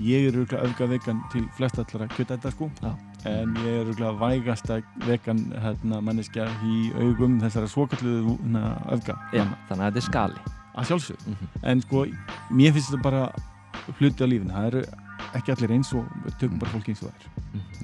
ég 0.00 0.28
er 0.28 0.36
auðvitað 0.38 0.64
öfga 0.68 0.88
vegan 0.90 1.20
til 1.32 1.44
flest 1.56 1.78
allara 1.80 2.08
kjötæta 2.14 2.52
sko. 2.54 2.70
Já. 2.80 2.94
en 3.28 3.52
ég 3.60 3.74
er 3.80 3.84
auðvitað 3.84 4.20
vægasta 4.20 4.80
vegan 5.06 5.42
hérna, 5.60 6.00
manneskja 6.00 6.46
í 6.64 6.90
augum 6.96 7.38
þessara 7.42 7.68
svokalluðu 7.68 8.36
hérna, 8.38 8.64
öfga. 8.96 9.18
Já, 9.32 9.44
þannig 9.68 9.84
að 9.84 9.86
þetta 9.86 10.02
er 10.02 10.08
skali. 10.08 10.42
Að 10.70 10.86
sjálfsög 10.88 11.26
mm 11.26 11.34
-hmm. 11.34 11.62
en 11.70 11.80
sko, 11.82 12.06
mér 12.50 12.72
finnst 12.72 12.90
þetta 12.90 13.02
bara 13.02 13.32
hluti 13.98 14.24
á 14.24 14.26
lífinu, 14.26 14.52
það 14.52 14.66
eru 14.66 14.84
ekki 15.34 15.52
allir 15.52 15.72
eins 15.72 15.92
og 15.94 16.04
tökum 16.38 16.58
bara 16.58 16.70
fólki 16.70 16.92
eins 16.94 17.02
og 17.02 17.10
það 17.10 17.24
er 17.24 17.40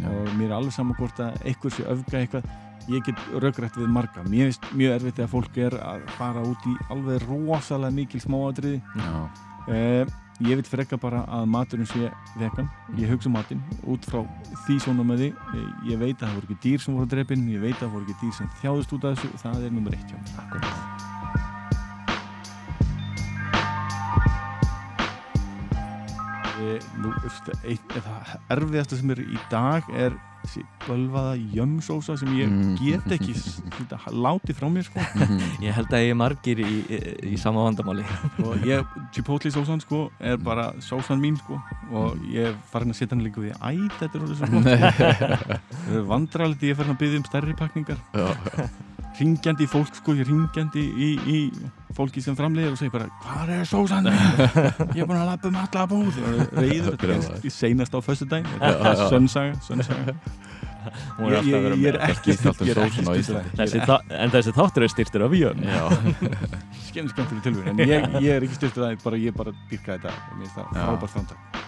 og 0.06 0.30
mér 0.36 0.50
er 0.50 0.56
alveg 0.58 0.72
saman 0.72 0.96
hvort 0.98 1.20
að 1.20 1.42
einhver 1.44 1.72
sé 1.72 1.84
öfga 1.84 2.20
eitthvað. 2.20 2.44
Ég 2.86 3.02
get 3.02 3.18
raugrætt 3.42 3.74
við 3.74 3.88
marga. 3.90 4.22
Mér 4.30 4.46
finnst 4.46 4.68
mjög 4.78 4.92
erfitt 4.94 5.16
þegar 5.16 5.30
fólk 5.32 5.56
er 5.58 5.74
að 5.74 6.04
fara 6.14 6.44
út 6.46 6.68
í 6.70 6.74
alveg 6.94 7.24
rosalega 7.26 7.96
mikil 7.96 8.20
smáadriði 8.22 8.82
Já, 8.94 9.26
uh, 9.66 10.12
ég 10.40 10.58
veit 10.58 10.68
frekka 10.68 10.98
bara 11.00 11.24
að 11.32 11.46
maturinn 11.52 11.88
sé 11.88 12.10
vegan, 12.36 12.68
ég 12.98 13.10
hugsa 13.12 13.30
um 13.30 13.36
matinn 13.38 13.62
út 13.88 14.04
frá 14.08 14.20
því 14.66 14.78
Eh, 15.32 15.70
ég 15.92 16.02
veit 16.02 16.18
að 16.20 16.28
það 16.28 16.36
voru 16.40 16.50
ekki 16.50 16.60
dýr 16.66 16.84
sem 16.84 16.98
voru 16.98 17.10
drefin 17.14 17.48
ég 17.52 17.64
veit 17.64 17.76
að 17.78 17.86
það 17.86 17.96
voru 17.96 18.08
ekki 18.08 18.20
dýr 18.26 18.36
sem 18.40 18.52
þjáðust 18.60 18.96
út 18.98 19.08
af 19.08 19.16
þessu. 19.16 19.42
Það 19.46 19.64
er 19.64 19.74
nummer 19.78 19.98
eitt 19.98 20.12
hjá 20.12 20.20
mér. 20.20 20.38
Akkurat 20.44 20.95
nú, 27.02 27.12
eitt, 27.64 27.92
það 27.96 28.32
erfiðasta 28.56 28.98
sem 29.00 29.12
er 29.16 29.20
í 29.26 29.38
dag 29.52 29.86
er 29.94 30.14
þessi 30.46 30.62
bölvaða 30.84 31.32
jömsósa 31.56 32.14
sem 32.20 32.28
ég 32.38 32.46
Mm. 32.52 32.76
get 32.78 33.06
ekki 33.16 33.32
láti 34.14 34.54
frá 34.54 34.68
mér 34.70 34.84
sko. 34.86 35.02
Ég 35.64 35.74
held 35.74 35.90
að 35.90 36.04
ég 36.04 36.12
er 36.12 36.18
margir 36.20 36.60
í, 36.62 36.74
í, 36.86 36.98
í 37.32 37.38
sama 37.40 37.64
vandamáli. 37.66 38.04
Og 38.44 38.62
ég, 38.68 38.84
chipotle 39.16 39.50
sósan 39.50 39.82
sko 39.82 40.04
er 40.20 40.36
bara 40.38 40.68
sósan 40.84 41.18
mín 41.24 41.34
sko. 41.40 41.58
Og 41.90 42.14
ég 42.30 42.52
er 42.52 42.54
farin 42.70 42.94
að 42.94 43.00
setja 43.00 43.16
hann 43.16 43.24
líka 43.26 43.42
við 43.42 43.56
æ, 43.58 43.74
þetta 43.98 44.20
er 44.20 44.22
orðið 44.22 44.38
svo 44.38 44.46
gott. 44.54 45.50
Vandralegt, 46.12 46.62
ég 46.62 46.76
er 46.76 46.78
farin 46.78 46.94
að 46.94 47.00
byggja 47.02 47.22
um 47.24 47.26
stærri 47.32 47.56
pakningar. 47.58 47.98
Já, 48.14 48.68
ringjandi 49.20 49.64
í 49.66 49.70
fólk 49.70 49.94
sko, 49.96 50.14
ég 50.18 50.28
ringjandi 50.28 50.82
í, 50.82 51.10
í 51.26 51.38
fólki 51.96 52.20
sem 52.24 52.36
framleiðir 52.36 52.74
og 52.74 52.80
segir 52.80 52.92
bara 52.92 53.06
hvað 53.24 53.52
er 53.56 53.68
sósan? 53.68 54.08
ég 54.10 55.02
er 55.02 55.08
búin 55.08 55.20
að 55.20 55.30
lappa 55.30 55.48
um 55.50 55.60
alla 55.62 55.86
búð. 55.90 56.18
Reyður, 56.56 56.98
þetta 57.00 57.38
er 57.46 57.54
seinast 57.54 57.96
á 57.96 58.00
já, 58.60 58.72
já. 59.00 59.06
sönnsaga, 59.12 59.54
sönnsaga 59.66 60.16
er 61.26 61.32
ég, 61.34 61.46
ég, 61.50 61.64
ég 61.82 61.88
er 61.90 61.96
ekki 62.06 62.34
það. 62.36 63.88
þa- 63.88 64.02
En 64.22 64.30
þessi 64.34 64.52
þáttur 64.54 64.86
er 64.86 64.92
styrtur 64.92 65.24
af 65.26 65.34
jöfn 65.34 65.64
já, 65.66 65.80
skemmt 66.90 67.10
skemmtileg 67.14 67.42
tilvíð 67.48 67.70
en 67.72 67.80
ég, 67.82 68.10
ég 68.22 68.36
er 68.36 68.46
ekki 68.46 68.58
styrkt 68.60 68.78
það 68.78 69.00
bara, 69.02 69.22
ég 69.24 69.34
bara 69.36 69.56
dyrka 69.72 69.96
þetta. 69.96 70.14
Það 70.54 70.76
frábært 70.76 71.16
framtak 71.16 71.64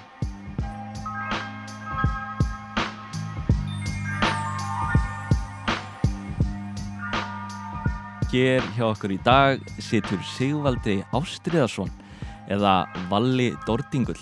Hér 8.29 8.61
hjá 8.77 8.83
okkur 8.91 9.15
í 9.15 9.23
dag 9.25 9.63
situr 9.81 10.21
Sigvaldi 10.35 10.99
Ástriðarsson 11.17 11.89
eða 12.53 12.83
Valli 13.09 13.47
Dordingull. 13.65 14.21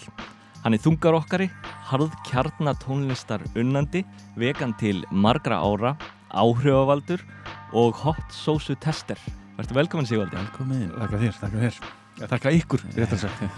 Hann 0.63 0.77
er 0.77 0.83
þungar 0.85 1.17
okkari, 1.19 1.49
harð 1.91 2.15
kjarnatónlistar 2.29 3.43
unnandi, 3.59 4.05
vegan 4.39 4.77
til 4.79 5.03
margra 5.11 5.59
ára, 5.59 5.97
áhrifavaldur 6.31 7.25
og 7.75 7.99
hot 8.05 8.31
sósu 8.31 8.79
tester. 8.79 9.19
Verður 9.59 9.81
velkominn 9.81 10.07
Sigvaldi. 10.07 10.39
velkomin 10.39 10.95
Þakka 10.95 11.23
þér, 11.25 11.37
þakka 11.41 11.65
þér 11.65 11.81
ja, 11.83 12.31
Þakka 12.31 12.55
ykkur, 12.61 12.87
réttar 12.95 13.25
sagt 13.27 13.43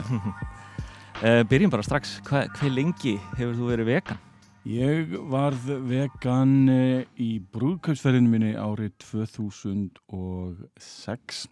Uh, 1.19 1.43
byrjum 1.51 1.73
bara 1.73 1.83
strax, 1.83 2.21
Hva, 2.29 2.45
hver 2.55 2.71
lengi 2.71 3.17
hefur 3.35 3.57
þú 3.59 3.73
verið 3.73 3.89
vegan? 3.89 4.21
Ég 4.67 5.13
varð 5.31 5.69
vegan 5.89 6.69
eh, 6.69 7.05
í 7.23 7.39
brúðkaupsferðinu 7.55 8.29
minni 8.33 8.51
árið 8.59 8.91
2006 9.07 11.45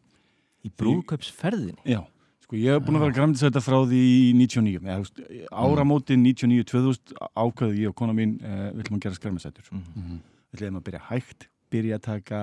Í 0.67 0.69
brúðkaupsferðinni? 0.77 1.79
Já, 1.87 2.01
sko 2.45 2.57
ég 2.59 2.75
hef 2.75 2.83
búin 2.85 2.97
að 2.99 3.05
vera 3.07 3.17
græmdisæta 3.21 3.61
frá 3.65 3.79
því 3.87 4.01
í 4.03 4.35
99 4.37 4.83
Eða, 4.83 4.97
þú 4.99 5.03
veist, 5.07 5.19
Áramótin 5.55 6.21
99-2000 6.27 7.15
ákveðu 7.39 7.75
ég 7.85 7.89
og 7.93 7.97
kona 8.03 8.13
mín 8.17 8.33
við 8.43 8.81
ætlum 8.83 8.99
að 8.99 9.05
gera 9.07 9.19
skræmdisætur 9.21 9.65
Mm. 9.71 9.83
Mhm. 9.95 10.17
Við 10.53 10.59
ætlum 10.63 10.79
að 10.81 10.87
byrja 10.91 11.03
hægt, 11.11 11.41
byrja 11.71 11.95
að 11.99 12.07
taka 12.11 12.41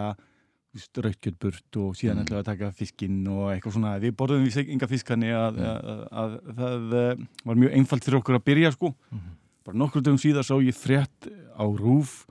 rautkjöldburt 0.73 1.71
og 1.77 1.93
síðan 1.99 2.15
Mm. 2.17 2.21
ætlum 2.23 2.37
við 2.37 2.41
að 2.41 2.49
taka 2.49 2.67
fiskinn 2.71 3.27
og 3.29 3.45
eitthvað 3.53 3.73
svona 3.77 3.99
við 4.01 4.11
borðum 4.17 4.41
við 4.47 4.69
enga 4.73 4.87
fiskanni 4.89 5.29
að, 5.29 5.53
Mm. 5.53 5.63
að, 5.63 5.75
að, 5.93 6.01
að 6.23 6.29
það 6.57 6.81
eh, 6.93 7.15
var 7.45 7.55
mjög 7.55 7.71
einfalt 7.77 8.03
fyrir 8.07 8.19
okkur 8.23 8.35
að 8.39 8.43
byrja 8.49 8.71
sko 8.73 8.87
Mhm. 9.11 9.29
Bara 9.63 9.79
nokkur 9.79 10.03
dögum 10.03 10.21
síðar 10.21 10.45
sá 10.47 10.55
ég 10.59 10.75
frétt 10.75 11.29
á 11.55 11.65
rúf 11.65 12.23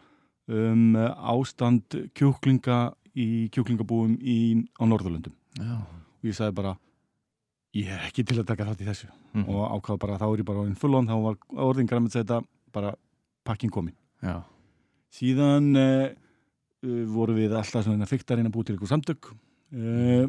um 0.51 0.97
eh, 0.97 1.11
ástand 1.33 1.99
kjúklinga 2.17 2.93
í 3.13 3.49
kjúklingabúum 3.53 4.17
í, 4.21 4.65
á 4.81 4.83
Norðurlöndum. 4.89 5.35
Já, 5.61 5.85
og 5.85 6.29
ég 6.29 6.37
sagði 6.37 6.57
bara 6.57 6.77
ég 7.77 7.89
er 7.93 8.07
ekki 8.09 8.25
til 8.29 8.41
að 8.41 8.49
taka 8.51 8.67
þátt 8.69 8.85
í 8.85 8.89
þessu. 8.89 9.11
Mhm. 9.33 9.49
og 9.49 9.79
ákvað 9.79 10.01
bara 10.03 10.19
þá 10.21 10.27
er 10.29 10.41
ég 10.43 10.49
bara 10.49 10.61
orðin 10.61 10.77
fullon 10.77 11.09
þá 11.09 11.17
var 11.25 11.37
orðin 11.57 11.89
græmið 11.89 12.17
þetta 12.19 12.43
bara 12.73 12.91
pakkin 13.49 13.71
komin 13.73 13.95
já, 14.21 14.43
síðan 15.09 15.71
uh, 15.73 16.11
uh, 16.85 17.05
voru 17.09 17.37
við 17.39 17.55
alltaf 17.57 17.87
svona 17.87 18.09
fyrkt 18.09 18.29
að 18.29 18.43
reyna 18.43 18.53
að 18.53 18.57
búið 18.57 18.67
til 18.69 18.77
ykkur 18.77 18.93
samtök. 18.93 19.31
Uh, 19.73 20.29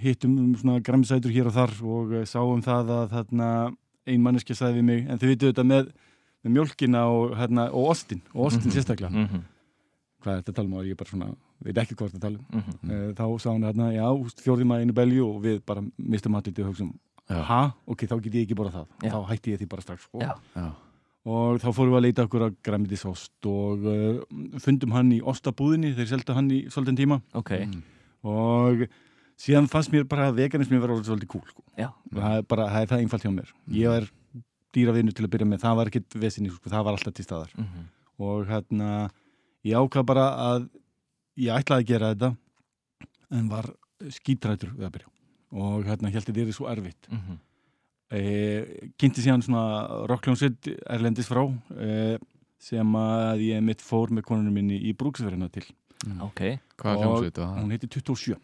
hittum 0.00 0.38
um 0.38 0.54
svona 0.56 0.80
græmsætur 0.80 1.32
hér 1.34 1.50
og 1.50 1.56
þar 1.56 1.74
og 1.84 2.14
sáum 2.28 2.62
það 2.64 2.92
að 2.96 3.12
þarna 3.12 3.48
ein 4.08 4.22
manneskja 4.24 4.56
sagði 4.56 4.80
við 4.80 4.86
mig 4.88 5.02
en 5.04 5.20
þið 5.20 5.32
vitu 5.34 5.50
þetta 5.50 5.66
með, 5.66 5.90
með 6.44 6.52
mjölkina 6.56 7.02
og, 7.10 7.36
hérna, 7.36 7.68
og 7.72 7.90
ostin, 7.94 8.22
og 8.34 8.46
ostin 8.50 8.70
Mhm. 8.70 8.76
sérstaklega 8.76 9.10
Mhm. 9.10 9.42
hvað 10.22 10.32
er 10.36 10.42
þetta 10.42 10.52
að 10.52 10.54
tala 10.56 10.66
um 10.68 10.74
og 10.74 10.84
ég 10.84 10.96
bara 10.96 11.10
svona 11.10 11.36
veit 11.64 11.76
ekki 11.76 11.94
hvað 11.94 12.10
þetta 12.10 12.18
að 12.18 12.20
tala 12.20 12.38
um 12.38 12.62
Mhm. 12.82 12.90
uh, 12.90 13.12
þá 13.14 13.40
sá 13.40 13.50
hann 13.52 13.62
hérna, 13.62 13.92
já, 13.92 14.06
fjórði 14.44 14.64
maður 14.64 14.80
einu 14.84 14.92
belju 14.92 15.24
og 15.36 15.42
við 15.42 15.60
bara 15.66 15.82
mistum 15.98 16.32
aðlítið 16.34 16.64
og 16.64 16.74
hugsaum 16.74 16.94
ha, 17.30 17.72
ok, 17.86 18.06
þá 18.06 18.22
get 18.22 18.32
ég 18.34 18.46
ekki 18.48 18.54
borða 18.56 18.72
það 18.72 18.86
Já. 19.02 19.10
þá 19.12 19.26
hætti 19.28 19.52
ég 19.52 19.58
því 19.60 19.68
bara 19.68 19.82
strax 19.82 20.02
sko. 20.02 20.18
Já. 20.18 20.34
já, 20.56 20.72
og 21.26 21.60
þá 21.60 21.68
fórum 21.72 21.92
við 21.92 21.98
að 21.98 22.02
leita 22.02 22.24
okkur 22.26 22.42
að 22.48 22.56
græmiðisost 22.64 23.46
og 23.46 23.84
uh, 23.86 24.58
fundum 24.58 24.90
hann 24.92 25.12
í 25.12 25.20
ostabúðinni 25.22 25.94
þeir 25.94 26.06
seldu 26.08 26.34
hann 26.34 26.50
í 26.50 26.66
svolítinn 26.68 26.96
tíma 26.96 27.22
Ok, 27.34 27.50
Mm. 27.50 27.82
og 28.24 28.88
síðan 29.38 29.68
fannst 29.70 29.90
mér 29.92 30.04
bara 30.08 30.30
að 30.30 30.36
veganismi 30.36 30.80
var 30.80 30.90
orðið 30.90 31.08
svolítið 31.08 31.28
kúl 31.28 31.44
sko. 31.48 31.62
það 32.12 32.38
er 32.38 32.42
bara, 32.42 32.66
það 32.68 32.82
er 32.82 32.86
það 32.86 33.00
einfalt 33.04 33.22
hjá 33.22 33.30
mér 33.34 33.48
ég 33.70 34.02
er 34.02 34.10
dýravinnu 34.74 35.12
til 35.14 35.26
að 35.26 35.32
byrja 35.34 35.48
með 35.50 35.62
það 35.64 35.76
var 35.80 35.90
ekkit 35.90 36.16
vesinni, 36.22 36.50
sko, 36.54 36.70
það 36.70 36.84
var 36.86 36.96
alltaf 36.96 37.14
til 37.14 37.24
staðar. 37.26 37.52
Mhm. 37.58 37.88
og 38.20 38.46
hérna 38.50 39.10
ég 39.64 39.76
ákvað 39.80 40.04
bara 40.06 40.26
að 40.36 40.68
ég 41.40 41.54
ætlaði 41.56 41.80
að 41.84 41.86
gera 41.88 42.10
þetta 42.14 42.36
en 43.30 43.48
var 43.48 43.70
skítrætur 44.12 44.74
við 44.76 44.86
að 44.88 44.92
byrja. 44.98 45.08
Og 45.52 45.84
hérna 45.88 46.10
held 46.12 46.24
þetta 46.28 46.44
er 46.46 46.52
svo 46.52 46.68
erfitt. 46.68 47.08
Mhm. 47.10 47.38
e, 48.10 48.90
kynnti 48.98 49.22
síðan 49.22 49.42
svona 49.42 50.06
rockljónsitt 50.10 50.66
erlendis 50.90 51.28
frá 51.30 51.44
e, 51.78 52.18
sem 52.58 52.92
að 52.98 53.40
ég 53.46 53.62
mitt 53.62 53.80
fór 53.80 54.10
með 54.10 54.26
konunum 54.26 54.52
minni 54.52 54.80
í 54.82 54.92
brúksverðina 54.92 55.50
til. 55.50 55.64
Ok, 56.20 56.58
Hvað 56.80 56.96
Og 56.96 57.02
hljómsveit 57.04 57.36
var 57.38 57.46
það? 57.46 57.58
hún 57.60 57.70
heiti 57.74 57.88
27 57.88 58.36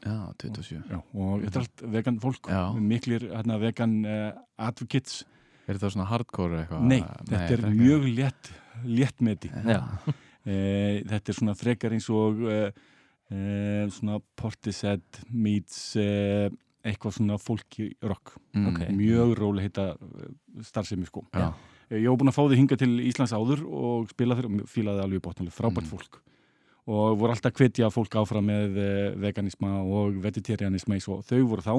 Já, 0.00 0.32
27 0.40 0.82
Já, 0.90 0.98
og 1.14 1.42
þetta 1.44 1.58
er 1.60 1.64
allt 1.64 1.82
vegan 1.92 2.18
fólk. 2.20 2.48
Já. 2.48 2.72
miklir 2.80 3.26
hérna, 3.30 3.58
vegan 3.60 4.04
uh, 4.04 4.32
advocates 4.58 5.24
Er 5.70 5.78
þetta 5.78 5.92
svona 5.94 6.08
hardcore 6.10 6.64
eitthvað? 6.64 6.86
nei, 6.90 7.00
þetta 7.30 7.52
er 7.54 7.64
ekki. 7.64 7.76
mjög 7.78 8.08
létt 8.18 8.50
léttmeti 8.84 9.50
já. 9.74 9.80
e, 10.44 10.56
þetta 11.06 11.30
er 11.32 11.36
svona 11.38 11.54
frekar 11.58 11.94
eins 11.94 12.08
og 12.10 12.40
uh, 12.42 12.70
svona 13.94 14.18
portisett 14.40 15.20
meets 15.30 15.94
uh, 16.00 16.48
eitthvað 16.82 17.18
svona 17.18 17.36
fólki 17.38 17.90
rock 18.02 18.36
Mm. 18.50 18.64
Ok. 18.66 18.80
mjög 18.98 19.36
róli 19.38 19.62
heita 19.62 19.92
starfsemi 20.66 21.06
sko 21.06 21.22
Já, 21.30 21.52
Ég 21.90 22.08
var 22.10 22.16
búin 22.18 22.30
að 22.30 22.34
fá 22.34 22.42
þau 22.46 22.56
hinga 22.58 22.76
til 22.78 22.96
Íslands 23.06 23.30
áður 23.34 23.60
og 23.66 24.08
spila 24.10 24.34
þeir 24.38 24.46
og 24.48 24.64
fílaði 24.70 25.02
alveg 25.04 25.22
bóttanlega, 25.22 25.54
frábært 25.54 25.86
Mm. 25.86 25.92
fólk 25.92 26.18
og 26.90 27.18
voru 27.20 27.30
alltaf 27.34 27.54
hvetja 27.54 27.90
fólk 27.94 28.16
áfram 28.18 28.46
með 28.50 28.76
eh, 28.82 29.14
veganisma 29.22 29.76
og 29.86 30.16
vegetarianisma 30.24 30.96
eins 30.96 31.06
og 31.12 31.22
þau 31.28 31.44
voru 31.46 31.62
þá 31.62 31.74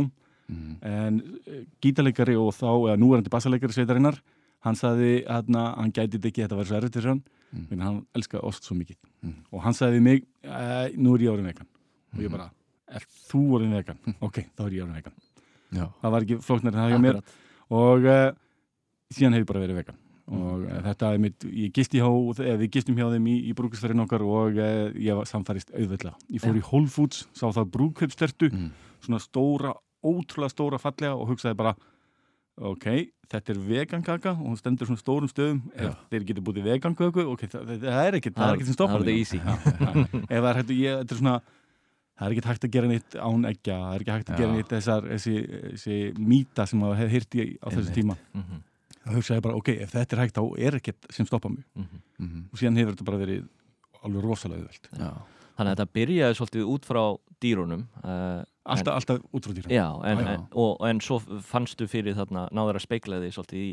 Mm. 0.51 0.77
en 0.83 1.19
eh, 1.48 1.63
gítarleikari 1.81 2.36
og 2.36 2.51
þá, 2.57 2.68
eða 2.92 2.98
núverandi 3.00 3.31
bassaleikari 3.31 3.71
sveitarinnar 3.74 4.18
hann 4.65 4.75
sagði 4.75 5.24
að 5.25 5.48
hann 5.56 5.92
gæti 5.95 6.18
þetta 6.19 6.27
ekki 6.31 6.44
þetta 6.44 6.57
var 6.59 6.65
svo 6.69 6.75
erfitt 6.81 6.98
fyrir 7.00 7.13
hann 7.15 7.24
Mm. 7.51 7.65
en 7.71 7.80
hann 7.83 7.95
elskaði 8.15 8.44
ost 8.48 8.63
svo 8.63 8.75
mikið 8.80 8.95
Mm. 9.24 9.33
og 9.51 9.62
hann 9.63 9.74
sagði 9.74 9.98
við 9.98 10.01
mig, 10.01 10.21
e, 10.44 10.92
nú 10.95 11.15
er 11.15 11.24
ég 11.25 11.31
orðin 11.33 11.50
vegan 11.51 11.68
og 12.13 12.19
ég 12.19 12.30
Mhm. 12.30 12.31
bara, 12.31 12.51
er 12.88 13.03
þú 13.31 13.42
orðin 13.57 13.74
vegan? 13.75 13.98
ok, 14.21 14.38
þá 14.56 14.62
er 14.68 14.71
ég 14.71 14.83
orðin 14.86 14.95
vegan 14.95 15.13
Já, 15.71 15.86
það 16.01 16.12
var 16.12 16.21
ekki 16.21 16.38
flóknar 16.44 16.74
en 16.75 16.80
það 16.80 16.92
hjá 16.92 17.01
mér 17.01 17.21
og 17.71 18.06
uh, 18.06 18.31
síðan 19.12 19.33
hef 19.36 19.44
ég 19.44 19.48
bara 19.48 19.59
verið 19.65 19.75
vegan 19.81 19.98
og 20.31 20.63
uh, 20.63 20.81
þetta 20.88 21.13
er 21.13 21.18
mitt, 21.19 21.44
ég 21.44 21.71
gisti 21.75 22.00
hjá 22.00 22.07
eða 22.39 22.57
við 22.59 22.71
gistum 22.71 22.95
hjá 22.95 23.07
þeim 23.12 23.27
í, 23.27 23.36
í 23.50 23.53
brúkusferðin 23.56 24.03
okkar 24.06 24.21
og 24.24 24.56
uh, 24.59 24.92
ég 24.95 25.15
var 25.15 25.25
samfærist 25.27 25.71
auðvitað 25.75 26.15
ég 26.31 26.39
fór 26.44 26.56
Já. 26.56 26.59
í 26.59 26.63
Whole 26.71 26.88
Foods, 26.88 27.25
sá 27.36 27.48
það 27.51 27.71
brúkaupstertu 27.75 28.50
mm. 28.51 28.69
svona 29.03 29.19
stóra, 29.19 29.74
ótrúlega 30.03 30.53
stóra 30.53 30.80
fallega 30.81 31.15
og 31.15 31.31
hugsaði 31.31 31.57
bara 31.62 31.75
ok, 32.62 32.86
þetta 33.31 33.53
er 33.53 33.62
vegankaka 33.69 34.33
og 34.36 34.44
hún 34.44 34.59
stendur 34.59 34.89
svona 34.89 35.00
stórum 35.01 35.30
stöðum. 35.31 35.62
Ef 35.75 35.95
þeir 36.12 36.25
getur 36.27 36.44
búið 36.45 36.65
veganköku 36.68 37.25
ok, 37.31 37.48
það, 37.48 37.69
það, 37.69 37.88
það 37.88 38.06
er 38.09 38.19
ekkert, 38.19 38.36
það 38.38 38.48
er 38.50 38.59
ekkert 38.59 38.69
sem 38.69 38.77
stoppar 38.77 39.06
Það 40.27 40.36
er 40.38 40.45
það 40.45 41.18
svona 41.21 41.36
það 42.21 42.27
er 42.27 42.36
ekkert 42.36 42.50
hægt 42.51 42.65
að 42.68 42.74
gera 42.75 42.89
neitt 42.92 43.15
án 43.18 43.48
eggja 43.50 43.77
það 43.81 43.95
er 43.95 44.03
ekki 44.03 44.13
hægt 44.15 44.30
að 44.30 44.42
gera 44.42 44.57
neitt 44.57 44.74
þessar 44.75 45.07
þessi, 45.09 45.33
þessi 45.71 45.95
mýta 46.21 46.65
sem 46.69 46.81
maður 46.81 47.00
hefði 47.01 47.15
hýrt 47.15 47.38
í 47.38 47.45
á 47.57 47.68
þessu 47.74 47.95
tíma. 47.95 48.18
Mhm, 48.38 48.59
þá 49.01 49.09
hugsaði 49.15 49.39
ég 49.39 49.45
bara, 49.48 49.57
ok, 49.57 49.71
ef 49.81 49.95
þetta 49.95 50.18
er 50.18 50.21
hægt 50.21 50.38
þá 50.38 50.44
er 50.68 50.77
ekkert 50.77 51.09
sem 51.18 51.30
stoppa 51.30 51.50
mig. 51.50 51.63
Mhm. 51.74 52.01
Mhm. 52.21 52.44
og 52.51 52.62
síðan 52.62 52.77
hefur 52.77 52.94
þetta 52.94 53.07
bara 53.09 53.21
verið 53.24 53.48
alveg 54.06 54.25
rosalega 54.27 54.62
auðvelt. 54.62 54.92
Já, 55.01 55.09
Þannig 55.61 55.75
að 55.75 55.77
þetta 55.83 55.95
byrjaði 55.99 56.37
svolítið 56.39 56.69
út 56.73 56.87
frá 56.89 57.01
dýrunum 57.41 57.85
uh, 58.01 58.41
alltaf, 58.65 58.95
alltaf 58.97 59.23
út 59.29 59.45
frá 59.45 59.53
dýrum 59.57 59.73
Já, 59.73 59.87
en, 60.09 60.17
Já, 60.17 60.25
já. 60.25 60.35
En, 60.35 60.45
og, 60.65 60.75
en 60.89 61.01
svo 61.05 61.21
fannstu 61.53 61.85
fyrir 61.91 62.17
þarna 62.17 62.47
náður 62.49 62.79
að 62.81 62.85
speikla 62.87 63.19
því 63.21 63.29
svolítið 63.35 63.61
í, 63.61 63.71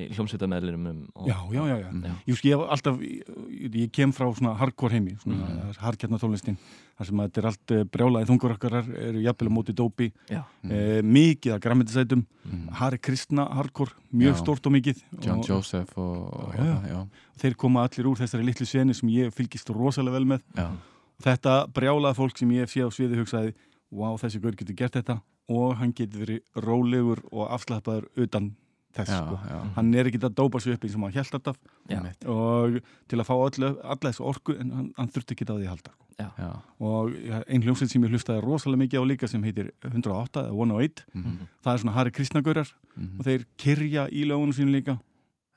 í 0.00 0.06
hljómsveitamæðlinum 0.14 0.86
já, 1.26 1.36
já, 1.52 1.60
já, 1.66 1.76
já. 1.82 1.88
Mhm. 1.90 2.18
Ég, 2.30 2.38
sko, 2.38 2.48
ég, 2.52 2.64
alltaf, 2.76 3.00
ég, 3.04 3.78
ég 3.82 3.92
kem 3.96 4.12
frá 4.16 4.28
svona 4.32 4.54
hardcore 4.60 4.96
heimi, 4.96 5.16
svona 5.20 5.44
mm. 5.44 5.78
hardkjarnar 5.82 6.22
tónlistin, 6.22 6.56
þar 6.96 7.08
sem 7.10 7.22
að 7.24 7.30
þetta 7.30 7.42
er 7.42 7.48
allt 7.50 7.74
uh, 7.74 7.80
brjálaði 7.96 8.28
þungur 8.30 8.54
okkar 8.56 8.76
eru 8.80 9.24
jafnvel 9.24 9.50
á 9.50 9.56
móti 9.58 9.74
dópi, 9.76 10.10
Já. 10.30 10.44
Mhm. 10.62 10.72
uh, 10.72 11.00
mikið 11.20 11.56
að 11.56 11.64
græmitisætum, 11.68 12.26
Mhm. 12.40 12.70
Hari 12.72 12.98
Kristna 13.04 13.44
hardcore, 13.52 13.92
mjög 14.16 14.32
Já. 14.32 14.38
stórt 14.40 14.64
og 14.66 14.72
mikið 14.72 15.02
John 15.20 15.42
og 15.42 15.46
Joseph 15.46 15.92
og 16.00 16.54
Já, 16.56 16.64
já. 16.64 16.78
já, 16.88 17.00
þeir 17.42 17.54
koma 17.60 17.84
allir 17.84 18.08
úr 18.08 18.16
þessari 18.16 18.46
litlu 18.48 18.66
seni 18.66 18.94
sem 18.96 19.08
ég 19.12 19.34
fylgist 19.34 19.68
rosalega 19.70 20.16
vel 20.16 20.24
með. 20.24 20.40
Þetta 21.20 21.54
brjálaði 21.76 22.16
fólk 22.16 22.38
sem 22.40 22.50
ég 22.56 22.70
séð 22.72 22.88
á 22.88 22.90
sviði 22.96 23.18
hugsaði, 23.20 23.54
wow, 23.90 24.16
þessi 24.20 24.40
gaur 24.40 24.56
getur 24.56 24.74
gert 24.78 24.96
þetta 25.00 25.20
og 25.50 25.76
hann 25.80 25.92
getur 25.92 26.22
verið 26.24 26.40
rólegur 26.64 27.20
og 27.32 27.48
afslappaður 27.50 28.06
utan 28.22 28.52
þess, 28.94 29.10
já, 29.10 29.18
sko. 29.22 29.38
já. 29.50 29.58
Hann 29.76 29.90
er 29.94 30.08
ekki 30.10 30.18
að 30.22 30.34
dópa 30.38 30.60
sig 30.62 30.74
upp 30.74 30.84
eins 30.86 30.94
og 30.94 31.02
maður 31.04 31.18
held 31.20 31.34
alltaf 31.38 31.58
Já. 31.90 31.98
Og 32.30 32.78
til 33.10 33.18
að 33.18 33.26
fá 33.26 33.34
alla, 33.34 33.96
þessu 34.04 34.24
orku 34.30 34.54
en 34.58 34.70
hann, 34.70 34.88
hann 34.96 35.10
þurfti 35.10 35.34
ekki 35.36 35.46
á 35.46 35.54
því 35.58 35.66
að 35.66 35.72
halda 35.74 35.92
sko. 35.92 36.06
Og 36.84 37.12
ja, 37.26 37.38
ein 37.48 37.62
hljómsveit 37.64 37.90
sem 37.90 38.02
ég 38.04 38.10
hlustaði 38.12 38.42
rosalega 38.44 38.82
mikið 38.84 39.02
á 39.02 39.04
líka 39.10 39.28
sem 39.30 39.42
heitir 39.46 39.70
108 39.86 40.42
eða 40.46 40.54
108 40.54 41.04
Mhm. 41.14 41.36
það 41.64 41.72
er 41.74 41.78
svona 41.82 41.92
Hari 41.96 42.10
Kristnagaurar 42.10 42.72
Mhm. 42.96 43.18
og 43.20 43.24
þeir 43.26 43.44
kyrja 43.58 44.08
í 44.10 44.24
lögunum 44.26 44.52
sínu 44.54 44.70
líka 44.74 44.98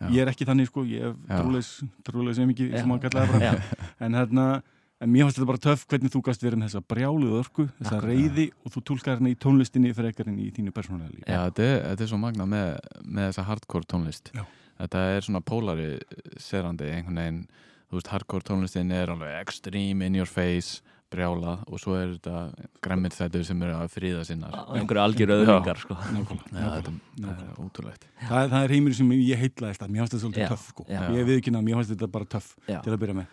Já. 0.01 0.09
ég 0.09 0.21
er 0.21 0.27
ekki 0.31 0.45
þannig 0.45 0.68
sko, 0.68 0.83
ég 0.86 1.01
er 1.04 1.13
trúleis 1.42 1.83
trúleis 2.04 2.36
sem 2.36 2.50
ekki, 2.50 2.71
sem 2.77 2.88
maður 2.89 3.09
kallaði 3.09 3.62
en 4.00 4.13
hérna, 4.13 4.63
en 5.04 5.12
mér 5.12 5.28
fannst 5.28 5.40
þetta 5.40 5.50
bara 5.50 5.64
töff 5.66 5.86
hvernig 5.92 6.14
þú 6.14 6.22
gast 6.28 6.46
verið 6.46 6.62
með 6.62 6.70
þessa 6.72 6.88
brjáluðu 6.94 7.40
orku 7.42 7.66
þessa 7.80 7.98
Akkurat. 7.98 8.10
reyði 8.10 8.46
og 8.64 8.74
þú 8.76 8.84
tólkar 8.90 9.18
hérna 9.18 9.34
í 9.34 9.38
tónlistinni 9.46 9.94
frekar 9.98 10.32
en 10.32 10.40
í 10.40 10.48
þínu 10.56 10.74
persónulega 10.76 11.12
lífi 11.12 11.28
Já, 11.28 11.40
þetta 11.50 11.68
er, 11.68 11.78
þetta 11.90 12.06
er 12.06 12.12
svo 12.14 12.22
magna 12.24 12.48
með, 12.50 12.72
með 13.04 13.30
þessa 13.30 13.48
hardcore 13.50 13.90
tónlist 13.94 14.34
Já. 14.34 14.44
Þetta 14.74 15.04
er 15.14 15.28
svona 15.28 15.44
pólari 15.46 15.90
serandi 16.42 16.88
einhvern 16.90 17.20
veginn, 17.22 17.44
þú 17.92 18.00
veist, 18.00 18.10
hardcore 18.10 18.48
tónlistin 18.48 18.90
er 18.96 19.12
alveg 19.14 19.36
extreme, 19.44 20.08
in 20.08 20.18
your 20.18 20.30
face 20.30 20.82
brjála 21.14 21.60
og 21.70 21.82
svo 21.82 21.96
er 22.00 22.16
þetta 22.16 22.68
græmið 22.84 23.18
þetta 23.20 23.42
sem 23.46 23.64
eru 23.66 23.76
að 23.78 23.92
fríða 23.94 24.24
sinnar 24.28 24.56
einhverju 24.74 25.04
algjör 25.04 25.34
öðlingar 25.36 25.82
sko. 25.84 25.98
Þetta 26.00 26.16
nákvæmlega. 26.18 26.96
það 27.20 27.44
er 27.44 27.60
ótrúlegt 27.62 28.08
það, 28.24 28.48
það 28.56 28.60
er 28.64 28.74
heimur 28.74 28.98
sem 28.98 29.12
ég 29.20 29.44
heitlaðist 29.44 29.86
að 29.86 29.94
mér 29.94 30.04
fannst 30.04 30.16
þetta 30.16 30.24
svolítið 30.26 30.46
Já, 30.46 30.50
töff 30.54 30.66
sko. 30.72 30.88
ég 30.90 31.28
við 31.30 31.42
ekki 31.42 31.54
að 31.54 31.68
mér 31.68 31.80
fannst 31.80 31.94
þetta 31.94 32.10
bara 32.18 32.30
töff 32.34 32.50
Já. 32.66 32.80
til 32.80 32.96
að 32.96 33.02
byrja 33.04 33.18
með 33.20 33.28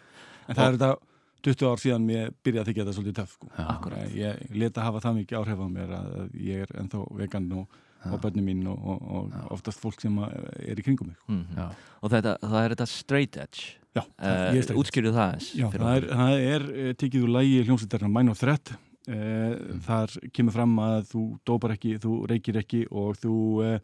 en 0.51 0.59
það 0.59 0.67
er 0.67 0.77
þetta 0.77 0.93
20 1.43 1.67
ár 1.71 1.81
síðan 1.83 2.05
mér 2.07 2.31
byrjaði 2.45 2.61
að 2.63 2.69
þykja 2.71 2.85
þetta 2.85 2.95
svolítið 2.97 3.15
töff 3.21 3.33
sko. 3.37 3.49
Akkúrat. 3.57 4.11
ég 4.15 4.43
leta 4.61 4.83
hafa 4.85 5.01
það 5.01 5.17
mikið 5.21 5.39
áhrif 5.41 5.61
á 5.61 5.67
mér 5.71 5.95
að 5.97 6.35
ég 6.37 6.65
er 6.67 6.73
ennþá 6.83 7.03
vegan 7.21 7.53
og, 7.53 7.79
og 8.11 8.21
börnum 8.21 8.45
mín 8.49 8.67
og, 8.69 8.79
og, 8.79 9.03
og 9.11 9.53
oftast 9.57 9.81
fólk 9.81 10.01
sem 10.01 10.17
er 10.21 10.77
í 10.81 10.83
kringum 10.85 11.13
mig 11.13 11.17
Mhm. 11.29 11.57
Já, 11.57 11.71
Og 12.03 12.11
þetta, 12.11 12.37
það 12.43 12.65
er 12.65 12.75
þetta 12.75 12.87
straight 12.89 13.37
edge 13.37 13.77
já, 13.95 14.03
uh, 14.03 14.53
ég 14.55 14.61
er 14.61 14.63
straight. 14.63 14.81
Útskýrðu 14.81 15.13
það 15.17 15.33
eins 15.35 15.49
Já, 15.57 15.67
það 15.71 15.97
er, 15.97 16.07
það 16.21 16.45
er 16.55 16.63
eh, 16.85 16.93
tekið 16.95 17.25
úr 17.27 17.33
lægi 17.39 17.65
hljómsveitarna 17.67 18.09
Mine 18.15 18.31
of 18.31 18.39
Threat 18.41 18.73
eh, 19.09 19.57
þar 19.87 20.15
kemur 20.33 20.53
fram 20.55 20.77
að 20.85 21.01
þú 21.13 21.25
dópar 21.49 21.75
ekki, 21.77 21.97
þú 22.01 22.15
reykir 22.31 22.61
ekki 22.63 22.85
og 22.91 23.17
þú 23.21 23.35
eh, 23.67 23.79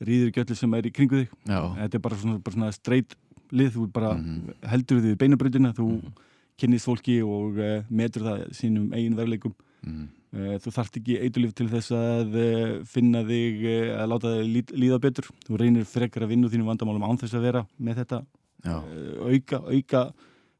rýður 0.00 0.30
ekki 0.30 0.42
öllu 0.44 0.56
sem 0.56 0.74
er 0.78 0.86
í 0.88 0.92
kringu 0.96 1.22
þig 1.24 1.30
já, 1.50 1.60
þetta 1.82 1.94
er 1.98 2.04
bara 2.06 2.16
svona, 2.22 2.38
bara 2.40 2.54
svona 2.56 2.72
straight 2.72 3.16
lið, 3.50 3.72
þú 3.74 3.86
bara 3.92 4.14
Mhm. 4.14 4.54
heldur 4.70 5.00
þig 5.02 5.16
í 5.16 5.20
beinubröndina, 5.24 5.72
þú 5.74 5.86
Mhm. 5.98 6.12
Kynnist 6.60 6.88
fólki 6.88 7.18
og 7.24 7.58
uh, 7.58 7.82
metur 7.90 8.26
það 8.28 8.46
sínum 8.60 8.90
eigin 8.96 9.16
verleikum 9.18 9.54
Mhm. 9.80 10.08
uh, 10.36 10.56
þú 10.60 10.70
þarft 10.76 10.96
ekki 11.00 11.14
eitulíf 11.24 11.54
til 11.56 11.66
þess 11.72 11.92
að 11.96 12.34
uh, 12.36 12.72
finna 12.84 13.22
þig, 13.24 13.62
uh, 13.64 13.94
að 14.02 14.10
láta 14.12 14.32
þig 14.36 14.50
líð, 14.54 14.72
líða 14.82 14.98
betur, 15.00 15.28
þú 15.46 15.56
reynir 15.62 15.86
frekar 15.88 16.26
að 16.26 16.34
vinna 16.34 16.46
úr 16.48 16.52
þínum 16.52 16.68
vandamálum 16.68 17.06
án 17.08 17.20
þess 17.22 17.38
að 17.38 17.46
vera 17.48 17.62
með 17.80 18.02
þetta 18.02 18.18
já. 18.66 18.74
uh, 18.76 19.30
auka, 19.32 19.62
auka 19.72 20.02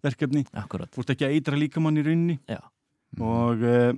verkefni, 0.00 0.46
Akkurat 0.56 0.88
þú 0.96 1.02
ert 1.04 1.12
ekki 1.12 1.26
að 1.28 1.34
eitra 1.36 1.58
líkamann 1.60 2.00
í 2.00 2.06
rauninni. 2.06 2.38
Já. 2.48 2.62
Mhm. 3.12 3.26
og 3.28 3.66
uh, 3.68 3.92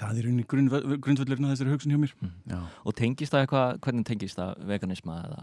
það 0.00 0.20
er 0.22 0.28
grundv 0.48 0.76
grundvöldurinn 1.02 1.48
að 1.48 1.54
þessari 1.56 1.72
hugsun 1.74 1.92
hjá 1.94 1.98
mér. 2.04 2.14
Já, 2.52 2.60
Og 2.86 2.94
tengist 2.96 3.34
það 3.34 3.42
eitthvað, 3.46 3.78
hvernig 3.84 4.06
tengist 4.08 4.38
það 4.38 4.62
veganisma 4.70 5.18
eða? 5.26 5.42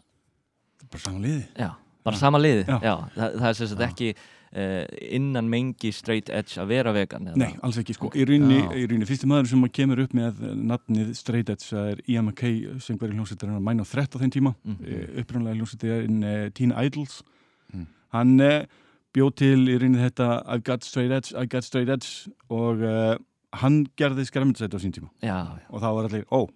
Bara 0.88 1.04
saman 1.04 1.22
liði. 1.28 1.44
Já, 1.60 1.70
bara 2.08 2.20
sama 2.22 2.40
liði. 2.40 2.64
Já. 2.70 2.96
það, 3.18 3.38
það 3.42 3.50
er 3.52 3.56
Já. 3.68 3.88
ekki 3.92 4.10
innan 4.52 5.50
mengi 5.52 5.92
straight 5.94 6.30
edge 6.34 6.56
að 6.62 6.70
vera 6.72 6.94
vegan 6.96 7.28
eða? 7.32 7.40
Nei, 7.42 7.54
alls 7.66 7.78
ekki 7.82 7.94
sko. 7.98 8.12
Í 8.16 8.24
rauninni, 8.26 9.08
fyrsti 9.10 9.28
maður 9.30 9.50
sem 9.52 9.66
kemur 9.76 10.04
upp 10.06 10.14
með 10.18 10.40
nafnið 10.72 11.14
Straight 11.20 11.50
Edge, 11.52 11.68
það 11.68 11.90
er 11.92 12.04
Ian 12.08 12.30
McKay 12.30 12.80
sem 12.84 12.98
verið 13.02 13.20
hljómsveitarinn 13.20 13.58
að 13.60 13.66
mæna 13.68 13.84
á 13.84 13.92
þrett 13.92 14.16
á 14.16 14.22
þeim 14.24 14.34
tíma 14.38 14.54
mm. 14.64 14.78
upprunlega 15.24 15.60
hljómsveitarinn 15.60 16.24
uh, 16.24 16.46
Teen 16.56 16.74
Idols 16.76 17.22
Mm. 17.68 17.88
hann 18.16 18.40
uh, 18.40 18.62
bjóð 19.12 19.34
til 19.42 19.66
í 19.68 19.74
rauninni 19.76 20.00
þetta 20.00 20.28
I've 20.48 20.64
got 20.64 20.86
straight 20.88 21.12
edge, 21.12 21.34
I've 21.36 21.50
got 21.52 21.66
straight 21.68 21.90
edge 21.92 22.32
og 22.48 22.80
uh, 22.80 23.18
hann 23.60 23.82
gerði 24.00 24.24
skræmyndisæti 24.30 24.80
á 24.80 24.80
sín 24.80 24.94
tíma 24.96 25.10
Já, 25.20 25.36
já 25.60 25.66
og 25.68 25.84
þá 25.84 25.88
var 25.98 26.08
allir, 26.08 26.24
ó, 26.32 26.48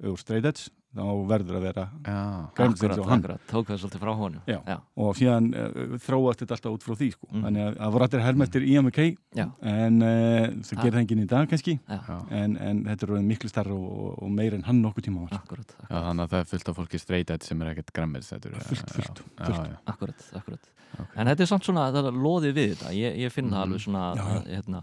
ef 0.00 0.22
straight 0.22 0.48
edge 0.48 0.70
þá 0.96 1.04
verður 1.30 1.56
að 1.58 1.64
vera 1.66 1.84
já, 2.06 2.16
Akkurat, 2.56 2.98
á 2.98 3.08
hann. 3.10 3.22
tók 3.50 3.66
það 3.70 3.80
svolítið 3.82 4.02
frá 4.02 4.12
honum 4.16 4.40
Já. 4.50 4.58
já, 4.66 4.76
og 4.96 5.16
síðan 5.18 5.48
uh, 5.54 5.96
þróast 6.06 6.42
þetta 6.42 6.56
alltaf 6.56 6.76
út 6.76 6.86
frá 6.86 6.94
því 7.00 7.08
sko. 7.14 7.28
Mm. 7.32 7.42
þannig 7.46 7.62
að 7.66 7.76
það 7.80 7.94
voru 7.96 8.06
allir 8.06 8.66
Ian 8.72 8.84
McKay 8.88 9.10
Já. 9.36 9.46
en 9.62 10.00
uh, 10.02 10.46
það 10.66 10.80
gerir 10.82 10.96
það 10.96 11.02
enginn 11.04 11.22
í 11.24 11.28
dag 11.32 11.48
kannski 11.52 11.76
já, 11.78 11.98
já. 12.08 12.16
en, 12.40 12.56
en 12.56 12.84
þetta 12.88 13.06
er 13.06 13.12
orðið 13.16 13.28
miklu 13.32 13.48
starra 13.52 13.74
og, 13.76 14.22
og 14.22 14.30
meir 14.30 14.54
en 14.58 14.64
hann 14.66 14.80
nokkuð 14.82 15.06
tíma 15.08 15.26
var 15.26 15.36
akkurat, 15.40 15.66
Já, 15.76 15.82
akkurat, 15.84 16.06
þannig 16.08 16.24
að 16.26 16.32
það 16.34 16.40
er 16.44 16.50
fullt 16.54 16.68
af 16.72 16.76
fólki 16.80 16.98
straight 17.02 17.30
edge 17.36 17.44
sem 17.46 17.62
er 17.62 17.72
ekkert 17.74 17.92
þetta 17.96 18.54
Fullt, 18.66 18.90
fullt, 18.96 19.20
já, 19.38 19.44
fullt. 19.44 19.68
já, 19.70 19.76
akkurat, 19.92 20.24
akkurat. 20.40 20.72
Ok. 20.96 21.10
En 21.16 21.26
þetta 21.28 21.42
er 21.44 21.48
samt 21.50 21.64
svona, 21.66 21.90
það 21.92 22.06
er 22.10 22.16
loðið 22.24 22.54
við 22.56 22.70
þetta 22.74 22.92
Ég, 22.96 23.16
ég 23.26 23.32
finn 23.34 23.50
það 23.50 23.56
Mhm. 23.56 23.66
alveg 23.66 23.80
svona 23.84 24.04
Já, 24.16 24.22
já. 24.22 24.36
að, 24.36 24.46
hérna, 24.54 24.82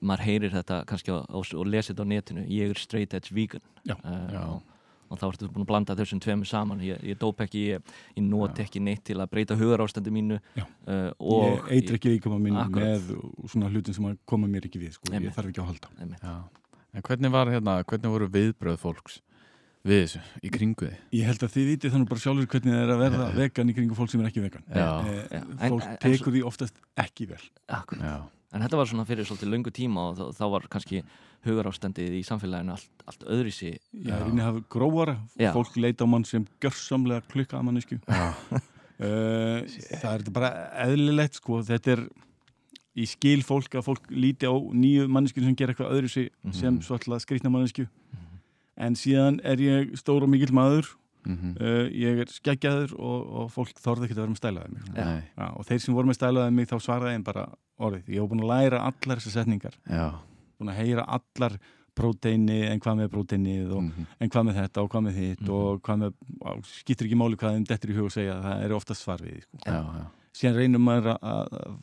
maður 0.00 0.22
heyrir 0.24 0.50
þetta 0.54 0.78
kannski 0.88 1.12
á, 1.12 1.16
á, 1.28 1.36
og 1.36 1.66
lesið 1.68 1.90
þetta 1.92 2.04
á 2.06 2.12
netinu 2.14 2.44
ég 2.48 2.70
er 2.70 2.78
straight 2.80 3.12
edge 3.14 3.34
vegan 3.36 3.60
Já. 3.84 3.96
Eh, 5.14 5.16
og, 5.16 5.20
þá 5.20 5.26
ertu 5.30 5.50
búin 5.52 5.64
að 5.64 5.70
blanda 5.70 5.96
þessum 5.98 6.22
tveimur 6.24 6.50
saman 6.50 6.82
ég, 6.84 7.02
ég 7.06 7.18
dóp 7.20 7.40
ekki, 7.44 7.64
ég, 7.74 7.94
ég 8.16 8.26
not 8.26 8.58
Já. 8.58 8.64
ekki 8.66 8.82
neitt 8.82 9.04
til 9.06 9.18
að 9.18 9.30
breyta 9.30 9.56
hugarástandi 9.58 10.12
mínu 10.14 10.40
uh, 10.58 11.10
og 11.18 11.46
ég 11.46 11.70
eitir 11.78 11.98
ekki 11.98 12.32
minn 12.34 12.56
Akkurat. 12.56 12.98
með 12.98 13.48
svona 13.50 13.70
hlutin 13.70 13.94
sem 13.94 14.18
koma 14.24 14.50
mér 14.50 14.66
ekki 14.68 14.82
við 14.82 14.98
sko. 14.98 15.12
ég 15.12 15.34
þarf 15.34 15.52
ekki 15.52 15.62
að 15.62 15.70
halda. 15.72 16.42
En 16.94 17.02
hvernig 17.02 17.32
var 17.34 17.50
hérna, 17.50 17.80
hvernig 17.82 18.12
voru 18.12 18.28
viðbröð 18.30 18.76
fólks 18.78 19.20
við 19.84 20.04
þessu, 20.04 20.20
í 20.40 20.50
kringu 20.52 20.86
þið? 20.86 21.00
ég 21.18 21.26
held 21.28 21.42
að 21.44 21.50
þið 21.54 21.66
vitið 21.72 21.94
þannig 21.94 22.10
bara 22.12 22.22
sjálfur 22.22 22.46
hvernig 22.54 22.72
það 22.72 22.84
er 22.84 22.92
að 22.94 23.02
verða 23.02 23.26
vegan 23.36 23.72
í 23.72 23.74
kringu 23.76 23.98
fólk 23.98 24.12
sem 24.12 24.22
er 24.22 24.30
ekki 24.30 24.44
vegan 24.44 24.64
Já. 24.70 24.86
Eh, 25.04 25.18
Já. 25.28 25.40
En- 25.42 25.74
fólk 25.74 25.88
en- 25.90 25.98
tekur 26.04 26.32
því 26.32 26.44
oftast 26.48 26.80
ekki 27.04 27.26
vel 27.28 27.42
Akkurat. 27.68 28.30
Já, 28.54 28.60
En 28.60 28.62
þetta 28.62 28.78
var 28.78 28.86
svona 28.86 29.04
fyrir 29.08 29.26
svolítið 29.26 29.50
löngu 29.50 29.70
tíma 29.74 30.04
og 30.12 30.20
þá, 30.38 30.44
var 30.52 30.66
kannski 30.70 31.00
hugarástandið 31.44 32.14
í 32.20 32.22
samfélaginu 32.24 32.70
allt, 32.76 32.90
allt 33.10 33.24
öðrisi 33.26 33.72
ég 33.74 34.06
Já. 34.06 34.14
er 34.20 34.28
inn 34.30 34.38
að 34.38 34.46
hafa 34.46 34.62
grófara. 34.70 35.16
Já. 35.36 35.50
fólk 35.52 35.74
leita 35.76 36.06
á 36.06 36.08
mann 36.08 36.24
sem 36.24 36.46
gjörsamlega 36.62 37.26
klukka 37.28 37.58
að 37.58 37.64
mannesku 37.66 37.98
já, 37.98 38.28
uh, 38.54 39.66
það 40.00 40.12
er 40.14 40.30
bara 40.30 40.52
eðlilegt 40.86 41.34
sko, 41.40 41.60
þetta 41.66 41.96
er 41.96 42.04
í 42.94 43.06
skil 43.10 43.42
fólk 43.42 43.74
að 43.74 43.88
fólk 43.88 44.06
líti 44.14 44.46
á 44.46 44.54
nýju 44.54 45.08
mannesku 45.10 45.42
sem 45.42 45.56
gera 45.58 45.74
eitthvað 45.74 45.96
öðru 45.98 46.08
sig 46.14 46.30
Mhm. 46.44 46.52
sem 46.54 46.78
svolítið 46.80 47.24
skrýtna 47.26 47.50
mannesku 47.50 47.88
en 48.76 48.94
síðan 48.94 49.40
er 49.44 49.56
ég 49.58 49.96
stór 49.98 50.22
og 50.22 50.28
mikill 50.30 50.54
maður 50.54 50.94
mhm, 51.26 51.54
uh, 51.60 51.84
ég 52.04 52.20
er 52.24 52.32
skeggjaður 52.32 52.94
og, 52.98 53.28
og 53.42 53.52
fólk 53.54 53.78
þorði 53.80 54.08
ekki 54.08 54.16
að 54.16 54.22
vera 54.24 54.32
með 54.34 54.42
stælaði 54.42 54.74
mig 54.74 54.82
ja, 54.98 55.48
og 55.56 55.64
þeir 55.68 55.80
sem 55.84 55.94
voru 55.96 56.10
með 56.10 56.18
stælaði 56.20 56.56
mig 56.58 56.68
þá 56.70 56.76
svaraði 56.80 57.14
þeim 57.16 57.24
bara 57.30 57.46
orðið, 57.78 58.10
ég 58.14 58.20
hef 58.22 58.30
búin 58.34 58.44
að 58.44 58.52
læra 58.54 58.82
allar 58.90 59.18
þessar 59.22 59.36
setningar, 59.40 59.78
já, 59.88 60.04
búin 60.58 60.70
að 60.74 60.80
heyra 60.82 61.06
allar 61.18 61.56
próteini, 61.94 62.58
en 62.66 62.80
hvað 62.82 62.96
með 62.98 63.10
próteinið 63.12 63.70
og 63.76 63.82
mhm, 63.86 64.06
en 64.18 64.30
hvað 64.34 64.44
með 64.48 64.56
þetta 64.58 64.82
og 64.82 64.88
hvað 64.90 65.04
með 65.06 65.18
hitt 65.22 65.40
Mhm. 65.44 65.50
og 65.54 65.80
hvað 65.86 65.98
með, 66.02 66.12
og 66.42 66.64
skiptir 66.66 67.06
ekki 67.06 67.18
máli 67.20 67.36
hvað 67.38 67.54
þeim 67.54 67.66
dettur 67.70 67.90
í 67.92 67.96
hug 67.98 68.08
að 68.10 68.14
segja, 68.16 68.36
það 68.42 68.64
er 68.64 68.74
oftast 68.74 69.04
svar 69.06 69.22
við 69.22 69.36
sko. 69.44 69.58
já, 69.66 69.78
já, 69.78 70.04
síðan 70.34 70.56
reynir 70.58 70.82
maður 70.82 71.12
að, 71.12 71.28
að, 71.30 71.54
að, 71.54 71.76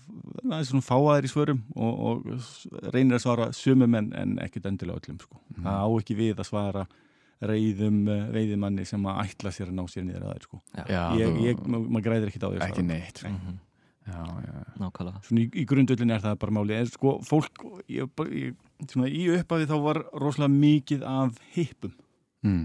að 0.57 0.65
svona 0.67 0.83
fáaðir 0.89 1.27
í 1.29 1.31
svörum 1.31 1.62
og, 1.75 1.93
og 2.10 2.91
reynir 2.91 3.15
að 3.15 3.24
svara 3.24 3.45
sumum 3.55 3.95
en, 3.95 4.12
en 4.19 4.33
ekkert 4.43 4.67
endilega 4.67 5.00
öllum 5.00 5.21
sko. 5.24 5.39
Mhm. 5.55 5.63
það 5.63 5.79
á 5.79 5.88
ekki 6.01 6.17
við 6.19 6.36
að 6.43 6.50
svara 6.51 6.83
reyðum 7.41 8.00
uh, 8.07 8.27
veiðimanni 8.36 8.86
sem 8.86 9.05
að 9.10 9.19
ætla 9.25 9.51
sér 9.55 9.71
að 9.71 9.77
ná 9.79 9.83
sér 9.89 10.03
niður 10.05 10.25
að 10.27 10.33
þær 10.36 10.43
sko. 10.48 10.60
Já, 10.89 11.03
ég, 11.17 11.38
ég, 11.48 11.62
ma- 11.67 11.79
maður 11.88 12.05
græðir 12.07 12.27
ekkit 12.31 12.43
á 12.45 12.50
því 12.51 12.60
ekki 12.67 12.83
neitt 12.86 13.21
sko. 13.24 13.31
Mhm. 13.33 13.55
já, 14.12 14.19
já, 14.45 14.53
Nákvæmlega 14.81 15.21
í, 15.38 15.48
í 15.62 15.65
grundvöldin 15.69 16.12
er 16.15 16.21
það 16.24 16.38
bara 16.41 16.55
máli 16.57 16.75
en 16.79 16.88
sko 16.89 17.15
fólk 17.25 17.63
ég, 17.88 18.10
ég, 18.33 18.55
svona, 18.89 19.10
í 19.10 19.24
upphafi 19.38 19.67
þá 19.69 19.75
var 19.83 20.00
rosalega 20.21 20.53
mikið 20.57 21.03
af 21.05 21.38
hippum 21.55 21.93
mm. 22.43 22.63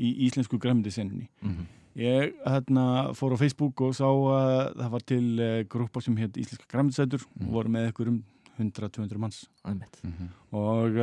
í 0.00 0.10
íslensku 0.28 0.58
græmyndisenninni 0.60 1.28
Mhm. 1.42 1.64
ég 2.00 2.34
hérna 2.46 2.84
fór 3.18 3.34
á 3.34 3.40
Facebook 3.40 3.80
og 3.82 3.94
sá 3.98 4.04
að 4.06 4.76
það 4.78 4.90
var 4.94 5.06
til 5.08 5.24
uh, 5.40 5.62
grúpa 5.68 6.00
sem 6.04 6.16
hétt 6.16 6.36
Íslenska 6.40 6.68
græmyndisætur 6.70 7.24
Mm. 7.36 7.46
og 7.48 7.52
voru 7.56 7.68
með 7.72 7.88
ykkur 7.92 8.08
um 8.12 8.20
100-200 8.60 9.18
manns 9.18 9.46
Einmitt. 9.64 9.96
Mm 10.04 10.28
og 10.52 10.96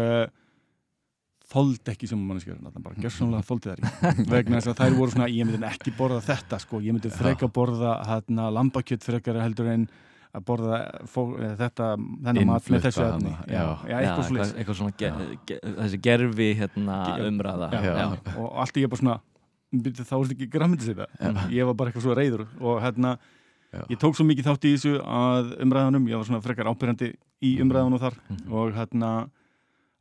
þoldi 1.48 1.92
ekki 1.94 2.08
sem 2.10 2.20
manneskjörn 2.28 2.66
þannig 2.68 2.84
bara 2.84 3.00
gjörsamlega 3.04 3.46
þoldi 3.48 3.72
þær 3.72 3.86
ekki. 3.88 4.26
Vegna 4.34 4.58
þess 4.60 4.72
að 4.74 4.82
þær 4.82 4.98
voru 4.98 5.14
svona, 5.14 5.28
ég 5.32 5.48
myndi 5.48 5.70
ekki 5.70 5.94
borða 5.98 6.20
þetta 6.28 6.60
sko, 6.60 6.82
ég 6.84 6.96
myndi 6.98 7.12
freka 7.14 7.48
borða 7.56 7.94
hérna 8.10 8.50
lambakjött 8.58 9.06
frekar 9.08 9.40
heldur 9.46 9.70
en 9.72 9.88
að 10.36 10.44
borða 10.44 10.80
fó, 11.08 11.22
eh, 11.40 11.54
þetta 11.58 11.86
þennan 11.98 12.50
mat 12.50 12.68
með 12.70 12.84
þessu 12.84 13.00
þarna, 13.06 13.32
já, 13.48 13.64
já. 13.88 14.02
eitthvað 14.02 14.28
Já, 14.38 14.50
eitthvað 14.60 14.78
svona 14.82 14.94
ge, 15.00 15.08
Já. 15.08 15.40
ge, 15.48 15.60
þessi 15.80 16.00
gerfi 16.04 16.50
hérna, 16.60 16.98
umræða. 17.30 17.70
Og 18.36 18.52
allt 18.62 18.78
ég 18.84 18.92
bara 18.92 19.02
svona 19.02 19.18
þá 19.72 20.14
er 20.20 20.28
þetta 20.28 20.36
ekki 20.36 20.84
sér 20.84 21.00
Já. 21.00 21.32
það 21.32 21.56
ég 21.56 21.66
var 21.72 21.74
bara 21.80 21.90
eitthvað 21.92 22.06
svo 22.06 22.16
reyður 22.20 22.44
og 22.60 22.82
hérna 22.84 23.18
ég 23.90 23.98
tók 24.00 24.16
svo 24.16 24.24
mikið 24.28 24.46
þátt 24.52 24.68
í 24.68 24.76
þessu 24.76 24.94
að 25.04 25.50
umræðanum, 25.64 26.06
ég 26.12 26.16
var 26.20 26.28
svona 26.28 26.44
frekar 26.44 26.70
ábyrjandi 26.72 27.10
í 27.44 27.56
umræðanum 27.64 28.00
þar 28.00 28.16
Mhm. 28.30 28.54
og 28.54 28.74
hérna 28.78 29.30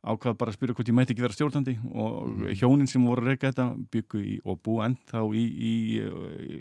ákvað 0.07 0.37
bara 0.37 0.51
að 0.51 0.57
spyrja 0.57 0.75
hvort 0.77 0.87
ég 0.91 0.95
mætti 0.97 1.13
ekki 1.15 1.25
vera 1.25 1.35
stjórnandi 1.35 1.75
og 1.93 2.27
Mhm. 2.29 2.53
hjónin 2.59 2.87
sem 2.87 3.03
voru 3.05 3.21
að 3.21 3.27
reyka 3.33 3.51
þetta 3.51 3.65
byggu 3.91 4.21
í 4.23 4.39
og 4.45 4.61
bú 4.63 4.79
enn 4.85 4.97
þá 5.11 5.19
í, 5.35 5.43
í, 5.71 5.73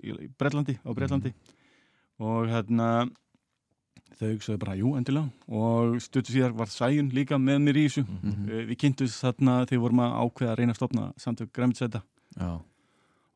í, 0.03 0.29
Bretlandi, 0.38 0.79
á 0.85 0.91
Bretlandi. 0.95 1.33
Og 2.19 2.47
hérna 2.49 3.09
þau 4.19 4.38
sögðu 4.41 4.59
bara 4.59 4.76
jú 4.76 4.95
endilega. 4.97 5.31
Og 5.49 5.97
stuttu 6.00 6.33
síðar 6.33 6.55
var 6.57 6.67
Sæjun 6.73 7.11
líka 7.12 7.37
með 7.37 7.59
mér 7.67 7.76
í 7.76 7.85
þessu. 7.88 8.05
Mhm. 8.07 8.31
Mhm. 8.31 8.49
Eh, 8.50 8.65
við 8.71 8.76
kynntumst 8.79 9.21
þarna 9.23 9.67
þegar 9.69 9.81
vorum 9.85 10.00
að 10.00 10.17
ákveða 10.25 10.53
að 10.53 10.59
reyna 10.59 10.73
að 10.73 10.81
stopna 10.81 11.12
samtök 11.17 11.53
græmitsæta 11.53 12.03
já, 12.38 12.61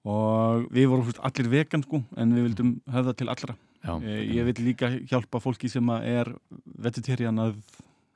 og 0.04 0.70
við 0.72 0.88
vorum 0.88 1.04
fyrst 1.04 1.20
allir 1.22 1.50
vegan 1.50 1.82
sko 1.84 2.02
en 2.16 2.32
við 2.32 2.46
vildum 2.48 2.80
höfða 2.88 3.16
til 3.16 3.28
allra. 3.28 3.56
Já, 3.84 3.96
Eh, 4.02 4.24
ég 4.36 4.44
vil 4.44 4.54
líka 4.74 4.88
hjálpa 5.08 5.40
fólki 5.40 5.68
sem 5.70 5.88
er 5.88 6.34
vegetarian 6.78 7.36
að 7.38 7.54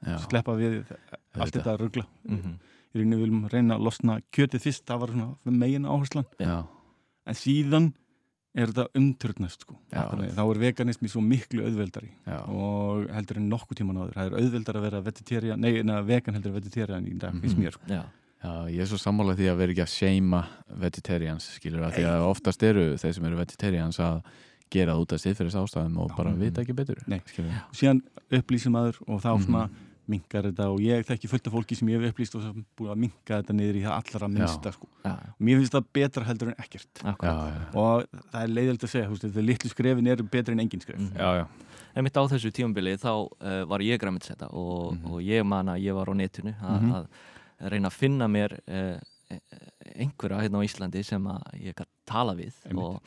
já, 0.04 0.18
sleppa 0.28 0.52
við 0.56 0.84
allt 1.42 1.52
þetta 1.58 1.76
ruggla 1.78 2.06
Mhm. 2.28 2.54
í 2.94 2.98
rauninni 2.98 3.16
viljum 3.16 3.48
reyna 3.50 3.76
að 3.76 3.82
losna 3.84 4.20
kjötið 4.32 4.60
fyrst 4.62 4.84
það 4.86 4.98
var 5.00 5.10
megin 5.50 5.84
áherslan 5.84 6.24
já, 6.38 6.64
en 7.26 7.34
síðan 7.34 7.92
er 8.56 8.66
þetta 8.70 8.86
umturnast 8.94 9.60
sko. 9.62 9.74
Já. 9.90 10.04
Þá 10.14 10.42
er 10.54 10.58
veganismi 10.62 11.08
svo 11.10 11.20
miklu 11.20 11.64
auðveldari 11.66 12.10
já, 12.24 12.38
og 12.48 13.08
heldur 13.10 13.36
en 13.40 13.48
nokkuð 13.50 13.80
tíman 13.80 13.96
áður 13.98 14.14
það 14.14 14.26
er 14.30 14.36
auðveldar 14.38 14.76
að 14.78 14.82
vera 14.82 15.00
vegetarian 15.02 15.58
nei, 15.60 15.72
neða, 15.82 16.04
vegan 16.06 16.34
heldur 16.34 16.52
en 16.54 16.60
vegetarian 16.62 17.04
í 17.08 17.18
dag 17.18 17.32
finnst 17.34 17.56
Mhm. 17.56 17.64
mér 17.64 17.72
sko. 17.72 17.86
Já, 17.88 18.04
já, 18.44 18.70
ég 18.70 18.80
er 18.80 18.86
svo 18.86 18.96
sammála 19.02 19.34
því 19.34 19.50
að 19.50 19.56
vera 19.58 19.72
ekki 19.72 19.82
að 19.82 19.90
seima 19.90 20.46
vegetarians, 20.78 21.58
skilur 21.58 21.82
að 21.82 21.92
því 21.98 22.04
að 22.06 22.28
oftast 22.30 22.62
eru 22.62 22.94
þeir 22.94 23.14
sem 23.14 23.24
eru 23.24 23.36
vegetarians 23.36 23.98
að 23.98 24.22
gera 24.70 24.94
út 24.94 25.12
af 25.12 25.18
siðferðis 25.20 25.58
ástæðum 25.58 25.98
og 25.98 26.16
bara 26.16 26.30
vita 26.32 26.62
ekki 26.62 26.74
betur 26.74 27.02
Nei. 27.08 27.20
skilur 27.26 27.50
síðan 27.72 28.02
upplýsir 28.30 28.70
maður 28.70 29.00
og 29.08 29.20
þá 29.20 29.34
Mhm. 29.34 29.44
svona 29.46 29.70
minkar 30.10 30.42
þetta 30.50 30.66
og 30.72 30.80
ég 30.84 31.04
þekki 31.08 31.28
fullt 31.32 31.46
af 31.48 31.52
fólki 31.54 31.76
sem 31.78 31.88
ég 31.88 32.00
hef 32.02 32.12
upplýst 32.14 32.34
og 32.38 32.42
sem 32.42 32.64
búið 32.78 32.90
að 32.94 33.00
minka 33.04 33.38
þetta 33.40 33.54
niður 33.56 33.78
í 33.80 33.82
það 33.84 33.94
allra 34.14 34.28
minnsta 34.28 34.72
sko. 34.74 34.88
og 35.04 35.40
mér 35.40 35.60
finnst 35.60 35.72
það 35.76 35.86
betra 35.98 36.24
heldur 36.24 36.48
en 36.52 36.58
ekkert. 36.64 37.02
Já, 37.04 37.14
já, 37.22 37.60
og 37.74 38.04
það 38.32 38.40
er 38.42 38.52
leiðild 38.58 38.84
að 38.84 38.92
segja, 38.94 39.08
þetta 39.24 39.44
litlu 39.44 39.70
skrefin 39.70 40.06
eru 40.12 40.22
betri 40.24 40.52
en 40.52 40.60
engin 40.60 40.80
skref. 40.84 41.00
Já, 41.16 41.30
já, 41.40 41.46
Einmitt 41.94 42.16
á 42.18 42.22
þessu 42.26 42.50
tímabili 42.50 42.96
þá 42.98 43.10
uh, 43.14 43.64
var 43.70 43.78
ég 43.80 44.00
græmitsetta 44.02 44.48
og, 44.50 44.94
Mhm. 44.96 45.12
og 45.12 45.20
ég 45.22 45.44
man 45.46 45.66
að 45.66 45.82
ég 45.84 45.94
var 45.94 46.06
á 46.10 46.14
netinu 46.14 46.54
að, 46.60 46.80
Mhm. 46.80 46.92
að 46.92 47.70
reyna 47.70 47.88
að 47.88 47.92
finna 48.00 48.26
mér 48.28 48.58
uh, 48.66 48.98
einhverja 49.96 50.40
hérna 50.42 50.58
á 50.60 50.66
Íslandi 50.66 51.02
sem 51.04 51.22
að 51.24 51.42
ég 51.62 51.74
kann 51.78 51.86
tala 52.06 52.34
við 52.34 52.52
og, 52.76 53.00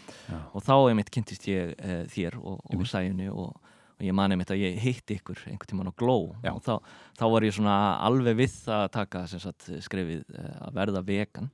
og 0.53 0.63
þá 0.63 0.73
einmitt 0.89 1.11
kynntist 1.13 1.45
ég 1.47 1.73
uh, 1.77 2.05
þér 2.09 2.37
og, 2.41 2.61
og 2.73 2.87
sæjunni 2.87 3.27
og, 3.29 3.53
og 3.97 4.05
ég 4.05 4.13
man 4.13 4.31
einmitt 4.31 4.51
að 4.53 4.61
ég 4.61 4.79
hitti 4.83 5.17
ykkur 5.19 5.39
einhvern 5.49 5.69
tíman 5.71 5.89
á 5.89 5.97
Gló 5.97 6.17
Já. 6.43 6.51
og 6.53 6.61
þá, 6.65 6.73
þá 7.17 7.23
var 7.33 7.41
ég 7.47 7.53
svona 7.57 7.77
alveg 8.05 8.37
við 8.37 8.51
það 8.65 8.83
að 8.85 8.91
taka 8.97 9.27
sem 9.27 9.39
sagt, 9.41 9.69
skrefið 9.81 10.23
uh, 10.37 10.51
að 10.67 10.73
verða 10.77 11.01
vegan 11.07 11.49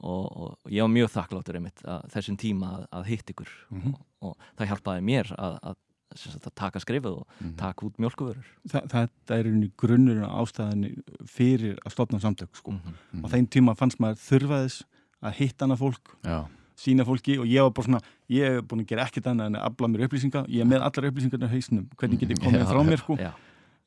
og, 0.00 0.24
og 0.64 0.72
ég 0.72 0.80
var 0.84 0.92
mjög 0.92 1.10
þakkláttur 1.14 1.58
einmitt 1.60 1.82
að 1.84 2.04
þessum 2.14 2.36
tíma 2.40 2.70
að, 2.78 2.84
að 3.00 3.08
hitt 3.12 3.32
ykkur 3.34 3.50
Mhm. 3.70 3.94
og, 3.94 4.02
og 4.30 4.36
það 4.58 4.70
hjálpaði 4.72 5.02
mér 5.08 5.32
að, 5.38 5.56
að, 5.70 5.76
sem 6.16 6.32
sagt, 6.34 6.46
að 6.50 6.54
taka 6.58 6.80
skrifið 6.82 7.18
og 7.20 7.26
mhm. 7.40 7.56
taka 7.60 7.86
út 7.86 7.98
mjölkuvörur 8.02 8.46
Þa, 8.68 8.80
þetta 8.90 9.36
er 9.40 9.50
í 9.50 9.72
grunnurinn 9.80 10.24
á 10.26 10.36
ástæðinni 10.42 10.94
fyrir 11.30 11.76
að 11.84 11.92
stopna 11.96 12.20
samtök 12.20 12.56
sko. 12.56 12.72
mm 12.76 12.96
Mhm. 13.12 13.24
á 13.24 13.26
þeim 13.32 13.46
tíma 13.48 13.76
fannst 13.76 14.00
maður 14.00 14.20
þurfaðis 14.28 14.82
að 15.22 15.36
hitta 15.36 15.64
hana 15.66 15.76
fólk, 15.76 16.16
já, 16.24 16.46
sína 16.80 17.06
fólki 17.08 17.36
og 17.40 17.46
ég 17.50 17.66
var 17.66 17.74
bara 17.76 17.88
svona, 17.88 18.00
ég 18.32 18.56
hef 18.56 18.66
búin 18.70 18.82
að 18.84 18.90
gera 18.92 19.06
ekkert 19.08 19.30
annað 19.30 19.52
en 19.52 19.60
að 19.60 19.68
afla 19.68 19.90
mér 19.92 20.06
upplýsinga, 20.06 20.42
ég 20.48 20.64
er 20.64 20.68
með 20.70 20.84
allar 20.88 21.08
upplýsingarna 21.10 21.50
á 21.50 21.54
hausnum, 21.54 21.86
hvernig 22.00 22.20
get 22.22 22.34
ég 22.34 22.42
komið 22.42 22.66
frá 22.70 22.82
mér 22.86 23.02
sko. 23.02 23.18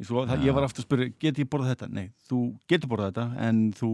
Svo, 0.03 0.23
það, 0.27 0.41
ég 0.43 0.55
var 0.55 0.65
aftur 0.65 0.81
að 0.81 0.87
spyrja, 0.87 1.11
get 1.21 1.37
ég 1.39 1.47
borðað 1.47 1.75
þetta? 1.75 1.87
Nei, 1.93 2.07
þú 2.27 2.39
getur 2.67 2.89
borðað 2.91 3.11
þetta 3.11 3.45
en 3.45 3.59
þú 3.77 3.91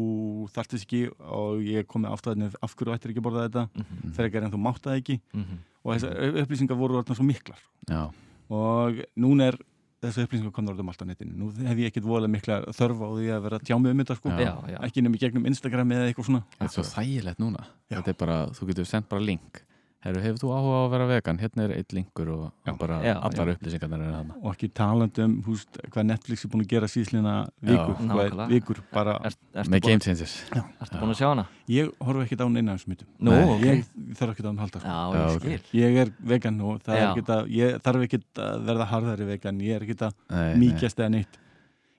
þarftist 0.56 0.86
ekki 0.88 1.02
og 1.20 1.60
ég 1.68 1.90
kom 1.92 2.06
með 2.06 2.16
ástæðinu 2.16 2.48
af 2.66 2.76
hverju 2.80 2.96
ættir 2.96 3.12
ekki 3.12 3.22
að 3.22 3.28
borða 3.28 3.44
þetta. 3.46 3.66
Mm 3.76 4.16
frekar 4.16 4.48
en 4.48 4.54
þú 4.54 4.62
mátt 4.64 4.82
það 4.86 5.02
ekki. 5.02 5.20
-hmm. 5.34 5.60
og 5.84 5.94
þessar 5.94 6.40
upplýsingar 6.44 6.80
voru 6.80 6.98
orðnar 6.98 7.20
svo 7.20 7.28
miklar. 7.28 7.60
Já, 7.90 8.02
og 8.50 9.04
núna 9.16 9.52
er 9.52 9.60
þessar 10.04 10.28
upplýsingar 10.28 10.54
komnar 10.56 10.76
orðum 10.76 10.92
allt 10.92 11.02
á 11.04 11.06
netinu. 11.10 11.34
Nú 11.36 11.50
hef 11.68 11.82
ég 11.82 11.92
ekkert 11.92 12.08
voðalega 12.08 12.34
mikla 12.36 12.60
þörf 12.76 13.02
á 13.04 13.10
því 13.16 13.32
að 13.36 13.42
vera 13.48 13.60
að 13.60 13.66
tjá 13.68 13.76
mig 13.80 13.92
um 13.92 14.04
þetta 14.04 14.20
sko. 14.20 14.36
Já. 14.36 14.52
já, 14.74 14.78
ekki 14.88 15.04
nefnir 15.04 15.24
gegnum 15.26 15.50
Instagram 15.52 15.96
eða 15.96 16.12
eitthvað 16.12 16.30
svona. 16.30 16.44
Þetta 16.56 16.70
er 16.70 16.76
svo 16.78 16.86
þægilegt 16.94 17.44
núna. 17.44 17.66
Já. 17.90 17.98
þetta 17.98 18.14
er 18.14 18.20
bara, 18.24 18.38
þú 18.56 18.70
getur 18.72 18.90
sendt 18.90 19.10
bara 19.12 19.26
link 19.26 19.64
Herru, 20.00 20.22
hefur 20.24 20.38
þú 20.40 20.50
áhuga 20.56 20.76
á 20.80 20.82
að 20.86 20.92
vera 20.94 21.06
vegan? 21.10 21.40
Hérna 21.42 21.64
er 21.66 21.72
eitt 21.76 21.92
linkur 21.92 22.30
og, 22.32 22.44
Já. 22.64 22.72
bara 22.80 23.02
Já, 23.04 23.14
allar 23.20 23.50
já. 23.50 23.56
upplýsingarnar 23.58 24.00
er 24.06 24.14
þarna. 24.16 24.36
Og 24.40 24.54
ekki 24.54 24.70
talandi 24.72 25.24
um 25.26 25.34
húst, 25.44 25.80
hvað 25.92 26.06
Netflix 26.08 26.46
er 26.46 26.52
búin 26.54 26.64
að 26.64 26.70
gera 26.72 26.88
síðslina 26.88 27.34
vikur, 27.60 27.76
Já, 27.76 27.98
hvað 27.98 28.22
er 28.24 28.30
nákvæmlega. 28.32 28.48
vikur 28.54 28.80
bara, 28.94 29.16
Er, 29.28 29.36
ertu 29.60 29.74
með 29.74 29.82
Game 29.90 30.00
Changers. 30.06 30.36
Ertu 30.56 31.02
búin 31.02 31.12
að 31.12 31.20
sjá 31.20 31.28
hana? 31.34 31.46
ég 31.68 31.92
horfa 32.00 32.24
ekkert 32.24 32.40
á 32.40 32.48
neina 32.48 32.78
þessum 32.78 32.94
myndum 32.94 33.10
Nú, 33.20 33.32
Nei, 33.36 33.44
ok. 33.44 33.66
Ég 33.68 34.16
þarf 34.16 34.32
ekkert 34.38 34.48
á 34.48 34.52
að 34.54 34.64
halda 34.64 34.80
sko. 34.80 34.88
Já, 34.88 35.00
Já, 35.20 35.26
ég 35.28 35.44
skil. 35.44 35.82
Ég 35.82 36.00
er 36.06 36.14
vegan 36.32 36.62
og 36.64 36.80
það 36.88 36.96
er 36.96 37.04
Já. 37.04 37.10
ekkert 37.12 37.30
að 37.36 37.52
ég 37.60 37.78
þarf 37.84 38.08
ekkert 38.08 38.44
að 38.48 38.66
verða 38.72 38.88
harðari 38.96 39.26
vegan 39.34 39.60
ég 39.68 39.76
er 39.76 39.82
ekkert 39.84 40.08
að 40.08 40.58
mýkjast 40.64 41.00
eða 41.04 41.12
neitt. 41.18 41.40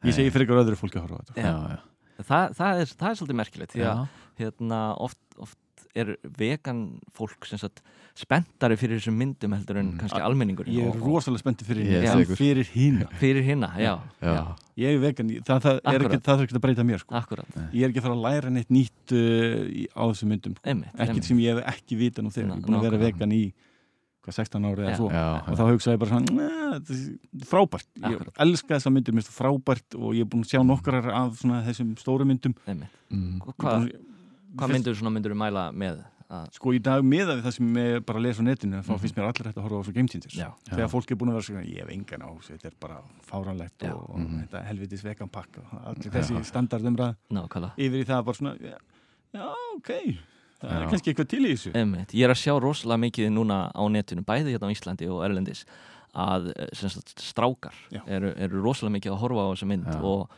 Ég 0.08 0.16
segi 0.16 0.32
fyrir 0.32 0.48
ykkur 0.48 0.64
öðru 0.64 0.80
fólki 0.80 0.96
að 0.96 1.04
horfa 1.04 1.20
á 1.20 1.24
þetta 1.28 1.44
já, 1.44 1.78
Það, 2.20 2.50
það, 2.56 2.80
er, 2.80 2.90
það 3.00 3.10
er 3.10 3.16
svolítið 3.20 3.36
merkilegt 3.40 3.74
hérna, 4.40 4.78
oft, 5.00 5.20
oft 5.40 5.56
er 5.94 6.16
vegan 6.38 7.00
fólk 7.16 7.46
sem 7.48 7.58
sagt 7.58 7.80
spenntari 8.14 8.76
fyrir 8.76 8.98
þessum 9.00 9.16
myndum 9.16 9.54
heldur 9.56 9.78
en 9.80 9.92
Mm. 9.92 9.98
kannski 10.00 10.20
almenningur 10.20 10.66
ég 10.66 10.86
er 10.90 10.98
rosalega 11.00 11.42
spenntið 11.42 11.66
fyrir 11.70 11.84
henni 11.88 12.24
sigur. 12.26 12.36
fyrir 12.36 12.66
hína 12.74 13.08
fyrir 13.18 13.42
hinna, 13.46 13.70
já, 13.78 13.94
já, 14.20 14.34
já, 14.34 14.56
ég 14.76 14.94
er 14.94 14.98
vegan, 15.00 15.28
það, 15.46 15.60
það, 15.62 15.80
er 15.94 16.04
ekkert, 16.04 16.22
það 16.28 16.44
að 16.46 16.60
breyta 16.60 16.84
mér 16.84 16.98
sko. 17.02 17.14
akkurat. 17.14 17.46
Ég 17.72 17.82
er 17.84 17.88
ekki 17.90 17.98
að 18.02 18.06
fara 18.08 18.14
að 18.18 18.24
læra 18.26 18.50
neitt 18.50 18.68
nýtt 18.70 19.14
uh, 19.14 19.88
á 19.96 20.02
þessum 20.10 20.28
myndum 20.34 20.54
sko. 20.58 20.68
einmitt, 20.68 20.92
ekkert 20.94 21.08
einmitt. 21.08 21.24
sem 21.24 21.38
ég 21.38 21.54
hef 21.56 21.74
ekki 21.74 21.96
vita 21.98 22.22
nú 22.22 22.30
þegar. 22.30 22.50
Ég 22.50 22.62
er 22.62 22.66
búin 22.66 22.78
að 22.78 22.86
vera 22.90 22.98
vegan 22.98 23.32
í 23.32 23.42
hvað, 24.20 24.34
16 24.36 24.64
ári 24.68 24.84
eða 24.84 24.96
svo. 25.00 25.08
Já, 25.10 25.24
og 25.48 25.56
þá 25.56 25.64
hugsaði 25.70 25.94
ég 25.96 26.00
bara 26.04 26.10
svona 26.10 26.34
"Nei, 26.36 26.80
þetta 26.80 26.92
er 27.40 27.46
frábært, 27.50 27.88
ég 27.96 28.14
Akkurat. 28.14 28.34
elska 28.44 28.74
þessa 28.76 28.92
myndir 28.92 29.14
mér 29.16 29.22
finnst 29.24 29.32
það 29.32 29.40
frábært 29.40 29.96
og 29.96 30.14
ég 30.14 30.20
er 30.20 30.30
búin 30.30 30.44
að 30.44 30.50
sjá 30.52 30.60
nokkrar 30.66 31.08
af 31.08 31.38
svona 31.40 31.62
þessum 31.64 31.94
stóru 31.96 32.26
myndum. 32.28 32.54
Einmitt. 32.68 32.90
mm, 33.10 33.40
Hvað, 33.58 33.88
búin- 33.88 34.06
hvað 34.56 34.72
myndur 34.74 34.94
svona 34.98 35.12
myndur 35.14 35.34
mæla 35.34 35.70
með 35.72 36.00
að, 36.30 36.46
sko 36.54 36.70
í 36.76 36.78
dag 36.82 37.02
miða 37.02 37.34
við 37.36 37.42
það 37.42 37.54
sem 37.56 37.74
ég 37.80 38.04
bara 38.06 38.20
les 38.22 38.38
á 38.38 38.42
netinu 38.46 38.80
þá 38.86 38.90
Mhm. 38.94 39.00
finnst 39.02 39.16
mér 39.16 39.26
allir 39.30 39.46
hægt 39.50 39.56
að 39.58 39.64
horfa 39.66 39.80
á 39.80 39.84
svo 39.86 39.92
Game 39.94 40.08
Changers 40.08 40.34
já, 40.38 40.48
þegar 40.70 40.88
fólk 40.92 41.10
er 41.10 41.16
búin 41.16 41.30
að 41.32 41.38
vera 41.38 41.46
svona 41.48 41.64
ég 41.66 41.78
hef 41.82 41.90
engan 41.90 42.22
á 42.22 42.30
þessu, 42.38 42.52
þetta 42.54 42.66
er 42.70 42.76
bara 42.80 42.98
fáranlegt 43.26 43.78
Já. 43.82 43.92
og, 43.94 44.10
og 44.10 44.18
Mhm. 44.20 44.46
þetta 44.46 44.64
helvitis 44.64 45.02
vegan 45.02 45.28
pakk 45.28 45.58
og 45.58 45.80
allir 45.86 46.10
Já. 46.10 46.10
þessi 46.20 46.44
standardumræð 46.44 47.16
nákvæmlega 47.30 47.72
yfir 47.76 47.98
í 48.00 48.06
það 48.06 48.24
bara 48.24 48.36
svona 48.38 48.54
já, 48.60 48.76
já 49.34 49.48
ok, 49.76 49.90
það 50.62 50.70
er 50.70 50.88
kannski 50.90 51.10
eitthvað 51.14 51.28
til 51.28 51.40
í 51.46 51.52
þessu 51.54 51.72
Einmitt. 51.74 52.08
Ég 52.14 52.24
er 52.24 52.30
að 52.30 52.38
sjá 52.44 52.54
rosalega 52.60 53.00
mikið 53.10 53.32
núna 53.32 53.72
á 53.74 53.82
netinu, 53.90 54.22
bæði 54.24 54.54
hérna 54.54 54.70
á 54.70 54.74
Íslandi 54.74 55.08
og 55.10 55.24
Erlendis 55.26 55.64
að 56.14 56.52
eh, 56.56 56.68
sagt, 56.74 57.14
strákar 57.18 57.74
eru, 58.06 58.34
eru 58.36 58.62
rosalega 58.62 59.00
mikið 59.00 59.12
að 59.14 59.18
horfa 59.18 59.42
á 59.46 59.50
þessa 59.54 59.66
mynd 59.66 59.86
Já. 59.86 60.00
og, 60.02 60.28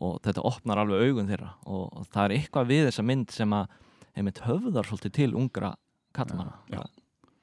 og 0.00 0.16
þetta 0.24 0.44
opnar 0.48 0.80
alveg 0.82 1.08
augun 1.08 1.28
þeirra 1.30 1.50
og, 1.66 2.06
það 2.12 2.24
er 2.24 2.36
eitthvað 2.38 2.70
við 2.72 2.86
þessa 2.88 3.04
mynd 3.10 3.34
sem 3.34 3.56
að 3.56 3.76
einmitt 4.16 4.40
höfðar 4.46 4.88
svolítið 4.88 5.16
til 5.18 5.30
ungra 5.38 5.74
kallmanna 6.16 6.56
Já. 6.72 6.82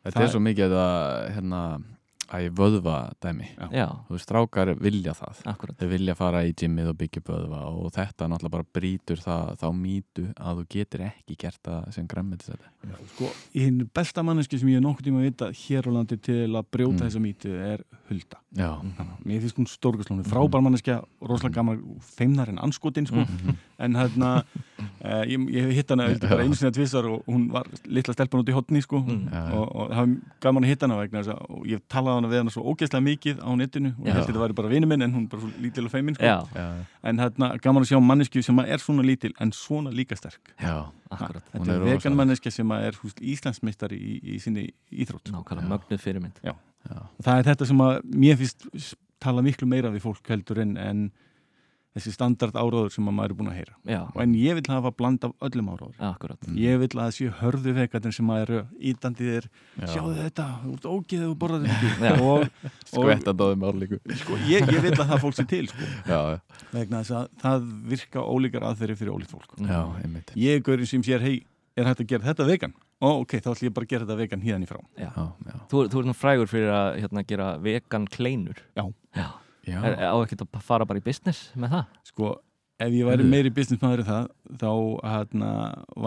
Þetta 0.07 0.23
er 0.23 0.31
svo 0.31 0.41
mikið 0.43 0.73
að 0.79 1.05
hérna, 1.35 1.61
Æ, 2.27 2.49
vöðva 2.51 2.95
dæmi 3.23 3.47
Já. 3.71 3.87
Þú 4.07 4.15
veist, 4.17 4.25
strákar 4.27 4.73
vilja 4.81 5.13
það 5.15 5.41
akkurat 5.53 5.77
Þau 5.79 5.87
vilja 5.93 6.15
fara 6.19 6.41
í 6.47 6.53
gymmið 6.59 6.89
og 6.91 6.97
byggja 6.99 7.21
vöðva 7.27 7.61
og 7.71 7.91
þetta 7.95 8.27
náttúrulega 8.27 8.55
bara 8.57 8.67
brýtur 8.75 9.21
það 9.23 9.53
þá 9.61 9.67
mýtu 9.77 10.25
að 10.35 10.59
þú 10.61 10.65
getur 10.75 11.05
ekki 11.07 11.37
gert 11.39 11.61
það 11.63 11.87
sem 11.95 12.07
græmmetis 12.11 12.51
þetta 12.51 12.97
Sko, 13.13 13.31
hinn 13.55 13.81
besta 13.95 14.23
manneski 14.23 14.59
sem 14.59 14.69
ég 14.71 14.79
er 14.81 14.85
nokkuð 14.85 15.07
tíma 15.07 15.21
að 15.23 15.29
vita 15.29 15.49
hér 15.63 15.87
á 15.87 15.91
landi 15.97 16.17
til 16.19 16.51
að 16.51 16.67
brjóta 16.71 16.97
Mm. 16.97 17.03
þessa 17.03 17.19
mítu 17.21 17.49
er 17.53 17.81
Hulda. 18.07 18.37
Mér 19.27 19.41
finnst 19.43 19.57
hún 19.59 19.67
stórgurslónu, 19.67 20.23
frábær 20.25 20.63
manneskja, 20.63 21.01
rosalega 21.21 21.59
gaman, 21.59 21.81
feimnar 22.01 22.47
en 22.49 22.57
anskotin, 22.63 23.05
sko. 23.05 23.17
Mhm. 23.25 23.57
En 23.79 23.93
hérna, 23.93 24.29
uh, 25.03 25.23
ég, 25.27 25.37
ég 25.53 25.73
hitt 25.75 25.89
hana 25.89 26.07
held 26.07 26.23
ég, 26.23 26.29
bara 26.29 26.43
einu 26.43 26.55
sinni 26.55 26.71
að 26.71 26.77
tvisar 26.79 27.05
og 27.05 27.25
hún 27.27 27.51
var 27.51 27.67
litla 27.85 28.13
stelpan 28.15 28.41
út 28.41 28.49
í 28.49 28.55
hotni, 28.55 28.81
sko. 28.81 29.03
Mm. 29.03 29.27
Já. 29.29 29.43
Og, 29.53 29.75
og 29.75 29.91
það 29.91 29.97
var 29.97 30.15
gaman 30.47 30.63
að 30.63 30.71
hitta 30.71 30.87
hana 30.87 30.97
vegna 31.03 31.21
þess 31.21 31.33
að 31.35 31.51
og 31.57 31.67
ég 31.67 31.83
talaði 31.91 32.16
hana 32.17 32.29
við 32.31 32.41
hana 32.41 32.53
svo 32.53 32.63
ógeðslega 32.71 33.03
mikið 33.07 33.39
á 33.45 33.49
netinu 33.57 33.91
og 33.95 34.03
Já. 34.03 34.09
ég 34.09 34.13
held 34.17 34.23
að 34.23 34.27
þetta 34.31 34.43
væri 34.43 34.57
bara 34.59 34.71
vinur 34.73 34.89
minn 34.91 35.05
en 35.05 35.13
hún 35.15 35.23
er 35.25 35.31
bara 35.31 35.41
svo 35.45 35.51
lítil 35.63 35.85
og 35.87 35.91
feimin, 35.93 36.15
sko. 36.17 36.25
Já, 36.25 36.37
já, 36.57 36.67
En 37.11 37.19
hérna, 37.23 37.49
gaman 37.63 37.83
að 37.85 37.91
sjá 37.93 37.99
mannesku 38.03 38.43
sem 38.43 38.59
er 38.65 38.77
svona 38.83 39.05
lítil 39.07 39.33
en 39.39 39.51
svona 39.55 39.93
líka 39.95 40.17
sterk. 40.19 40.53
já. 40.59 40.75
akkurat 41.09 41.43
Hún 41.53 41.63
Þetta 41.65 41.75
er 41.77 41.85
vegan 41.87 42.15
manneskja 42.19 42.51
sem 42.51 42.71
er 42.71 42.91
húst, 43.01 43.21
Íslandsmeistari 43.21 43.95
í, 43.97 44.19
í 44.35 44.39
sinni 44.43 44.67
íþrótt. 44.91 45.31
nákvæmlega 45.31 45.63
Já. 45.63 45.71
mögnuð 45.71 46.01
fyrirmynd 46.03 46.41
já. 46.43 46.53
Og 46.89 47.23
það 47.23 47.39
er 47.39 47.43
þetta 47.53 47.65
sem 47.67 47.77
að 47.77 48.01
mér 48.15 48.37
finnst 48.37 48.95
tala 49.19 49.41
miklu 49.41 49.67
meira 49.67 49.89
við 49.91 50.01
fólk 50.05 50.27
heldur 50.29 50.59
en, 50.61 50.75
en 50.77 51.11
þessi 51.97 52.13
standard 52.15 52.55
áráður 52.57 52.91
sem 52.93 53.07
að 53.09 53.15
maður 53.17 53.33
er 53.33 53.37
búin 53.41 53.49
að 53.51 53.57
heyra. 53.57 53.73
Já, 53.89 53.99
Og 54.13 54.21
En 54.23 54.33
ég 54.37 54.57
vil 54.57 54.63
hafa 54.71 54.91
bland 54.95 55.23
af 55.27 55.33
öllum 55.47 55.69
áráður. 55.73 55.95
akkurat 55.99 56.39
Mm. 56.47 56.55
Ég 56.61 56.79
vil 56.79 56.87
að 56.87 57.01
það 57.01 57.15
séu 57.17 57.31
hörðu 57.41 57.73
vegatin 57.75 58.13
sem 58.15 58.27
að 58.31 58.41
eru 58.45 58.59
ítandi 58.79 59.27
þér, 59.27 59.47
Já. 59.81 59.87
sjáðu 59.93 60.15
þetta, 60.21 60.45
þú 60.63 60.73
ert 60.77 60.87
ógeð 60.93 61.25
og 61.27 61.35
borðar 61.41 61.67
þetta. 61.67 62.13
Og, 62.27 62.47
og 62.47 63.03
Skvetta 63.03 63.33
dóðum 63.33 63.65
álíku 63.67 63.99
sko, 64.21 64.37
ég, 64.47 64.67
ég 64.71 64.81
vil 64.85 64.93
að 64.95 65.07
það 65.11 65.21
fólk 65.25 65.35
sé 65.37 65.45
til, 65.49 65.67
sko. 65.67 65.89
Vegna 66.73 67.01
þess 67.03 67.15
að 67.17 67.29
það 67.43 67.67
virka 67.91 68.23
ólíkar 68.23 68.65
aðferði 68.69 68.95
fyrir 69.01 69.13
ólíkt 69.17 69.33
fólk. 69.35 69.53
já, 69.59 69.81
einmitt 70.03 70.31
Ég 70.37 70.55
er 70.59 70.61
gaurinn 70.65 70.87
sem 70.89 71.03
sér, 71.03 71.21
hei, 71.25 71.41
er 71.77 71.85
hægt 71.89 72.01
að 72.05 72.07
gera 72.13 72.27
þetta 72.31 72.47
vegan? 72.47 72.73
Ó, 72.97 73.21
ok, 73.21 73.35
þá 73.37 73.51
ætlum 73.53 73.67
ég 73.69 73.73
bara 73.75 73.85
að 73.85 73.91
gera 73.91 74.05
þetta 74.07 74.17
vegan 74.17 74.41
híðan 74.41 74.63
í 74.65 74.67
frá. 74.69 74.79
Já. 74.97 75.09
Já, 75.13 75.25
já, 75.45 75.57
Þú, 75.69 75.81
þú 75.93 75.99
ert 76.01 76.07
nú 76.09 76.15
frægur 76.17 76.49
fyrir 76.49 76.71
að 76.73 76.87
hérna, 77.03 77.23
gera 77.29 77.49
vegan 77.61 78.07
kleinur 78.09 78.57
Já. 78.77 78.85
Já. 79.13 79.27
Já. 79.67 79.77
Er, 79.83 79.97
á 80.07 80.15
ekkert 80.23 80.43
að 80.47 80.61
fara 80.67 80.87
bara 80.89 81.01
í 81.01 81.05
business 81.05 81.49
með 81.59 81.75
það? 81.75 81.95
Sko, 82.11 82.31
ef 82.85 82.93
ég 82.93 83.09
væri 83.09 83.27
meiri 83.27 83.51
businessmaður 83.57 84.03
en 84.03 84.09
það, 84.11 84.29
þá 84.63 84.71
hérna, 85.11 85.51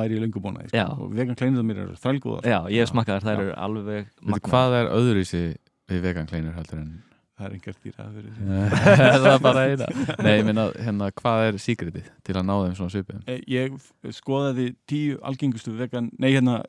væri 0.00 0.18
ég 0.18 0.24
að 0.24 0.74
Já. 0.74 0.84
sko. 0.86 1.06
og 1.06 1.14
vegan 1.18 1.38
kleinir 1.40 1.60
það 1.60 1.68
mér 1.70 1.82
eru 1.84 2.00
þrælgóðar 2.04 2.50
Já, 2.52 2.58
ég 2.76 2.90
þær, 3.10 3.26
þær 3.26 3.34
Já. 3.34 3.40
eru 3.44 3.54
alveg 3.66 4.12
hvað 4.48 4.76
er 4.80 4.90
öðruvísi 4.98 5.44
við 5.90 6.04
vegan 6.06 6.30
kleinur 6.30 6.54
heldur 6.58 6.82
en 6.84 6.92
það 7.40 7.46
er 7.48 7.56
engar 7.56 7.78
dýra 7.84 8.04
að 8.06 8.18
vera 8.20 8.68
það 9.24 9.28
er 9.32 9.42
bara 9.46 9.64
eina. 9.70 9.88
Nei, 10.20 10.32
ég 10.36 10.44
meina, 10.48 10.66
hérna, 10.76 11.08
hvað 11.20 11.44
er 11.48 11.58
síkritið 11.64 12.10
til 12.28 12.36
að 12.36 12.46
ná 12.46 12.54
þeim 12.66 12.76
svona 12.78 12.94
svipum? 12.94 13.22
Eh, 13.26 13.40
Ég 13.50 13.76
skoðaði 14.16 14.66
tíu 14.90 15.16
algengustu 15.26 15.72
vegan, 15.78 16.10
nei 16.20 16.30
hérna 16.34 16.60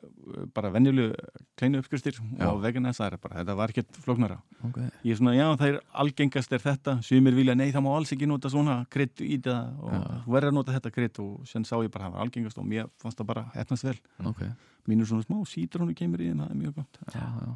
bara 0.54 0.70
venjulegu 0.74 1.12
kleinu 1.58 1.80
uppskriftir 1.82 2.16
Já. 2.38 2.46
og 2.48 2.60
vegan 2.62 2.86
þess 2.88 3.02
að 3.04 3.16
bara, 3.22 3.38
þetta 3.42 3.56
var 3.58 3.72
ekkert 3.74 3.98
flóknara. 4.04 4.38
Okay. 4.68 4.88
ég 5.04 5.14
er 5.14 5.18
svona, 5.20 5.34
já 5.36 5.46
það 5.58 5.68
er 5.72 5.78
algengast 6.04 6.52
er 6.56 6.62
þetta. 6.62 6.96
Sumir 7.06 7.34
vilja, 7.36 7.56
nei 7.58 7.68
það 7.74 7.84
má 7.86 7.90
alls 7.96 8.12
ekki 8.14 8.28
nota 8.30 8.50
svona 8.52 8.76
krydd 8.92 9.22
í 9.26 9.38
það 9.42 9.82
og 9.82 10.28
verður 10.30 10.52
að 10.52 10.58
nota 10.60 10.76
þetta 10.76 10.92
krydd 10.94 11.20
og 11.24 11.48
sen 11.50 11.66
sá 11.68 11.74
ég 11.82 11.90
bara 11.92 12.06
að 12.06 12.12
það 12.12 12.16
var 12.16 12.26
algengast 12.26 12.62
og 12.62 12.68
mér 12.70 12.88
fannst 13.02 13.18
það 13.20 13.30
bara 13.32 13.44
hefnast 13.56 13.88
vel. 13.90 13.98
Okay. 14.32 14.52
mínu 14.90 15.06
svona 15.06 15.26
smá 15.26 15.42
sítrónu 15.46 15.94
kemur 15.98 16.22
í 16.22 16.30
en 16.32 16.42
það 16.42 16.54
er 16.54 16.58
mjög 16.62 16.78
gott. 16.80 17.02
Já, 17.12 17.22
já, 17.22 17.52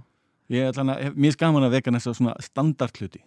ég 0.51 0.63
er 0.69 0.73
skaman 1.35 1.65
að 1.67 1.73
vegan 1.75 1.95
þess 1.99 2.07
að 2.07 2.17
svona 2.21 2.35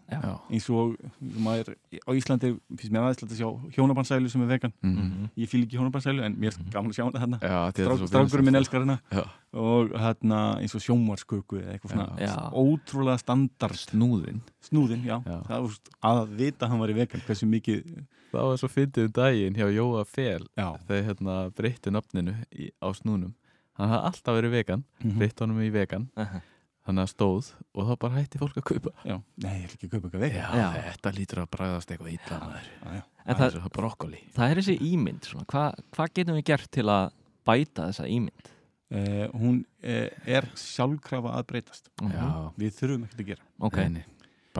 já. 0.10 0.40
eins 0.50 0.70
og 0.72 0.96
maður, 1.20 1.76
á 2.08 2.12
Íslandi 2.16 2.52
finnst 2.78 2.92
mér 2.94 3.04
aðeinslega 3.10 3.34
að 3.34 3.40
sjá 3.42 3.50
hjónabandsælu 3.76 4.30
sem 4.32 4.42
er 4.46 4.48
vegan 4.54 4.74
Mm. 4.84 4.96
Mhm. 4.96 5.30
ég 5.38 5.50
fíl 5.52 5.64
ekki 5.66 5.76
hjónabandsælu 5.78 6.24
en 6.24 6.36
mér 6.40 6.54
er 6.56 6.72
gaman 6.72 6.92
að 6.92 6.96
sjá 6.96 7.04
hana 7.04 7.20
þarna 7.20 7.40
Já, 7.42 7.72
þetta 7.72 7.80
er 7.92 7.98
svo 7.98 8.08
strákurinn 8.08 8.46
minn 8.46 8.56
elskar 8.62 8.80
hana 8.86 9.00
Já. 9.12 9.24
og 9.54 9.90
hérna 9.92 10.40
eins 10.62 10.76
og 10.76 10.82
sjómarsköku 10.82 11.60
eða 11.60 11.74
eitthvað 11.76 11.92
svona 11.92 12.08
Já. 12.20 12.36
ótrúlega 12.54 13.20
standard 13.20 13.76
Snúðin 13.76 14.42
snúðin, 14.64 15.04
já, 15.04 15.20
Já. 15.26 15.42
það 15.44 15.68
var 15.68 16.24
að 16.24 16.36
vita 16.38 16.66
að 16.66 16.70
hann 16.70 16.80
var 16.80 16.90
í 16.90 16.94
vegan 16.96 17.22
hversu 17.28 17.46
mikið 17.50 18.06
Það 18.32 18.46
var 18.46 18.58
svo 18.62 18.68
fyndið 18.70 19.06
um 19.08 19.12
daginn 19.12 19.56
hjá 19.58 19.68
Jóa 19.74 20.06
Fel 20.06 20.44
þegar 20.88 21.04
hérna 21.10 21.52
breyttu 21.52 21.90
nafninu 21.92 22.36
í, 22.54 22.70
á 22.80 22.88
snúnum 22.94 23.34
hann 23.74 23.90
hafði 23.90 24.06
alltaf 24.12 24.36
verið 24.38 24.52
vegan 24.52 24.84
Mhm. 25.04 25.18
breytt 25.18 25.40
honum 25.40 25.60
í 25.66 25.72
vegan 25.72 26.10
Aha. 26.16 26.42
Þannig 26.90 27.06
að 27.06 27.12
stóð 27.14 27.50
og 27.78 27.88
þá 27.88 27.94
bara 28.04 28.18
hætti 28.20 28.42
fólk 28.42 28.60
að 28.60 28.68
kaupa 28.72 28.94
já, 29.06 29.16
nei, 29.46 29.54
ég 29.62 29.66
ætla 29.70 29.78
ekki 29.80 29.90
kaupa 29.94 30.10
eitthvað 30.10 30.60
Já. 30.60 30.68
þetta 30.90 31.14
lítur 31.20 31.42
að 31.44 31.50
bræðast 31.56 31.94
eitthvað 31.94 32.14
illa 32.18 32.40
maður 32.44 32.70
já, 32.70 32.94
já. 33.00 33.04
En 33.30 33.36
það 33.36 33.40
það, 33.40 33.48
er 33.50 33.58
svo 33.64 33.72
brokkoli 33.80 34.22
það 34.36 34.52
er 34.56 34.62
þessi 34.64 34.78
ímynd 34.90 35.28
svona. 35.30 35.46
Hva, 35.54 35.66
hvað 35.96 36.14
getum 36.20 36.40
við 36.40 36.46
gert 36.50 36.72
til 36.74 36.88
að 36.90 37.12
bæta 37.50 37.90
þessa 37.92 38.08
ímynd? 38.10 38.54
Eh, 38.90 39.26
hún 39.38 39.60
eh, 39.86 40.08
er 40.26 40.48
sjálfkrafa 40.58 41.36
að 41.38 41.44
breytast 41.52 41.92
Mhm. 42.02 42.16
já, 42.16 42.30
við 42.58 42.72
þurfum 42.80 43.04
ekkert 43.06 43.20
að 43.22 43.28
gera 43.30 43.44
Ok, 43.70 43.78
nei. 43.94 44.06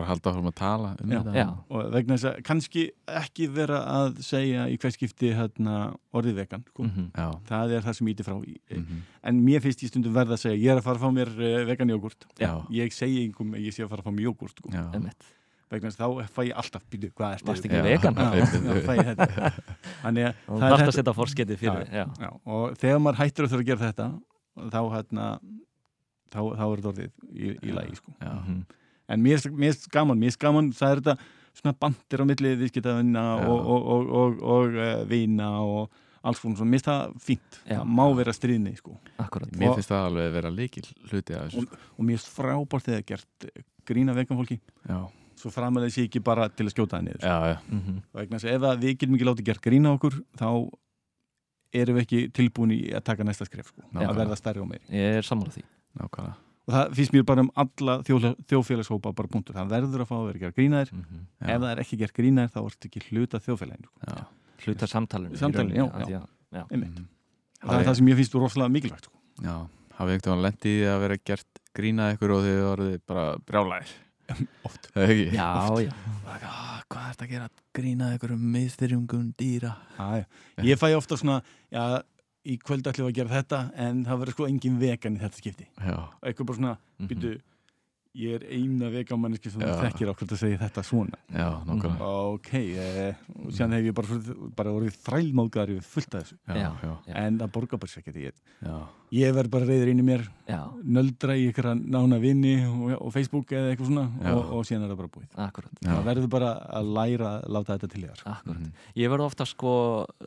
Bara 0.00 0.10
halda 0.10 0.32
áfram 0.32 0.50
að 0.50 0.56
tala 0.58 0.90
um 0.96 1.12
Já. 1.12 1.18
þetta 1.20 1.34
já, 1.38 1.46
og 1.70 1.90
vegna 1.94 2.16
þess 2.16 2.28
að 2.30 2.38
kannski 2.48 2.84
ekki 3.20 3.48
vera 3.54 3.80
að 3.94 4.20
segja 4.26 4.66
í 4.70 4.78
hvers 4.80 4.96
skipti 4.98 5.32
hérna, 5.36 5.80
orðið 6.16 6.38
vegan 6.42 6.64
sko. 6.68 6.86
mhm, 6.86 7.10
já. 7.14 7.26
það 7.50 7.74
er 7.78 7.88
það 7.88 7.98
sem 8.00 8.12
íti 8.14 8.26
frá 8.26 8.36
í. 8.40 8.54
mhm. 8.76 9.02
en 9.30 9.42
mér 9.48 9.64
finnst 9.64 9.84
ég 9.84 9.92
stundum 9.92 10.16
verða 10.16 10.38
að 10.38 10.44
segja 10.46 10.60
ég 10.60 10.72
er 10.74 10.80
að 10.80 10.88
fara 10.88 11.00
að 11.00 11.04
fá 11.04 11.18
mér 11.20 11.34
uh, 11.36 11.58
vegan 11.70 11.92
jógurt 11.94 12.30
ég 12.74 12.96
segi 12.96 13.26
einhverjum 13.26 13.60
að 13.60 13.68
ég 13.68 13.76
sé 13.76 13.84
að 13.84 13.92
fara 13.92 14.04
að 14.04 14.08
fá 14.08 14.16
mér 14.16 14.26
jógurt 14.30 14.56
sko. 14.56 14.72
vegna 15.70 15.86
þess 15.86 16.00
að 16.02 16.16
þá 16.18 16.34
fæ 16.34 16.40
ég 16.48 16.56
alltaf 16.58 16.86
býtu 16.90 17.12
hvað 17.14 17.36
er 17.36 17.44
þetta 19.10 19.50
þannig 20.02 20.24
að 20.26 20.40
það 20.50 20.66
er 20.66 20.80
þetta 20.80 20.96
setja 20.96 21.14
forsketið 21.14 21.60
fyrir 21.60 21.84
Já, 21.86 22.00
Já, 22.00 22.26
já, 22.26 22.30
og 22.42 22.74
þegar 22.80 23.02
maður 23.04 23.20
hættir 23.22 23.46
að 23.46 23.52
þurfa 23.52 23.62
að 23.62 23.68
gera 23.70 23.90
þetta 23.90 24.08
þá 24.74 24.80
hérna 24.96 25.28
þá, 26.30 26.40
þá 26.58 26.64
er 26.66 26.80
þetta 26.80 26.90
orðið 26.90 27.10
í, 27.30 27.52
í 27.62 27.76
lagi 27.76 27.98
sko. 28.00 28.14
já. 28.18 28.32
En 29.10 29.22
mér 29.24 29.40
er- 29.40 29.64
er 29.70 29.78
gaman, 29.92 30.18
mér 30.20 30.32
er 30.34 30.40
gaman 30.46 30.70
það 30.72 30.92
er 30.96 31.00
þetta 31.02 31.16
svona 31.60 31.74
bandir 31.82 32.22
á 32.22 32.24
milli 32.30 32.52
viðskiptavinna 32.60 33.24
Já. 33.40 33.48
og, 33.50 33.60
og, 33.74 33.86
og, 33.94 34.12
og, 34.20 34.42
og 34.54 34.78
uh, 34.78 35.04
vina 35.10 35.48
og 35.60 35.90
alls 36.22 36.38
konar 36.42 36.56
svona, 36.60 36.70
mér 36.70 36.78
finnst 36.78 36.88
það 36.90 37.14
fínt. 37.26 37.58
Já. 37.66 37.78
það 37.80 37.94
má 37.96 38.04
vera 38.16 38.32
stríðni 38.36 38.74
sko. 38.76 38.98
akkurat. 39.18 39.50
Mér 39.56 39.70
Og- 39.72 39.78
finnst 39.80 39.90
það 39.90 40.04
alveg 40.10 40.28
að 40.28 40.36
vera 40.36 40.50
líkil 40.52 40.84
hluti 41.10 41.34
af 41.38 41.48
þessu. 41.48 41.64
Og 41.96 42.04
mér 42.04 42.18
finnst 42.20 42.34
frábært 42.36 42.86
þegar 42.90 43.06
gert 43.08 43.48
eh, 43.48 43.62
grína 43.88 44.14
vegan 44.14 44.36
fólki. 44.38 44.60
Já, 44.86 45.00
svo 45.40 45.50
framar 45.50 45.82
þessi 45.88 46.04
ekki 46.06 46.20
bara 46.22 46.48
til 46.52 46.66
að 46.68 46.74
skjóta 46.76 46.98
það 47.00 47.06
niður 47.08 47.24
já, 47.24 47.36
já. 47.54 47.56
Mhm. 47.72 48.02
vegna 48.12 48.36
þess 48.38 48.50
að 48.50 48.54
ef 48.58 48.68
að 48.68 48.84
við 48.84 48.98
getum 49.00 49.16
ekki 49.16 49.28
látið 49.30 49.48
gert 49.48 49.62
grína 49.64 49.94
okkur 49.96 50.18
þá 50.36 50.48
erum 51.72 51.96
við 51.96 52.04
ekki 52.04 52.20
tilbúin 52.36 52.72
í 52.76 52.78
að 52.94 53.04
taka 53.06 53.24
næsta 53.24 53.46
skref 53.48 53.70
sko, 53.72 53.82
að 53.94 54.14
verða 54.20 54.36
stærri 54.38 54.60
á 54.62 54.66
meiri. 54.68 54.84
Ég 54.92 55.18
er 55.20 55.26
sammála 55.26 55.54
því. 55.54 55.62
Nákvæmlega 55.98 56.36
og 56.70 56.74
það 56.76 56.94
finnst 57.00 57.14
mér 57.16 57.24
bara 57.26 57.42
um 57.44 57.50
alla 57.64 57.96
þjóðla, 58.06 58.30
þjóðfélagshópa 58.50 59.12
bara 59.18 59.28
punktur, 59.34 59.56
það 59.58 59.72
verður 59.74 60.04
að 60.04 60.10
fá 60.10 60.16
að 60.20 60.26
vera 60.30 60.42
gert 60.44 60.56
grínaðir 60.60 60.92
Mhm. 60.94 61.24
Já. 61.42 61.48
ef 61.54 61.60
það 61.64 61.70
er 61.74 61.82
ekki 61.84 61.98
gert 62.04 62.14
grínaðir 62.20 62.52
þá 62.54 62.60
ertu 62.70 62.88
ekki 62.90 63.02
hluta 63.10 63.40
þjóðfélaginu 63.42 63.90
sko. 63.90 63.98
já. 64.06 64.24
Hluta 64.60 64.86
samtalinu 64.86 65.36
Samtalinu, 65.40 65.74
já, 65.74 65.84
já. 65.84 66.20
að- 66.20 66.28
já. 66.52 66.62
Og 67.60 67.70
það 67.70 67.80
er 67.80 67.86
það 67.90 67.96
sem 67.96 68.06
ég 68.08 68.16
finnst 68.20 68.34
rosalega 68.34 68.72
mikilvægt 68.72 69.04
sko. 69.08 69.16
Já, 69.42 69.56
hafið 69.98 70.14
einhvern 70.14 70.30
veginn 70.30 70.44
lendið 70.46 70.84
að 70.94 71.00
vera 71.04 71.16
gert 71.24 71.60
grínað 71.76 72.14
ykkur 72.16 72.30
og 72.36 72.44
þið 72.44 72.60
voruð 72.66 73.00
bara 73.06 73.24
brjálæðir 73.48 73.90
oft 74.68 74.88
Það 74.94 75.02
er 75.02 75.10
ekki? 75.14 75.26
Já, 75.34 75.48
já, 75.84 75.92
Ah, 76.30 76.82
Hvað 76.90 77.02
er 77.06 77.14
þetta 77.14 77.24
að 77.26 77.30
gera? 77.30 77.48
Grínað 77.74 78.14
ykkur 78.16 78.32
um 78.34 78.44
miðstyrjungum 78.54 79.34
dýra 79.38 79.72
ah, 79.98 80.22
ég 80.62 80.78
fæ 80.78 80.88
ofta 80.96 81.16
svona 81.18 81.40
já, 81.72 82.02
í 82.50 82.56
kvöld 82.58 82.88
ætlum 82.90 83.06
við 83.06 83.12
að 83.12 83.18
gera 83.20 83.34
þetta 83.40 83.60
en 83.86 84.04
það 84.08 84.20
verður 84.24 84.36
sko 84.36 84.48
engin 84.50 84.78
vegan 84.80 85.16
í 85.16 85.22
þetta 85.22 85.40
skipti 85.42 85.66
Já, 85.78 85.96
og 85.98 86.26
eitthvað 86.30 86.46
bara 86.50 86.58
svona, 86.60 86.76
Mhm. 87.00 87.08
býtu 87.12 87.32
ég 88.18 88.34
er 88.40 88.44
eina 88.50 88.88
veganmanniski 88.90 89.52
sem 89.52 89.62
Já. 89.62 89.70
þekkir 89.84 90.10
okkur 90.10 90.32
að 90.34 90.40
segja 90.40 90.58
þetta 90.64 90.82
svona. 90.86 91.18
Já, 91.30 91.46
nákvæmlega. 91.66 92.08
Ok, 92.34 92.50
eh, 92.58 93.20
og 93.36 93.52
síðan 93.54 93.76
hef 93.76 93.86
ég 93.86 93.94
bara, 93.94 94.18
bara 94.58 94.72
orðið 94.74 94.96
þrælmóðgar 95.04 95.70
yfir 95.76 95.86
fullt 95.86 96.16
af 96.18 96.24
þessu. 96.24 96.38
Já, 96.48 96.70
Já. 96.82 96.94
en 97.22 97.38
það 97.38 97.52
borgar 97.54 97.82
bara 97.82 97.92
sér 97.92 98.02
ekki 98.02 98.24
ég, 98.26 98.42
já, 98.66 98.76
ég 99.20 99.34
verð 99.34 99.50
bara 99.54 99.68
reyður 99.70 99.92
inn 99.92 100.02
í 100.02 100.06
mér 100.10 100.26
já, 100.48 100.60
nöldra 100.82 101.38
í 101.38 101.46
ykkur 101.52 101.70
nána 101.78 102.20
vini 102.22 102.56
og, 102.66 102.96
og 102.98 103.12
Facebook 103.14 103.54
eða 103.54 103.70
eitthvað 103.74 103.92
svona 103.92 104.34
og, 104.34 104.52
og 104.58 104.66
síðan 104.66 104.84
er 104.88 104.94
það 104.94 105.02
bara 105.04 105.14
búið. 105.14 105.30
Það 105.86 106.04
verður 106.10 106.30
bara 106.34 106.52
að 106.80 106.92
læra 106.98 107.32
að 107.38 107.50
láta 107.54 107.76
þetta 107.78 107.92
til 107.94 108.06
þér. 108.08 108.24
Mhm. 108.44 108.70
Ég 108.96 109.14
verð 109.14 109.28
ofta 109.30 109.46
sko 109.46 109.74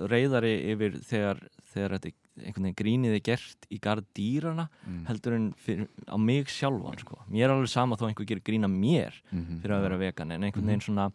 reyðari 0.08 0.56
yfir 0.72 1.02
þegar, 1.04 1.44
þegar 1.74 1.98
þetta 1.98 2.14
einhvern 2.40 2.64
veginn 2.66 2.76
grínið 2.82 3.16
er 3.16 3.20
gert 3.22 3.68
í 3.70 3.80
garð 3.80 4.06
dýrana 4.18 4.70
Mm. 4.88 5.06
heldur 5.08 5.34
en 5.36 5.54
fyrir, 5.54 5.88
á 6.08 6.18
mig 6.18 6.48
sjálfan 6.48 6.98
sko. 7.00 7.20
Mér 7.30 7.46
er 7.46 7.50
alveg 7.56 7.70
sama 7.70 7.96
þó 7.96 8.08
einhver 8.10 8.26
gerir 8.26 8.42
grín 8.44 8.64
af 8.66 8.72
mér 8.72 9.14
Mhm. 9.32 9.62
fyrir 9.62 9.76
að 9.78 9.82
vera 9.84 9.98
vegan 9.98 10.32
en 10.32 10.42
einhvern 10.44 10.66
veginn 10.66 10.82
svona 10.82 11.12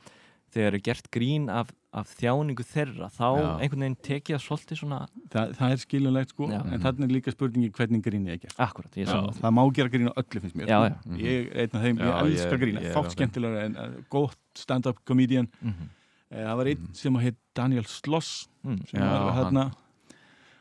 þegar 0.55 0.75
er 0.75 0.79
gert 0.81 1.11
grín 1.11 1.49
af 1.51 1.71
af 1.91 2.07
þjáningu 2.21 2.63
þeirra 2.69 3.09
þá 3.11 3.41
Já. 3.41 3.59
einhvern 3.61 3.81
veginn 3.81 3.97
tekið 3.97 4.37
það 4.37 4.45
svolítið 4.45 4.77
svona 4.79 5.09
Þa, 5.31 5.55
það 5.57 5.71
er 5.73 5.77
skiljanlegt 5.77 6.29
sko 6.31 6.47
Já. 6.49 6.61
en 6.73 6.81
þarna 6.81 7.05
er 7.05 7.09
líka 7.09 7.33
spurningi 7.33 7.71
hvernig 7.73 8.03
gríni 8.05 8.29
er 8.31 8.37
gert 8.39 8.55
akkurat, 8.59 8.93
ég 8.95 9.07
Já. 9.07 9.33
það 9.41 9.53
má 9.57 9.73
gera 9.75 9.89
grín 9.89 10.09
á 10.09 10.15
öllu 10.15 10.41
finnst 10.41 10.55
mér 10.55 10.69
Já, 10.69 10.79
sko. 10.79 10.95
já. 10.95 11.13
Mhm. 11.13 11.19
ég 11.19 11.49
er 11.51 11.59
einn 11.59 11.75
af 11.75 11.83
þeim, 11.83 11.97
ég 11.99 12.05
Já, 12.05 12.21
elska 12.23 12.51
ég- 12.53 12.61
grína 12.61 12.81
ég 12.81 12.93
á 12.93 12.95
fátt 12.95 13.05
þeim. 13.09 13.17
skemmtilega 13.17 13.65
en 13.65 13.77
uh, 13.77 14.03
gótt 14.11 14.37
stand-up 14.55 15.05
comedian 15.05 15.49
Mhm. 15.65 15.89
Eh, 16.31 16.45
það 16.45 16.57
var 16.57 16.65
einn 16.67 16.79
Mhm. 16.83 16.95
sem 16.95 17.15
heit 17.17 17.37
Daniel 17.55 17.85
Sloss 17.85 18.49
Mm. 18.65 18.87
sem 18.87 19.01
Já, 19.01 19.09
var 19.09 19.33
hann- 19.33 19.55
hérna 19.55 19.73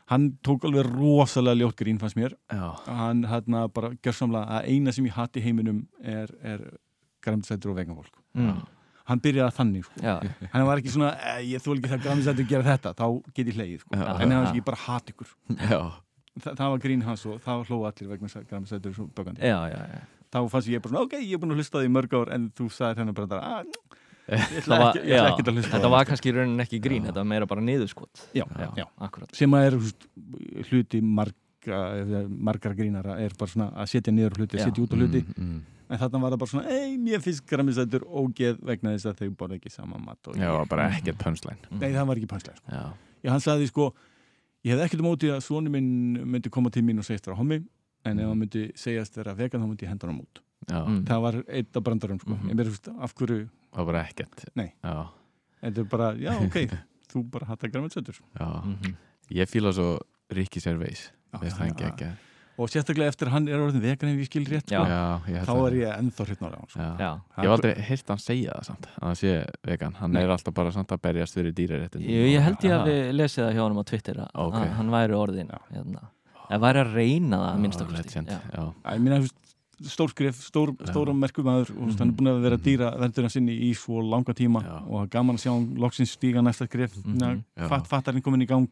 hann 0.08 0.30
tók 0.46 0.64
alveg 0.68 0.88
rosalega 0.88 1.60
ljótt 1.62 1.76
grín 1.80 1.98
fannst 2.00 2.16
mér 2.18 2.34
Já, 2.52 2.72
hann 2.86 3.24
hérna 3.28 3.66
bara 3.72 3.90
gjörsamlega 4.02 4.58
að 4.58 4.68
eina 4.72 4.92
sem 4.96 5.06
ég 5.08 5.16
hatt 5.18 5.36
í 5.36 5.44
heiminum 5.44 5.84
er, 6.02 6.32
er 6.42 6.64
græmdsættur 7.24 7.72
og 7.74 7.80
veganfólk 7.82 8.14
Mm. 8.38 8.60
hann 9.08 9.20
byrjaði 9.24 9.54
þannig 9.56 9.84
sko. 9.86 10.00
Hann 10.52 10.66
var 10.68 10.78
ekki 10.78 10.90
svona, 10.92 11.08
eh, 11.16 11.38
ég 11.54 11.62
þú 11.64 11.72
ekki 11.78 11.88
það 11.90 12.02
græmdsættur 12.04 12.46
gera 12.50 12.62
þetta, 12.76 12.92
þá 12.94 13.06
get 13.34 13.46
ég 13.48 13.56
hlegið 13.56 13.80
sko. 13.80 13.94
En 13.96 14.30
hann 14.30 14.34
var 14.44 14.50
ekki 14.52 14.64
bara 14.64 14.76
hat 14.84 15.06
ykkur 15.14 15.30
Þa, 16.38 16.52
það 16.54 16.70
var 16.70 16.78
grín 16.84 17.02
hans 17.02 17.24
og 17.26 17.40
það 17.42 17.64
hlóðu 17.66 17.86
allir 17.88 18.08
vegna 18.12 18.28
að 18.28 18.48
já, 19.42 19.56
já, 19.72 19.80
já. 19.90 20.02
þá 20.30 20.38
fannst 20.52 20.68
ég 20.70 20.82
bara 20.84 20.92
svona, 20.92 21.02
ok, 21.08 21.16
ég 21.18 21.32
er 21.34 21.40
búin 21.42 21.54
að 21.56 21.58
hlusta 21.58 21.80
því 21.82 21.88
í 21.88 21.94
mörg 21.96 22.14
ár 22.14 22.30
en 22.36 22.44
þú 22.54 22.68
sagðir 22.70 23.00
hennar 23.02 23.16
bara 23.16 23.26
að 23.26 23.32
Það 23.32 24.07
ætla 24.28 24.78
var, 24.82 24.96
ekki, 24.98 25.08
já, 25.08 25.20
á 25.24 25.36
þetta 25.38 25.88
var 25.92 26.04
sko. 26.04 26.08
kannski 26.10 26.28
í 26.30 26.34
rauninni 26.36 26.64
ekki 26.64 26.80
grín, 26.84 27.02
Já. 27.02 27.08
þetta 27.08 27.22
var 27.22 27.28
meira 27.30 27.46
bara 27.48 27.62
niðurskot 27.64 28.22
já, 28.36 28.44
Já, 28.44 28.68
já. 28.76 28.84
akkurat 29.06 29.34
sem 29.38 29.54
að 29.56 29.66
er 29.68 29.76
hluti 30.68 31.00
marga, 31.00 31.80
margar 32.28 32.74
grínara 32.76 33.16
er 33.24 33.32
bara 33.38 33.50
svona 33.54 33.70
að 33.72 33.90
setja 33.94 34.12
niður 34.12 34.36
hluti, 34.42 34.60
setja 34.60 34.84
út 34.84 34.92
á 34.92 34.96
hluti 35.00 35.22
Mm, 35.28 35.46
mm. 35.46 35.62
en 35.88 35.98
þarna 36.02 36.20
var 36.22 36.34
það 36.34 36.42
bara 36.42 36.52
svona, 36.52 36.76
ei, 36.76 36.96
mér 37.00 37.22
finnst 37.24 37.46
græmisætur 37.48 38.04
ógeð 38.04 38.60
vegna 38.68 38.92
þess 38.96 39.08
að 39.12 39.22
þau 39.22 39.30
borða 39.40 39.56
ekki 39.58 39.72
sama 39.72 39.98
mat 40.02 40.32
Já, 40.36 40.52
bara 40.68 40.90
ekkert 40.98 41.18
pönslæn 41.24 41.58
nei, 41.80 41.90
það 41.96 42.06
var 42.12 42.16
ekki 42.20 42.30
pænslega 42.34 42.60
sko. 42.60 42.76
Já, 43.24 43.30
hann 43.32 43.40
sagði 43.44 43.70
sko, 43.72 43.88
ég 44.66 44.74
hef 44.76 44.84
ekkert 44.86 45.00
um 45.04 45.08
móti 45.08 45.32
að 45.32 45.40
svonu 45.46 45.72
minn 45.72 45.88
myndi 46.28 46.50
koma 46.52 46.70
til 46.70 46.82
mín 46.84 46.98
og 47.00 47.06
segist 47.08 47.26
vera 47.26 47.38
hommi 47.40 47.62
en 48.04 48.18
ef 48.20 48.28
hann 48.28 48.38
myndi 48.44 48.66
segjast 48.78 49.16
vera 49.18 49.34
vegan 49.34 49.62
þá 49.64 49.66
myndi 49.72 49.86
ég 49.88 49.90
henda 49.94 50.06
hann 50.10 50.20
út 50.22 50.42
Mm. 50.68 51.04
það 51.08 51.20
var 51.22 51.34
eitt 51.48 51.76
af 51.76 51.82
brandarum 51.86 52.18
sko. 52.20 52.34
Ég 52.44 52.54
mér 52.58 52.64
finnst, 52.68 52.88
af 53.00 53.14
hverju, 53.14 53.48
það 53.72 53.78
var 53.78 53.86
bara 53.92 54.04
ekkert 54.04 54.44
Nei. 54.58 54.72
Já, 54.84 55.08
þetta 55.62 55.78
er 55.78 55.84
bara, 55.84 56.08
já, 56.18 56.32
ok 56.44 56.56
þú 57.12 57.22
bara 57.30 57.46
hattar 57.46 57.70
græmisætur 57.70 58.18
já 58.38 58.48
Mhm. 58.64 58.96
Ég 59.30 59.48
fíla 59.48 59.72
svo 59.72 59.98
ekki 60.32 61.84
ekki 61.88 62.08
og 62.58 62.66
sérstaklega 62.72 63.06
eftir 63.12 63.28
hann 63.30 63.46
er 63.46 63.54
orðin 63.62 63.80
vegan 63.80 64.10
ef 64.10 64.18
ég 64.18 64.26
skil 64.26 64.44
rétt 64.50 64.66
Já. 64.66 64.80
sko. 64.82 64.90
Já, 64.90 65.20
ég 65.30 65.36
held 65.38 65.46
þá 65.46 65.52
að- 65.54 65.66
er 65.68 65.74
ég 65.78 65.98
ennþá 66.02 66.24
hreitnára 66.26 66.56
á 66.56 66.58
hann 66.58 66.68
sko. 66.68 66.80
Já. 66.80 66.98
Já, 66.98 67.10
Ég 67.38 67.44
hef 67.44 67.52
aldrei 67.54 67.74
heyrt 67.88 68.08
hann 68.08 68.18
segja 68.18 68.50
það 68.58 68.64
samt 68.66 68.86
að 68.88 69.02
hann 69.06 69.14
sé 69.14 69.32
vegan, 69.64 69.94
hann 69.94 70.10
Nei. 70.12 70.22
er 70.24 70.28
alltaf 70.34 70.54
bara 70.54 70.70
samt 70.72 70.88
að 70.90 71.00
berjast 71.00 71.34
fyrir 71.38 71.52
dýraréttin 71.54 72.02
ég, 72.02 72.32
ég 72.34 72.42
held 72.42 72.58
ég 72.58 72.72
að 72.74 72.86
við 72.90 73.12
lesið 73.14 73.44
það 73.46 73.54
hjá 73.54 73.62
honum 73.62 73.78
á 73.78 73.84
Twitter 73.86 74.14
að 74.14 74.30
Ok. 74.34 74.54
að 74.58 74.72
hann 74.74 74.90
væri 74.90 75.14
orðin 75.14 75.50
hérna. 75.70 76.02
eða 76.50 76.60
væri 76.66 76.80
að 76.82 76.94
reyna 76.94 77.36
það 77.36 77.54
að 77.54 77.60
minnst 77.62 77.78
Já, 77.78 77.84
okkur 77.84 77.96
legend, 77.96 78.28
Já. 78.28 78.40
já. 78.58 78.72
Æ, 78.84 78.90
ég 78.94 79.00
meina, 79.00 79.16
þú 79.18 79.22
veist, 79.28 79.47
stór 79.86 80.10
skrif, 80.10 80.40
stór, 80.42 80.72
stóra 80.90 81.12
merkumæður 81.14 81.70
og 81.78 81.92
hann 81.98 82.08
er 82.10 82.16
búin 82.18 82.30
að 82.32 82.42
vera 82.42 82.56
dýra 82.58 82.90
verðurinn 82.98 83.30
sinni 83.30 83.54
í 83.68 83.72
svo 83.78 84.00
langa 84.02 84.34
tíma 84.34 84.62
Já. 84.64 84.76
og 84.88 85.08
gaman 85.10 85.36
að 85.36 85.44
sjá 85.44 85.52
hann 85.54 85.68
loksins 85.78 86.16
stíga 86.16 86.42
næsta 86.42 86.66
skrif 86.66 86.96
Mhm. 87.04 87.18
mm 87.18 87.44
Já. 87.56 87.68
fatt, 87.68 87.86
fattarinn 87.86 88.22
komin 88.22 88.42
í 88.42 88.46
gang. 88.48 88.68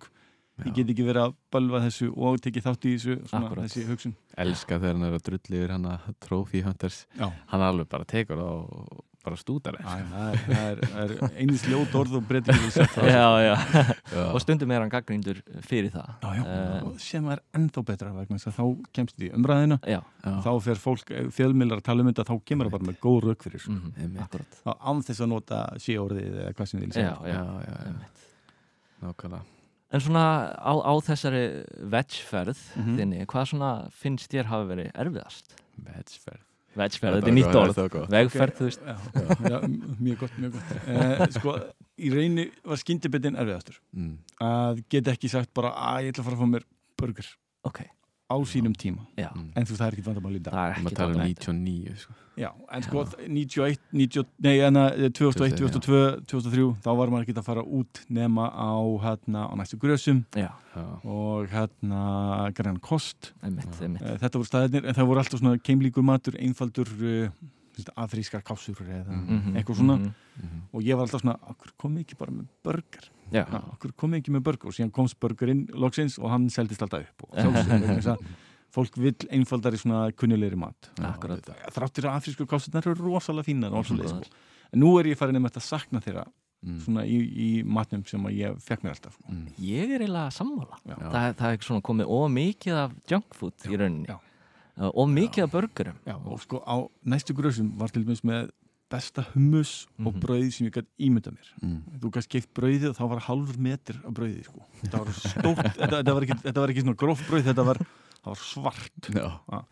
Ég 0.65 0.73
get 0.75 0.89
ekki 0.89 1.05
verið 1.05 1.23
að 1.29 1.35
bölva 1.53 1.83
þessu 1.85 2.07
og 2.17 2.39
tekið 2.41 2.63
þátt 2.65 2.85
í 2.89 2.93
þessu 2.97 3.17
svona, 3.29 3.51
þessi 3.61 3.83
hugsun. 3.91 4.15
Elska 4.39 4.79
þegar 4.81 4.95
hann 4.97 5.03
er 5.05 5.13
að 5.19 5.23
drulli 5.27 5.59
yfir 5.61 5.71
hann 5.75 5.85
að 5.85 6.01
Já, 7.21 7.31
Hann 7.53 7.61
alveg 7.61 7.89
bara 7.91 8.05
tekur 8.05 8.37
það 8.41 8.55
og 8.65 9.05
bara 9.27 9.37
stútar 9.41 9.77
það 9.83 10.11
það 10.47 10.83
er, 11.03 11.15
einnig 11.37 11.59
sljót 11.61 11.95
orð 11.99 12.17
og 12.21 12.27
breytir 12.29 12.55
og 14.33 14.39
stundum 14.43 14.71
er 14.75 14.85
hann 14.85 14.93
gaggrindur 14.93 15.41
fyrir 15.67 15.91
það 15.95 16.13
Já, 16.27 16.31
já, 16.31 16.37
Eh, 16.47 16.83
og 16.87 17.01
sem 17.03 17.27
er 17.33 17.41
ennþá 17.57 17.83
betra 17.89 18.13
vegna 18.15 18.39
þess 18.39 18.49
að 18.53 18.59
þá 18.61 18.93
kemst 18.97 19.23
í 19.27 19.31
umræðina 19.35 19.79
já, 19.89 19.99
þá 20.45 20.51
fer 20.63 20.79
fólk, 20.81 21.11
ef 21.11 21.33
fjölmiðlar 21.37 21.81
að 21.83 21.87
tala 21.89 22.05
um 22.05 22.11
þetta 22.13 22.27
þá 22.29 22.35
kemur 22.47 22.69
það 22.69 22.75
bara 22.77 22.89
með 22.91 22.99
góð 23.03 23.19
rauk 23.27 23.43
fyrir 23.47 23.59
þessu. 23.63 23.75
mhm, 23.75 23.93
Einmitt. 24.05 24.23
akkurat 24.27 24.59
þá 24.63 24.71
án 24.91 25.03
þess 25.09 25.25
að 25.27 25.31
nota 25.33 25.61
sé-orðið 25.83 26.39
eða 26.45 26.55
hvað 26.59 26.71
sem 26.71 26.81
þið 26.81 26.87
vil 26.87 26.93
já, 26.93 26.97
segja 26.97 27.13
já, 27.13 27.35
já, 27.35 27.43
já, 27.43 27.77
já. 27.77 27.85
einmitt. 27.91 28.25
Nákvæmlega 29.03 29.45
En 29.97 30.03
svona 30.03 30.25
á, 30.59 30.73
á 30.83 30.93
þessari 31.07 31.43
vegferð 31.95 32.59
Mhm. 32.77 32.97
þinni, 32.99 33.21
hvað 33.31 33.45
svona 33.53 33.71
finnst 33.95 34.31
þér 34.33 34.49
hafa 34.51 34.67
verið 34.73 34.89
erfiðast? 34.99 35.55
Vegferð 35.79 36.46
Vegferð, 36.77 37.19
þetta 37.19 37.31
er 37.31 37.37
nýtt 37.37 37.59
orð. 37.59 37.79
Vegferð, 38.13 38.55
þú 38.59 38.69
veist. 38.69 38.83
Já, 38.85 38.97
já, 39.49 39.59
mjög 40.03 40.23
gott, 40.23 40.39
mjög 40.43 40.57
gott. 40.59 40.73
Uh, 40.85 41.23
sko, 41.39 41.55
í 41.97 42.13
reyni 42.13 42.47
var 42.67 42.81
skyndibitinn 42.83 43.39
erfiðastur. 43.41 43.81
Mm. 43.97 44.17
að 44.45 44.83
geta 44.93 45.15
ekki 45.17 45.31
sagt 45.33 45.53
bara 45.57 45.73
að 45.73 46.09
ég 46.09 46.15
ætla 46.15 46.25
að 46.25 46.29
fara 46.29 46.39
að 46.39 46.43
fá 46.43 46.53
mér 46.53 46.67
burger. 47.01 47.31
Ok, 47.67 47.81
á 48.27 48.37
sínum 48.43 48.75
tíma 48.75 49.07
já, 49.17 49.31
mm. 49.35 49.51
en 49.55 49.67
þú 49.69 49.77
það 49.79 49.87
er 49.87 49.95
ekki 49.97 50.05
vandamál 50.07 50.35
í 50.37 50.41
dag 50.43 50.55
það 50.55 50.67
er 50.67 50.73
Við 50.73 50.77
ekki 50.77 50.87
erum 50.87 50.91
að 50.91 50.97
tala 50.99 51.07
um 51.07 51.21
vandamál. 51.21 51.35
99 51.37 51.97
sko. 52.03 52.15
já, 52.43 52.49
en 52.77 52.83
sko 52.87 53.05
Já. 53.07 53.29
91, 53.29 53.81
90, 53.93 54.27
nei, 54.47 54.55
enna, 54.67 54.85
2001, 54.91 55.57
2001, 55.57 55.77
2002, 55.77 56.27
2003 56.33 56.67
þá 56.83 56.91
var 57.01 57.13
maður 57.15 57.27
ekki 57.27 57.37
að 57.39 57.47
fara 57.47 57.65
út 57.81 58.01
nema 58.19 58.49
á 58.51 58.75
hérna 59.07 59.47
á 59.47 59.53
næstu 59.61 59.79
grösum 59.79 60.25
Já, 60.35 60.51
Já, 60.75 60.85
og 61.07 61.47
hérna 61.55 62.03
grænan 62.59 62.81
kost 62.83 63.33
einmitt, 63.43 63.71
einmitt 63.81 64.03
Eh, 64.03 64.19
þetta 64.25 64.41
voru 64.43 64.51
staðirnir 64.51 64.87
en 64.91 64.95
það 64.99 65.07
voru 65.13 65.23
alltaf 65.23 65.41
svona 65.41 65.63
keimlíkur 65.63 66.03
matur 66.05 66.35
einfaldur 66.43 66.91
uh, 66.99 67.29
afrískar 67.97 68.43
kásur 68.43 68.77
eða 68.83 69.13
Mhm. 69.13 69.57
eitthvað 69.57 69.77
svona 69.81 69.97
mhm. 70.01 70.13
mhm. 70.43 70.61
og 70.73 70.83
ég 70.83 70.97
var 70.97 71.07
alltaf 71.07 71.23
svona, 71.23 71.39
okkur 71.53 71.73
komið 71.79 72.05
ekki 72.07 72.19
bara 72.19 72.33
með 72.33 72.47
Ha, 72.65 73.13
okkur 73.73 73.93
komið 73.97 74.21
ekki 74.23 74.35
með 74.37 74.45
burger 74.47 74.69
og 74.71 74.77
síðan 74.77 74.93
komst 74.95 75.19
burgerinn 75.21 75.67
loksins 75.75 76.19
og 76.19 76.31
hann 76.31 76.49
seldist 76.51 76.83
alltaf 76.83 77.07
upp 77.09 77.27
og 77.31 77.37
að 77.37 78.19
fólk 78.77 78.97
vill 79.01 79.17
einfaldari 79.33 79.79
svona 79.81 80.11
kunnilegri 80.13 80.57
mat 80.57 80.91
þráttur 81.75 82.09
að 82.11 82.17
afrísku 82.19 82.47
kásurnar 82.47 82.87
eru 82.87 82.95
rosalega 83.07 83.47
Góðar. 84.11 84.25
sko. 84.27 84.43
en 84.73 84.81
nú 84.81 84.99
er 85.01 85.05
ég 85.13 85.17
farin 85.17 85.37
að 85.63 85.65
sakna 85.65 86.01
þeirra 86.01 86.27
Mm. 86.67 86.79
svona 86.81 87.03
í, 87.05 87.17
í 87.21 87.49
matnum 87.69 88.01
sem 88.09 88.23
ég 88.33 88.57
fekk 88.65 88.83
mér 88.83 88.95
alltaf 88.97 89.13
sko. 89.13 89.29
Mm. 89.29 89.43
Ég 89.61 89.91
er 89.93 90.01
eiginlega 90.01 90.33
sammála 90.33 90.79
Já. 90.89 90.97
það, 90.97 91.51
er 91.53 91.59
svona 91.67 91.83
komið 91.85 92.07
ómikið 92.17 92.79
af 92.81 92.95
junk 93.13 93.35
food 93.37 93.53
í 93.69 93.77
rauninni 93.77 94.09
já. 94.09 94.17
Uh, 94.77 94.89
og 94.89 95.09
mikið 95.13 95.45
af 95.45 95.53
burgerum 95.53 95.99
Já, 96.09 96.17
og 96.17 96.41
sko 96.43 96.63
á 96.65 96.77
næstu 97.05 97.37
grösum 97.37 97.69
var 97.79 97.93
til 97.93 98.03
dæmis 98.07 98.25
með 98.27 98.49
besta 98.91 99.25
hummus 99.35 99.87
og 99.99 100.13
Mhm. 100.15 100.21
brauð 100.23 100.53
sem 100.53 100.67
ég 100.69 100.73
gætt 100.77 100.87
ímynda 101.01 101.31
mér 101.35 101.49
Mm. 101.63 101.83
þú 102.01 102.11
gæst 102.11 102.29
keift 102.29 102.53
brauðið 102.55 102.91
og 102.91 102.97
þá 102.97 103.09
var 103.09 103.21
halvur 103.21 103.57
metr 103.59 103.97
af 104.07 104.13
brauðið 104.15 104.45
sko. 104.45 104.61
þetta 104.83 104.99
var 104.99 105.13
stórt 105.13 105.75
þetta, 105.77 105.97
þetta, 106.03 106.15
var 106.15 106.23
ekki, 106.23 106.39
þetta 106.43 106.61
var 106.61 106.69
ekki 106.71 106.83
svona 106.85 106.97
gróf 106.97 107.21
brauð 107.29 107.43
þetta 107.51 107.65
var, 107.67 107.77
það 107.77 108.27
var 108.27 108.37
svart 108.37 109.01
Já, 109.11 109.65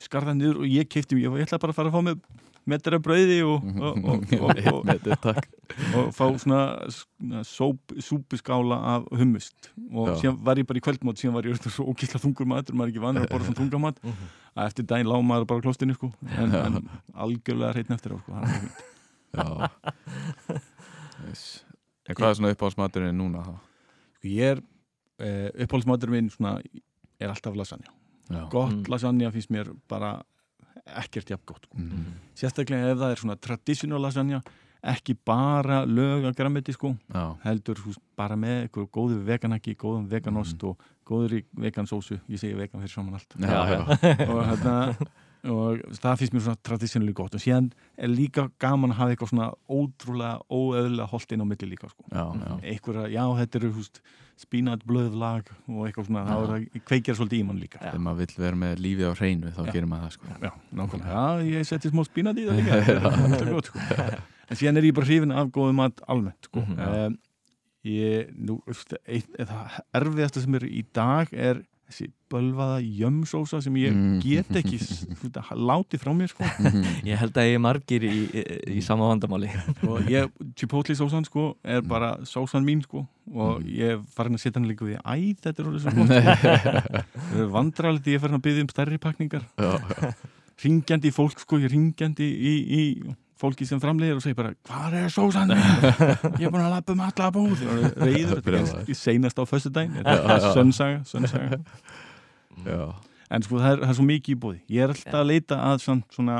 skarðað 0.00 0.38
niður 0.40 0.62
og 0.62 0.70
ég 0.70 0.88
keipti 0.90 1.16
mig 1.18 1.26
ég 1.40 1.48
ætla 1.48 1.58
bara 1.62 1.74
að 1.74 1.80
fara 1.80 1.90
að 1.92 1.96
fá 1.98 2.02
mig 2.10 2.22
metr 2.70 2.94
af 2.98 3.02
brauði 3.02 3.38
og, 3.42 3.64
og, 3.80 4.04
og, 4.04 4.32
og, 4.44 4.50
og, 4.70 4.80
Með 4.90 5.06
og 5.96 6.10
fá 6.14 6.26
svona, 6.38 6.60
súpiskála 8.04 8.76
af 8.94 9.06
hummust 9.16 9.70
og 9.90 10.12
síðan 10.20 10.38
var 10.44 10.60
ég 10.60 10.68
bara 10.68 10.80
í 10.80 10.84
kvöldmátt 10.84 11.20
síðan 11.22 11.36
var 11.38 11.48
ég 11.48 11.56
svo 11.72 11.88
ókýrsla 11.90 12.20
þungur 12.22 12.48
matur 12.52 12.76
maður 12.76 12.90
er 12.90 12.94
ekki 12.94 13.04
vanur 13.06 13.24
að 13.26 13.32
borða 13.32 13.48
svona 13.48 13.60
þungamat 13.62 14.00
Mhm. 14.10 14.28
að 14.60 14.66
eftir 14.70 14.86
daginn 14.90 15.08
lág 15.10 15.24
maður 15.24 15.48
bara 15.50 15.62
á 15.62 15.64
klostinu 15.64 15.94
sko. 15.96 16.10
en, 16.36 16.54
en 16.58 16.78
algjörlega 17.14 17.72
hreitn 17.76 17.94
eftir 17.96 18.12
á 18.12 18.18
sko. 18.20 18.32
Já 19.30 19.70
yes. 21.28 21.44
En 22.08 22.16
hvað 22.18 22.32
er 22.32 22.38
svona 22.40 22.52
uppáhaldsmaturinn 22.54 23.18
núna? 23.20 23.44
þá? 23.46 23.54
sko, 24.20 24.28
ég 24.28 24.54
er 24.56 24.60
uh, 24.60 25.48
uppáhaldsmatur 25.64 26.10
minn 26.12 26.30
svona, 26.34 26.56
er 27.20 27.30
alltaf 27.32 27.56
lasagna 27.58 27.92
Já. 28.30 28.48
gott 28.50 28.72
Mm. 28.72 28.88
lasagna 28.88 29.30
finnst 29.34 29.50
mér 29.50 29.72
bara 29.88 30.22
ekkert 30.96 31.30
jafn 31.30 31.44
gott 31.46 31.64
sko. 31.66 31.76
Mm. 31.78 32.04
sérstaklega 32.34 32.90
ef 32.92 32.98
það 32.98 33.10
er 33.14 33.16
svona 33.22 33.36
traditional 33.40 34.00
lasagna 34.02 34.42
ekki 34.82 35.14
bara 35.26 35.84
lög 35.84 36.24
að 36.24 36.36
grammeti 36.38 36.72
sko 36.72 36.94
Já, 37.12 37.36
heldur 37.44 37.80
hús, 37.84 37.98
bara 38.16 38.36
með 38.36 38.62
eitthvað 38.64 38.86
góðu 38.96 39.18
veganaki, 39.26 39.74
góðum 39.76 40.06
veganost 40.08 40.62
og 40.64 40.78
góður 41.04 41.42
vegansósu, 41.58 42.20
ég 42.30 42.40
segi 42.40 42.54
vegan 42.56 42.80
fyrir 42.80 42.94
saman 42.94 43.18
allt 43.18 43.34
já, 43.36 43.60
já. 43.74 43.80
og, 44.30 44.40
hérna, 44.48 44.96
og 45.50 45.82
það 46.00 46.16
finnst 46.22 46.32
mér 46.36 46.46
svona 46.46 46.62
traditionally 46.62 47.12
gott 47.16 47.34
og 47.36 47.42
síðan 47.44 47.70
er 47.98 48.08
líka 48.08 48.48
gaman 48.62 48.94
að 48.94 49.00
hafa 49.02 49.14
eitthvað 49.16 49.32
svona 49.34 49.50
ótrúlega 49.68 50.40
óöðlega 50.48 51.10
holt 51.12 51.32
inn 51.36 51.44
á 51.44 51.50
milli 51.52 51.70
líka 51.74 51.90
sko. 51.92 52.04
já, 52.08 52.24
já. 52.40 52.58
eitthvað, 52.72 53.04
já 53.12 53.24
þetta 53.42 53.60
eru 53.60 53.72
húst 53.76 54.02
spínat 54.40 54.82
blöðlag 54.88 55.48
og 55.68 55.86
eitthvað 55.86 56.08
svona 56.08 56.24
er 56.24 56.50
það 56.50 56.84
kveikjar 56.88 57.18
svolítið 57.18 57.40
í 57.40 57.46
mann 57.48 57.60
líka. 57.60 57.80
Þegar 57.82 58.02
maður 58.06 58.20
vill 58.24 58.44
vera 58.44 58.60
með 58.62 58.82
lífið 58.84 59.10
á 59.10 59.14
hreinu 59.20 59.52
þá 59.56 59.60
Já. 59.66 59.72
gerir 59.74 59.88
maður 59.90 60.06
það 60.06 60.14
sko 60.16 60.36
Já, 60.46 60.52
nákvæmlega, 60.80 61.14
já, 61.14 61.48
ég 61.54 61.68
seti 61.70 61.92
smá 61.92 62.04
spínat 62.08 62.40
í 62.40 62.46
það 62.48 62.60
líka 62.60 62.78
það 62.88 63.34
er 63.40 63.50
gott 63.54 63.70
sko. 63.70 63.82
en 64.50 64.60
síðan 64.62 64.80
er 64.80 64.88
ég 64.88 64.96
bara 64.96 65.10
hrifin 65.10 65.34
af 65.42 65.50
góðum 65.56 65.80
mat 65.82 66.00
almennt 66.10 66.48
sko. 66.50 66.64
Mhm. 66.64 66.80
um, 66.88 67.18
ég, 67.90 68.32
nú, 68.36 68.58
veist, 68.68 68.96
eitt, 69.08 69.28
það 69.38 69.78
erfiðasta 70.00 70.44
sem 70.44 70.56
er 70.60 70.66
í 70.68 70.82
dag 70.96 71.30
er 71.32 71.62
þessi 71.90 72.06
bölvaða 72.30 72.78
jömsósa 72.86 73.58
sem 73.62 73.74
ég 73.76 73.90
Mm. 73.92 74.20
get 74.22 74.48
ekki 74.60 74.78
láti 75.58 75.98
frá 75.98 76.12
mér 76.14 76.30
sko. 76.30 76.46
Ég 77.10 77.18
held 77.18 77.34
að 77.34 77.48
ég 77.50 77.56
er 77.58 77.62
margir 77.64 78.04
í, 78.06 78.12
í, 78.30 78.44
í 78.78 78.82
sama 78.86 79.08
vandamáli. 79.10 79.50
Og 79.90 80.06
ég, 80.10 80.30
chipotle 80.56 80.94
sósan 80.94 81.26
sko 81.26 81.56
er 81.64 81.82
bara 81.82 82.12
sósan 82.24 82.64
mín 82.64 82.82
sko. 82.86 83.02
Og 83.34 83.60
Mm. 83.60 83.66
ég 83.74 83.94
er 83.96 84.00
farin 84.14 84.34
að 84.38 84.42
setja 84.44 84.60
hann 84.60 84.68
líka 84.70 84.86
við 84.86 85.00
æ, 85.02 85.34
þetta 85.42 85.62
er 85.62 85.70
orðið 85.70 85.82
svo 85.84 85.90
gott. 85.98 87.50
Vandralegt 87.54 88.06
ég 88.10 88.18
er 88.18 88.22
farin 88.22 88.38
að 88.38 88.44
byggja 88.46 88.64
um 88.64 88.70
stærri 88.72 88.98
pakningar. 89.02 89.44
Já, 89.58 90.14
ringjandi 90.64 91.10
fólk 91.14 91.38
sko, 91.40 91.58
ringjandi 91.62 92.26
í, 92.26 92.54
í 92.80 92.82
fólki 93.40 93.66
sem 93.68 93.80
framleiðir 93.82 94.18
og 94.20 94.24
segir 94.24 94.36
bara 94.38 94.52
hvað 94.68 94.96
er 95.00 95.12
sósan? 95.14 95.52
Ég 95.54 96.46
er 96.46 96.52
búin 96.52 96.62
að 96.66 96.74
lappa 96.76 96.94
um 96.96 97.02
alla 97.06 97.30
búð 97.34 97.64
reyður, 97.96 98.42
er 98.60 98.94
seinast 98.98 99.40
á 99.40 99.44
já, 100.04 100.14
já. 100.44 100.52
sönnsaga, 100.54 101.02
sönnsaga 101.08 101.60
en 103.30 103.44
sko 103.46 103.60
það 103.60 103.72
er, 103.72 103.82
það 103.84 103.92
er 103.92 103.98
svo 104.00 104.06
mikið 104.08 104.34
í 104.34 104.40
búði 104.44 104.62
ég 104.76 104.84
er 104.86 104.94
alltaf 104.94 105.20
að 105.22 105.28
leita 105.30 105.60
að 105.70 105.82
svona, 105.84 106.02
svona 106.14 106.38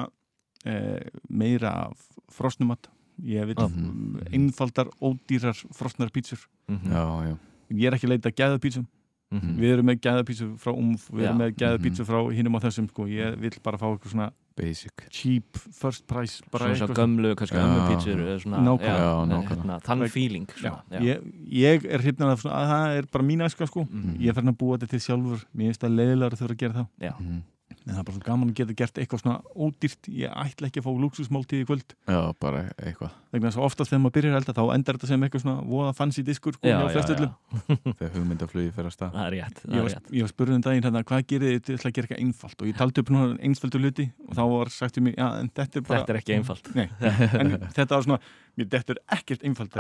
eh, 0.68 1.10
meira 1.30 1.74
af 1.88 2.08
frosnumat 2.34 2.90
ég 3.20 3.46
vil 3.50 3.56
Mhm. 3.60 4.22
einfaldar 4.32 4.88
ódýrar 5.00 5.56
frosnar 5.76 6.08
pítsur. 6.10 6.40
Mhm. 6.68 7.36
ég 7.70 7.86
er 7.86 7.92
ekki 7.96 8.06
að 8.08 8.14
leita 8.14 8.30
að 8.30 8.38
gæða 8.40 8.60
pítsum 8.60 8.86
Mhm. 9.30 9.56
við 9.60 9.72
erum 9.76 9.86
með 9.86 10.00
gæða 10.02 10.22
pítsu 10.26 10.46
frá 10.58 10.72
umf 10.74 11.08
við 11.10 11.22
erum 11.28 11.38
með 11.38 11.54
gæða 11.54 11.78
Mhm. 11.78 11.82
frá 12.06 12.18
hinum 12.34 12.56
á 12.56 12.60
þessum 12.66 12.88
sko. 12.90 13.06
ég 13.06 13.38
vil 13.38 13.50
bara 13.62 13.78
fá 13.78 13.86
eitthvað 13.94 14.10
svona 14.14 14.30
Basic 14.56 14.92
cheap 15.08 15.56
first 15.56 16.06
price 16.06 16.42
bara 16.50 16.66
Svona 16.74 16.76
svo 16.76 16.94
gömlu, 16.94 17.34
kannski 17.36 17.54
Já. 17.56 17.62
gömlu 17.62 17.80
pítsur 17.88 18.18
hérna, 18.18 19.80
Þann 19.80 20.08
feeling 20.10 20.46
ég, 21.00 21.22
ég 21.46 21.84
er 21.88 21.98
svona 22.00 22.34
að 22.34 22.68
það 22.68 22.96
er 22.98 23.02
bara 23.12 23.24
mín 23.24 23.40
æska 23.46 23.66
sko 23.68 23.86
Mhm. 23.86 24.18
ég 24.20 24.28
er 24.28 24.32
farin 24.34 24.52
að 24.52 24.58
búa 24.58 24.76
þetta 24.78 24.88
til 24.88 24.98
sjálfur 24.98 25.44
mér 25.56 25.70
finnst 25.70 25.80
það 25.80 25.94
leiðilega 25.96 26.30
að 26.32 26.40
þurfa 26.40 26.50
að 26.50 26.58
gera 26.58 26.72
það 26.74 26.86
Já. 27.00 27.14
En 27.70 27.94
það 27.94 28.00
er 28.00 28.06
bara 28.08 28.16
svo 28.16 28.22
gaman 28.26 28.50
að 28.50 28.58
geta 28.60 28.74
gert 28.80 28.98
eitthvað 29.00 29.22
svona 29.22 29.36
ódýrt. 29.54 30.08
Ég 30.12 30.34
ætla 30.42 30.68
ekki 30.70 30.80
að 30.82 30.86
fá 30.86 30.90
luxusmáltíð 31.04 31.62
í 31.62 31.66
kvöld. 31.68 31.94
Já, 32.10 32.20
bara 32.42 32.62
eitthvað. 32.76 33.14
Vegna 33.30 33.50
þess 33.50 33.60
að 33.60 33.66
oftast 33.68 33.92
þegar 33.92 34.02
maður 34.04 34.14
byrjar 34.16 34.34
að 34.34 34.40
elda 34.40 34.54
þá 34.56 34.62
endar 34.74 34.98
þetta 34.98 35.10
sem 35.10 35.24
eitthvað 35.26 35.44
svona 35.44 35.64
voða 35.70 35.92
fancy 36.00 36.24
diskur 36.26 36.56
sko, 36.56 36.66
Já, 36.66 36.76
já, 36.82 37.00
já. 37.00 37.30
þegar 38.00 38.12
hugmyndaflugi 38.16 38.72
fyrir 38.74 38.90
að 38.90 38.96
stað. 38.96 39.14
Það 39.14 39.24
er 39.26 39.34
rétt, 39.36 39.62
það 39.62 39.70
ég 39.70 39.80
er 39.80 39.86
var, 39.86 39.94
rétt. 39.94 40.12
ég 40.18 40.26
var 40.26 40.32
spurðið 40.34 40.58
um 40.58 40.64
daginn 40.66 40.86
hérna, 40.88 41.04
hvað 41.10 41.24
gerir 41.30 41.54
þið 41.54 41.64
til 41.70 41.78
að 41.78 41.94
gera 41.96 42.08
eitthvað 42.10 42.22
einfalt? 42.26 42.58
Og 42.60 42.70
ég 42.70 42.78
taldi 42.80 43.04
upp 43.04 43.12
núna 43.14 43.38
einsfældu 43.48 43.82
hluti 43.84 44.06
og 44.26 44.36
þá 44.38 44.42
var 44.54 44.72
sagt 44.74 45.00
um 45.00 45.06
mig, 45.06 45.16
já 45.20 45.26
en 45.40 45.50
þetta 45.60 45.80
er 45.80 45.86
bara 45.86 46.00
Þetta 46.00 46.14
er 46.16 46.20
ekki 46.20 46.36
einfalt. 46.40 46.70
Nei, 46.74 46.86
en 47.40 47.54
þetta 47.78 47.90
var 47.94 48.06
svona 48.08 48.20
mér 48.58 48.70
þetta 48.74 48.96
er 48.96 49.02
ekkert 49.16 49.44
einfalt 49.46 49.76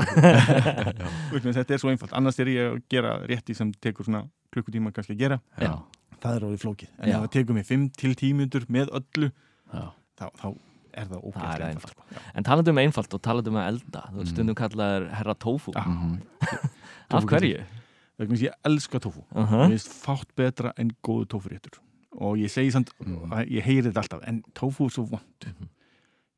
þetta 1.58 1.74
er 1.74 1.80
svo 1.82 1.90
einfalt, 1.92 2.14
annars 2.16 2.38
er 2.40 2.50
ég 2.52 2.68
að 2.70 2.82
gera 2.92 3.16
rétti 3.26 3.56
sem 3.56 3.72
tekur 3.82 4.06
svona 4.06 4.24
klukkutíma 4.54 4.92
kannski 4.94 5.16
að 5.16 5.24
gera. 5.24 5.40
Já. 5.60 5.74
Það 6.20 6.36
er 6.36 6.44
orðið 6.48 6.62
flókið, 6.64 6.88
en 6.98 7.08
Já. 7.08 7.14
ef 7.16 7.22
það 7.24 7.30
tekur 7.36 7.54
mig 7.54 7.66
5 7.66 7.88
til 7.96 8.14
10 8.14 8.34
minnur 8.34 8.66
með 8.68 8.92
öllu 9.00 9.30
þá, 9.72 10.26
þá 10.36 10.46
er 10.92 11.06
það 11.06 11.20
ógæðslega 11.30 11.68
einfalt. 11.70 12.00
Já. 12.10 12.18
En 12.34 12.44
talandi 12.44 12.70
um 12.74 12.78
einfalt 12.82 13.14
og 13.14 13.22
talandi 13.22 13.48
um 13.52 13.56
að 13.60 13.68
elda 13.70 14.00
Þú 14.10 14.14
Mm. 14.16 14.20
ert 14.20 14.28
stundum 14.34 14.54
kallaður 14.58 15.04
herra 15.14 15.34
tofu 15.34 15.72
Já. 15.72 15.84
Mhm. 15.86 16.20
Af 17.10 17.24
hverju? 17.24 17.60
vegna 18.18 18.34
þess 18.36 18.42
að 18.42 18.48
ég 18.50 18.54
elska 18.68 19.00
tofu 19.00 19.22
Uh 19.34 19.46
mér 19.50 19.68
finnst 19.70 19.92
fátt 20.04 20.34
betra 20.36 20.72
en 20.76 20.90
góðu 21.02 21.26
tofuréttur 21.26 21.78
og 22.20 22.36
ég 22.36 22.50
segi 22.50 22.70
samt, 22.72 22.90
Mm. 23.00 23.30
ég 23.48 23.62
heyri 23.62 23.82
þetta 23.90 24.02
alltaf 24.02 24.20
en 24.26 24.42
tofu 24.54 24.84
er 24.84 24.90
svo 24.90 25.04
vond 25.08 25.46
Mhm. 25.46 25.68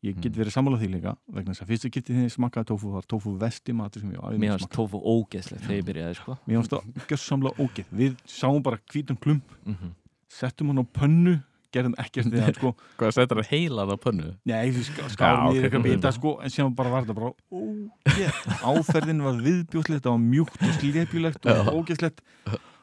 Ég 0.03 0.17
get 0.21 0.33
Mm. 0.33 0.38
verið 0.43 0.53
sammála 0.57 0.79
því 0.81 0.88
líka 0.97 1.17
vegna 1.33 1.53
þess 1.55 1.62
að 1.62 1.69
fyrstu 1.71 1.91
getið 1.95 2.17
þið 2.19 2.31
smakkaði 2.35 2.67
tofu 2.73 2.91
var 2.93 3.03
tofu 3.07 3.37
vesti 3.38 3.73
matur 3.73 4.01
sem 4.03 4.11
ég 4.11 4.19
á 4.19 4.27
ævinni 4.33 4.41
Mér 4.49 4.59
finnst 4.59 4.73
tofu 4.75 4.99
ógeðslegt 4.99 5.62
þegar 5.62 5.79
ég 5.79 5.87
byrjaði 5.87 6.15
sko. 6.19 6.38
mér 6.49 6.57
finnst 6.59 6.71
það 6.73 7.07
gjössamlega 7.09 7.55
ógeð 7.62 7.87
við 7.95 8.17
sáum 8.27 8.62
bara 8.62 8.79
hvítum 8.91 9.17
klump 9.21 9.45
Mhm. 9.67 9.93
settum 10.29 10.67
hann 10.73 10.83
á 10.83 10.87
pönnu 10.93 11.43
gerðum 11.73 11.95
ekkert 11.97 12.27
við 12.35 12.41
hann 12.43 12.55
sko 12.55 12.75
Hvað 12.99 13.12
setjar 13.15 13.38
það 13.38 13.49
heilað 13.53 13.93
á 13.95 13.97
pönnu? 13.97 14.35
Nei, 14.45 14.71
við 14.71 14.85
ská- 14.91 15.07
Já, 15.07 15.09
skárum 15.15 15.47
ok. 15.49 15.55
í 15.55 15.62
eitthvað 15.62 15.83
bita 15.87 16.12
sko 16.12 16.38
en 16.43 16.51
sem 16.51 16.75
bara 16.75 16.91
var 16.91 17.03
þetta 17.05 17.15
bara 17.15 17.33
ógeð 17.53 18.35
áferðin 18.61 19.23
var 19.23 19.35
viðbjóðslegt, 19.41 20.03
það 20.03 20.12
var 20.12 20.25
mjúkt 20.27 20.62
og 20.62 20.75
slepjulegt 20.81 21.47
og 21.47 21.73
ógeðslegt 21.79 22.19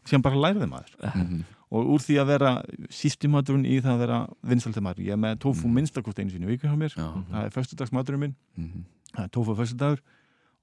sem 0.05 0.21
bara 0.21 0.35
lærði 0.35 0.67
maður 0.71 1.13
Mhm. 1.13 1.43
Og 1.71 1.85
úr 1.93 1.99
því 2.01 2.15
að 2.21 2.25
vera 2.27 2.51
sístimaturinn 2.89 3.65
í 3.65 3.79
það 3.81 3.93
að 3.93 3.99
vera 3.99 4.19
vinsaldamatur 4.43 5.05
ég 5.05 5.13
er 5.13 5.17
með 5.21 5.39
tofu 5.39 5.67
Mhm. 5.67 5.73
minnstakost 5.75 6.19
einu 6.19 6.31
sinni 6.31 6.45
í 6.47 6.49
viku 6.57 6.67
hjá 6.67 6.75
mér 6.77 6.93
Já. 6.95 7.07
það 7.31 7.45
er 7.45 7.49
föstudagsmaturinn 7.53 8.19
minn 8.19 8.35
Mhm. 8.57 8.83
það 9.13 9.23
er 9.23 9.29
tofu 9.29 9.55
föstudagur 9.55 9.99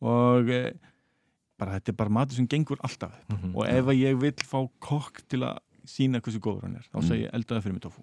og 0.02 0.48
e, 0.50 0.72
bara 1.58 1.78
þetta 1.78 1.88
er 1.88 1.96
bara 1.96 2.10
matur 2.10 2.34
sem 2.36 2.46
gengur 2.48 2.76
alltaf 2.82 3.12
upp. 3.12 3.30
Mhm. 3.38 3.54
og 3.56 3.66
ef 3.66 3.84
ég 3.86 4.20
vill 4.20 4.32
fá 4.44 4.68
kokk 4.80 5.22
til 5.28 5.40
að 5.40 5.58
sína 5.86 6.20
hversu 6.20 6.40
góður 6.40 6.62
hann 6.62 6.76
er 6.76 6.82
þá 6.92 6.98
Mm. 7.00 7.08
segi 7.08 7.22
ég 7.24 7.30
eldaði 7.32 7.62
fyrir 7.62 7.72
mig 7.72 7.82
tofu 7.82 8.02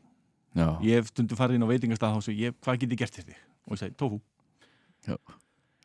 Já, 0.55 0.79
ég 0.81 0.93
hef 0.95 1.07
stundu 1.07 1.35
farið 1.35 1.55
inn 1.55 1.63
á 1.63 1.67
veitingastað 1.67 2.15
þá 2.15 2.21
segi 2.23 2.39
ég 2.47 2.53
hvað 2.61 2.79
get 2.79 2.89
ég 2.89 2.97
gert 2.97 3.11
til 3.11 3.23
þig 3.25 3.35
og 3.67 3.73
ég 3.73 3.79
segi 3.79 3.95
tofu 3.97 4.21
Já. 5.07 5.17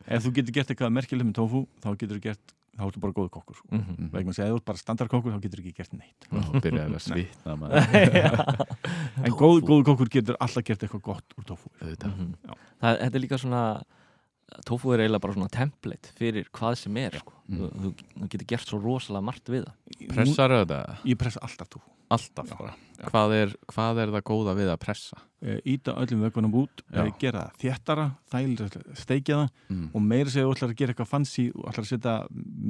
ef 0.07 0.23
þú 0.23 0.31
getur 0.33 0.51
gert 0.53 0.67
eitthvað 0.69 0.93
merkileg 0.93 1.25
með 1.27 1.33
tofu 1.33 1.67
þá 1.81 1.97
getur 1.97 2.15
þú 2.17 2.21
gert 2.21 2.53
þá 2.79 2.85
ertu 2.87 3.01
bara 3.03 3.15
góður 3.19 3.31
kokkur 3.35 3.57
sko. 3.59 3.67
Mhm. 3.75 3.93
Mhm. 3.99 4.09
vegna 4.15 4.31
að 4.31 4.45
ef 4.47 4.51
þú 4.53 4.59
ert 4.61 4.67
bara 4.71 4.81
standardkokkur 4.83 5.35
þá 5.35 5.41
getur 5.45 5.61
ekki 5.63 5.75
gert 5.79 5.93
neitt 5.99 6.27
og 6.31 6.61
byrjaði 6.63 6.95
að 6.95 7.05
svitna 7.05 7.55
en 9.25 9.31
góð, 9.35 9.61
góður 9.67 9.85
kokkur 9.91 10.09
getur 10.15 10.39
alltaf 10.39 10.63
gert 10.69 10.83
eitthvað 10.87 11.05
gott 11.11 11.37
úr 11.37 11.47
tofu 11.51 11.69
Auðvitað. 11.81 12.13
Mhm. 12.15 12.33
Já. 12.47 12.53
Það, 12.79 12.99
Þetta 13.03 13.15
er 13.19 13.23
líka 13.25 13.37
svona 13.43 13.63
tofu 14.65 14.93
er 14.93 14.99
eiginlega 15.05 15.21
bara 15.21 15.33
svona 15.37 15.49
template 15.53 16.11
fyrir 16.17 16.49
hvað 16.51 16.75
sem 16.75 16.97
er 16.97 17.11
sko. 17.19 17.33
Mm. 17.49 17.57
þú, 17.59 17.69
þú, 17.81 17.93
þú 18.19 18.27
getur 18.33 18.47
gert 18.47 18.67
svo 18.67 18.79
rosalega 18.83 19.23
margt 19.25 19.49
við 19.49 19.65
það 19.65 20.13
Pressar 20.15 20.49
þetta? 20.49 20.79
ég 21.05 21.17
pressa 21.17 21.39
alltaf 21.45 21.69
tofu 21.69 21.95
Alltaf 22.09 22.47
Já. 22.49 22.55
bara 22.57 22.71
Já. 22.97 23.05
hvað 23.11 23.33
er, 23.37 23.51
hvað 23.69 23.99
er 24.01 24.09
það 24.15 24.23
góða 24.25 24.53
við 24.57 24.69
að 24.73 24.79
pressa? 24.81 25.17
Eh, 25.45 25.59
íta 25.65 25.93
öllum 25.93 26.23
vökunum 26.25 26.55
út 26.57 26.81
Já. 26.89 27.03
eh, 27.05 27.11
gera 27.21 27.43
það 27.43 27.59
þéttara, 27.61 28.05
þægilega 28.33 28.95
steikja 28.97 29.35
það 29.37 29.49
Mm. 29.69 29.89
og 29.93 30.01
meira 30.01 30.29
segja 30.33 30.45
þú 30.47 30.55
ætlar 30.55 30.69
að 30.73 30.75
gera 30.81 30.93
eitthvað 30.93 31.07
fancy 31.11 31.45
og 31.53 31.67
ætlar 31.69 31.85
að 31.85 31.91
setja 31.91 32.15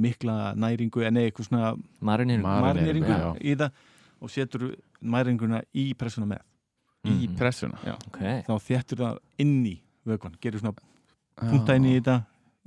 mikla 0.04 0.36
næringu 0.60 1.06
en 1.06 1.16
eitthvað 1.16 1.48
svona 1.48 1.70
Marineringu, 2.04 2.60
marineringu 2.60 3.08
já. 3.08 3.32
í 3.40 3.56
það 3.56 3.70
og 4.20 4.30
setur 4.30 4.76
næringuna 5.02 5.62
í 5.74 5.94
pressuna 5.96 6.26
með 6.26 6.40
Í 7.08 7.28
Mhm. 7.28 7.36
pressuna? 7.38 7.78
okay. 8.08 8.42
þá 8.44 8.52
þéttur 8.60 8.98
það 9.00 9.18
inn 9.38 9.64
í 9.64 9.80
vökun 10.06 10.36
gerir 10.38 10.60
svona 10.60 10.74
punta 11.40 11.74
inn 11.76 11.84
í 11.90 11.96
þetta 12.00 12.16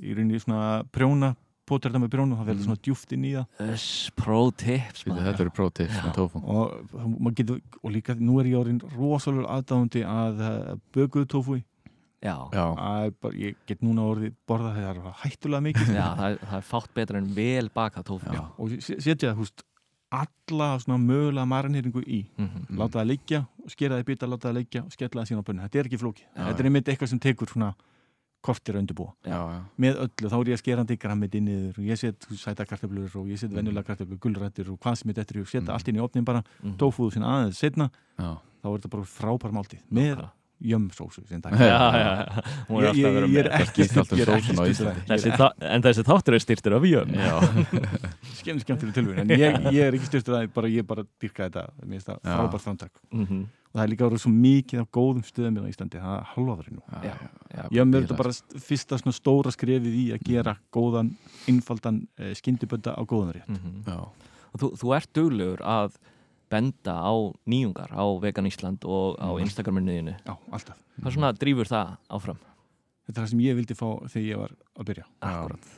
í 0.03 0.13
rauninni 0.17 0.39
svona 0.41 0.83
prjóna 0.91 1.36
potur 1.65 1.91
þetta 1.93 2.01
með 2.03 2.09
prjóna, 2.12 2.36
það 2.36 2.47
verður 2.49 2.59
Mm. 2.59 2.65
svona 2.67 2.81
djúft 2.83 3.12
inn 3.15 3.23
í 3.23 3.29
það. 3.38 3.45
Öss, 3.73 4.09
pro 4.19 4.39
tips 4.51 5.03
Þetta, 5.05 5.21
þetta 5.23 5.43
eru 5.45 5.51
með 6.03 6.13
tofu. 6.17 6.41
Og, 6.43 6.73
getur, 7.38 7.62
og 7.83 7.91
líka 7.93 8.15
nú 8.19 8.39
er 8.41 8.49
ég 8.51 8.57
orðin 8.59 8.81
rosalega 8.97 9.47
aðdáðandi 9.55 10.01
að 10.03 10.41
uh, 10.43 10.75
bökuðu 10.93 11.29
tófúi 11.31 11.62
Já, 12.23 12.36
að 12.79 13.13
bara, 13.19 13.33
ég 13.36 13.55
get 13.67 13.81
núna 13.83 14.03
orðið 14.07 14.33
borða 14.47 14.73
þegar 14.75 14.99
það 14.99 15.07
er 15.13 15.17
hættulega 15.23 15.63
mikið. 15.69 15.89
Já 15.95 16.05
það, 16.15 16.27
er, 16.31 16.38
það 16.51 16.57
er 16.59 16.67
fátt 16.67 16.93
betra 16.95 17.17
en 17.19 17.31
vel 17.36 17.69
bakað 17.75 18.03
tofu. 18.12 18.33
Já. 18.33 18.43
og 18.57 18.69
se- 18.79 18.99
setja 19.03 19.31
það, 19.33 19.39
húst 19.41 19.63
alla 20.13 20.67
svona 20.79 20.99
mögulega 21.03 21.47
marineringu 21.49 22.03
í. 22.05 22.21
Mm. 22.38 22.77
láta 22.77 22.99
það 23.01 23.07
liggja, 23.09 23.41
skera 23.67 23.95
það 23.97 24.03
í 24.03 24.07
bita, 24.12 24.27
láta 24.29 24.49
það 24.51 24.57
liggja 24.59 24.83
og 24.86 24.91
skella 24.93 25.23
það 25.23 25.27
síðan 25.31 25.41
á 25.43 25.47
pönnu, 25.47 25.63
þetta 25.67 25.79
er 25.79 25.89
ekki 25.89 25.99
flóki 26.03 26.23
Já, 26.27 26.43
þetta 26.47 26.59
er 26.59 26.69
einmitt 26.69 26.91
eitthvað 26.93 27.09
sem 27.15 27.19
tekur 27.23 27.47
svona 27.55 27.71
kortir 28.43 28.75
að 28.75 28.84
undirbúa 28.84 29.13
já, 29.23 29.39
já. 29.39 29.60
með 29.79 29.99
öllu, 30.06 30.29
þá 30.29 30.36
er 30.38 30.49
ég 30.51 30.58
að 30.58 30.62
skera 30.63 30.84
hann 30.84 30.91
í 30.93 30.99
grammit 30.99 31.36
inn 31.39 31.45
niður 31.47 31.79
og 31.79 31.86
ég 31.88 31.97
set 32.01 32.27
sæta 32.43 32.65
kartöflur 32.67 33.15
og 33.15 33.27
ég 33.32 33.39
set 33.39 33.49
Mhm. 33.51 33.58
venjulega 33.62 33.88
kartöflur, 33.89 34.19
gulrættir 34.19 34.69
og 34.69 34.79
hvað 34.84 34.97
sem 34.99 35.10
er 35.10 35.13
þetta 35.23 35.39
og 35.41 35.47
setja 35.47 35.62
Mhm. 35.63 35.73
allt 35.77 35.88
inn 35.88 35.95
í 35.95 36.03
opnin 36.03 36.25
bara, 36.25 36.43
Mhm. 36.63 36.77
tófúðu 36.77 37.13
sinna 37.13 37.27
aðeins 37.32 37.58
setna 37.58 37.89
já. 38.19 38.38
þá 38.63 38.67
er 38.67 38.79
þetta 38.79 38.89
bara 38.89 39.03
frábær 39.03 39.51
máltíð 39.51 39.82
með. 39.91 40.29
Jömsósu 40.63 41.23
sem 41.28 41.41
dæmi. 41.43 41.58
Já, 41.60 41.80
já, 41.93 42.12
já. 42.13 42.43
Hún 42.69 42.80
er 42.80 42.84
Ég, 42.84 42.89
alltaf 42.89 43.04
að 43.04 43.13
ég, 43.13 43.13
vera 43.13 43.28
ég 43.28 43.39
er 43.43 43.49
með 43.52 43.63
um 43.63 44.19
er 44.23 45.38
það. 45.41 45.52
Er 45.60 45.73
En 45.73 45.82
þessi 45.88 46.06
þáttur 46.08 46.38
er 46.38 46.43
styrtur 46.45 46.76
af 46.78 46.88
jöm 46.88 47.13
Já, 47.17 47.34
skemmt 48.39 48.62
skemmtileg 48.65 48.95
tilvíð 48.97 49.19
en 49.23 49.34
ég, 49.36 49.60
ég 49.73 49.82
er 49.89 49.97
ekki 49.97 50.10
styrtur 50.12 50.38
það 50.38 50.45
bara, 50.56 50.71
ég 50.71 50.88
bara 50.88 51.04
dyrka 51.21 51.47
þetta. 51.49 51.65
Það 51.84 51.86
frábært 52.23 52.65
framtak 52.67 52.91
Mhm. 53.13 53.43
og 53.73 53.80
það 53.80 53.84
er 53.84 53.89
líka 53.89 54.06
verið 54.10 54.21
svo 54.21 54.32
mikið 54.34 54.82
af 54.84 54.89
góðum 54.93 55.23
stöðum 55.26 55.56
í 55.65 55.71
Íslandi, 55.73 55.97
það 56.02 56.17
er 56.19 56.28
ég 57.73 57.88
mér 57.89 58.04
þetta 58.06 58.17
bara 58.19 58.34
st- 58.38 58.60
fyrsta 58.67 58.99
stóra 59.17 59.52
skrefið 59.54 59.95
í 59.97 60.06
að 60.13 60.23
gera 60.30 60.54
góðan 60.73 61.10
einfaldan 61.49 62.04
uh, 62.19 62.34
skyndibönda 62.38 62.93
á 62.93 63.02
góðan 63.06 63.34
rétt. 63.34 63.49
Mhm. 63.49 63.84
Já, 63.88 63.99
Og 64.54 64.60
þú, 64.62 64.67
þú 64.78 64.91
ert 64.95 65.10
duglegur 65.17 65.62
að 65.65 65.95
benda 66.54 66.94
á 67.02 67.13
nýjungar 67.50 67.89
á 67.92 68.04
Vegan 68.22 68.46
Ísland 68.50 68.86
og 68.86 69.18
á 69.18 69.28
Mhm. 69.34 69.44
Instagraminniðinu 69.48 70.13
já, 70.26 70.34
alltaf, 70.52 70.78
Hvað 71.02 71.13
svona 71.18 71.34
drífur 71.34 71.68
það 71.68 71.98
áfram? 72.10 72.38
þetta 73.08 73.18
er 73.18 73.24
það 73.26 73.30
sem 73.34 73.39
ég 73.44 73.56
vildi 73.58 73.76
fá 73.76 73.88
þegar 74.08 74.28
ég 74.32 74.38
var 74.38 74.52
að 74.80 74.86
byrja 74.92 75.06
Akkurat 75.22 75.72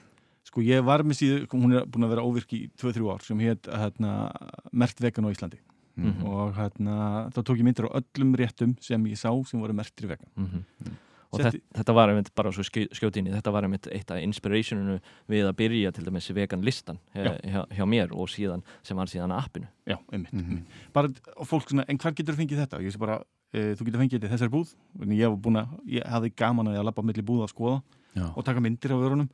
sko 0.46 0.62
ég 0.62 0.84
var 0.86 1.02
með 1.04 1.18
síðu, 1.20 1.48
hún 1.52 1.74
er 1.76 1.86
búin 1.90 2.06
að 2.06 2.12
vera 2.14 2.22
óvirk 2.28 2.52
í 2.54 2.70
2-3 2.78 3.10
ár 3.12 3.22
sem 3.26 3.40
hétt 3.40 3.64
hérna, 3.66 4.12
mert 4.72 5.00
vegan 5.02 5.26
á 5.26 5.32
Íslandi 5.34 5.58
Mhm. 5.98 6.08
Mhm. 6.08 6.26
og 6.28 6.54
hérna, 6.56 7.32
þá 7.32 7.40
tók 7.44 7.58
ég 7.58 7.64
myndir 7.64 7.88
á 7.88 7.96
öllum 8.00 8.36
réttum 8.36 8.76
sem 8.84 9.04
ég 9.06 9.16
sá 9.18 9.32
sem 9.48 9.60
voru 9.60 9.74
mertri 9.74 10.08
vegan 10.08 10.28
Mhm. 10.38 10.64
Og 11.36 11.41
Setti- 11.41 11.60
þetta, 11.62 11.78
þetta 11.82 11.93
var 11.98 12.10
einmitt 12.13 12.30
bara 12.36 12.52
svo 12.56 12.63
skjó- 12.63 12.88
skjóti 12.95 13.17
inn 13.21 13.28
í 13.28 13.34
þetta 13.36 13.52
var 13.54 13.63
einmitt 13.67 13.88
eitt 13.91 14.12
af 14.12 14.21
inspirationinu 14.24 15.00
við 15.30 15.45
að 15.50 15.56
byrja 15.60 15.91
til 15.93 16.06
dæmis 16.08 16.30
vegan 16.34 16.62
listan 16.65 17.00
hjá, 17.13 17.36
hjá, 17.43 17.62
hjá 17.76 17.86
mér 17.86 18.12
og 18.15 18.28
síðan 18.32 18.63
sem 18.84 18.98
var 18.98 19.08
síðan 19.12 19.34
að 19.36 19.43
appinu 19.45 19.67
Já, 19.86 19.98
einmitt, 20.12 20.34
Mhm. 20.34 20.50
einmitt. 20.50 20.65
Bara, 20.93 21.10
og 21.38 21.45
fólk 21.48 21.67
svona, 21.69 21.86
en 21.88 21.98
hvar 21.98 22.13
getur 22.15 22.34
þú 22.34 22.39
fengið 22.45 22.65
þetta? 22.65 22.80
Ég 22.82 22.91
sé 22.91 22.98
bara, 23.00 23.19
e, 23.54 23.76
þú 23.76 23.86
getur 23.86 24.00
fengið 24.02 24.19
þetta 24.19 24.28
í 24.30 24.34
þessari 24.38 24.50
búð 24.56 24.76
en 25.02 25.10
ég, 25.10 25.30
var 25.30 25.38
búin 25.38 25.60
að, 25.62 25.80
ég 25.88 26.04
hafði 26.08 26.36
gaman 26.36 26.67
að 26.67 26.74
ég 26.76 26.80
að 26.80 26.86
labba 26.86 27.02
á 27.04 27.06
milli 27.06 27.24
búða 27.24 27.43
að 27.45 27.54
skoða 27.54 27.84
Já, 28.15 28.34
og 28.38 28.45
taka 28.45 28.60
myndir 28.62 28.91
af 28.95 29.02
vörunum 29.04 29.30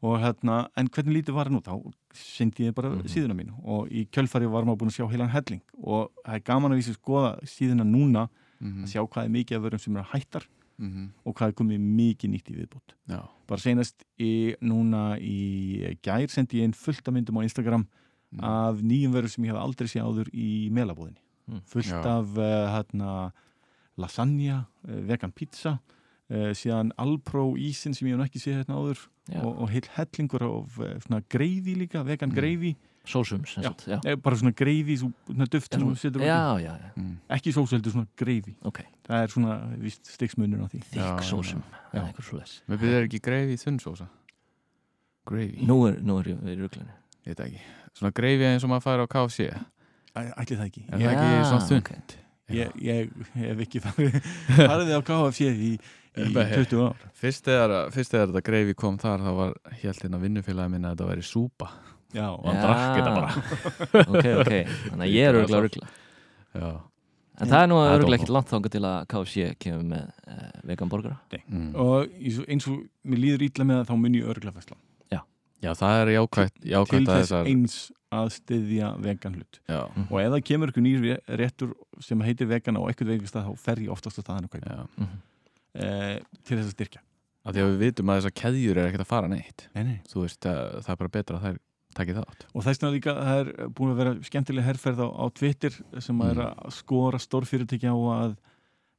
og 0.00 0.20
hérna, 0.22 0.68
en 0.76 0.86
hvernig 0.88 1.24
lítið 1.24 1.34
var 1.34 1.46
það 1.46 1.52
nú 1.56 1.62
þá 1.62 1.92
syndi 2.14 2.68
ég 2.68 2.74
bara 2.74 2.90
Mhm. 2.90 3.08
síðuna 3.08 3.34
mínu 3.34 3.54
og 3.66 3.88
í 3.90 4.06
kjölfari 4.08 4.46
var 4.48 4.62
maður 4.62 4.78
búin 4.78 4.90
að 4.90 4.98
sjá 5.00 5.10
heilan 5.10 5.30
helling 5.30 5.60
og 5.82 6.10
það 6.24 6.34
er 6.34 6.40
gaman 6.40 6.70
að 6.72 6.78
vísi 6.78 6.94
skoða 6.96 7.40
síðuna 7.42 7.82
núna 7.82 8.28
Mhm. 8.62 8.84
að 8.84 8.88
sjá 8.92 9.08
hvað 9.08 9.24
er 9.24 9.28
mikið 9.30 9.56
af 9.56 9.62
vörum 9.62 9.80
sem 9.80 9.96
eru 9.96 10.04
hættar 10.04 10.42
Mhm. 10.78 11.10
og 11.26 11.34
hvað 11.34 11.48
er 11.48 11.52
komið 11.58 11.80
mikið 11.80 12.30
nýtt 12.30 12.50
í 12.52 12.56
viðbútt 12.58 12.94
Já, 13.08 13.22
bara 13.48 13.60
senast 13.60 14.04
í, 14.18 14.54
núna 14.62 15.18
í 15.18 15.96
gær 16.02 16.28
sendi 16.30 16.60
ég 16.60 16.68
einn 16.68 16.72
fullt 16.72 17.08
af 17.08 17.14
myndum 17.14 17.36
á 17.38 17.42
Instagram 17.42 17.86
Mhm. 18.30 18.44
af 18.44 18.76
nýjum 18.82 19.12
vörum 19.12 19.28
sem 19.28 19.44
ég 19.44 19.48
hef 19.54 19.56
aldrei 19.62 19.86
séð 19.88 20.04
áður 20.06 20.28
í 20.34 20.70
melabúðinni 20.70 21.18
Mm. 21.48 21.62
fullt 21.64 21.86
Já. 21.86 22.04
af 22.04 22.36
uh, 22.36 22.68
hérna, 22.76 23.32
lasagna, 23.96 24.66
uh, 24.86 25.00
vegan 25.08 25.32
pizza 25.32 25.78
uh, 26.30 26.52
síðan 26.52 26.90
Alpro 26.98 27.54
ísin 27.56 27.94
sem 27.96 28.06
ég 28.08 28.18
hef 28.18 28.28
ekki 28.28 28.38
séð 28.42 28.58
hérna 28.62 28.76
áður 28.76 28.98
Já. 29.32 29.42
og, 29.44 29.58
og 29.62 29.70
heil 29.70 29.88
hellingur 29.96 30.42
af 30.44 31.28
greiði 31.28 31.74
líka, 31.76 32.04
vegan 32.04 32.30
Mm. 32.30 32.36
greiði 32.36 32.76
sósum 33.10 33.42
bara 34.22 34.36
svona 34.40 34.52
greiði, 34.58 34.98
svona 35.02 35.48
duft 35.50 35.72
sem 35.74 35.82
þú 35.84 35.96
setur 35.98 36.22
í. 36.22 36.28
já, 36.28 36.38
já, 36.62 36.72
já, 36.78 36.90
Mhm. 36.96 37.14
ekki 37.38 37.52
sósveldur, 37.56 37.92
svona 37.96 38.06
greiði 38.20 38.54
ok. 38.64 38.80
Það 39.08 39.22
er 39.24 39.28
svona 39.34 39.56
vist 39.80 40.04
stiksmunur 40.12 40.60
á 40.62 40.66
því. 40.68 40.82
Þykk 40.92 41.22
sósum, 41.24 41.62
eða 41.94 42.12
Við 42.68 42.78
byrðum 42.84 43.08
ekki 43.08 43.20
greifi 43.24 43.56
í 43.56 43.62
þunnsósa 43.64 44.08
Greifi, 45.28 45.66
nú 45.68 45.76
er, 45.88 45.98
nú 46.00 46.18
er 46.20 46.30
ég 46.32 46.38
við 46.40 46.54
veit 47.36 47.40
ekki. 47.44 47.60
Svona 47.98 48.12
greifi 48.16 48.46
eins 48.48 48.64
og 48.64 48.70
maður 48.70 48.86
fær 48.86 49.02
á 49.04 49.06
KFC 49.12 49.40
Er 49.48 50.32
ætli 50.40 50.56
það 50.56 50.66
ekki. 50.70 50.82
Það 50.88 51.02
ég, 51.04 51.12
ekki 51.12 51.44
svona 51.50 51.66
þunnt? 51.68 51.90
ok. 51.92 52.24
ég, 52.48 52.72
ég 52.80 53.10
hef 53.34 53.58
ekki 53.66 53.80
farið 53.84 54.14
farið 54.70 54.92
á 54.96 55.00
KFC 55.04 55.40
í, 55.52 55.72
í 56.16 56.32
Nei. 56.32 56.46
20 56.56 56.80
ár. 56.88 56.96
Fyrst 57.14 57.44
þegar, 57.44 57.74
fyrst 57.92 58.10
þegar 58.14 58.30
þetta 58.32 58.42
greifi 58.48 58.74
kom 58.74 58.96
þar 58.98 59.20
þá 59.26 59.30
var 59.36 59.52
helt 59.82 60.00
hérna 60.02 60.18
vinnufélagi 60.22 60.72
minna 60.72 60.94
að 60.94 60.96
þetta 60.96 61.10
væri 61.12 61.26
súpa 61.28 61.68
já, 62.14 62.26
og 62.32 62.44
Já. 62.44 62.48
hann 62.48 62.60
drakk 62.64 62.84
þetta 62.98 63.14
bara. 63.16 63.30
Ok, 64.08 64.28
ok, 64.42 64.52
þannig 64.88 65.06
að 65.06 65.14
ég 65.14 65.28
er 65.28 65.40
örgulega 65.42 65.64
ruggla 65.66 65.90
Já. 66.58 66.70
En 67.38 67.52
það 67.52 67.60
er 67.62 67.68
nú 67.70 67.76
er 67.78 67.92
örgulega 67.94 68.08
dómá. 68.08 68.18
ekkert 68.18 68.34
langt 68.34 68.50
þangað 68.50 68.74
til 68.74 68.84
að 68.88 68.96
KFC 69.12 69.48
kemur 69.62 69.84
með 69.92 70.06
uh, 70.26 70.46
vegan 70.66 70.90
borgara. 70.90 71.18
Mm. 71.46 71.68
og 71.78 72.16
eins 72.48 72.66
og, 72.66 72.80
mér 73.06 73.22
líður 73.22 73.44
ítla 73.46 73.68
með 73.68 73.82
það 73.82 73.90
þá 73.92 74.00
mun 74.02 74.18
ég 74.18 74.32
örgla 74.34 74.54
fæsla 74.56 74.78
Já, 75.58 75.72
það 75.74 76.00
er 76.00 76.08
jákvætt, 76.12 76.52
til 76.62 76.70
jákvætt 76.70 77.00
að 77.00 77.08
þess 77.08 77.30
þessar 77.32 77.48
eins 77.50 77.72
að 78.14 78.28
styðja 78.30 78.90
vegan 79.02 79.32
hlut. 79.34 79.56
Já, 79.66 79.80
og 80.06 80.20
ef 80.22 80.28
það 80.30 80.44
kemur 80.46 80.72
nýr 80.78 81.00
ré- 81.02 81.38
réttur 81.40 81.72
sem 81.98 82.20
heitir 82.22 82.46
vegan 82.46 82.78
á 82.78 82.82
eitthvað 82.86 83.10
veganstað 83.10 83.48
þá 83.48 83.64
fer 83.64 83.82
ég 83.82 83.90
oftast 83.90 84.20
á 84.20 84.22
staðan 84.22 84.46
og 84.46 84.54
já. 84.62 84.84
Mm 85.02 85.16
eh, 85.78 86.18
til 86.46 86.58
þess 86.58 86.70
að 86.70 86.74
styrkja. 86.76 87.02
Af 87.46 87.54
því 87.54 87.62
að 87.62 87.70
við 87.72 87.82
vitum 87.84 88.10
að 88.12 88.20
þessar 88.20 88.36
keðjur 88.42 88.78
er 88.80 88.90
ekkert 88.90 89.04
að 89.04 89.10
fara 89.10 89.30
neitt. 89.30 89.66
Nei, 89.74 89.82
nei. 89.86 89.98
Þú 90.10 90.24
veist, 90.24 90.40
það, 90.44 90.60
það 90.84 90.92
er 90.94 91.00
bara 91.02 91.14
betra 91.16 91.38
að 91.38 91.46
þær 91.46 91.58
takið 91.96 92.20
þátt. 92.20 92.44
Og 92.54 92.64
þess 92.64 92.80
vegna 92.82 92.94
líka 92.94 93.14
það 93.16 93.40
er 93.40 93.70
búin 93.74 93.92
að 93.92 94.00
vera 94.02 94.14
skemmtileg 94.28 94.64
herrferð 94.68 95.00
á, 95.04 95.08
á 95.08 95.24
Twitter 95.34 95.78
sem 96.04 96.20
að 96.20 96.30
er 96.34 96.42
að 96.48 96.74
skora 96.76 97.18
stórfyrirtæki 97.22 97.88
á 97.88 97.96
að 97.96 98.36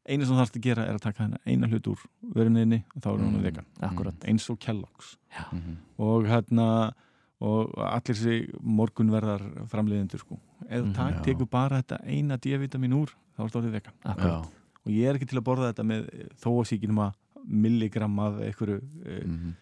eina 0.09 0.25
sem 0.25 0.39
þarfst 0.39 0.57
að 0.57 0.65
gera 0.65 0.87
er 0.87 0.97
að 0.97 1.03
taka 1.05 1.23
hennar 1.23 1.41
eina 1.45 1.69
hlut 1.69 1.91
úr 1.91 2.05
vöruninni 2.35 2.81
og 2.95 3.03
þá 3.03 3.09
er 3.11 3.19
hún 3.19 3.35
Mm. 3.37 3.43
vegan 3.43 3.65
akkurat. 3.81 4.25
Eins 4.25 4.49
og 4.49 4.59
Kellogg's. 4.59 5.17
Mm 5.51 5.59
-hmm. 5.59 5.75
og 5.97 6.25
hérna 6.25 6.93
og 7.39 7.71
allir 7.77 8.15
þessi 8.15 8.59
morgunverðar 8.61 9.43
framleiðendur 9.71 10.19
sko. 10.19 10.39
Ef 10.67 10.81
þú 10.81 10.87
mm, 10.87 11.13
Já. 11.13 11.23
tekur 11.23 11.49
bara 11.49 11.81
þetta 11.81 12.01
eina 12.03 12.37
D-vitamin 12.37 12.93
úr 12.93 13.13
þá 13.37 13.39
er 13.39 13.45
þetta 13.47 13.59
orðið 13.59 13.71
vegan. 13.71 13.93
Akkurat, 14.03 14.49
og 14.85 14.91
ég 14.91 15.07
er 15.07 15.15
ekki 15.15 15.29
til 15.29 15.39
að 15.39 15.47
borða 15.47 15.71
þetta 15.71 15.83
með 15.83 16.09
þó 16.35 16.49
að 16.59 16.65
sé 16.67 16.75
ekki 16.75 16.87
nema 16.87 17.13
milligram 17.45 18.19
af 18.19 18.41
einhverju 18.41 18.81
mm 19.25 19.55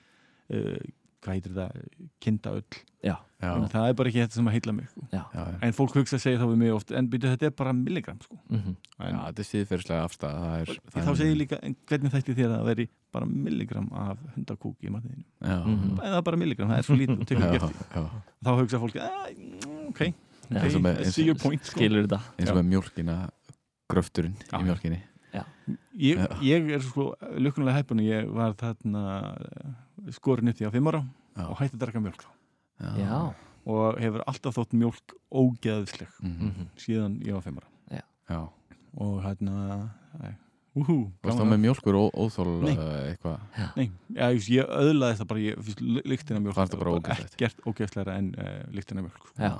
uh, 0.50 0.78
hvað 1.24 1.34
heitir 1.34 1.54
þetta, 1.56 1.86
kindaöll 2.22 2.64
já, 3.04 3.16
Já, 3.42 3.52
en 3.54 3.68
það 3.70 3.88
er 3.90 3.94
bara 3.98 4.10
ekki 4.10 4.22
þetta 4.24 4.34
sem 4.38 4.48
að 4.50 4.54
heilla 4.58 4.74
mig 4.74 4.88
sko. 4.90 5.02
já, 5.14 5.22
já, 5.34 5.42
já. 5.52 5.58
en 5.68 5.74
fólk 5.78 5.94
hugsa 5.98 6.16
að 6.18 6.22
segja 6.24 6.40
þá 6.42 6.46
við 6.52 6.58
mig 6.62 6.72
oft 6.74 6.92
en 6.92 7.08
byrju 7.10 7.32
þetta 7.34 7.46
er 7.50 7.56
bara 7.58 7.74
milligram 7.74 8.20
sko. 8.22 8.38
mm 8.50 8.64
en, 8.68 8.78
Já, 9.14 9.18
þetta 9.28 9.44
er 9.44 9.48
síðferðslega 9.50 10.08
það 10.18 10.54
er, 10.62 10.72
og 10.78 10.98
þá 10.98 11.12
segir 11.18 11.32
ég 11.34 11.38
líka 11.42 11.60
en 11.64 11.76
hvernig 11.90 12.14
þætti 12.16 12.36
þér 12.38 12.48
að 12.50 12.56
það 12.58 12.70
veri 12.72 12.88
bara 13.18 13.26
milligram 13.30 13.90
af 13.94 14.18
hundakúk 14.36 14.78
í 14.88 14.90
matniðinu 14.94 15.26
Já, 15.42 15.58
Mhm. 15.66 16.00
eða 16.10 16.24
bara 16.24 16.38
milligram, 16.38 16.70
það 16.70 16.78
er 16.78 16.88
svo 16.90 16.96
lítið 17.02 17.20
og 17.22 17.28
tekur 17.28 17.44
já, 17.44 17.50
ekki 17.54 17.66
eftir 17.66 17.86
já. 17.94 18.10
þá 18.44 18.50
hugsa 18.62 18.80
fólk, 18.80 18.96
"Ah, 18.98 19.28
mm, 19.34 19.90
ok, 19.90 20.00
Já, 20.00 20.58
ok, 20.58 20.64
eins 20.64 20.76
og 20.76 20.82
með- 20.82 20.98
eins- 21.02 21.14
see 21.14 21.26
your 21.26 21.36
point 21.36 21.62
sko. 21.64 21.78
skilur 21.80 22.08
þetta 22.08 22.22
eins 22.40 22.50
og 22.50 22.56
með 22.58 22.68
mjólkina 22.74 23.30
gröfturinn 23.90 24.36
Já. 24.52 24.58
í 24.60 24.64
mjólkinni 24.66 25.02
ég, 26.00 26.22
ég 26.46 26.70
er 26.78 26.82
sko 26.86 27.10
lukkunulega 27.38 27.78
heppun 27.82 28.00
ég 28.06 28.30
var 28.34 28.54
þarna 28.60 29.04
eh, 29.36 30.12
skorin 30.16 30.50
upp 30.52 30.58
því 30.60 30.70
á 30.70 30.72
fimm 30.76 30.88
ára 30.92 31.04
Já, 31.38 31.44
og 31.52 31.58
hætti 31.60 31.76
að 31.78 31.82
drakka 31.86 32.02
mjólk 32.02 32.24
þá 32.24 32.30
já, 33.02 33.20
og 33.68 34.00
hefur 34.02 34.24
alltaf 34.30 34.56
þótt 34.58 34.74
mjólk 34.78 35.16
ógeðsleg 35.34 36.10
Mhm. 36.24 36.52
mhm, 36.52 36.68
síðan 36.78 37.20
ég 37.26 37.34
var 37.38 37.42
fimm 37.46 37.60
ára 37.62 38.02
Já. 38.30 38.42
og 38.98 39.22
hérna 39.24 39.90
úhú, 40.78 40.96
Varst 41.26 41.40
þá 41.40 41.46
með 41.50 41.62
mjólkur 41.66 41.96
ó, 41.98 42.04
óþól 42.14 42.52
Nei. 42.62 42.76
eitthvað 43.12 43.40
Nei, 43.78 43.88
já, 44.14 44.28
ég, 44.34 44.50
ég 44.58 44.68
öðlaði 44.78 45.18
það 45.22 45.28
bara 45.32 45.40
ég, 45.42 45.58
fyrst, 45.66 45.82
lyktina 46.06 46.42
mjólk 46.44 46.56
Fannst 46.58 46.74
það 46.76 46.82
bara 46.84 46.96
ógeðslegt? 46.98 47.34
ekkert 47.38 47.64
ógeðslegra 47.72 48.18
en 48.22 48.28
uh, 48.38 48.60
lyktina 48.76 49.02
mjólk 49.06 49.18
sko. 49.18 49.34
já, 49.42 49.54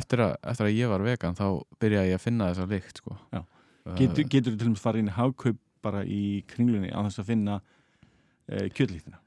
eftir 0.00 0.24
að, 0.24 0.32
eftir 0.50 0.66
að 0.66 0.74
ég 0.78 0.90
var 0.90 1.04
vegan 1.06 1.36
þá 1.38 1.44
byrjaði 1.84 2.10
ég 2.10 2.18
að 2.18 2.24
finna 2.24 2.48
þessa 2.50 2.66
lykt 2.72 2.98
sko. 3.02 3.18
Já. 3.30 3.42
Getur, 3.84 4.24
getur 4.32 4.54
til 4.56 4.64
dæmis 4.70 4.80
farið 4.80 5.04
inn 5.04 5.10
í 5.12 5.16
hagkaup 5.18 5.58
bara 5.84 6.00
í 6.08 6.22
kringlunni 6.48 6.88
á 6.88 7.04
þess 7.04 7.20
að 7.20 7.26
finna 7.34 7.58
uh, 7.60 8.66
kjöldlíktina 8.72 9.20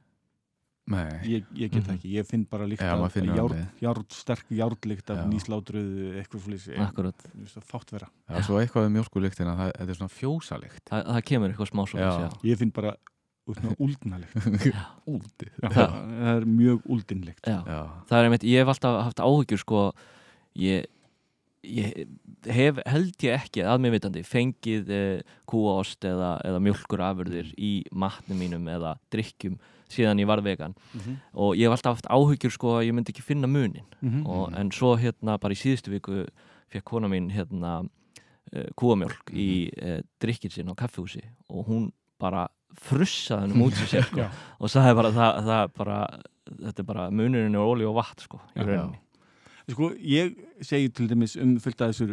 Nei, 0.87 1.03
ég, 1.27 1.43
ég 1.51 1.67
get 1.73 1.83
það 1.83 1.89
Mhm. 1.91 1.95
ekki, 1.99 2.09
ég 2.15 2.25
finn 2.29 2.45
bara 2.47 2.63
líkt 2.65 2.79
Já, 2.79 2.93
af 2.95 2.99
maður 3.01 3.11
finnur 3.17 3.35
járn, 3.35 3.51
alveg. 3.51 3.81
járn, 3.83 4.05
sterk 4.15 4.45
járnlíkt 4.55 5.09
af 5.11 5.17
Já. 5.19 5.25
nýslátruðu 5.27 6.05
eitthvað 6.21 6.41
svolítið 6.45 6.79
akkurat 6.79 7.25
fátt 7.67 7.91
vera 7.91 8.07
það 8.29 8.37
er 8.39 8.45
svo 8.47 8.59
eitthvað 8.61 8.85
við 8.87 8.93
mjólkulyktina 8.95 9.55
það, 9.59 9.71
þetta 9.81 9.91
er 9.91 9.99
svona 9.99 10.15
fjósalykt 10.15 10.85
Þa, 10.87 11.01
það 11.11 11.21
kemur 11.27 11.51
eitthvað 11.51 11.71
smá 11.73 11.83
svo 11.91 11.99
Já. 11.99 12.09
já. 12.23 12.29
ég 12.47 12.57
finn 12.63 12.71
bara 12.71 12.93
út 13.51 13.59
með 13.63 13.75
úldnalíkt 13.83 14.47
Úldið 15.11 15.51
það, 15.59 15.75
Já. 15.75 15.87
það 15.91 16.31
er 16.37 16.45
mjög 16.55 16.87
úldinlíkt 16.95 17.43
Já. 17.51 17.59
Já, 17.67 17.81
það 18.07 18.17
er 18.21 18.23
einmitt, 18.31 18.47
ég 18.47 18.63
hef 18.63 18.71
alltaf 18.73 19.03
haft 19.09 19.19
áhyggjur 19.27 19.59
sko, 19.67 19.83
ég, 20.55 20.87
ég 21.67 22.51
hef, 22.53 22.81
held 22.87 23.25
ég 23.25 23.37
ekki 23.37 23.63
að 23.67 23.81
mér 23.83 23.95
vitandi 23.97 24.23
fengið 24.25 24.91
eh, 24.93 25.33
kúaost 25.49 26.05
eða, 26.07 26.37
eða 26.47 26.61
mjölkur 26.63 27.03
afurðir 27.07 27.51
í 27.57 27.71
matnum 27.91 28.39
mínum 28.41 28.67
eða 28.71 28.95
drikkjum 29.13 29.57
síðan 29.91 30.19
ég 30.19 30.27
var 30.27 30.41
vegan. 30.43 30.75
Mm 30.93 30.99
-hmm. 30.99 31.17
og 31.33 31.55
ég 31.55 31.67
hef 31.67 31.77
alltaf 31.77 31.95
haft 31.95 32.11
áhyggjur 32.11 32.51
sko 32.51 32.77
að 32.77 32.87
ég 32.87 32.93
myndi 32.93 33.13
ekki 33.13 33.23
finna 33.23 33.47
munin. 33.47 33.87
Og, 34.25 34.51
en 34.57 34.71
svo 34.71 34.97
hérna 34.97 35.37
bara 35.39 35.53
í 35.53 35.61
síðustu 35.61 35.91
viku 35.91 36.25
fekk 36.67 36.83
kona 36.83 37.07
mín 37.07 37.31
hérna 37.31 37.83
uh, 37.83 38.67
kúamjólk 38.75 39.31
í 39.31 39.71
uh, 39.81 40.01
drikkir 40.19 40.51
sinn 40.51 40.69
á 40.71 40.75
kaffihúsi 40.75 41.23
og 41.49 41.67
hún 41.67 41.91
bara 42.19 42.47
frussaði 42.77 43.47
hennum 43.47 43.67
út 43.67 43.73
sér 43.73 44.03
sko, 44.09 44.27
og 44.59 44.69
sagði 44.69 44.95
bara 44.99 45.11
það, 45.11 45.39
það 45.47 45.71
bara 45.77 45.97
þetta 46.47 46.81
er 46.83 46.87
bara 46.87 47.09
munurinn 47.09 47.55
er 47.55 47.63
óli 47.63 47.87
og 47.87 47.95
vatn 47.95 48.23
sko, 48.27 48.41
í 48.55 48.65
rauninni 48.65 48.99
Sko, 49.67 49.89
ég 49.99 50.35
segi 50.63 50.87
til 50.95 51.09
dæmis 51.11 51.33
um 51.43 51.57
fullt 51.59 51.81
að 51.83 51.89
þessur 51.91 52.11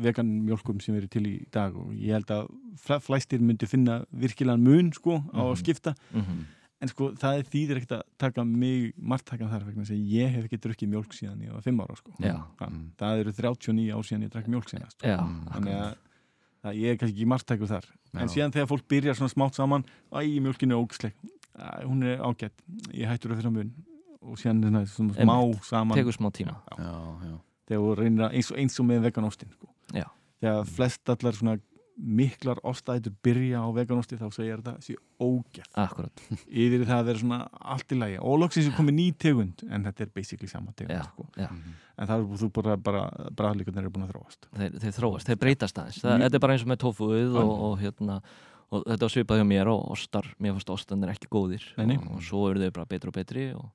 vegan 0.00 0.30
mjólkum 0.46 0.78
sem 0.80 0.94
eru 0.96 1.06
til 1.12 1.26
í 1.28 1.34
dag 1.52 1.74
og 1.76 1.90
ég 1.92 2.14
held 2.16 2.30
að 2.32 2.46
fl- 2.80 3.02
flestir 3.04 3.42
myndi 3.44 3.68
finna 3.68 3.98
virkilegan 4.10 4.62
mun 4.64 4.88
sko 4.96 5.18
á 5.34 5.36
að 5.44 5.50
Mhm. 5.52 5.60
skipta 5.64 5.94
mm 6.14 6.44
en 6.84 6.88
sko 6.88 7.12
það 7.16 7.38
er 7.38 7.44
þýðir 7.48 7.76
ekkert 7.80 7.92
að 7.96 8.02
taka 8.18 8.44
mig 8.44 8.92
margtakan 9.00 9.48
þar 9.48 9.62
vegna 9.64 9.84
að 9.84 10.04
ég 10.10 10.28
hef 10.34 10.44
ekki 10.44 10.58
drukkið 10.60 10.88
mjólk 10.92 11.12
síðan 11.16 11.40
ég 11.40 11.52
var 11.54 11.62
fimm 11.62 11.80
ára 11.80 11.96
sko. 11.96 12.10
Það, 12.20 12.70
Mm. 12.70 12.90
það 12.98 13.20
eru 13.20 13.32
39 13.32 13.92
ár 13.94 14.02
síðan 14.04 14.22
ég 14.24 14.30
drakk 14.30 14.48
mjólk 14.48 14.68
síðan 14.68 14.90
sko. 14.90 15.06
Mm. 15.06 15.46
þannig 15.54 15.74
að 15.80 15.94
það, 16.64 16.74
ég 16.76 16.90
er 16.90 16.96
kannski 16.96 17.16
ekki 17.16 17.26
margtækur 17.32 17.68
þar 17.68 17.84
en 18.14 18.28
Já. 18.28 18.34
síðan 18.34 18.52
þegar 18.52 18.68
fólk 18.68 18.88
byrjar 18.88 19.14
svona 19.16 19.32
smátt 19.32 19.54
saman 19.54 19.84
æ, 20.12 20.40
mjólkin 20.40 20.72
er 20.72 20.82
ógisleg 20.82 21.12
hún 21.86 22.02
er 22.04 22.18
ágætt, 22.18 22.52
ég 22.92 23.08
hættur 23.08 23.32
að 23.32 23.40
fyrir 23.40 23.52
mun 23.52 23.72
og 24.24 24.40
er 24.40 24.88
svona 24.90 25.14
smá 25.18 25.36
saman. 25.68 25.98
Tekur 25.98 26.16
smá 26.16 26.30
tíma. 26.34 26.56
Já. 26.78 26.96
já, 27.28 27.36
þegar 27.70 28.02
reynir 28.02 28.26
að, 28.26 28.40
eins 28.40 28.50
og, 28.50 28.58
eins 28.62 28.80
og 28.80 28.88
með 28.88 29.06
veganóstin 29.08 29.54
sko. 29.54 29.70
Þegar 29.92 30.74
flest 30.76 31.14
allar 31.14 31.38
svona 31.38 31.58
miklar 31.94 32.58
ostætur 32.66 33.12
byrja 33.22 33.60
á 33.62 33.68
veganósti 33.70 34.16
þá 34.18 34.24
segir 34.34 34.62
þetta 34.64 34.82
sé 34.82 34.96
ógætt 35.22 35.76
akkurat, 35.78 36.22
yfir 36.50 36.82
í 36.82 36.88
það 36.88 36.96
að 36.96 37.10
vera 37.10 37.20
svona 37.20 37.38
allt 37.74 37.94
í 37.94 37.98
lagi. 38.00 38.16
Og 38.18 38.40
loksins 38.42 38.66
er 38.66 38.74
komið 38.74 38.96
ný 38.98 39.04
tegund 39.24 39.62
en 39.68 39.86
þetta 39.86 40.06
er 40.06 40.10
basically 40.16 40.50
sama 40.50 40.74
tegund 40.74 40.96
Já. 40.98 41.04
sko. 41.06 41.28
já. 41.38 41.46
En 41.94 42.10
það 42.10 42.24
er 42.24 42.40
þú 42.42 42.48
bara, 42.56 42.74
bara 42.88 43.04
bræðlíkunar 43.38 43.84
eru 43.84 43.92
búin 43.94 44.08
að 44.08 44.16
þróast. 44.16 44.50
Þeir, 44.56 44.80
þeir 44.82 44.96
þróast, 44.98 45.30
þeir 45.30 45.40
breytast 45.44 45.78
aðeins. 45.78 46.00
Það, 46.02 46.24
þetta 46.24 46.40
er 46.40 46.44
bara 46.46 46.56
eins 46.56 46.66
og 46.66 46.72
með 46.72 46.82
tofuð 46.82 47.38
og, 47.44 47.54
og 47.68 47.78
hérna 47.84 48.18
og 48.74 48.84
þetta 48.88 49.06
var 49.06 49.14
svipað 49.14 49.40
hjá 49.40 49.46
mér 49.46 49.70
og 49.70 49.86
ostar, 49.94 50.28
mér 50.42 50.56
fannst 50.56 50.74
ostanir 50.74 51.14
ekki 51.14 51.30
góðir. 51.30 51.66
Nei, 51.78 51.92
nei. 51.92 51.96
og, 52.00 52.16
og 52.16 52.26
svo 52.26 52.48
eru 52.50 52.64
þau 52.64 52.74
bara 52.80 52.90
betri 52.90 53.10
og 53.12 53.16
betri 53.20 53.46
og, 53.54 53.68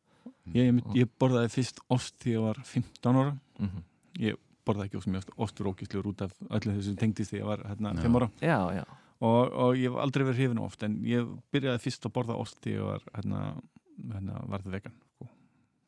ég, 0.54 0.70
ég, 0.70 0.80
ég 1.04 1.10
borðaði 1.22 1.52
fyrst 1.54 1.82
ost 1.90 2.16
því 2.24 2.36
ég 2.38 2.46
var 2.48 2.62
15 2.64 3.20
ára 3.24 3.34
mm 3.60 3.86
ég 4.20 4.36
borðaði 4.68 4.90
ekki 4.90 4.98
ost, 5.00 5.08
mér 5.08 5.22
fannst 5.24 5.38
ostur 5.46 5.68
ógíslegur 5.72 6.08
út 6.12 6.22
af 6.26 6.34
öllu 6.50 6.74
þessu 6.74 6.90
sem 6.90 6.98
tengdist 7.00 7.32
því 7.32 7.40
ég 7.40 7.46
var 7.48 7.62
hérna 7.70 7.94
Já. 7.96 8.02
5 8.04 8.18
ára 8.20 8.28
já, 8.44 8.58
já, 8.80 8.84
og, 9.22 9.54
og 9.64 9.78
ég 9.80 9.88
hef 9.90 10.00
aldrei 10.04 10.26
verið 10.28 10.42
hrifin 10.44 10.60
ost 10.66 10.84
en 10.84 10.98
ég 11.08 11.30
byrjaði 11.54 11.84
fyrst 11.86 12.06
að 12.10 12.14
borða 12.18 12.36
ost 12.42 12.60
því 12.66 12.74
ég 12.76 12.84
var 12.90 13.06
hérna, 13.16 13.44
hérna 14.14 14.42
varð 14.52 14.68
vegan 14.76 14.98
sko. 15.14 15.30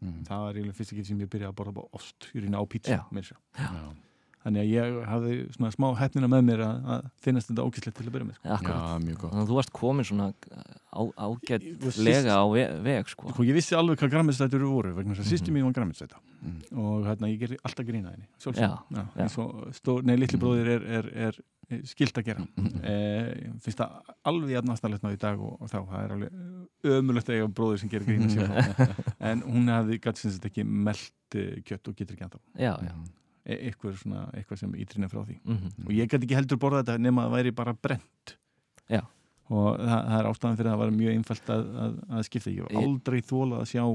Mhm. 0.01 0.23
það 0.29 0.45
var 0.45 0.55
eiginlega 0.55 0.77
fyrst 0.79 0.93
ekki 0.95 1.05
sem 1.11 1.19
ég 1.25 1.29
byrjaði 1.33 1.51
að 1.51 1.57
borða 1.59 1.75
bara 1.81 1.91
ost 1.99 2.29
í 2.31 2.45
rýna 2.45 2.61
á 2.61 2.65
pítsu 2.71 2.95
Já. 2.95 3.01
meira 3.11 3.25
að 3.25 3.29
segja. 3.33 3.41
Já, 3.59 3.93
þannig 4.41 4.61
að 4.63 4.71
ég 4.73 4.95
hafði 5.11 5.33
svona 5.55 5.71
smá 5.75 5.87
hefnina 5.99 6.27
með 6.31 6.41
mér 6.49 6.61
að, 6.65 6.77
að 6.95 7.09
finnast 7.21 7.47
þetta 7.51 7.65
ógíslegt 7.67 7.97
til 7.97 8.07
að 8.07 8.13
byrja 8.15 8.27
með 8.29 8.35
sko. 8.39 8.49
akkurat 8.55 8.81
já, 8.81 8.99
mjög 9.05 9.17
gott 9.21 9.31
þannig 9.31 9.43
að 9.45 9.51
þú 9.51 9.57
varst 9.59 9.73
komin 9.77 10.07
svona 10.09 10.27
á, 10.31 11.01
Ég 11.01 11.13
var 11.15 11.37
ágætlega 11.37 12.35
á 12.41 12.45
ve 12.51 12.63
veg 12.83 13.07
sko. 13.13 13.29
Sko, 13.31 13.43
ég 13.47 13.53
vissi 13.55 13.75
alveg 13.77 14.01
hvað 14.01 14.11
græmiðstættur 14.15 14.65
voru 14.67 14.91
vegna 14.97 15.13
þess 15.15 15.23
að 15.25 15.31
sýstum 15.31 15.53
Mhm. 15.53 15.61
mín 15.61 15.69
var 15.69 15.77
græmiðstætta 15.77 16.17
Mhm. 16.41 16.59
og 16.81 17.05
hérna 17.05 17.29
ég 17.29 17.39
gerði 17.39 17.57
alltaf 17.63 17.85
grína 17.85 18.11
henni 18.11 18.27
Já, 18.41 19.27
sjálfsög, 19.29 20.03
nei, 20.05 20.15
litli 20.17 20.39
bróðir 20.41 20.67
er, 20.67 20.81
er, 20.97 21.05
er, 21.27 21.39
er 21.69 21.81
skilt 21.85 22.17
að 22.17 22.25
gera 22.25 22.41
Mhm. 22.57 22.83
eh, 22.83 23.51
finnst 23.61 23.77
það 23.77 24.01
alveg 24.25 24.49
jafnastalegt 24.57 25.03
ná 25.05 25.13
í 25.13 25.19
dag 25.21 25.39
og, 25.39 25.61
og 25.61 25.69
þá, 25.69 25.77
það 25.85 26.03
er 26.03 26.11
alveg 26.17 26.31
ömulegt 26.83 27.29
að 27.29 27.35
eiga 27.37 27.47
bróðir 27.53 27.79
sem 27.79 27.89
gerir 27.89 28.05
grína 28.09 29.05
en 29.31 29.41
hún 29.45 29.69
hafði 29.69 29.99
gætt 30.01 30.17
sem 30.17 30.31
þetta 30.31 30.49
ekki 30.49 30.65
meld 30.65 31.11
uh, 31.35 31.61
kjött 31.63 31.87
og 31.87 31.95
getur 31.95 32.15
ekki 32.17 32.25
ennþá 32.25 32.39
já, 32.57 32.73
já 32.81 32.91
Mhm. 32.91 33.09
E 33.45 33.57
eitthvað, 33.69 33.95
svona, 34.01 34.27
eitthvað 34.37 34.59
sem 34.61 34.75
ítrina 34.75 35.09
frá 35.09 35.23
því 35.25 35.39
mm 35.43 35.87
og 35.87 35.91
ég 35.97 36.07
gæti 36.11 36.27
ekki 36.27 36.35
heldur 36.37 36.57
borða 36.61 36.83
þetta 36.83 36.97
nema 37.01 37.23
að 37.25 37.29
það 37.31 37.37
væri 37.39 37.51
bara 37.57 37.73
brent 37.73 38.35
Já. 38.91 39.01
og 39.49 39.77
það, 39.79 40.01
það 40.11 40.17
er 40.19 40.29
ástæðan 40.31 40.57
fyrir 40.59 40.69
að 40.69 40.75
það 40.75 40.81
var 40.83 40.91
mjög 41.01 41.15
einfalt 41.17 41.49
að, 41.55 41.65
að, 41.85 41.99
að 42.19 42.25
skipta 42.29 42.51
ég 42.53 42.63
Ég- 42.69 42.77
aldrei 42.83 43.21
þólað 43.21 43.61
að 43.63 43.71
sjá 43.71 43.85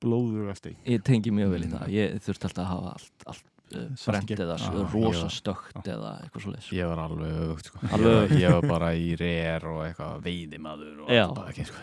blóður 0.00 0.52
ég 0.88 1.02
tengi 1.04 1.30
mjög 1.30 1.50
vel 1.52 1.62
í 1.62 1.68
Mm. 1.68 1.78
það 1.78 1.88
ég 1.92 2.20
þurfti 2.24 2.44
alltaf 2.48 2.64
að 2.64 2.70
hafa 2.74 2.92
allt, 2.96 3.24
allt 3.26 3.46
Svart 3.70 4.24
brent 4.26 4.40
eða 4.42 4.54
Ah, 4.58 4.72
ah, 4.82 4.92
rosa 4.92 5.28
já. 5.28 5.30
stökt 5.30 5.86
eða 5.86 6.08
eitthvað 6.24 6.42
svo 6.42 6.50
leys 6.50 6.70
Ég 6.74 6.88
var 6.90 6.98
alveg 7.04 7.36
öfugt 7.38 7.68
sko. 7.68 7.78
Ég, 7.86 8.02
var, 8.02 8.32
ég 8.40 8.50
var 8.56 8.66
bara 8.66 8.88
í 8.98 9.12
reyr 9.20 9.66
og 9.70 9.84
eitthvað 9.84 10.24
veiðimaður 10.24 11.04
og 11.04 11.12
allt 11.14 11.36
bara 11.36 11.52
ekki 11.52 11.66
sko. 11.68 11.78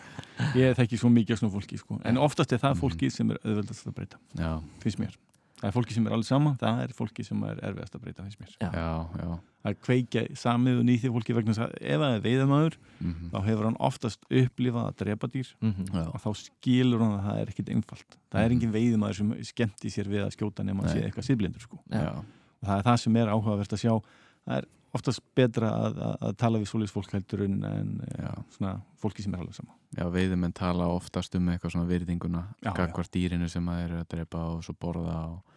ég 0.62 0.72
þekki 0.78 0.96
svo 1.02 1.10
mikið 1.12 1.32
af 1.36 1.42
svona 1.42 1.52
fólki 1.58 1.76
sko. 1.82 2.00
en 2.08 2.16
oftast 2.16 2.52
er 2.56 2.58
það 2.62 2.72
Mhm. 2.72 2.80
fólki 2.80 3.10
sem 3.12 3.30
er 3.30 3.38
auðveldast 3.44 3.86
að 3.90 3.94
breyta 3.98 4.16
Já, 4.38 4.62
finnst 4.80 4.98
mér 4.98 5.12
það 5.60 5.68
er 5.70 5.74
fólki 5.76 5.94
sem 5.96 6.06
er 6.06 6.12
alveg 6.16 6.26
sama, 6.28 6.54
það 6.60 6.80
er 6.84 6.92
fólki 6.96 7.24
sem 7.24 7.42
er 7.48 7.60
erfiðast 7.64 7.94
að 7.96 8.02
breyta 8.04 8.22
finnst 8.26 8.40
mér. 8.40 8.56
Já. 8.60 8.70
já, 9.16 9.38
að 9.66 9.76
kveikja 9.82 10.22
samið 10.36 10.78
og 10.80 10.84
nýþið 10.86 11.14
fólki 11.16 11.34
vegna 11.36 11.54
þess 11.56 11.64
að 11.64 11.72
ef 11.80 12.00
það 12.02 12.14
er 12.16 12.20
veiðamaður 12.26 12.76
Mhm. 13.00 13.30
þá 13.32 13.38
hefur 13.46 13.64
hann 13.64 13.76
oftast 13.80 14.20
upplifað 14.30 14.86
að 14.90 14.96
drepa 15.02 15.26
dýr. 15.32 15.48
Mm 15.62 15.84
Já, 15.92 16.04
og 16.12 16.20
þá 16.20 16.30
skilur 16.36 17.00
hann 17.00 17.18
að 17.18 17.24
það 17.26 17.40
er 17.40 17.46
ekkit 17.52 17.72
einfalt. 17.74 18.16
Það 18.30 18.40
er 18.44 18.48
Mhm. 18.48 18.56
engin 18.56 18.72
veiðmaður 18.72 19.14
sem 19.16 19.30
skemmti 19.42 19.88
sér 19.90 20.06
við 20.08 20.22
að 20.26 20.34
skjóta 20.36 20.64
nema 20.64 20.82
að 20.84 20.92
sé 20.92 21.02
eitthvað 21.10 21.26
síðblindur 21.30 21.60
sko. 21.60 21.78
Og 21.90 22.68
það 22.68 22.78
er 22.78 22.82
það 22.82 22.98
sem 23.00 23.16
er 23.16 23.26
áhugavert 23.28 23.72
að 23.72 23.82
sjá. 23.84 24.02
Það 24.46 24.56
er 24.58 24.64
oftast 24.96 25.22
betra 25.38 25.70
að, 25.86 25.98
að, 26.08 26.16
að 26.28 26.36
tala 26.42 26.58
við 26.62 26.70
svoleiðis 26.72 26.94
fólk 26.96 27.12
heldur 27.16 27.44
en, 27.46 27.56
en 27.68 27.92
eh, 28.08 28.32
svona 28.56 28.74
fólki 29.02 29.22
sem 29.24 29.34
er 29.36 29.44
alveg 29.44 29.54
sama. 29.60 29.76
Já 29.96 30.04
veiðimenn 30.12 30.52
tala 30.56 30.88
oftast 30.92 31.34
um 31.38 31.48
eitthvað 31.52 31.72
svona 31.76 31.88
virðinguna 31.90 32.42
gagvart 32.66 33.12
dýrinu 33.14 33.48
sem 33.52 33.64
það 33.70 33.84
eru 33.86 34.00
að 34.02 34.10
drepa 34.16 34.42
og 34.56 34.64
svo 34.66 34.74
borða 34.80 35.20
og, 35.30 35.56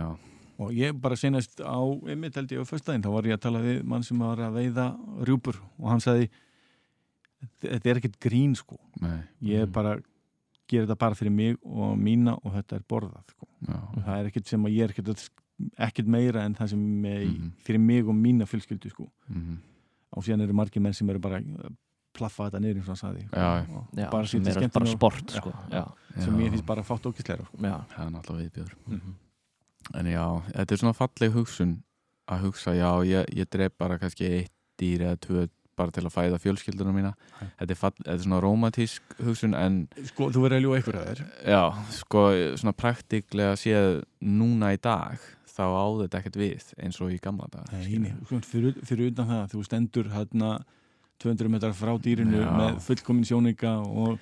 og 0.00 0.28
og 0.60 0.74
ég 0.76 0.92
bara 1.00 1.16
senast 1.16 1.62
á 1.64 1.80
einmitt 2.12 2.34
held 2.36 2.50
ég 2.52 2.60
á 2.60 2.68
föstudaginn, 2.68 3.00
þá 3.00 3.14
var 3.14 3.24
ég 3.30 3.32
að 3.38 3.44
tala 3.46 3.62
við 3.64 3.78
mann 3.88 4.02
sem 4.04 4.18
var 4.20 4.42
að 4.44 4.58
veiða 4.58 4.84
rjúpur 5.24 5.56
og 5.78 5.86
hann 5.88 6.02
sagði 6.04 6.26
þetta 7.64 7.88
er 7.94 8.00
ekkert 8.00 8.18
grín 8.20 8.52
sko. 8.58 8.76
Nei, 9.00 9.22
ég 9.40 9.64
Mhm. 9.64 9.72
bara 9.72 9.94
ger 10.68 10.84
þetta 10.84 10.98
bara 11.00 11.14
fyrir 11.16 11.32
mig 11.32 11.56
og 11.64 11.96
mína 11.98 12.34
og 12.44 12.52
þetta 12.52 12.76
er 12.76 12.84
borðað 12.88 13.24
sko. 13.32 13.46
það 14.04 14.18
er 14.20 14.28
ekkert 14.30 14.46
sem 14.52 14.62
að 14.64 14.74
ég 14.76 14.84
er 14.84 14.92
ekkert, 14.92 15.08
að- 15.08 15.30
ekkert 15.78 16.06
meira 16.06 16.44
en 16.44 16.54
það 16.54 16.68
sem 16.74 17.04
er 17.04 17.24
Mhm. 17.26 17.52
fyrir 17.64 17.80
mig 17.80 18.04
og 18.08 18.14
mína 18.14 18.46
fjölskyldu 18.46 18.90
sko. 18.90 19.10
mhm, 19.28 19.58
og 20.16 20.24
síðan 20.24 20.42
eru 20.42 20.52
margir 20.52 20.80
menn 20.82 20.92
sem 20.94 21.08
eru 21.10 21.18
bara 21.18 21.40
að 21.40 21.74
plaffa 22.12 22.50
þetta 22.50 22.60
niður 22.60 22.76
eins 22.80 22.88
og 22.88 22.96
hann 22.96 23.02
sagði 23.02 23.28
Já, 23.30 23.66
og 23.76 23.86
já, 23.96 24.10
bara 24.10 24.24
sýnir 24.24 24.56
er 24.62 24.68
bara 24.68 24.86
sport 24.86 25.26
Já, 25.30 25.36
sko. 25.40 25.52
já. 25.70 25.84
já, 26.16 26.22
sem 26.24 26.38
ég 26.40 26.50
finnst 26.50 26.66
bara 26.66 26.82
fátt 26.82 27.06
ókistleira 27.06 27.44
sko. 27.46 27.56
það 27.56 28.06
er 28.06 28.10
náttúrulega 28.10 28.50
viðbjör 28.50 28.74
Mhm. 28.88 29.14
en 29.94 30.06
já, 30.06 30.42
þetta 30.52 30.72
er 30.72 30.76
svona 30.76 30.94
falleg 30.94 31.32
hugsun 31.32 31.82
að 32.28 32.40
hugsa, 32.42 32.70
já, 32.74 32.90
ég, 33.04 33.26
ég 33.34 33.48
dref 33.50 33.72
bara 33.78 33.98
kannski 33.98 34.24
eitt 34.28 34.50
dýr 34.78 35.00
eða 35.00 35.16
tvö 35.18 35.48
bara 35.76 35.90
til 35.90 36.02
að 36.04 36.12
fæða 36.12 36.38
fjölskyldunum 36.38 36.94
mína 36.94 37.14
þetta 37.58 37.70
er, 37.70 37.74
fall, 37.74 37.90
þetta 37.92 38.12
er 38.12 38.18
svona 38.18 38.40
rómatísk 38.42 39.00
hugsun 39.24 39.54
en 39.54 39.88
sko, 40.04 40.28
þú 40.30 40.42
verður 40.44 40.58
að 40.58 40.62
ljúa 40.62 40.76
einhverja 40.76 41.06
þér 41.06 41.22
já, 41.46 41.62
sko, 41.90 42.22
svona 42.60 42.72
praktiklega 42.76 43.54
séð 43.56 44.02
núna 44.20 44.74
í 44.74 44.80
dag 44.80 45.18
þá 45.60 45.66
á 45.68 45.86
þetta 46.02 46.20
ekkert 46.22 46.40
við 46.40 46.68
eins 46.80 47.00
og 47.04 47.12
í 47.12 47.20
gamla 47.22 47.48
dag 47.52 47.70
sko, 48.24 48.40
fyrir, 48.48 48.76
fyrir 48.88 49.12
utan 49.12 49.28
það, 49.30 49.46
þú 49.54 49.64
stendur 49.68 50.12
hérna 50.14 50.52
200 51.20 51.52
metrar 51.52 51.74
frá 51.76 51.92
dýrinu 52.00 52.40
Já. 52.40 52.50
með 52.56 52.78
fullkomin 52.86 53.26
sjónika 53.28 53.76
og 53.84 54.16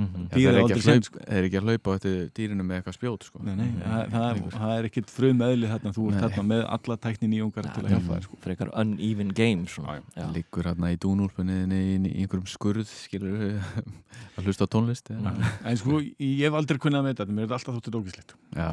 Mhm. 0.00 0.22
Já, 0.30 0.34
þeir, 0.34 0.48
eru 0.48 0.56
dýrið 0.56 0.60
ekki 0.60 0.64
aldrei 0.64 0.80
að 0.80 0.86
sent, 0.86 0.90
hlaup, 0.90 1.04
sko. 1.04 1.20
ekki 1.40 1.58
að 1.60 1.64
hlaupa 1.66 1.94
eftir 1.98 2.14
dýrinu 2.38 2.64
með 2.64 2.76
eitthvað 2.80 2.96
spjót 2.96 3.24
sko. 3.28 3.40
Nei, 3.44 3.54
nei, 3.58 3.66
það, 3.80 4.02
það, 4.14 4.24
er, 4.30 4.54
það 4.54 4.72
er 4.78 4.88
ekkit 4.88 5.10
frum 5.12 5.42
eðli 5.46 5.70
þarna, 5.72 5.92
þú 5.96 6.04
ert 6.10 6.20
þarna 6.24 6.44
með 6.50 6.62
alla 6.76 6.96
tæknin 7.04 7.34
í 7.36 7.40
ungar 7.44 7.68
til 7.68 7.82
að 7.84 7.90
hjálpa 7.94 8.14
þér 8.16 8.24
sko. 8.28 8.38
frekar 8.46 8.70
uneven 8.80 9.32
game. 9.34 9.64
Það 9.66 10.32
liggur 10.36 10.64
hérna 10.70 10.92
í 10.94 10.98
dúnúlpunniðinni 11.04 11.80
í, 11.84 11.94
í 12.10 12.24
einhverjum 12.24 12.48
skurð 12.48 12.86
skilur 12.88 13.60
að 14.38 14.44
hlusta 14.48 14.64
á 14.64 14.72
tónlist 14.72 15.10
eða- 15.12 15.34
En 15.68 15.76
sko, 15.76 16.00
ég 16.00 16.44
hef 16.46 16.54
aldrei 16.56 16.78
kunnað 16.80 17.04
með 17.06 17.14
þetta, 17.20 17.28
mér 17.36 17.42
er 17.44 17.48
þetta 17.50 17.58
alltaf 17.60 17.78
þóttið 17.80 17.98
ógislegt 18.00 18.34
Já, 18.56 18.70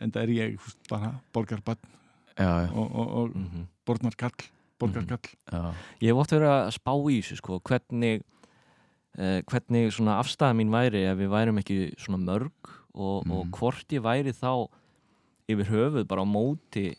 En 0.00 0.10
það 0.12 0.22
er 0.22 0.28
ég 0.36 0.58
bara 0.90 1.14
borgarbann 1.34 1.78
já, 2.36 2.70
og, 2.70 2.86
og, 2.94 3.08
og 3.16 3.34
Mhm. 3.36 3.66
borgarkall 3.86 4.46
borgarkall 4.78 5.30
já. 5.50 5.74
Ég 6.04 6.08
hef 6.12 6.16
oft 6.20 6.30
verið 6.36 6.52
að 6.52 6.72
spá 6.76 6.92
í 7.08 7.20
þessu 7.22 7.36
sko, 7.40 7.60
hvernig 7.64 8.20
eh, 8.20 8.22
hvernig 9.16 9.92
svona 9.92 10.18
afstæða 10.20 10.54
mín 10.58 10.70
væri 10.70 11.04
ef 11.10 11.16
við 11.18 11.30
værum 11.32 11.58
ekki 11.62 11.94
svona 11.98 12.18
mörg 12.20 12.52
og, 12.94 13.26
og 13.30 13.46
Mhm. 13.46 13.50
hvort 13.56 13.88
ég 13.92 14.02
væri 14.02 14.32
þá 14.32 14.68
yfir 15.48 15.64
höfuð 15.70 16.06
bara 16.08 16.22
á 16.22 16.26
móti 16.26 16.94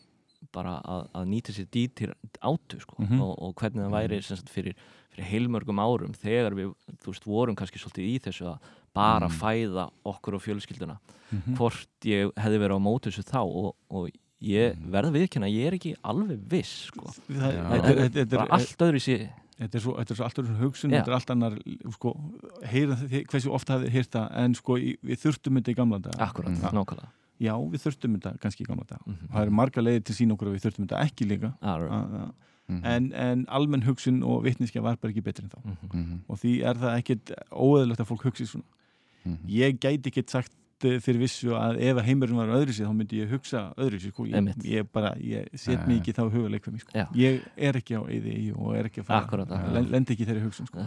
bara 0.52 0.80
að, 0.84 1.08
að 1.14 1.26
nýta 1.28 1.52
sér 1.52 1.66
dýr 1.70 1.90
til 1.94 2.12
átu 2.42 2.80
sko 2.80 2.94
Mhm. 2.98 3.20
og, 3.20 3.38
og 3.42 3.54
hvernig 3.54 3.84
það 3.84 3.90
væri 3.92 4.22
sem 4.22 4.36
sagt, 4.36 4.48
fyrir, 4.48 4.74
fyrir 5.12 5.26
heilmörgum 5.26 5.78
árum 5.82 6.14
þegar 6.14 6.54
við, 6.54 6.74
þú 7.02 7.06
veist, 7.12 7.24
vorum 7.26 7.56
kannski 7.56 7.78
svolítið 7.78 8.06
í 8.08 8.18
þessu 8.20 8.46
að 8.54 8.58
bara 8.94 9.28
Mhm. 9.28 9.38
fæða 9.38 9.90
okkur 10.06 10.34
og 10.34 10.42
fjölskylduna 10.42 10.98
Mhm. 11.32 11.56
hvort 11.56 11.86
ég 12.04 12.32
hefði 12.34 12.58
verið 12.58 12.78
á 12.78 12.80
móti 12.80 13.10
þessu 13.10 13.24
þá 13.24 13.40
og, 13.44 13.74
og 13.90 14.10
ég 14.40 14.76
Mhm. 14.78 14.90
verða 14.90 15.12
viðkynna 15.12 15.50
ég 15.50 15.66
er 15.66 15.72
ekki 15.74 15.96
alveg 16.04 16.38
viss 16.48 16.86
sko. 16.86 17.12
Þetta- 17.28 18.08
þetta 18.10 18.30
bara 18.30 18.44
er- 18.44 18.52
allt 18.52 18.78
öðru 18.78 19.00
sér 19.02 19.28
Þetta 19.58 19.74
er 19.74 19.82
svo, 19.82 19.92
þetta 19.98 20.12
er 20.14 20.16
svo 20.20 20.24
allt 20.28 20.38
öðru 20.38 20.56
hugsun, 20.60 20.90
Já. 20.92 20.98
þetta 21.00 21.10
er 21.10 21.14
allt 21.18 21.30
annar 21.34 21.54
sko, 21.96 22.12
heyra, 22.70 22.96
hversu 23.32 23.50
oft 23.50 23.68
hafið 23.68 24.08
það 24.14 24.28
en 24.44 24.54
sko, 24.54 24.76
í, 24.78 24.92
við 25.02 25.18
þurftum 25.24 25.58
þetta 25.58 25.72
í 25.72 25.78
gamla 25.80 25.98
dag 26.04 26.14
Akkurat, 26.28 26.52
Mm. 26.54 26.76
nákvæmlega 26.78 27.08
Já, 27.40 27.54
við 27.70 27.82
þurftum 27.86 28.14
þetta 28.18 28.38
kannski 28.42 28.62
í 28.64 28.66
gamla 28.68 28.84
dag 28.86 29.00
Mhm. 29.06 29.28
Það 29.32 29.42
eru 29.42 29.50
marga 29.50 29.82
leiðir 29.82 30.04
til 30.04 30.14
sín 30.14 30.32
okkur 30.34 30.48
að 30.48 30.54
við 30.58 30.62
þurftum 30.66 30.86
þetta 30.86 31.02
ekki 31.06 31.26
líka 31.28 31.54
Alright. 31.62 31.92
A- 31.92 32.22
a- 32.22 32.32
Mhm. 32.68 32.84
en, 32.84 33.12
en 33.14 33.46
almenn 33.48 33.82
hugsun 33.82 34.22
og 34.22 34.44
vitniskja 34.44 34.82
var 34.82 34.96
bara 34.96 35.12
ekki 35.12 35.22
betri 35.24 35.42
en 35.44 35.50
þá. 35.50 35.58
Mhm. 35.94 36.18
og 36.28 36.36
því 36.38 36.62
er 36.64 36.74
það 36.74 36.98
ekkit 37.02 37.32
óeðlegt 37.50 37.98
að 38.00 38.06
fólk 38.06 38.22
hugsi 38.30 38.46
svona 38.46 38.64
Mhm. 39.26 39.38
ég 39.48 39.78
gæti 39.80 40.06
ekkit 40.12 40.30
sagt 40.30 40.52
eh, 40.84 40.98
fyrir 41.02 41.20
vissu 41.22 41.54
að 41.58 41.78
ef 41.82 41.96
að 42.00 42.06
heimurinn 42.08 42.38
var 42.38 42.52
öðru 42.58 42.74
sér 42.76 42.86
þá 42.90 42.94
myndi 42.98 43.20
ég 43.22 43.30
hugsa 43.32 43.62
öðru 43.76 44.00
sér 44.02 44.12
sko. 44.14 44.26
ég, 44.28 44.50
ég 44.64 44.88
bara, 44.92 45.14
ég 45.18 45.48
set 45.54 45.86
mig 45.88 46.00
ekki 46.00 46.14
þá 46.16 46.22
huguleik 46.30 46.68
sko. 46.82 47.06
Ég 47.18 47.40
er 47.56 47.78
ekki 47.80 47.98
á 47.98 48.02
eði 48.06 48.52
og 48.56 48.76
er 48.76 48.90
ekki 48.90 49.00
að 49.02 49.08
fara 49.10 49.24
Akkurat, 49.24 49.48
akkurat. 49.50 49.74
Len- 49.74 49.90
lendi 49.90 50.14
ekki 50.14 50.26
þeirri 50.28 50.44
hugsun 50.46 50.66
sko. 50.70 50.78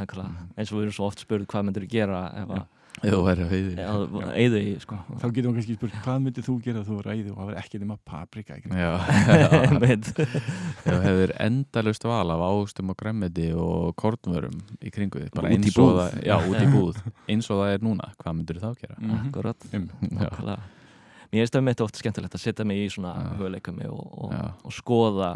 Eins 0.57 0.71
og 0.71 0.77
við 0.79 0.85
erum 0.87 0.95
svo 0.99 1.05
oft 1.11 1.19
spurð 1.25 1.45
hvað 1.47 1.65
myndir 1.67 1.87
þú 1.87 1.91
gera 1.97 2.21
ef 2.43 2.49
að 2.49 2.67
Ef 3.01 3.07
þú 3.15 3.19
væri 3.25 3.45
að 3.47 4.33
eigðu 4.35 4.59
í 4.61 4.71
sko. 4.83 4.97
þá 5.17 5.23
getum 5.33 5.53
við 5.53 5.55
kannski 5.57 5.75
spurt 5.77 5.93
hvað 6.03 6.17
myndið 6.25 6.45
þú 6.45 6.55
gera 6.65 6.81
þú 6.85 6.97
var 6.99 7.07
æði 7.15 7.31
og 7.31 7.37
það 7.39 7.47
var 7.49 7.55
ekki 7.61 7.79
nema 7.81 7.95
paprika 8.05 8.57
ekki? 8.59 8.69
Já, 8.77 8.91
þú 10.85 10.97
hefur 11.05 11.33
endalust 11.47 12.03
val 12.05 12.33
af 12.35 12.43
ástum 12.49 12.91
og 12.93 12.97
gremmiti 12.99 13.47
og 13.57 13.95
kornvörum 13.97 14.59
í 14.85 14.91
kringu 14.93 15.23
þig, 15.23 15.31
bara 15.33 15.49
Út 15.49 15.57
í 15.57 15.71
eins 15.71 15.79
og 15.81 15.95
það 15.97 16.19
já, 16.27 16.35
út 16.51 16.61
í 16.61 16.67
búð, 16.75 16.99
eins 17.31 17.49
og 17.49 17.61
það 17.63 17.73
er 17.77 17.85
núna 17.87 18.11
hvað 18.21 18.37
myndir 18.37 18.59
þú 18.61 18.67
þá 18.67 18.83
gera? 18.83 18.99
Mhm. 18.99 19.17
Akkurat 19.21 19.67
Um, 19.71 19.87
Já, 20.01 20.27
Nákvæmlega. 20.27 20.61
Mér 21.31 21.39
finnst 21.45 21.55
það 21.55 21.63
mitt 21.63 21.81
oft 21.81 21.95
skemmtilegt 22.01 22.33
að 22.35 22.41
setja 22.43 22.65
mig 22.67 22.77
í 22.83 22.87
svona 22.91 23.11
Já. 23.15 23.27
hugleikami 23.39 23.85
og, 23.87 24.07
og, 24.27 24.33
og 24.67 24.73
skoða 24.75 25.29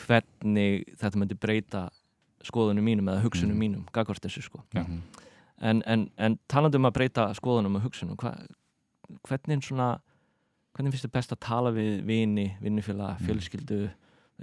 hvernig 0.00 0.84
þetta 1.00 1.18
myndi 1.20 1.36
breyta 1.40 1.88
skoðunum 2.46 2.86
mínum 2.86 3.10
eða 3.10 3.24
hugsunum 3.24 3.52
Mhm. 3.56 3.60
mínum 3.60 3.82
gagvart 3.92 4.22
þessu 4.24 4.42
sko. 4.46 4.62
Já. 4.72 4.84
Mhm. 4.86 5.02
En, 5.60 5.82
en, 5.86 6.10
en 6.18 6.38
talandi 6.48 6.76
um 6.76 6.86
að 6.88 6.92
breyta 6.98 7.28
skoðunum 7.34 7.76
og 7.76 7.82
hugsunum 7.82 8.16
hva, 8.16 8.34
hvernig 9.28 9.64
svona 9.66 9.98
hvernig 10.76 10.92
finnst 10.94 11.06
þið 11.08 11.12
best 11.16 11.32
að 11.34 11.40
tala 11.40 11.70
við 11.74 12.04
vini, 12.06 12.48
vinnufélaga, 12.62 13.16
Mm. 13.18 13.26
fjölskyldu 13.26 13.80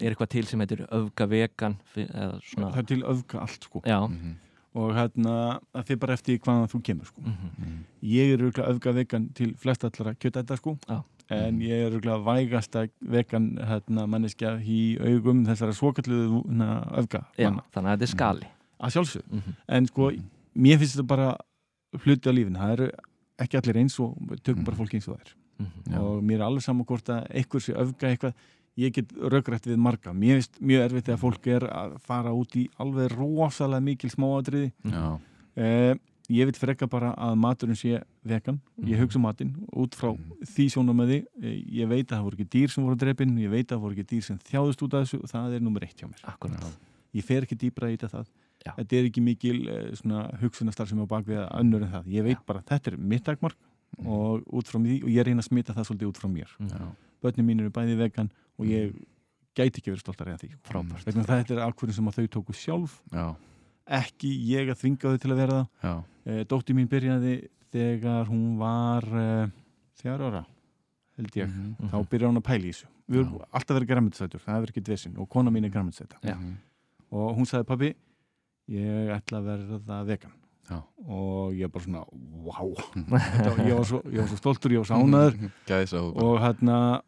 er 0.01 0.11
eitthvað 0.13 0.29
til 0.29 0.43
sem 0.45 0.59
heitir 0.59 0.85
öfga 0.93 1.25
vegan 1.27 1.77
fi- 1.93 2.05
eða 2.07 2.41
svona 2.43 2.71
það 2.73 2.77
er 2.77 2.83
til 2.91 3.03
öfga 3.03 3.39
allt 3.41 3.63
sko 3.63 3.81
já, 3.85 3.99
Mhm. 4.09 4.35
og 4.75 4.91
hérna 4.93 5.59
það 5.73 5.85
fyrir 5.87 5.99
bara 5.99 6.13
eftir 6.13 6.37
hvaðan 6.39 6.67
þú 6.69 6.81
kemur 6.83 7.05
sko 7.05 7.21
mhm, 7.21 7.49
Mhm. 7.57 7.83
ég 8.03 8.33
er 8.33 8.37
auðvitað 8.37 8.69
öfga 8.75 8.93
vegan 8.93 9.29
til 9.33 9.53
flest 9.55 9.83
allara 9.83 10.13
kjötæta 10.13 10.57
sko 10.57 10.77
Já. 10.87 11.03
en 11.29 11.55
Mhm. 11.57 11.61
ég 11.61 11.71
er 11.71 11.91
auðvitað 11.91 12.23
vægasta 12.25 12.89
vegan 13.01 13.57
hérna, 13.57 14.05
manneskja 14.07 14.59
í 14.61 14.99
augum 15.01 15.45
þessara 15.45 15.73
svokalluðu 15.73 16.45
hérna, 16.45 16.91
öfga 16.93 17.25
já, 17.37 17.49
þannig 17.49 17.89
að 17.89 17.97
þetta 17.97 18.01
er 18.01 18.05
skali 18.15 18.47
að 18.79 18.91
sjálfsög 18.91 19.23
mhm, 19.31 19.55
en 19.69 19.85
sko, 19.87 20.11
Mhm. 20.11 20.23
Mér 20.57 20.77
finnst 20.81 20.95
þetta 20.97 21.07
bara 21.07 21.37
hluti 22.03 22.29
á 22.29 22.33
lífinu, 22.33 22.57
það 22.59 22.73
eru 22.77 22.89
ekki 23.39 23.57
allir 23.61 23.77
eins 23.83 23.99
og 24.03 24.15
við 24.31 24.41
tökum 24.43 24.63
Mhm. 24.63 24.65
bara 24.65 24.77
fólki 24.77 24.97
eins 24.97 25.07
og 25.07 25.17
það 25.17 25.21
er. 25.21 25.33
Mhm, 25.57 25.93
Já. 25.93 25.97
og 26.01 26.23
mér 26.23 26.35
er 26.41 26.45
alveg 26.47 26.61
saman 26.63 26.85
hvort 26.85 27.05
að 27.09 27.27
einhver 27.31 27.61
sé 27.61 27.73
öfga 27.73 28.09
eitthvað. 28.11 28.33
Ég 28.77 28.91
get 28.93 29.07
raugrætt 29.17 29.65
við 29.65 29.77
marga. 29.77 30.11
Mér 30.13 30.37
finnst 30.37 30.59
mjög 30.61 30.83
erfitt 30.91 31.05
þegar 31.05 31.17
fólk 31.23 31.47
er 31.47 31.61
að 31.67 31.99
fara 32.01 32.29
út 32.29 32.51
í 32.55 32.67
alveg 32.79 33.09
rosalega 33.17 33.81
mikil 33.81 34.09
smáadriði 34.11 34.71
Já. 34.85 35.19
eh, 35.55 35.95
ég 36.29 36.45
vil 36.45 36.53
freka 36.53 36.87
bara 36.87 37.15
að 37.15 37.37
maturinn 37.37 37.75
sé 37.75 38.03
vegan, 38.23 38.59
ég 38.79 38.97
Mhm. 38.97 39.01
hugsa 39.01 39.15
um 39.15 39.21
matinn 39.23 39.55
út 39.73 39.95
frá 39.95 40.13
Mhm. 40.13 40.45
því 40.45 40.65
sjónumæði 40.69 41.25
eh, 41.41 41.63
ég 41.71 41.87
veit 41.87 42.07
að 42.07 42.17
það 42.19 42.23
voru 42.23 42.35
ekki 42.37 42.49
dýr 42.49 42.69
sem 42.69 42.83
voru 42.83 42.95
drepin. 42.97 43.37
Ég 43.39 43.49
veit 43.49 43.67
að 43.67 43.77
það 43.77 43.81
voru 43.81 43.95
ekki 43.95 44.05
dýr 44.05 44.23
sem 44.23 44.37
þjáðust 44.37 44.81
út 44.83 44.93
af 44.93 45.07
þessu 45.09 45.23
og 45.23 45.29
það 45.29 45.55
er 45.55 45.59
nummer 45.59 45.81
eitt 45.81 45.97
hjá 45.97 46.07
mér. 46.07 46.21
Akkurat. 46.25 46.77
Ég 47.15 47.23
fer 47.23 47.41
ekki 47.41 47.57
dýbra 47.57 47.89
í 47.89 47.97
þetta 47.97 48.25
Já. 48.65 48.73
þetta 48.75 48.95
er 48.97 49.05
ekki 49.09 49.21
mikil 49.23 49.67
eh, 49.69 49.91
svona 49.95 50.25
hugsunastar 50.41 50.87
sem 50.89 50.99
er 50.99 51.05
á 51.07 51.13
bakvið 51.13 51.37
að 51.43 51.59
önnur 51.61 51.83
en 51.85 51.91
það 51.93 52.07
ég 52.11 52.23
veit 52.23 52.37
Já. 52.37 52.45
bara, 52.47 52.61
þetta 52.67 52.91
er 52.91 52.97
mitt 52.97 53.23
dagmark 53.23 53.55
og 54.05 54.63
frá 54.67 54.79
því 54.83 54.97
og 55.03 55.09
ég 55.13 55.23
reyna 55.25 55.41
að 55.41 55.47
smita 55.49 55.73
það 55.73 55.85
svolítið 55.87 56.09
út 56.11 56.17
frá 56.21 56.27
mér 56.29 56.49
Mhm, 56.59 56.69
Já. 56.69 56.87
börnin 57.23 57.45
mín 57.47 57.59
eru 57.61 57.69
bæði 57.71 57.97
vegan 57.97 58.31
og 58.59 58.65
ég 58.65 58.93
gæti 59.55 59.79
ekki 59.81 59.91
verið 59.93 60.03
stoltar 60.03 60.27
eða 60.27 60.41
því 60.41 60.49
frábært 60.67 61.07
að 61.07 61.25
þetta 61.25 61.53
er 61.55 61.63
ákvörðin 61.71 61.93
sem 61.97 62.07
að 62.07 62.17
þau 62.17 62.27
tóku 62.35 62.53
sjálf 62.53 63.01
Já. 63.13 63.35
ekki 63.87 64.33
ég 64.51 64.69
að 64.69 64.81
þvinga 64.81 65.13
þau 65.13 65.17
til 65.23 65.31
að 65.31 65.37
vera 65.41 65.57
það 65.81 65.87
Já. 65.87 66.03
e, 66.25 66.43
dóttir 66.43 66.75
mín 66.75 66.87
byrjaði 66.91 67.47
þegar 67.71 68.25
hún 68.27 68.57
var 68.59 69.03
e, 69.07 69.51
þjár 70.01 70.21
ára 70.27 70.45
held 71.17 71.31
ég, 71.35 71.47
Mhm. 71.47 71.89
þá 71.89 71.97
byrjaði 72.09 72.29
hún 72.33 72.41
að 72.41 72.47
pæla 72.49 72.65
í 72.65 72.73
þessu 72.73 72.87
við 73.09 73.19
erum 73.23 73.41
alltaf 73.53 73.77
verið 73.77 73.87
græmitsætur, 73.87 74.41
það 74.43 74.55
hefur 74.57 74.69
ekki 74.73 74.83
dvesin 74.83 75.17
og 75.17 75.29
kona 75.29 75.49
mín 75.49 75.65
er 75.65 75.69
græmitsæta 75.71 76.19
Já. 76.21 76.35
Mhm. 76.35 76.57
og 77.11 77.37
hún 77.37 77.45
sagði 77.47 77.65
pabbi 77.65 77.95
ég 78.69 79.11
ætla 79.15 79.39
að 79.41 79.47
verða 79.51 80.05
vegan 80.07 80.33
Já. 80.69 80.81
og 81.07 81.53
ég 81.55 81.71
bara 81.71 81.83
svona 81.85 82.03
wow 82.43 82.73
var- 83.07 83.61
ég, 83.63 83.75
var 83.77 83.85
svo, 83.87 84.01
ég 84.11 84.19
var 84.19 84.27
svo 84.27 84.37
stoltur, 84.37 84.71
ég 84.71 84.83
var 84.83 84.97
á 85.95 86.01
og 86.03 86.39
hérna 86.43 87.01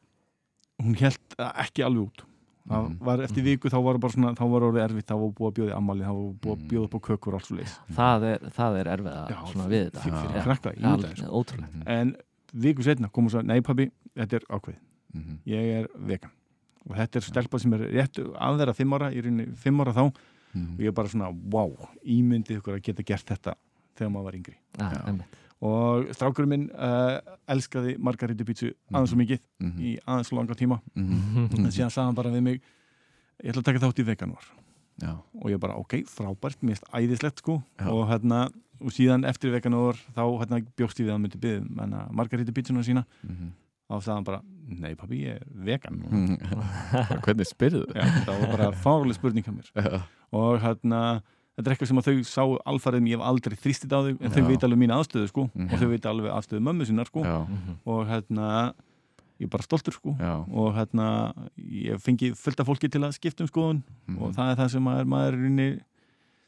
hún 0.80 0.96
held 0.96 1.36
ekki 1.40 1.84
alveg 1.84 2.08
út 2.08 2.24
það 2.70 2.84
Mhm. 2.86 2.98
var 3.02 3.18
eftir 3.26 3.44
viku 3.44 3.68
þá 3.70 3.82
var 3.84 3.98
bara 3.98 4.14
svona 4.14 4.36
þá 4.38 4.46
var 4.52 4.62
orðið 4.62 4.84
erfitt, 4.86 5.08
þá 5.10 5.16
var 5.20 5.30
búið 5.36 5.50
að 5.50 5.56
bjóða 5.58 5.72
í 5.74 5.78
ammali 5.78 6.04
þá 6.06 6.14
var 6.14 6.34
búið 6.40 6.56
að 6.56 6.60
Mhm. 6.60 6.70
bjóða 6.70 6.86
upp 6.86 6.96
á 6.96 7.00
kökur 7.08 7.28
og 7.28 7.34
alls 7.40 7.48
svo 7.50 7.56
leis 7.58 7.74
það 7.92 8.24
er, 8.30 8.40
það 8.60 8.80
er 8.80 8.86
erfið 8.96 9.52
svona 9.52 9.68
við 9.70 9.82
þetta 9.90 10.00
fyrir, 10.04 10.14
Já. 10.14 10.22
fyrir 10.30 10.44
krakka, 10.44 10.70
ég 10.70 10.80
Já, 10.80 10.96
veit 10.96 11.18
það 11.18 11.32
ótrúlega 11.40 11.74
Mhm. 11.74 11.84
en 11.88 12.16
viku 12.54 12.84
setna 12.84 13.12
kom 13.12 13.26
hún 13.26 13.30
svo, 13.32 13.42
nei 13.44 13.62
pabbi 13.62 13.92
þetta 14.16 14.34
er 14.34 14.44
ákveð, 14.50 14.76
Mhm. 15.16 15.38
ég 15.48 15.82
er 15.84 15.88
vegan 15.98 16.32
og 16.90 16.96
þetta 16.96 17.16
er 17.18 17.22
stelpa 17.22 17.60
sem 17.60 17.74
er 17.74 17.80
rétt 17.80 18.14
að 18.24 18.58
vera 18.58 18.74
fimm 18.74 18.94
ára, 18.94 19.12
ég 19.12 19.18
er 19.20 19.28
inni 19.28 19.46
fimm 19.56 19.80
ára 19.82 19.92
þá 19.94 20.14
og 20.56 20.60
Mhm. 20.62 20.78
ég 20.80 20.94
bara 20.94 21.08
svona, 21.08 21.30
wow, 21.52 21.76
ímyndið 22.06 22.58
ykkur 22.60 22.76
að 22.80 22.82
geta 22.84 23.04
gert 23.04 23.26
þetta 23.28 23.54
þegar 23.96 24.12
maður 24.12 24.24
var 24.24 24.34
yngri 24.36 24.56
einmitt. 25.06 25.36
og 25.62 26.06
strákurinn 26.16 26.48
minn 26.50 26.70
uh, 26.72 27.20
elskaði 27.48 27.98
margarítu 28.00 28.46
pítsu 28.48 28.74
aðeins 28.92 29.10
svo 29.12 29.18
mikið 29.20 29.40
Mhm. 29.60 29.80
í 29.80 30.00
aðeins 30.08 30.28
svo 30.30 30.38
langa 30.38 30.56
tíma 30.56 30.80
Mhm. 30.96 31.50
en 31.58 31.72
síðan 31.72 31.92
sagði 31.92 32.06
hann 32.06 32.16
bara 32.16 32.30
við 32.32 32.42
mig 32.44 32.62
ég 33.44 33.52
ætla 33.52 33.62
að 33.62 33.66
taka 33.66 33.80
þátt 33.80 34.00
í 34.00 34.06
veganvar 34.06 34.46
og 35.42 35.50
ég 35.52 35.60
bara 35.60 35.76
ok, 35.76 36.04
frábært, 36.06 36.58
finnst 36.60 36.84
æðislegt 36.94 37.38
sko 37.40 37.64
Já. 37.80 37.88
og 37.88 38.08
hérna 38.10 38.50
og 38.82 38.92
síðan 38.92 39.26
eftir 39.28 39.52
veganvar 39.52 39.96
þá 40.16 40.24
hérna 40.40 40.66
bjóst 40.78 41.00
ég 41.00 41.06
við 41.06 41.14
að 41.14 41.22
myndi 41.22 41.40
byggja 41.40 41.60
um 41.62 42.16
margarítu 42.16 42.52
pítsuna 42.54 42.84
sína 42.84 43.06
Mhm. 43.24 43.52
Þá 43.90 43.96
sagði 44.04 44.14
hann 44.16 44.24
bara, 44.30 44.42
nei 44.70 44.94
pabbi, 44.96 45.24
ég 45.26 45.36
er 45.40 45.46
vegan 45.66 46.00
Mhm. 46.06 46.38
Bara 46.92 47.20
Hvernig 47.26 47.48
spyrðu 47.50 47.86
Já, 47.96 48.04
það 48.26 48.40
var 48.40 48.58
bara 48.58 48.72
fárlega 48.72 49.18
spurning 49.18 49.44
hjá 49.46 49.54
mér 49.56 49.72
þau? 49.74 50.02
og 50.32 50.60
hérna 50.62 51.22
þetta 51.58 51.66
er 51.68 51.74
eitthvað 51.76 51.88
sem 51.88 52.02
þau 52.06 52.24
sáu 52.26 52.58
alfarið 52.66 53.08
ég 53.10 53.18
hef 53.18 53.26
aldrei 53.26 53.58
þrýstið 53.58 53.96
á 53.96 54.00
þau 54.06 54.14
en 54.22 54.32
þau 54.32 54.42
Já. 54.44 54.48
veit 54.48 54.64
alveg 54.64 54.80
mína 54.80 55.00
aðstöðu 55.02 55.28
sko 55.32 55.50
Mhm. 55.56 55.74
og 55.74 55.80
þau 55.80 55.90
veit 55.90 56.06
alveg 56.06 56.32
aðstöðu 56.38 56.62
mömmu 56.68 56.86
sinnar 56.86 57.06
sko 57.10 57.24
Já. 57.26 57.48
Mhm. 57.48 57.76
og 57.86 58.08
hérna 58.08 58.74
ég 59.40 59.46
er 59.48 59.48
bara 59.50 59.64
stoltur 59.64 59.94
sko 59.94 60.16
Já. 60.20 60.46
og 60.54 60.76
hérna 60.76 61.34
ég 61.58 61.98
fengi 62.00 62.32
fullt 62.38 62.60
af 62.60 62.68
fólki 62.68 62.90
til 62.92 63.02
að 63.02 63.18
skipta 63.18 63.42
um 63.42 63.48
skoðun 63.48 63.84
Mhm. 64.08 64.22
og 64.22 64.34
það 64.36 64.52
er 64.52 64.56
það 64.64 64.70
sem 64.72 64.84
maður, 64.84 65.06
maður 65.08 65.28
er 65.28 65.34
í 65.34 65.42
rauninni 65.42 65.82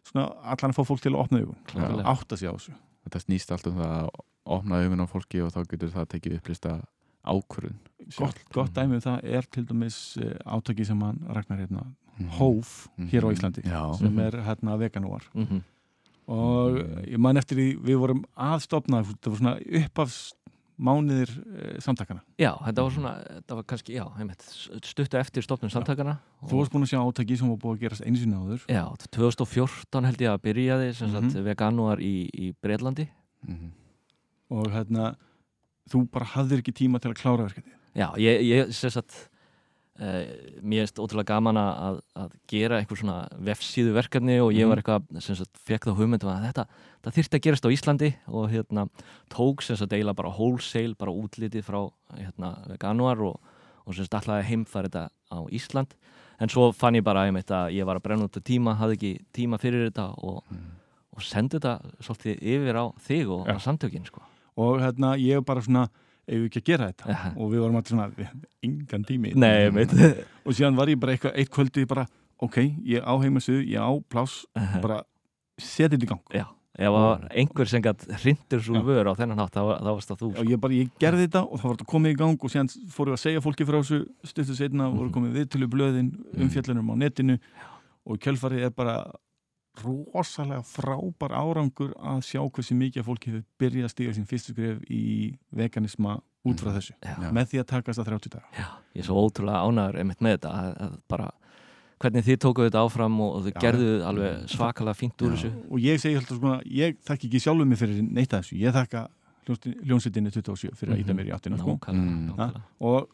svona 0.06 0.28
allan 0.44 0.72
að 0.72 0.76
fá 0.78 0.84
fólk 0.86 1.02
til 1.02 1.12
að 1.14 1.20
opna 1.26 1.42
Klárlega. 1.68 2.04
átta 2.06 2.38
sig 2.38 2.50
á 2.50 2.54
þessu 2.54 2.74
Þetta 3.10 3.20
snýst 3.26 3.52
allt 3.52 3.66
um 3.68 3.78
það 3.78 4.04
að 4.04 4.10
opna 4.46 4.76
augun 4.84 5.02
á 5.02 5.08
fólki 5.10 5.42
og 5.44 5.52
þá 5.52 5.66
getur 5.68 5.90
það 5.90 6.06
tekið 6.08 6.36
upplista 6.38 6.84
ákvörðun 7.26 7.78
gott, 8.18 8.40
gott 8.54 8.74
dæmi 8.74 8.96
um 8.96 9.02
það 9.02 9.24
er 9.24 9.42
til 9.52 9.66
dæmis 9.66 10.18
eh, 10.18 10.38
átaki 10.46 10.86
sem 10.86 11.00
hann 11.02 11.20
Ragnar 11.30 11.60
hérna 11.66 11.86
Mhm. 12.20 12.30
Hóf 12.38 12.88
hér 13.00 13.24
á 13.24 13.28
Mhm. 13.30 13.34
Íslandi 13.36 13.62
Já. 13.64 13.98
sem 13.98 14.14
Mhm. 14.14 14.20
er 14.20 14.32
hérna 14.44 14.78
veganúar 14.78 15.24
Mhm. 15.34 15.62
og 16.28 16.72
Mhm. 16.74 17.06
ég 17.14 17.18
man 17.18 17.36
eftir 17.38 17.56
því 17.58 17.80
við 17.82 17.98
vorum 17.98 18.24
aðstofna 18.38 19.04
það 19.04 19.30
var 19.30 19.38
svona 19.38 19.86
uppafs 19.86 20.34
mánuðir 20.80 21.30
e, 21.30 21.80
samtakana 21.82 22.22
Já, 22.40 22.58
þetta 22.58 22.82
var 22.84 22.92
svona, 22.92 23.14
þetta 23.42 23.56
var 23.56 23.64
kannski, 23.64 23.94
já, 23.96 24.06
einmitt, 24.20 24.42
stuttu 24.84 25.18
eftir 25.20 25.42
stopnum 25.44 25.70
samtakana 25.72 26.20
þú 26.44 26.58
varst 26.58 26.72
búin 26.72 26.84
að 26.84 26.92
sjá 26.94 27.00
átaki 27.06 27.38
sem 27.38 27.48
var 27.50 27.58
búið 27.58 27.78
að 27.78 27.80
gerast 27.82 28.06
einu 28.06 28.18
sinni 28.18 28.36
áður 28.36 28.66
Já, 28.68 28.96
2014 29.12 30.06
held 30.06 30.18
ég 30.18 30.30
að 30.30 30.42
byrjaði 30.42 30.94
sem 30.96 31.10
sagt 31.12 31.36
Mhm. 31.36 31.44
veganúar 31.46 31.98
í, 32.02 32.30
í 32.34 32.54
Breitlandi 32.62 33.08
Mhm. 33.48 33.72
og 34.52 34.68
hérna 34.68 35.16
þú 35.90 36.06
bara 36.12 36.26
hafðir 36.36 36.62
ekki 36.62 36.74
tíma 36.74 37.00
til 37.02 37.12
að 37.12 37.22
klára 37.22 37.48
verkefni 37.50 37.74
Já, 37.96 38.08
ég, 38.18 38.42
ég 38.48 38.70
sem 38.72 38.90
sagt 38.94 39.28
uh, 40.00 40.24
mér 40.64 40.86
erst 40.86 41.00
ótrúlega 41.02 41.34
gaman 41.34 41.58
að, 41.60 41.98
að 42.16 42.36
gera 42.48 42.78
einhver 42.80 42.98
svona 43.02 43.18
vefsíðu 43.44 43.92
verkefni 43.98 44.38
og 44.42 44.54
ég 44.56 44.68
var 44.70 44.80
Mhm. 44.80 44.84
eitthvað, 44.86 45.22
sem 45.22 45.36
sagt, 45.36 45.58
fekk 45.68 45.90
þá 45.90 45.96
hugmyndum 45.98 46.32
að 46.32 46.46
þetta, 46.48 46.66
það 47.04 47.18
þyrfti 47.18 47.36
að 47.40 47.44
gerast 47.48 47.66
á 47.68 47.74
Íslandi 47.76 48.12
og 48.28 48.50
hérna, 48.54 48.88
tók 49.30 49.62
sem 49.66 49.76
sagt 49.76 49.92
eiginlega 49.92 50.16
bara 50.22 50.32
wholesale, 50.38 50.96
bara 50.96 51.12
útlitið 51.12 51.64
frá 51.68 51.82
hérna, 52.18 52.54
veganúar 52.72 53.20
og, 53.28 53.40
og 53.86 53.94
sem 53.96 54.06
sagt 54.06 54.16
alltaf 54.22 54.46
heimfæri 54.48 54.88
þetta 54.90 55.10
á 55.36 55.40
Ísland 55.52 55.96
en 56.42 56.50
svo 56.50 56.72
fann 56.74 56.96
ég 56.96 57.04
bara 57.04 57.28
einmitt 57.28 57.52
að 57.52 57.76
ég 57.76 57.86
var 57.86 58.00
að 58.00 58.04
brenna 58.08 58.26
út 58.26 58.38
af 58.40 58.44
tíma, 58.48 58.78
hafði 58.80 58.96
ekki 58.98 59.14
tíma 59.36 59.60
fyrir 59.60 59.90
þetta 59.92 60.08
og, 60.24 60.44
Mhm. 60.50 60.72
og 61.12 61.22
sendi 61.28 61.60
þetta 61.60 61.76
svolítið 62.00 62.40
yfir 62.42 62.76
á 62.80 62.86
þig 63.04 63.28
og 63.30 63.46
á 63.52 63.60
samtökin 63.60 64.06
sko. 64.08 64.22
Og 64.58 64.80
hérna 64.82 65.16
ég 65.18 65.44
bara 65.46 65.62
svona 65.62 65.88
ef 66.28 66.38
við 66.38 66.46
ekki 66.50 66.62
að 66.62 66.66
gera 66.72 66.88
þetta 66.92 67.10
Ja. 67.10 67.34
og 67.36 67.52
við 67.52 67.60
vorum 67.64 67.76
alltaf 67.76 67.92
svona, 67.96 68.32
engan 68.64 69.04
tími 69.08 69.34
Nei, 69.36 69.68
og 70.46 70.54
síðan 70.54 70.76
var 70.78 70.88
ég 70.88 71.00
bara 71.00 71.14
eitthvað, 71.16 71.36
eitt 71.36 71.50
kvöldi 71.52 71.86
bara, 71.88 72.06
ok, 72.40 72.58
ég 72.86 73.02
á 73.04 73.14
heimasöðu, 73.22 73.66
ég 73.68 73.80
á 73.82 73.92
pláss 74.10 74.46
bara 74.82 75.04
setja 75.60 75.90
þetta 75.90 76.06
í 76.06 76.10
gang 76.12 76.22
Já, 76.34 76.46
það 76.78 76.94
var 76.96 77.26
einhver 77.36 77.68
sem 77.68 77.82
gætt 77.84 78.06
hrindir 78.22 78.62
svo 78.64 78.76
Já. 78.80 78.84
vör 78.86 79.10
á 79.12 79.14
þennan 79.18 79.42
hátt, 79.44 79.54
þá, 79.58 79.62
þá 79.82 79.90
varst 79.92 80.10
það 80.14 80.22
þú 80.22 80.30
og 80.30 80.38
sko. 80.38 80.46
ég 80.54 80.62
bara, 80.62 80.74
ég 80.78 80.92
gerði 81.02 81.26
þetta 81.28 81.42
og 81.48 81.60
það 81.60 81.68
var 81.68 81.76
þetta 81.80 81.90
komið 81.92 82.12
í 82.16 82.20
gang 82.22 82.38
og 82.48 82.54
síðan 82.54 82.72
fórum 82.94 83.12
við 83.12 83.18
að 83.18 83.24
segja 83.26 83.44
fólki 83.44 83.68
frá 83.68 83.78
þessu 83.82 84.00
stuttu 84.24 84.56
setna, 84.56 84.88
Mhm. 84.88 84.98
voru 85.02 85.12
komið 85.18 85.36
viðtölu 85.42 85.68
blöðin 85.74 86.12
umfjöllunum 86.38 86.94
á 86.94 86.96
netinu 87.02 87.40
og 88.06 88.18
kjölfarið 88.24 88.66
er 88.66 88.70
bara 88.72 88.96
rosalega 89.80 90.62
frábær 90.68 91.32
árangur 91.38 91.94
að 91.96 92.22
sjá 92.28 92.42
hversu 92.44 92.76
mikið 92.76 93.02
af 93.04 93.08
fólki 93.08 93.32
hefur 93.32 93.46
byrjað 93.62 93.88
að 93.88 93.94
stíga 93.94 94.16
sín 94.18 94.28
fyrstu 94.30 94.54
skref 94.56 94.82
í 94.92 95.04
veganisma 95.56 96.18
út 96.44 96.60
frá 96.64 96.74
þessu 96.76 96.96
Já, 97.00 97.30
með 97.32 97.52
því 97.54 97.62
að 97.62 97.70
takast 97.72 98.02
að 98.02 98.10
30 98.12 98.34
daga 98.36 98.50
já, 98.58 98.68
ég 98.98 99.04
er 99.04 99.08
svo 99.08 99.22
ótrúlega 99.24 99.62
ánæður 99.70 100.00
einmitt 100.02 100.22
með 100.26 100.36
þetta 100.38 100.52
að, 100.58 100.72
að 100.88 100.98
bara 101.14 101.30
hvernig 102.02 102.26
þið 102.26 102.40
tókuðu 102.42 102.68
þetta 102.72 102.84
áfram 102.88 103.18
og, 103.22 103.34
og 103.38 103.44
þið 103.46 103.54
Já. 103.56 103.60
gerðu 103.62 103.90
alveg 104.10 104.46
svakalega 104.56 104.98
fínt 104.98 105.22
úr 105.22 105.32
Já. 105.32 105.36
þessu 105.38 105.52
og 105.70 105.84
ég 105.86 106.02
segi 106.02 106.18
alltaf 106.20 106.40
svona, 106.42 106.60
ég 106.82 106.98
þakki 107.08 107.30
ekki 107.30 107.42
sjálfur 107.46 107.70
mig 107.72 107.78
fyrir 107.82 108.02
neitt 108.08 108.34
af 108.34 108.42
þessu, 108.44 108.58
ég 108.62 108.74
þakka 108.76 109.04
hljónsettinni 109.52 110.32
27 110.34 110.76
fyrir 110.78 110.96
að 110.96 111.00
íta 111.04 111.14
mér 111.18 111.30
í 111.30 111.34
áttina 111.36 111.58
sko. 111.60 111.74
Nákvæmlega, 111.78 112.46
Mm. 112.52 112.62
og 112.80 113.10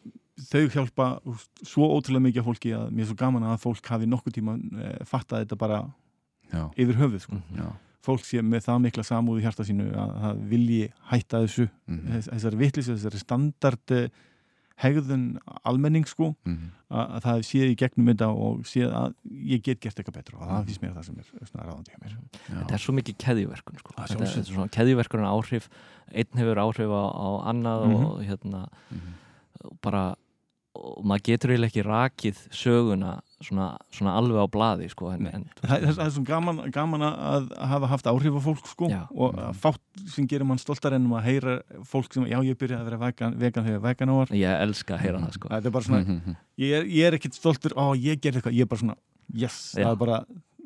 þau 0.51 0.63
hjálpa 0.69 1.05
svo 1.65 1.87
ótrúlega 1.97 2.25
mikið 2.27 2.45
fólki 2.45 2.73
að 2.77 2.91
mér 2.91 3.05
er 3.05 3.09
svo 3.09 3.15
gaman 3.17 3.43
að 3.47 3.61
fólk 3.63 3.87
hafi 3.91 4.05
nokkuð 4.11 4.35
tíma 4.35 4.55
e, 4.59 4.91
fattað 5.07 5.45
þetta 5.45 5.57
bara 5.57 5.79
Já. 6.53 6.71
yfir 6.77 6.95
höfuð 6.95 7.19
sko. 7.21 7.35
Mhm. 7.35 7.57
Já. 7.61 7.73
fólk 8.07 8.23
sé 8.23 8.39
með 8.39 8.63
það 8.63 8.77
mikla 8.85 9.03
samúð 9.03 9.39
í 9.41 9.43
hjarta 9.43 9.63
sínu 9.67 9.85
að 9.91 10.11
það 10.23 10.37
vilji 10.47 10.91
hætta 11.11 11.41
þessu 11.43 11.69
Mhm. 11.87 12.07
þess, 12.13 12.29
þessari 12.31 12.57
vitleysu, 12.61 12.93
þessari 12.95 13.19
standard 13.19 13.91
eh, 13.91 14.07
hegðun 14.79 15.39
almenning 15.65 16.05
sko 16.07 16.35
Mhm. 16.45 16.69
að, 16.91 17.05
að 17.17 17.21
það 17.25 17.39
séð 17.49 17.71
í 17.71 17.75
gegnum 17.75 18.07
þetta 18.13 18.27
og 18.31 18.61
séð 18.63 18.93
að 18.93 19.13
ég 19.27 19.61
get 19.63 19.79
gert 19.81 19.95
eitthvað 19.99 20.13
betra 20.21 20.37
og 20.39 20.47
það 20.47 20.65
finnst 20.67 20.81
mér 20.81 20.93
það 20.95 21.05
sem 21.05 21.17
er 21.19 21.47
svona 21.49 21.65
ráðandi 21.67 21.91
hjá 21.91 21.99
mér 22.03 22.11
Já. 22.13 22.59
Þetta 22.61 22.73
er 22.73 22.83
svo 22.85 22.93
mikið 22.95 23.17
keðjuverkun 23.17 23.79
sko. 23.81 23.91
Þetta, 23.97 24.23
þetta 24.23 24.37
er 24.37 24.53
svona 24.53 24.69
keðjuverkun 24.77 25.27
áhrif 25.27 25.67
einn 26.13 26.37
hefur 26.39 26.57
áhrif 26.63 26.87
á, 26.93 27.03
á 27.11 27.27
annað 27.51 27.87
Mhm. 27.87 28.05
og 28.05 28.23
hérna 28.23 28.67
Mhm. 28.91 29.13
bara 29.81 30.15
og 30.75 31.03
maður 31.03 31.23
getur 31.23 31.49
eiginlega 31.51 31.71
ekki 31.73 31.83
rakið 31.83 32.37
söguna 32.53 33.19
svona, 33.43 33.77
svona 33.93 34.15
alveg 34.17 34.39
á 34.41 34.47
blaði 34.49 34.87
sko, 34.89 35.11
en, 35.13 35.27
en, 35.29 35.43
það, 35.61 35.83
það 35.93 36.01
er 36.05 36.11
svona 36.15 36.29
gaman, 36.29 36.61
gaman 36.73 37.03
að 37.07 37.51
hafa 37.71 37.89
haft 37.91 38.07
áhrif 38.09 38.37
á 38.37 38.41
fólk 38.47 38.67
sko 38.71 38.89
Já. 38.89 39.01
og 39.13 39.35
að 39.37 39.59
fátt 39.61 39.83
sem 40.13 40.27
gerir 40.27 40.47
mann 40.49 40.57
stoltar 40.61 40.95
en 40.97 41.05
um 41.05 41.13
að 41.19 41.27
heyra 41.29 41.57
fólk 41.85 42.13
sem, 42.13 42.25
já 42.25 42.37
ég 42.41 42.57
byrjaði 42.57 42.81
að 42.81 42.89
vera 42.89 43.01
vegan, 43.05 43.37
vegan 43.37 43.67
þegar 43.69 43.83
vegan 43.85 44.13
ávar 44.15 44.33
ég 44.33 44.63
elska 44.65 44.95
að 44.97 45.03
heyra 45.05 45.21
það 45.27 45.37
sko. 45.37 45.51
þetta 45.53 45.65
er 45.71 45.75
bara 45.77 45.89
svona, 45.89 46.01
Mhm. 46.07 46.35
ég 46.57 46.73
er, 46.79 46.83
ég 46.85 47.07
er 47.11 47.13
ekkit 47.19 47.33
stoltur 47.37 47.77
ó 47.77 47.93
ég 47.93 48.19
gerði 48.19 48.41
eitthvað, 48.41 48.57
ég 48.57 48.61
er 48.61 48.71
bara 48.73 48.81
svona 48.81 48.97
yes, 49.33 49.75
Já. 49.77 49.83
það 49.85 49.91
er 49.91 50.01
bara, 50.05 50.19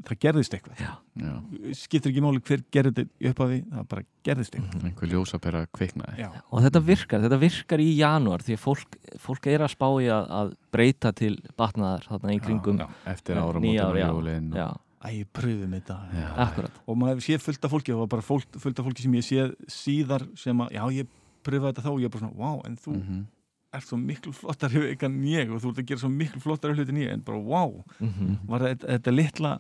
það 0.08 0.18
gerðist 0.24 0.54
eitthvað. 0.56 0.80
Já. 0.82 0.92
Já, 1.22 1.34
skiptir 1.78 2.12
ekki 2.12 2.22
máli 2.26 2.42
hver 2.48 2.62
gerði 2.74 2.92
þetta 2.96 3.30
upp 3.32 3.42
af 3.46 3.50
því 3.52 3.58
það 3.72 3.88
bara 3.94 4.04
gerðist 4.28 4.56
eitthvað. 4.58 4.86
Einhver 4.90 5.12
ljósapera 5.12 5.62
kviknaði. 5.78 6.16
Já, 6.24 6.30
og 6.52 6.64
þetta 6.66 6.82
virkar, 6.88 7.22
þetta 7.26 7.40
virkar 7.42 7.84
í 7.84 7.90
janúar 8.00 8.46
því 8.48 8.56
að 8.58 8.64
fólk, 8.64 8.98
fólk 9.26 9.50
er 9.52 9.66
að 9.68 9.74
spá 9.76 9.88
í 10.02 10.08
að, 10.10 10.30
að 10.42 10.54
breyta 10.74 11.12
til 11.14 11.34
batnaðar 11.60 12.08
þarna 12.10 12.34
í 12.38 12.40
kringum 12.42 12.80
já, 12.82 12.88
eftir 13.14 13.36
Já, 13.38 13.44
áramótin 13.44 13.68
nýár, 13.70 13.92
og 13.92 14.16
jólin 14.16 14.50
og- 14.54 14.58
já, 14.62 14.70
æ, 15.02 15.26
pröfum 15.34 15.76
þetta. 15.78 16.00
Og 16.88 16.98
maður 16.98 17.22
sé 17.26 17.38
fullt 17.42 17.66
af 17.66 17.72
fólki 17.76 17.94
og 17.96 18.08
bara 18.10 18.22
fólk, 18.26 18.48
fullt 18.58 18.80
af 18.80 18.86
fólki 18.88 19.02
sem 19.06 19.14
ég 19.20 19.26
sé 19.28 19.46
síðar 19.68 20.26
sem 20.38 20.58
að, 20.66 20.72
já 20.78 20.84
ég 21.02 21.08
pröfa 21.44 21.72
þetta 21.74 21.86
þá 21.86 21.92
og 21.94 22.00
ég 22.02 22.06
er 22.10 22.14
bara 22.16 22.26
svona, 22.26 22.38
wow, 22.38 22.62
en 22.66 22.76
þú 22.78 22.96
Mhm. 22.98 23.22
ert 23.74 23.86
svo 23.88 23.98
miklu 23.98 24.34
flottar 24.36 24.74
en 25.06 25.22
ég 25.24 25.50
og 25.50 25.62
þú 25.64 25.70
ert 25.72 25.80
að 25.80 25.86
gera 25.88 26.00
svo 26.04 26.10
miklu 26.12 26.42
flottar 26.44 26.74
hluti 26.76 26.90
en 26.90 26.98
ég. 27.02 27.12
En 27.14 27.22
bara, 27.22 27.40
wow, 27.40 27.84
mm 28.02 28.40
var 28.48 28.60
þetta, 28.68 28.88
þetta 28.98 29.14
litla 29.16 29.60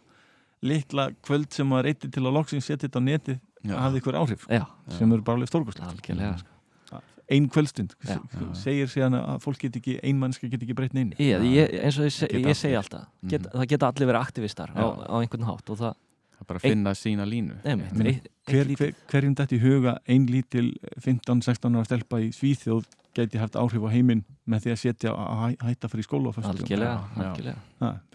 litla 0.62 1.10
kvöld 1.26 1.52
sem 1.54 1.68
maður 1.68 1.92
eitti 1.92 2.10
til 2.12 2.24
að 2.24 2.34
loksins 2.38 2.66
setja 2.70 2.88
þetta 2.88 3.02
á 3.02 3.04
netið 3.08 3.40
Já. 3.66 3.76
hafði 3.78 4.00
ykkur 4.02 4.18
áhrif 4.18 4.48
já, 4.50 4.64
sem 4.98 5.12
eru 5.14 5.22
bara 5.22 5.38
algjörlega 5.46 6.38
sko. 6.38 7.02
ein 7.32 7.48
kvöldstund 7.50 7.94
Já. 8.06 8.18
Segir 8.58 8.88
síðan 8.92 9.16
að 9.22 9.42
fólk 9.42 9.60
get 9.62 9.76
ekki, 9.80 10.00
ein 10.04 10.18
mannska 10.20 10.50
get 10.52 10.62
ekki 10.66 10.74
breytni 10.76 11.02
inn 11.06 11.12
ég, 11.18 11.44
ég, 11.46 11.76
eins 11.86 11.98
og 12.02 12.06
ég, 12.10 12.14
se, 12.14 12.28
Geta 12.28 12.50
ég 12.50 12.58
segi 12.58 12.76
alltaf 12.78 13.06
get, 13.28 13.42
Mhm. 13.42 13.52
það 13.62 13.68
geta 13.74 13.88
allir 13.92 14.08
verið 14.12 14.22
aktivistar 14.26 14.70
á, 14.76 14.86
á 15.08 15.16
einhvern 15.22 15.46
hátt 15.46 15.70
og 15.70 15.78
það, 15.78 15.94
Það 16.42 16.48
bara 16.48 16.58
að 16.58 16.62
finna 16.66 16.92
sína 16.98 17.26
línu. 17.30 17.56
Eitt, 17.64 18.28
hver, 18.50 18.66
hver, 18.76 18.94
hverjum 19.12 19.36
þetta 19.38 19.54
í 19.56 19.60
huga 19.62 19.92
ein 20.10 20.26
lítil 20.26 20.72
15-16 21.06 21.76
ára 21.78 21.86
stelpa 21.86 22.18
í 22.18 22.32
Svíþjóð 22.34 22.86
geti 23.14 23.38
haft 23.38 23.54
áhrif 23.62 23.84
á 23.86 23.90
heiminn 23.94 24.24
með 24.50 24.64
því 24.66 24.72
að 24.74 24.80
setja 24.82 25.12
að 25.14 25.38
hæ- 25.44 25.62
hætta 25.68 25.88
fyrir 25.92 26.08
skóla 26.08 26.34
algjörlega, 26.34 27.56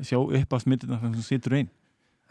sjá 0.03 0.18
upp 0.18 0.51
á 0.53 0.59
smittina 0.59 0.99
þannig 0.99 1.22
sem 1.22 1.38
situr 1.38 1.55
einn 1.61 1.68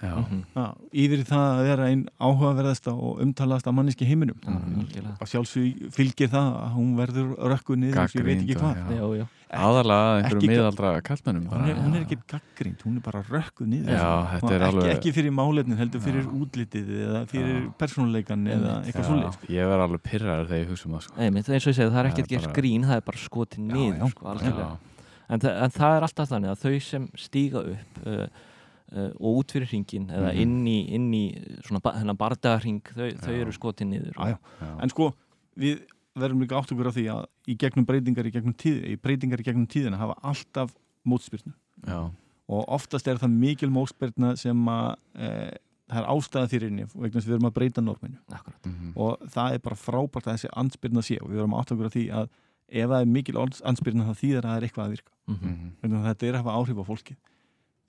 Já, 0.04 0.12
Mhm. 0.20 0.42
ha, 0.56 0.76
yfir 0.92 1.22
í 1.24 1.24
það 1.24 1.46
að 1.56 1.62
vera 1.70 1.86
einn 1.88 2.02
áhugaverðasta 2.20 2.92
og 2.94 3.22
umtalaðasta 3.24 3.72
manneski 3.72 4.04
í 4.04 4.10
heiminum. 4.10 4.36
Já, 4.44 4.52
algjörlega. 4.52 5.16
Og 5.22 5.28
sjálfsög 5.32 5.88
fylgir 5.96 6.28
það 6.28 6.50
að 6.66 6.74
hún 6.76 6.90
verður 7.00 7.30
rökkuð 7.40 7.78
niður 7.80 8.02
eins 8.04 8.16
og 8.16 8.22
ég 8.22 8.26
veit 8.26 8.42
ekki 8.44 8.56
hvað. 8.60 9.28
aðalega 9.56 10.20
Ekki- 10.20 10.26
einhverjum 10.26 10.52
miðaldra 10.52 11.02
kallmennum 11.02 11.46
hún 11.48 11.50
bara. 11.50 11.76
hún 11.80 11.96
er 11.96 12.02
ekki 12.04 12.18
gaggrind, 12.28 12.82
hún 12.84 12.96
er 12.98 13.00
bara 13.06 13.22
er 14.52 14.62
ekki, 14.62 14.76
alveg 14.76 14.98
ekki 14.98 15.14
fyrir 15.16 15.32
málefnin, 15.32 15.78
heldur 15.78 16.02
fyrir 16.02 16.24
Já. 16.26 16.32
útlitið 16.44 16.88
eða 17.08 17.22
fyrir 17.30 17.74
persónuleikan 17.80 18.44
eða 18.52 18.84
eitthvað 18.84 19.06
Já, 19.06 19.08
svolítið 19.08 19.48
Ég 19.56 19.64
verð 19.72 19.84
alveg 19.88 20.02
pyrraður 20.04 20.48
þegar 20.50 20.60
ég 20.60 20.68
hugsa 20.70 20.86
um 20.86 20.92
það 20.92 21.02
sko. 21.08 21.16
Einmitt, 21.22 21.48
eins 21.50 21.68
og 21.68 21.72
ég 21.72 21.78
segi, 21.80 21.90
það 21.90 21.96
er 21.96 22.06
er 22.06 22.12
gert 22.28 22.44
bara- 22.44 22.54
grín, 22.54 22.84
það 22.84 22.96
er 22.98 23.02
bara 23.02 23.18
skotið 23.18 23.60
niður 23.72 24.10
sko, 24.12 24.80
en, 25.30 25.40
þa 25.40 25.62
en 25.64 25.72
það 25.72 25.98
er 25.98 26.02
alltaf 26.04 26.28
þannig 26.30 26.50
að 26.52 26.60
þau 26.66 26.82
sem 26.82 27.08
stíga 27.16 27.60
upp 27.72 28.08
uh, 28.08 28.28
og 29.20 29.40
út 29.42 29.52
fyrir 29.52 29.68
hringin 29.68 30.08
eða 30.10 30.32
Mhm. 30.34 30.42
inn 30.42 30.66
í, 30.68 30.78
inn 30.94 31.08
í 31.14 31.24
uh, 31.38 31.62
svona 31.66 31.82
ba 31.82 31.92
þennan 31.98 32.18
bardagarhring 32.18 32.82
þau, 32.94 33.10
þau 33.18 33.34
eru 33.42 33.52
skotið 33.52 33.88
niður 33.90 34.14
Já, 34.20 34.38
já. 34.62 34.82
en 34.84 34.90
sko, 34.90 35.14
við 35.58 35.82
verðum 36.16 36.42
líka 36.46 36.56
átt 36.60 36.72
okkur 36.72 36.88
á 36.88 36.96
því 36.96 37.06
að 37.12 37.26
í 37.48 37.58
gegnum 37.58 37.86
breytingar 37.86 38.26
í 38.26 38.32
gegnum, 38.32 38.54
tíð, 38.54 38.78
í 38.88 38.96
breytingar 39.02 39.40
í 39.42 39.44
gegnum 39.44 39.68
tíðina 39.68 39.98
hafa 39.98 40.16
alltaf 40.24 40.72
mótspyrnu 41.06 41.54
og 42.48 42.66
oftast 42.70 43.08
er 43.08 43.18
það 43.18 43.32
mikil 43.34 43.70
mótspyrna 43.70 44.36
sem 44.38 44.56
að 44.70 44.96
e, 45.18 45.28
það 45.90 46.00
er 46.02 46.08
ástæða 46.14 46.50
fyrir 46.50 46.70
henni 46.70 46.86
vegna 46.94 47.20
þess 47.20 47.26
að 47.26 47.30
við 47.32 47.36
erum 47.36 47.50
að 47.50 47.54
breyta 47.58 47.82
norminu 47.82 48.18
Akkurat. 48.32 48.66
mhm. 48.66 48.94
og 48.96 49.20
það 49.34 49.54
er 49.54 49.60
bara 49.60 49.76
frábært 49.76 50.28
að 50.28 50.34
þessi 50.38 50.50
ansbyrna 50.56 51.02
sé 51.06 51.18
og 51.22 51.30
við 51.30 51.38
verðum 51.42 51.58
átt 51.60 51.72
okkur 51.76 51.90
á 51.90 51.96
því 51.98 52.06
að 52.14 52.30
ef 52.70 52.90
það 52.90 53.02
er 53.02 53.06
mikil 53.06 53.38
ansbyrna 53.44 54.06
það 54.10 54.20
þýðar 54.24 54.46
að 54.46 54.50
það 54.54 54.58
er 54.58 54.66
eitthvað 54.70 54.86
að 54.86 54.94
virka 54.96 55.12
mm 55.28 55.36
-hmm. 55.36 55.52
Mhm. 55.52 55.72
vegna 55.82 55.98
þess 55.98 56.06
að 56.06 56.12
þetta 56.16 56.28
er 56.28 56.34
að 56.34 56.42
hafa 56.44 56.56
áhrif 56.58 56.78
á 56.80 56.86
fólki 56.90 57.16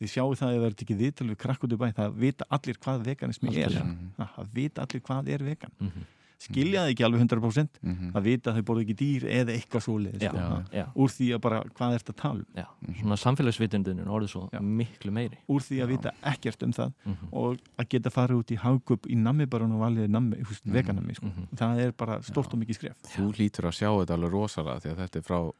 þið 0.00 0.12
sjáu 0.12 0.34
það 0.36 0.48
að 0.50 0.58
það 0.60 0.66
er 0.70 0.76
tekið 0.82 0.98
viðtal 1.04 1.28
við 1.30 1.38
krakk 1.46 1.64
út 1.64 1.72
í 1.72 1.76
bæ 1.80 1.88
það 1.96 2.18
vita 2.26 2.44
allir 2.50 2.76
hvað 2.84 3.04
veganismi 3.06 3.56
er. 3.56 3.70
Mhm. 3.80 4.12
Það 4.18 4.52
vita 4.52 4.82
allir 4.86 5.00
hvað 5.02 5.28
er 5.28 5.38
vegan 5.44 5.72
Mhm. 5.80 6.04
skilja 6.38 6.82
það 6.84 6.90
ekki 6.92 7.04
alveg 7.06 7.20
100% 7.24 7.78
Mhm. 7.82 8.10
það 8.12 8.22
vita 8.22 8.50
að 8.52 8.56
þau 8.58 8.64
borðu 8.68 8.82
ekki 8.84 8.96
dýr 9.00 9.22
eða 9.24 9.52
eitthvað 9.56 9.82
svoleiðis 9.86 10.20
Já, 10.20 10.30
sko. 10.30 10.92
Úr 11.00 11.08
því 11.08 11.28
að 11.34 11.40
bara 11.40 11.62
hvað 11.64 11.94
er 11.94 11.98
þetta 11.98 12.12
að 12.12 12.16
tala 12.20 12.44
um 12.44 12.46
já, 12.54 12.66
svona 13.00 13.16
samfélagsvitundin 13.16 14.00
er 14.00 14.04
orðið 14.12 14.28
svo 14.28 14.50
Já. 14.52 14.60
miklu 14.60 15.10
meiri 15.16 15.38
úr 15.48 15.60
því 15.64 15.76
að 15.80 15.86
Já. 15.86 15.86
vita 15.96 16.10
ekkert 16.22 16.62
um 16.62 16.72
það 16.72 16.92
mm 17.06 17.16
og 17.32 17.58
að 17.78 17.88
geta 17.88 18.10
farið 18.10 18.36
út 18.36 18.50
í 18.52 18.56
hagkup 18.58 19.06
í 19.08 19.16
nammibarun 19.16 19.72
og 19.72 19.80
valið 19.80 20.08
nammi, 20.10 20.36
veganammi 20.66 21.14
sko. 21.16 21.24
Mhm. 21.26 21.56
það 21.56 21.78
er 21.86 21.92
bara 21.92 22.20
stort 22.20 22.50
Já. 22.50 22.52
og 22.52 22.60
mikið 22.60 22.74
skref 22.76 22.96
Þú 23.16 23.32
lítur 23.38 23.64
að 23.64 23.72
sjá 23.80 23.88
þetta 24.04 24.14
alveg 24.18 24.30
rosalega 24.30 24.80
því 24.82 24.90
að 24.92 24.96
þetta 25.08 25.16
er 25.16 25.22
frá 25.22 25.52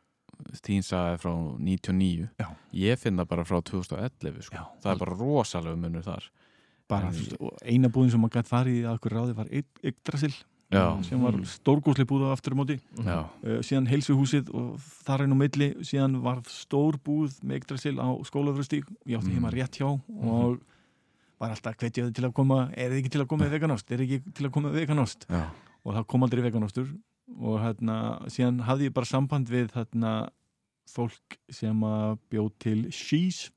þín 0.67 0.83
sagði 0.87 1.21
frá 1.23 1.33
99 1.59 2.29
Já. 2.41 2.49
Ég 2.73 2.99
finn 2.99 3.17
það 3.17 3.29
bara 3.29 3.45
frá 3.45 3.61
2011 3.63 4.43
sko. 4.43 4.57
Já. 4.57 4.65
Það 4.83 4.93
er 4.93 4.99
bara 5.05 5.17
rosalega 5.21 5.77
munur 5.77 6.03
þar. 6.07 6.29
Bara, 6.89 7.09
og 7.41 7.57
eina 7.67 7.89
búðin 7.91 8.11
sem 8.15 8.21
maður 8.23 8.37
gæti 8.41 8.53
farið 8.53 8.77
í 8.79 8.85
að 8.87 8.99
okkur 9.01 9.17
ráði 9.17 9.35
var 9.35 9.49
Yggdrasil 9.51 10.35
Já, 10.71 11.01
sem 11.07 11.21
var 11.23 11.33
Mm. 11.33 11.45
stórgóðslega 11.47 12.09
búð 12.11 12.23
á 12.27 12.35
aftur 12.35 12.55
á 12.55 12.59
móti 12.59 12.81
já, 12.99 13.19
uh, 13.23 13.59
síðan 13.63 13.87
heilsuhúsið 13.87 14.49
og 14.55 14.81
þar 15.07 15.23
einn 15.23 15.35
á 15.35 15.39
milli 15.39 15.69
síðan 15.87 16.17
var 16.23 16.41
stór 16.51 16.99
búð 16.99 17.37
með 17.47 17.61
Yggdrasil 17.63 17.95
á 18.03 18.11
skólafröstík 18.27 18.83
ég 19.07 19.19
átti 19.19 19.31
Mm. 19.31 19.35
heima 19.39 19.51
rétt 19.55 19.79
hjá 19.79 19.87
og 19.87 20.59
var 21.39 21.51
alltaf 21.55 21.77
hvetjaði 21.79 22.15
til 22.15 22.25
að 22.27 22.33
koma. 22.35 22.71
Er 22.75 22.91
þið 22.91 22.99
ekki 23.05 23.11
til 23.15 23.21
að 23.23 23.29
koma 23.29 23.45
með 23.45 23.55
veganost? 23.61 23.91
Er 23.93 23.99
þið 23.99 24.07
ekki 24.19 24.35
til 24.35 24.47
að 24.47 24.53
koma 24.53 24.69
með 24.71 24.87
veganost? 24.87 25.27
Já, 25.31 25.45
og 25.85 25.95
það 25.95 26.07
kom 26.09 26.23
aldrei 26.27 26.43
veganostur 26.51 26.87
og 27.35 27.59
hérna, 27.61 27.97
síðan 28.31 28.61
hafði 28.67 28.89
ég 28.91 28.95
bara 28.97 29.07
samband 29.11 29.49
við 29.51 29.73
hérna, 29.75 30.29
fólk 30.87 31.37
sem 31.51 31.81
að 31.83 32.19
bjóð 32.31 32.51
til 32.63 32.81
Shees 32.95 33.51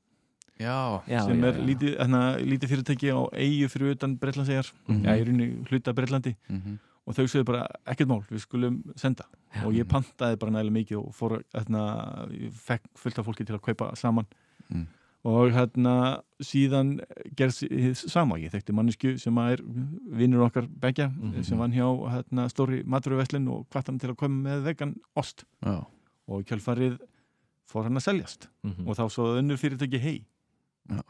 já, 0.58 1.00
sem 1.06 1.38
já, 1.40 1.46
er 1.46 1.54
já. 1.60 1.64
lítið, 1.68 1.92
hérna, 2.00 2.22
lítið 2.42 2.72
fyrirtæki 2.74 3.12
á 3.14 3.20
eigu 3.38 3.68
fyrir 3.70 3.94
utan 3.94 4.16
Breitlandsegar 4.18 4.72
Mhm. 4.88 5.04
já, 5.06 5.10
í 5.14 5.24
rauninni 5.24 5.64
hluta 5.70 5.94
Breitlandi 5.94 6.34
Mhm. 6.50 6.78
og 7.06 7.14
þau 7.14 7.24
sögðu 7.30 7.44
bara 7.46 7.66
ekkert 7.86 8.08
mál, 8.08 8.24
við 8.30 8.40
skulum 8.46 8.82
senda 8.96 9.24
Já. 9.54 9.64
og 9.64 9.72
ég 9.72 9.84
pantaði 9.86 10.38
bara 10.38 10.50
nægilega 10.50 10.76
mikið 10.84 10.98
og 10.98 11.14
fór, 11.14 11.42
hérna, 11.54 12.28
ég 12.30 12.52
fekk 12.52 12.82
fullt 12.96 13.18
af 13.18 13.26
fólki 13.26 13.46
til 13.46 13.56
að 13.56 13.62
kaupa 13.62 13.94
saman 13.96 14.26
Mm. 14.70 14.86
Og 15.24 15.50
hérna 15.52 16.22
síðan 16.40 16.94
gerðs 17.36 18.06
sama, 18.10 18.38
ég 18.40 18.50
þekkti 18.54 18.72
mannesku 18.72 19.18
sem 19.20 19.36
er 19.38 19.60
vinnur 20.16 20.46
okkar 20.46 20.66
begja 20.66 21.10
Mhm. 21.10 21.42
sem 21.44 21.58
vann 21.58 21.72
hjá 21.72 21.84
hérna, 22.10 22.48
stóri 22.48 22.82
maturveslin 22.84 23.48
og 23.52 23.66
hvart 23.70 23.86
hann 23.86 23.98
til 23.98 24.10
að 24.10 24.16
koma 24.16 24.48
með 24.48 24.62
vegan 24.64 24.94
ost. 25.16 25.44
Já, 25.62 25.84
og 26.28 26.40
í 26.42 26.44
kjölfarið 26.48 26.98
fór 27.70 27.84
hann 27.84 27.96
að 28.00 28.06
seljast. 28.08 28.48
Mhm. 28.64 28.88
og 28.88 28.96
þá 28.96 29.04
svo 29.10 29.36
önnur 29.38 29.58
fyrirtæki 29.60 30.00
hei, 30.00 30.24
Já. 30.88 31.02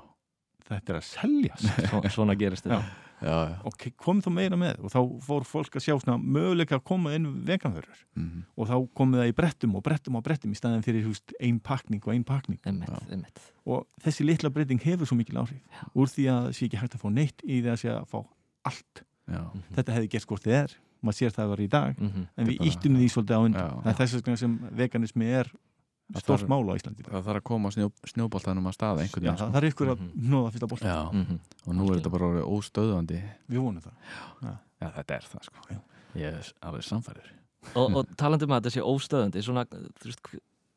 þetta 0.68 0.90
er 0.90 0.98
að 0.98 1.06
seljast. 1.06 1.64
Svo, 1.90 2.02
svona 2.10 2.36
gerist 2.36 2.64
þetta 2.64 2.82
já, 3.22 3.36
já. 3.50 3.56
ok, 3.64 3.84
kom 3.96 4.20
þú 4.22 4.32
meira 4.32 4.56
með 4.56 4.80
og 4.84 4.90
þá 4.92 5.00
fór 5.26 5.44
fólk 5.44 5.76
að 5.76 5.84
sjá 5.84 5.94
svona 6.00 6.18
möguleika 6.22 6.78
að 6.78 6.84
koma 6.84 7.14
inn 7.14 7.26
veganvörur 7.46 8.00
Mhm. 8.16 8.42
og 8.56 8.68
þá 8.68 8.74
komið 8.94 9.20
það 9.20 9.28
í 9.30 9.34
brettum 9.36 9.74
og 9.76 9.82
brettum 9.82 10.16
og 10.16 10.22
brettum 10.24 10.52
í 10.52 10.56
staðin 10.58 10.82
fyrir 10.84 11.04
húst, 11.06 11.32
ein 11.40 11.60
pakning 11.60 12.02
og 12.06 12.12
ein 12.14 12.24
pakning 12.24 12.58
Einmitt, 12.66 12.88
Já. 12.88 12.98
einmitt. 13.12 13.40
og 13.66 13.86
þessi 14.02 14.24
litla 14.26 14.50
breyting 14.50 14.80
hefur 14.82 15.06
svo 15.06 15.16
mikil 15.16 15.36
áhrif 15.36 15.60
Já. 15.60 15.86
úr 15.94 16.06
því 16.06 16.24
að 16.30 16.46
það 16.46 16.52
sé 16.58 16.66
ekki 16.68 16.80
hægt 16.80 16.94
að 16.94 17.00
fá 17.04 17.08
neitt 17.12 17.42
í 17.44 17.62
því 17.62 17.68
að 17.70 17.80
sé 17.84 17.88
að 17.94 18.06
fá 18.08 18.24
allt 18.64 19.02
já. 19.28 19.40
Mhm. 19.54 19.62
þetta 19.76 19.92
hefði 19.94 20.08
gert 20.10 20.26
hvort 20.26 20.42
þið 20.44 20.52
er, 20.64 20.70
maður 21.02 21.16
sér 21.16 21.30
það 21.32 21.44
að 21.44 21.50
vera 21.50 21.62
í 21.62 21.68
dag 21.70 21.94
Mhm. 22.00 22.26
en 22.36 22.46
Þetta 22.46 22.50
við 22.50 22.58
bara- 22.58 22.70
íttum 22.70 22.96
því 22.96 23.06
svolítið 23.08 23.36
á 23.36 23.40
undan 23.44 23.82
það 23.82 23.86
er 23.86 24.06
þess 24.06 24.38
sem 24.38 24.58
veganismi 24.72 25.24
er 25.26 25.46
Þarf- 26.12 26.48
mál 26.48 26.66
á 26.66 26.74
Íslandi. 26.74 27.02
Það 27.06 27.22
þarf 27.26 27.36
að 27.40 27.44
koma 27.44 27.68
snjó, 27.70 27.90
snjóboltanum 28.04 28.66
að 28.66 28.74
staða 28.74 29.02
einhvern 29.04 29.22
Já, 29.22 29.30
veginn 29.30 29.36
það, 29.36 29.46
sko. 29.46 29.52
það 29.54 29.62
er 29.62 29.70
ykkur 29.70 29.90
að 29.92 30.00
Mhm. 30.00 30.30
nóða 30.30 30.50
fyrsta 30.52 30.68
bótt 30.68 30.80
Já, 30.82 31.12
Mhm. 31.12 31.38
og 31.66 31.74
nú 31.74 31.84
er 31.90 32.00
þetta 32.00 32.10
bara 32.10 32.26
orðið 32.26 32.48
óstöðandi 32.56 33.22
við 33.50 33.58
vonum 33.60 33.80
það 33.82 34.58
Já, 34.80 34.90
þetta 34.90 35.14
er 35.14 35.24
það 35.30 35.42
sko 35.44 35.58
Já. 35.70 35.80
Ég 36.14 36.34
er 36.34 36.52
alveg 36.62 36.82
samfæður 36.82 37.28
og, 37.76 37.96
og 37.96 38.06
talandi 38.16 38.42
um 38.44 38.50
að 38.50 38.62
þetta 38.62 38.72
sé 38.74 38.82
óstöðandi 38.82 39.42
svona, 39.44 39.64
veist, 40.04 40.20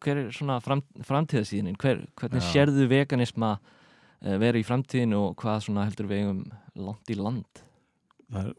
hver 0.03 0.17
er 0.17 0.31
svona 0.31 0.59
fram, 0.61 0.81
framtíðasíðinin, 1.01 1.77
hver, 1.77 2.05
hvernig 2.19 2.41
Já. 2.43 2.51
sérðu 2.53 2.87
veganisma 2.91 3.57
uh, 4.25 4.37
vera 4.37 4.57
í 4.59 4.63
framtíðinu 4.63 5.15
og 5.29 5.35
hvað 5.37 5.63
svona 5.65 5.85
heldur 5.87 6.07
við 6.07 6.19
eigum 6.21 6.45
langt 6.75 7.07
í 7.09 7.15
land 7.17 7.45
það 8.33 8.45
er 8.49 8.53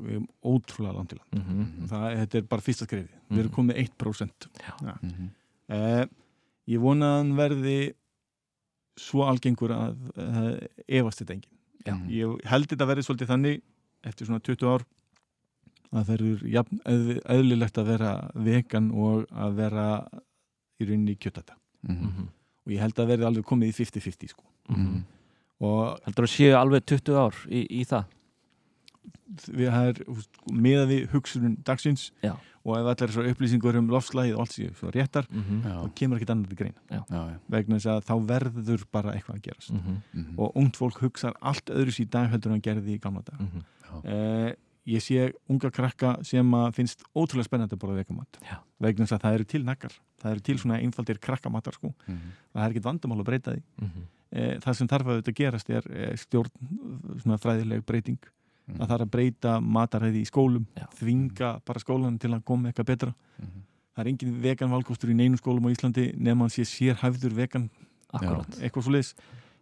við 0.00 0.10
erum 0.14 0.28
ótrúlega 0.44 0.94
langt 0.94 1.12
í 1.12 1.18
land 1.18 1.32
mm 1.34 1.50
Mhm. 1.50 1.88
það, 1.88 2.16
þetta 2.20 2.34
er 2.34 2.42
bara 2.42 2.62
fyrsta 2.62 2.86
skrifi, 2.86 3.08
við 3.30 3.38
erum 3.38 3.50
Mhm. 3.50 3.56
komið 3.56 3.76
1% 3.78 4.48
Mhm. 5.02 5.30
Eh, 5.70 6.06
ég 6.70 6.82
vona 6.82 7.14
að 7.14 7.18
hann 7.20 7.34
verði 7.38 7.78
svo 9.00 9.24
algengur 9.26 9.72
að 9.74 10.00
uh, 10.20 10.56
efast 10.86 11.22
þetta 11.22 11.36
engin. 11.36 11.52
Já. 11.86 11.94
Mhm. 11.94 12.08
Ég 12.12 12.48
held 12.50 12.68
þetta 12.70 12.88
verði 12.90 13.06
svolítið 13.06 13.30
þannig 13.32 13.62
eftir 14.10 14.28
svona 14.28 14.42
20 14.44 14.68
ár 14.74 14.84
að 15.90 16.04
það 16.06 16.12
eru 16.16 16.50
jafn 16.54 16.82
eð, 16.86 17.08
eðlilegt 17.34 17.80
að 17.80 17.88
vera 17.94 18.10
vegan 18.34 18.90
og 18.94 19.24
að 19.32 19.56
vera 19.58 19.86
í 20.80 20.86
rauninni 20.86 21.16
kjötata. 21.18 21.56
Mhm. 21.88 22.06
Mhm. 22.10 22.28
og 22.60 22.72
ég 22.74 22.80
held 22.84 22.98
að 23.00 23.08
verði 23.08 23.24
alveg 23.26 23.44
komið 23.48 23.70
í 23.70 23.76
50-50 23.80 24.28
sko. 24.34 24.44
Mhm. 24.68 25.04
og 25.60 26.00
Heldur 26.04 26.24
að 26.24 26.34
séu 26.34 26.54
alveg 26.56 26.84
20 26.84 27.16
ár 27.16 27.34
í, 27.48 27.66
í 27.80 27.84
það? 27.88 28.04
Við 29.48 29.70
það 29.70 29.88
er 29.90 30.00
meða 30.52 30.86
við 30.90 31.08
hugsunum 31.14 31.56
dagsins 31.64 32.10
Já. 32.22 32.32
og 32.64 32.76
ef 32.76 32.84
allar 32.90 33.08
þessar 33.10 33.28
upplýsingur 33.32 33.76
um 33.80 33.88
lofslægið 33.88 34.34
og 34.36 34.40
allt 34.44 34.52
séu 34.56 34.70
svo 34.76 34.90
réttar 34.92 35.26
Mhm. 35.30 35.62
Já, 35.64 35.74
þá 35.84 35.94
kemur 35.94 36.16
ekkert 36.18 36.30
annað 36.34 36.48
til 36.48 36.56
greina 36.56 36.80
já, 36.90 37.40
vegna 37.48 37.76
þess 37.76 37.86
að 37.86 38.04
þá 38.04 38.26
verður 38.26 38.84
bara 38.92 39.12
eitthvað 39.14 39.36
að 39.38 39.42
gerast 39.42 39.70
Mhm. 39.72 40.02
Mhm. 40.14 40.38
og 40.38 40.52
ungt 40.56 40.76
fólk 40.76 40.98
hugsar 41.00 41.34
allt 41.42 41.64
öðru 41.70 42.00
í 42.00 42.08
dag 42.10 42.30
heldur 42.30 42.52
en 42.52 42.60
gerði 42.62 42.96
í 42.96 43.00
gamla 43.00 43.22
dag 43.24 43.40
Mhm. 43.40 43.62
eh, 44.04 44.54
ég 44.86 45.00
sé 45.02 45.32
unga 45.48 45.70
krakka 45.70 46.24
sem 46.24 46.50
að 46.50 46.74
finnst 46.74 47.02
ótrúlega 47.14 47.44
spennandi 47.48 47.76
að 47.76 47.78
borða 47.78 48.04
vegamat 48.04 48.38
Já. 48.42 48.58
vegna 48.80 49.04
þess 49.06 49.12
að 49.18 49.20
það 49.22 49.34
eru 49.34 49.44
til 49.44 49.64
nakkar 49.64 49.92
það 50.20 50.30
eru 50.32 50.40
til 50.40 50.56
svona 50.58 50.80
einfaldir 50.82 51.18
krakkamatar 51.18 51.72
sko. 51.74 51.94
Mhm. 52.08 52.18
það 52.54 52.64
er 52.66 52.70
ekkert 52.72 52.82
vandamál 52.84 53.20
að 53.20 53.24
breyta 53.24 53.52
því 53.54 53.62
Mhm. 53.80 54.02
eh, 54.32 54.58
það 54.58 54.74
sem 54.76 54.88
þarf 54.88 55.06
að 55.06 55.22
þetta 55.22 55.34
gerast 55.34 55.70
er 55.70 55.82
eh, 55.92 56.12
stjórn 56.16 56.50
svona 57.22 57.38
fræðileg 57.38 57.84
breyting 57.86 58.18
Mhm. 58.70 58.78
það 58.80 58.88
þarf 58.92 59.04
að 59.06 59.10
breyta 59.10 59.60
mataræði 59.60 60.20
í 60.22 60.28
skólum 60.30 60.66
Já. 60.76 60.86
þvinga 60.98 61.60
bara 61.64 61.80
skólan 61.80 62.18
til 62.18 62.30
að 62.30 62.44
koma 62.44 62.68
eitthvað 62.70 62.86
betra 62.86 63.14
Mhm. 63.40 63.62
það 63.96 64.04
er 64.04 64.08
engin 64.08 64.40
vegan 64.42 64.70
valkostur 64.70 65.10
í 65.10 65.14
neinu 65.14 65.36
skólum 65.36 65.66
á 65.66 65.70
Íslandi 65.74 66.14
nema 66.16 66.40
hann 66.46 66.50
sé 66.50 66.62
sérhæfður 66.64 67.32
vegan 67.34 67.70
Akkurat 68.12 68.48
eitthvað 68.60 68.82
svo 68.82 68.90
leis 68.92 69.14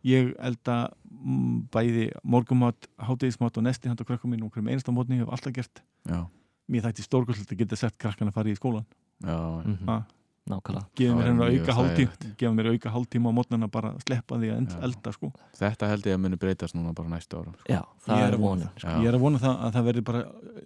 ég 0.04 0.34
elda 0.38 0.90
mm, 1.10 1.68
bæði 1.70 2.12
morgumat, 2.24 2.86
hátegismat 2.98 3.56
og 3.58 3.64
nesti 3.64 3.88
handa 3.88 4.04
krökkum 4.04 4.30
mín 4.32 4.44
og 4.44 4.52
hverjum 4.52 4.68
einasta 4.70 4.92
mótni 4.92 5.18
hef 5.18 5.28
alltaf 5.28 5.52
gert 5.52 5.82
Já, 6.08 6.26
mér 6.70 6.82
þætti 6.86 7.02
stórkoslega 7.04 7.52
að 7.52 7.58
geta 7.58 7.76
sett 7.76 7.98
krakkan 7.98 8.28
að 8.28 8.34
fara 8.34 8.48
í 8.48 8.56
skólan 8.56 8.86
já, 9.22 9.64
Mhm. 9.66 9.88
Ah. 9.88 10.02
Nákvæmlega 10.48 10.84
Það 10.98 11.16
mér 11.18 11.32
mjög 11.38 11.58
auka 11.60 11.74
hálftíma 11.78 12.34
gefa 12.40 12.52
mér 12.56 12.68
auka 12.72 12.90
hálftíma 12.94 13.28
á 13.28 13.32
mótnana 13.38 13.68
bara 13.70 13.90
að 13.92 14.02
sleppa 14.06 14.38
því 14.40 14.48
að 14.54 14.68
Já. 14.68 14.78
elda 14.88 15.12
sko. 15.12 15.30
Þetta 15.58 15.88
held 15.90 16.06
ég 16.08 16.14
að 16.16 16.22
muni 16.24 16.36
breytast 16.40 16.74
núna 16.74 16.94
bara 16.94 17.08
næstu 17.08 17.36
ára 17.40 17.52
Já, 17.68 17.82
Ég 17.82 18.06
það 18.08 18.22
er 18.22 18.32
er 18.32 18.38
vonin. 18.38 18.68
Já. 18.78 18.88
ég 19.02 19.08
er 19.08 19.14
að 19.18 19.20
vona 19.20 19.38
það 19.38 19.64
að 19.68 19.72
það 19.78 19.84
verði 19.88 20.04
bara 20.08 20.22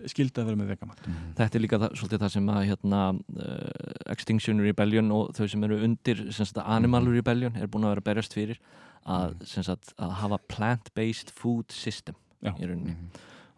skilda 0.07 0.43
að 0.43 0.47
vera 0.47 0.57
með 0.63 0.71
vegamat 0.73 0.99
Þetta 1.37 1.55
er 1.59 1.65
líka 1.67 1.79
það, 1.83 1.97
svolítið 1.99 2.23
það 2.23 2.33
sem 2.37 2.47
að 2.53 2.63
hérna, 2.71 3.01
uh, 3.39 4.13
Extinction 4.13 4.61
Rebellion 4.61 5.11
og 5.13 5.33
þau 5.35 5.49
sem 5.49 5.65
eru 5.65 5.81
undir 5.83 6.33
sagt, 6.33 6.59
Animal 6.59 7.03
Mhm. 7.03 7.13
Rebellion 7.19 7.57
er 7.57 7.67
búin 7.67 7.85
að 7.85 7.95
vera 7.97 8.01
berjast 8.13 8.33
fyrir 8.35 8.59
að, 9.07 9.35
Mhm. 9.43 9.65
sagt, 9.65 9.95
að 9.99 10.11
hafa 10.23 10.39
plant-based 10.49 11.31
food 11.31 11.71
system 11.73 12.15
Já. 12.43 12.53
í 12.59 12.67
rauninni 12.69 12.95
Mhm. 12.95 13.09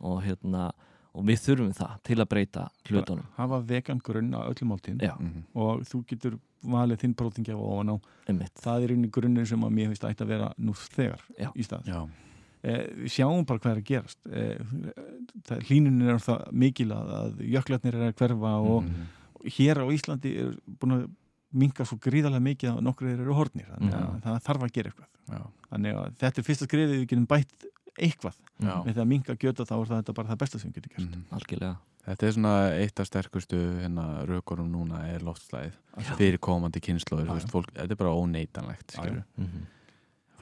og, 0.00 0.22
hérna, 0.22 0.70
og 1.14 1.24
við 1.24 1.38
þurfum 1.44 1.72
það 1.78 1.92
til 2.02 2.16
að 2.18 2.28
breyta 2.28 2.64
hlutunum. 2.88 3.24
Hafa 3.36 3.60
vegan 3.68 4.00
grunn 4.02 4.32
á 4.34 4.40
öllum 4.50 4.72
máltíðin 4.74 5.00
Já, 5.00 5.14
Mhm. 5.18 5.44
og 5.54 5.82
þú 5.86 6.04
getur 6.06 6.38
valið 6.64 6.98
þinn 7.04 7.14
prótingja 7.14 7.54
og 7.54 7.64
ofan 7.72 7.90
á. 7.94 7.96
Einmitt. 8.28 8.54
Það 8.60 8.84
er 8.84 8.88
einu 8.96 9.10
grunnur 9.10 9.46
sem 9.46 9.60
að 9.60 9.72
mér 9.72 9.88
finnst 9.92 10.04
ætti 10.08 10.24
að 10.24 10.26
vera 10.28 10.52
nú 10.58 10.72
þegar 10.72 11.20
Já. 11.38 11.50
í 11.54 11.62
stað. 11.62 11.84
Já, 11.86 12.08
eh, 12.64 12.86
við 12.96 13.10
sjáum 13.14 13.46
bara 13.46 13.58
hvað 13.58 13.70
er 13.76 13.80
að 13.82 13.84
gerast. 13.84 14.18
Eh, 14.32 14.58
það, 15.44 15.62
hlínunin 15.68 16.08
er 16.08 16.16
það 16.18 16.52
mikil 16.52 16.88
að, 16.88 17.12
að 17.20 17.36
jöklarnir 17.52 17.94
er 17.94 18.12
að 18.12 18.14
hverfa 18.16 18.54
og 18.64 18.82
Mhm. 18.84 19.06
hér 19.44 19.76
á 19.76 19.86
Íslandi 19.92 20.36
er 20.40 20.56
búin 20.80 20.92
að 21.02 21.10
minka 21.52 21.84
svo 21.84 21.98
gríðarlega 21.98 22.42
mikið 22.42 22.76
að 22.76 22.82
nokkur 22.82 23.06
eru 23.12 23.34
hornir 23.34 23.66
þannig 23.70 23.92
að 23.94 24.08
Mhm. 24.10 24.22
það 24.22 24.42
þarf 24.42 24.62
að 24.64 24.72
gera 24.72 24.90
eitthvað. 24.90 25.10
Já, 25.30 25.46
þannig 25.70 25.94
að 25.94 26.16
þetta 26.18 26.38
er 26.38 26.42
fyrsta 26.44 26.66
skrifið 26.66 26.94
við 26.98 27.06
getum 27.06 27.26
bætt 27.26 27.64
eitthvað 27.98 28.34
Já. 28.60 28.74
með 28.84 28.92
því 28.94 29.00
að 29.04 29.10
minka 29.14 29.34
gjöta 29.36 29.64
þá 29.68 29.74
er 29.80 29.90
þetta 29.94 30.14
bara 30.14 30.28
það 30.32 30.38
besta 30.44 30.58
sem 30.58 30.70
við 30.70 30.74
getum 30.82 30.96
gert 30.96 31.10
Mhm. 31.10 31.24
algjörlega 31.32 31.76
Þetta 32.04 32.26
er 32.26 32.32
svona 32.36 32.54
eitt 32.76 33.00
af 33.00 33.06
sterkustu 33.08 33.56
hérna, 33.80 34.26
rökurum 34.28 34.66
núna 34.68 35.06
er 35.08 35.20
loftslæðið 35.24 35.72
fyrir 36.18 36.36
komandi 36.38 36.80
kynnslóður, 36.84 37.30
þetta 37.40 37.90
er 37.90 37.96
bara 37.96 38.10
óneitanlegt 38.12 38.92
skilur. 38.92 39.24
Mhm. 39.38 39.62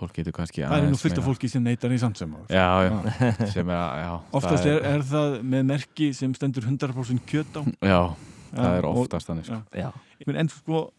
fólk 0.03 0.13
getur 0.17 0.33
kannski 0.35 0.65
það 0.67 0.83
er 0.83 0.91
nú 0.91 0.99
fullt 0.99 1.19
af 1.19 1.25
fólki 1.25 1.49
sem 1.49 1.63
neytar 1.63 1.93
í 1.95 1.99
samt 2.03 2.17
sem 2.19 2.33
áður 2.35 2.51
Já, 2.51 2.67
já, 2.83 3.47
sem 3.55 3.69
er 3.71 3.77
að, 3.79 4.21
oftast 4.41 4.67
er, 4.67 4.81
er 4.83 5.03
það 5.07 5.37
með 5.47 5.65
merki 5.69 6.09
sem 6.13 6.35
stendur 6.35 6.63
100% 6.67 7.23
kjöt 7.31 7.55
á 7.55 7.63
Já, 7.79 8.01
það 8.57 8.79
er 8.81 8.85
og- 8.91 8.97
oftast 9.05 9.29
þannig 9.31 9.47
sko. 9.47 9.63
Já, 9.79 9.93
en, 10.27 10.37
en 10.43 10.49
sko 10.49 10.93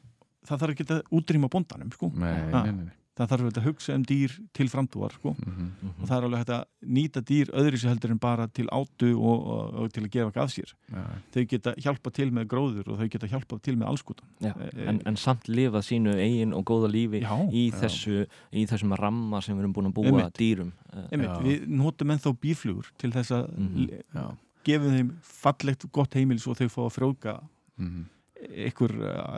það 0.48 0.60
þarf 0.64 0.72
ekki 0.78 0.88
að 0.88 1.02
útrýma 1.12 1.50
bóndanum 1.52 1.92
sko. 1.92 2.10
Nei, 2.16 2.32
nei, 2.52 2.72
nei. 2.72 2.92
Það 3.14 3.30
þarf 3.32 3.44
auðvitað 3.44 3.62
að 3.62 3.68
hugsa 3.70 3.96
um 3.96 4.06
dýr 4.10 4.36
til 4.58 4.68
framtúar 4.72 5.14
sko. 5.14 5.36
Mhm. 5.38 5.68
mhm. 5.70 5.94
og 6.02 6.10
það 6.10 6.16
er 6.18 6.28
alveg 6.28 6.44
hægt 6.44 6.54
að 6.56 6.64
nýta 6.98 7.24
dýr 7.30 7.52
öðru 7.54 7.80
sér 7.82 7.94
heldur 7.94 8.14
en 8.16 8.22
bara 8.24 8.48
til 8.48 8.68
átu 8.74 9.12
og, 9.14 9.48
og, 9.56 9.74
og 9.84 9.94
til 9.94 10.04
að 10.04 10.12
gefa 10.18 10.44
af 10.44 10.54
sér 10.54 10.74
Já, 10.94 11.04
þau 11.34 11.44
geta 11.54 11.76
hjálpa 11.78 12.14
til 12.14 12.30
með 12.34 12.48
gróður 12.54 12.94
og 12.94 13.02
þau 13.02 13.10
geta 13.14 13.30
hjálpa 13.30 13.60
til 13.64 13.78
með 13.78 13.92
allskotan 13.94 14.28
Já. 14.44 14.54
Eh, 14.54 14.82
En, 14.84 15.02
en 15.08 15.16
samt 15.18 15.48
lifa 15.48 15.82
sínu 15.86 16.16
eigin 16.20 16.54
og 16.54 16.66
góða 16.68 16.90
lífi 16.92 17.22
Já, 17.24 17.36
í, 17.52 17.70
já. 17.70 17.78
þessu, 17.84 18.26
í 18.52 18.66
þessum 18.68 18.96
ramma 19.00 19.42
sem 19.42 19.56
við 19.56 19.64
erum 19.64 19.76
búin 19.78 19.92
að 19.92 19.96
búa 19.96 20.10
Einmitt. 20.12 20.38
dýrum 20.38 20.74
Eh, 20.94 21.06
einmitt, 21.16 21.38
við 21.42 21.70
notum 21.74 22.14
ennþá 22.14 22.34
bíflugur 22.44 22.90
til 23.02 23.10
þess 23.14 23.34
að 23.34 23.48
mm 23.58 23.88
já, 24.14 24.26
gefa 24.68 24.92
þeim 24.94 25.10
fallegt 25.26 25.86
gott 25.96 26.18
heimil 26.18 26.40
svo 26.42 26.54
þau 26.58 26.68
fá 26.70 26.82
að 26.86 26.94
frjóka 26.98 27.34
mhm. 27.80 28.04
Ykkur, 28.70 28.92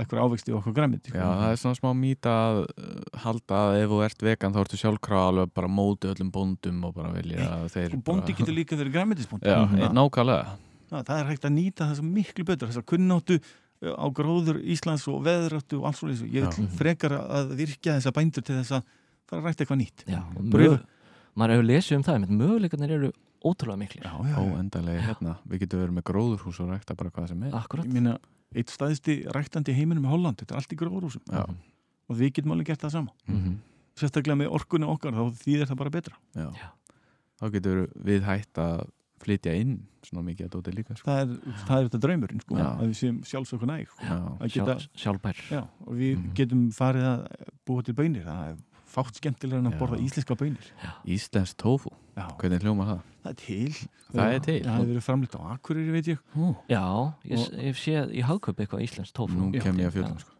ykkur 0.03 0.19
ávexti 0.23 0.53
og 0.53 0.59
okkur 0.61 0.73
græmit 0.77 1.09
já, 1.11 1.21
það 1.21 1.51
er 1.51 1.59
svona 1.61 1.77
smá 1.79 1.89
mýta 1.97 2.31
að 2.45 2.59
uh, 2.65 3.19
halda 3.25 3.59
að 3.69 3.79
ef 3.83 3.89
þú 3.91 3.99
ert 4.07 4.25
vegan 4.27 4.55
þá 4.55 4.59
ertu 4.63 4.79
sjálfkrafa 4.81 5.27
alveg 5.31 5.51
bara 5.59 5.69
móti 5.71 6.09
öllum 6.11 6.31
bóndum 6.35 6.79
og 6.87 6.95
bara 6.97 7.11
vilja 7.15 7.49
að 7.59 7.67
þeir 7.75 7.95
og 7.97 8.03
bóndi 8.07 8.31
bara... 8.31 8.39
getur 8.39 8.57
líka 8.57 8.79
verið 8.79 8.95
græmitisbóndi 8.97 9.51
Já, 9.51 9.59
Mhm. 9.65 9.93
nákvæmlega. 9.97 10.55
Það 10.95 11.13
er 11.19 11.29
hægt 11.31 11.45
að 11.45 11.55
nýta 11.57 11.87
þess 11.91 12.01
miklu 12.05 12.45
betur 12.45 12.69
þess 12.71 12.81
að 12.81 12.87
kunnáttu 12.93 13.39
uh, 13.41 13.95
á 13.99 14.05
gróður 14.15 14.61
Íslands 14.63 15.07
og 15.11 15.23
veðráttu 15.25 15.79
og 15.81 15.89
alls 15.89 16.03
og 16.03 16.09
þessu 16.13 16.29
ég 16.31 16.45
Já. 16.45 16.51
vil 16.55 16.67
frekar 16.79 17.17
að 17.19 17.55
virkja 17.57 17.97
þessa 17.99 18.13
bændur 18.15 18.45
til 18.45 18.55
þess 18.61 18.77
að 18.79 18.83
fara 19.25 19.41
að 19.41 19.47
rækta 19.49 19.65
eitthvað 19.65 19.81
nýtt. 19.81 20.05
Já, 20.07 20.21
mög, 20.39 20.79
maður 21.35 21.55
hefur 21.57 21.67
lesið 21.71 21.97
um 21.97 22.03
það 22.05 22.27
möguleikarnir 22.29 22.91
eru 22.99 23.11
ótrúlega 23.45 23.77
miklir. 23.77 24.05
Já, 24.05 24.13
já, 24.25 24.35
já. 24.35 24.37
óendanlega 24.41 25.01
hérna. 25.05 25.35
Við 25.49 25.59
getum 25.65 25.81
verið 25.83 25.95
með 25.97 26.05
gróðurhús 26.09 26.59
og 26.63 26.69
rækta 26.71 26.95
bara 26.97 27.11
hvað 27.13 27.27
sem 27.33 27.43
er. 27.45 27.51
Akkurat. 27.57 27.85
Ég 27.85 27.93
minna 27.93 28.15
eitt 28.55 28.69
staðisti 28.73 29.15
ræktandi 29.35 29.73
heiminum 29.75 30.05
í 30.07 30.09
Holland 30.09 30.37
þetta 30.41 30.55
er 30.55 30.61
allt 30.61 30.73
í 30.75 30.79
gróðrúsum 30.79 31.21
og 32.09 32.15
við 32.19 32.33
getum 32.37 32.51
alveg 32.55 32.67
gert 32.73 32.81
það 32.85 32.91
sama 32.91 33.11
Mhm. 33.27 33.55
sérstaklega 33.95 34.37
með 34.43 34.51
orkunni 34.51 34.85
okkar 34.87 35.13
þá 35.13 35.23
þýðir 35.43 35.67
það 35.71 35.77
bara 35.77 35.89
betra 35.89 36.15
Já. 36.35 36.49
Já. 36.53 36.69
þá 37.41 37.51
getur 37.51 37.87
við 38.03 38.21
hægt 38.23 38.53
að 38.59 38.87
flytja 39.25 39.53
inn 39.57 39.87
svona 40.03 40.21
mikið 40.27 40.45
að 40.45 40.51
dóti 40.53 40.73
líka 40.75 40.95
sko. 40.97 41.09
það 41.09 41.21
er, 41.21 41.53
það 41.65 41.77
er 41.79 41.87
þetta 41.89 41.99
draumurinn 42.03 42.41
sko, 42.41 42.55
að 42.55 42.81
við 42.85 42.97
séum 42.99 43.19
sjálfsökun 43.25 43.67
næg 43.71 43.87
sko. 43.89 44.87
Sjálfbær 44.95 45.35
já, 45.49 45.61
og 45.87 45.93
við 45.95 46.17
Mhm. 46.17 46.33
getum 46.35 46.71
farið 46.71 47.05
að 47.09 47.27
búa 47.65 47.83
til 47.83 47.93
bönir 47.95 48.23
það 48.25 48.51
er 48.51 48.57
fátt 48.85 49.15
skemmtilega 49.19 49.57
en 49.59 49.67
að 49.71 49.73
Já. 49.73 49.79
borða 49.79 49.97
íslenska 50.03 50.35
bönir 50.37 50.67
Íslensk 51.05 51.57
tofu, 51.57 51.89
já, 52.15 52.25
hvernig 52.39 52.63
hljómar 52.65 52.91
það? 52.93 53.01
það 53.25 53.31
er 53.33 53.39
til 53.45 53.89
Það 54.15 54.33
er 54.35 54.39
til. 54.45 54.59
það 54.63 54.75
hefur 54.77 54.91
verið 54.93 55.03
framleitt 55.09 55.35
á 55.35 55.41
Akureyri 55.55 55.91
veit 55.97 56.07
ég 56.13 56.19
Já, 56.71 56.83
ég, 57.25 57.49
ég 57.67 57.75
sé 57.81 57.97
í 58.15 58.21
hagköp 58.23 58.61
eitthvað 58.63 58.85
íslenskt 58.85 59.15
tófu 59.17 59.35
Nú 59.35 59.51
Já. 59.55 59.61
kem 59.65 59.81
ég 59.81 59.89
að 59.91 59.97
fjöldum 59.99 60.19
sko. 60.21 60.31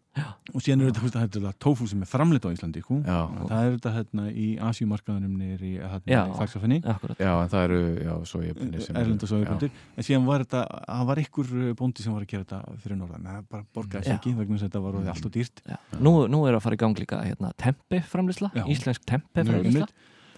og 0.55 0.61
síðan 0.63 0.79
er 0.85 0.91
þetta, 0.93 1.01
þú 1.01 1.07
veist, 1.09 1.15
þetta 1.35 1.49
tofu 1.59 1.85
sem 1.91 2.03
er 2.05 2.07
framleitt 2.07 2.45
á 2.47 2.49
Íslandi 2.55 2.79
sko. 2.85 3.01
Já. 3.03 3.17
það 3.49 3.65
er 3.65 3.73
þetta 3.73 3.91
hérna 3.97 4.27
í 4.31 4.45
Asjumarkaðunum 4.63 5.41
í, 5.43 5.49
hérna, 5.81 5.99
Já. 6.07 6.21
í 6.29 6.37
Faxafinni 6.39 6.77
Akkurat 6.87 7.19
Já, 7.19 7.31
en 7.41 7.51
það 7.51 7.65
eru, 7.67 7.79
já, 8.05 8.13
svo 8.31 8.39
ég 8.45 8.61
erlenda 8.95 9.27
sojaböndir 9.27 9.71
en 9.97 10.07
síðan 10.07 10.29
var 10.29 10.45
þetta, 10.45 10.61
það 10.87 11.05
var 11.11 11.21
einhver 11.25 11.75
bóndi 11.81 12.05
sem 12.05 12.15
var 12.15 12.23
að 12.23 12.31
gera 12.31 12.45
þetta 12.47 12.79
fyrir 12.85 13.01
norðan 13.01 13.27
það 13.27 13.43
bara 13.51 13.67
borgaði 13.75 14.07
Já. 14.07 14.15
ekki 14.15 14.35
vegna 14.39 14.55
þess 14.55 14.63
að 14.63 14.71
þetta 14.71 14.85
var 14.87 15.11
allt 15.17 15.27
og 15.27 15.35
dýrt 15.35 15.61
Já. 15.67 15.77
Nú, 15.99 16.13
nú 16.31 16.43
er 16.47 16.55
að 16.55 16.63
fara 16.69 16.79
í 16.79 16.83
gang 16.85 16.95
líka 17.03 17.19
hérna, 17.25 17.51
tempi 17.59 17.99
framlýsla, 18.07 18.53
Já. 18.55 18.63
íslensk 18.71 19.03
tempi 19.11 19.43
framlýsla. 19.51 19.89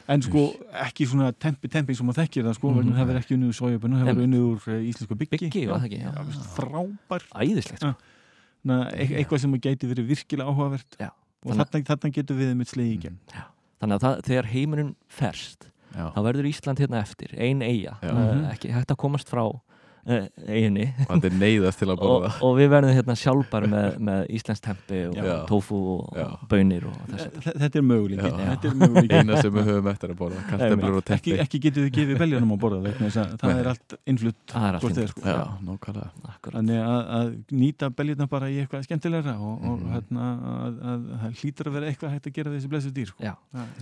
En 0.08 0.22
sko 0.24 0.44
ekki 0.86 1.08
svona 1.10 1.32
tempi 1.36 1.68
tempi 1.72 1.96
sem 1.98 2.08
maður 2.08 2.24
þekkir 2.24 2.46
það 2.48 2.58
sko 2.60 2.74
vegna 2.78 2.96
það 2.98 3.10
verður 3.12 3.22
ekki 3.24 3.36
unnið 3.38 3.52
úr 3.52 3.58
sojabönnu 3.60 4.00
það 4.02 4.10
verður 4.12 4.28
unnið 4.28 4.46
úr 4.48 4.68
eh, 4.74 4.84
íslensku 4.92 5.18
byggi 5.20 5.40
Byggi, 5.44 5.64
var 5.68 5.82
það 5.84 5.88
ekki? 5.90 6.00
Já. 6.04 6.12
Já, 6.16 6.50
frábær. 6.56 7.26
Æðislegt 7.44 7.84
sko. 7.84 7.94
E 8.68 9.08
eitthvað 9.22 9.44
sem 9.44 9.54
gæti 9.64 9.88
verið 9.88 10.08
virkilega 10.12 10.52
áhugavert. 10.52 10.98
Já. 11.00 11.12
og 11.46 11.54
þarna, 11.56 12.10
getur 12.12 12.36
við 12.36 12.56
mitt 12.58 12.72
slegi 12.72 12.96
í 12.98 13.02
gegn. 13.06 13.18
Þannig 13.80 13.96
að 14.00 14.04
það, 14.04 14.22
þegar 14.28 14.48
heimurinn 14.52 14.96
ferst 15.08 15.68
þá 15.98 16.20
verður 16.26 16.48
Ísland 16.50 16.82
hérna 16.82 17.00
eftir, 17.02 17.32
ein 17.38 17.62
eiga 17.62 17.98
Mhm. 18.02 18.46
ekki 18.52 18.72
hægt 18.74 18.92
að 18.92 18.98
komast 18.98 19.30
frá 19.30 19.46
eiginni 20.08 20.86
og 21.04 21.10
þetta 21.18 21.28
er 21.30 21.36
neyðast 21.42 21.80
til 21.82 21.88
að 21.90 21.94
og, 21.98 22.02
borða 22.04 22.30
og 22.48 22.54
við 22.58 22.70
verðum 22.72 22.94
hérna 22.96 23.16
sjálfbar 23.20 23.66
með, 23.72 23.98
með 24.08 24.22
íslensk 24.38 24.64
tempi 24.64 25.00
og 25.10 25.18
Já. 25.20 25.34
tofu 25.50 25.80
og 25.98 26.16
Já. 26.16 26.28
bönir 26.52 26.86
og 26.88 26.96
þess 27.12 27.26
að 27.28 27.38
Þe- 27.48 27.56
þetta 27.64 27.80
er 27.82 27.86
möguleiki 27.90 28.32
Já. 28.32 28.38
þetta 28.54 28.70
er 28.72 28.78
möguleiki 28.82 29.20
eina 29.22 29.42
sem 29.42 29.54
við 29.58 29.68
höfum 29.72 29.90
eftir 29.92 30.14
að 30.14 30.20
borða 30.22 30.38
og 30.38 31.02
ekki, 31.02 31.04
teppi 31.12 31.36
ekki 31.44 31.62
getur 31.68 31.88
við 31.88 31.92
gefið 31.98 32.22
beljanum 32.24 32.54
á 32.56 32.58
borða 32.64 32.80
vegna 32.88 33.10
þess 33.10 33.20
að 33.24 33.36
það 33.42 33.52
Nei. 33.54 33.60
er 33.64 33.70
allt 33.74 33.98
innflutt 34.14 34.42
það 34.54 34.68
allt 34.72 34.82
hvort 34.86 34.98
eð 34.98 35.04
innflutt. 35.04 35.18
sko. 35.18 35.28
Já, 35.28 35.46
nákvæmlega 35.68 36.10
Akkurat. 36.32 36.56
þannig 36.58 36.82
að, 36.88 37.02
að 37.18 37.34
nýta 37.64 37.90
beljurna 38.00 38.28
bara 38.32 38.48
í 38.54 38.58
eitthvað 38.64 38.88
skemmtilegra 38.88 39.36
og, 39.38 39.56
og 39.68 39.78
Mhm. 39.78 39.92
hérna 39.98 40.28
að, 40.58 40.80
að 40.92 41.08
það 41.22 41.38
hlýtur 41.42 41.68
að 41.68 41.74
vera 41.78 41.92
eitthvað 41.92 42.12
hægt 42.16 42.28
að 42.28 42.34
gera 42.38 42.52
þessi 42.56 42.70
blessu 42.72 42.92
dýr 42.96 43.08
sko. 43.12 43.36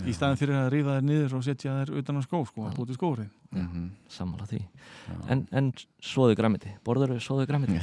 Í 0.06 0.12
staðan 0.16 0.36
fyrir 0.40 0.56
að 0.60 0.70
rífa 0.74 0.96
þær 0.98 1.06
niður 1.06 1.34
og 1.38 1.44
setja 1.46 1.76
þær 1.84 1.94
utan 2.02 2.16
á 2.18 2.22
skó 2.26 2.42
sko, 2.46 2.66
að 2.66 2.74
búti 2.76 2.96
skórið 2.98 3.28
Mhm. 3.56 3.90
sammála 4.10 4.44
því 4.50 4.58
en, 5.30 5.46
en 5.52 5.72
svoðu 6.16 6.36
græmiti. 6.38 6.72
Borður 6.86 7.14
þau 7.14 7.24
svoðu 7.26 7.46
græmiti. 7.50 7.76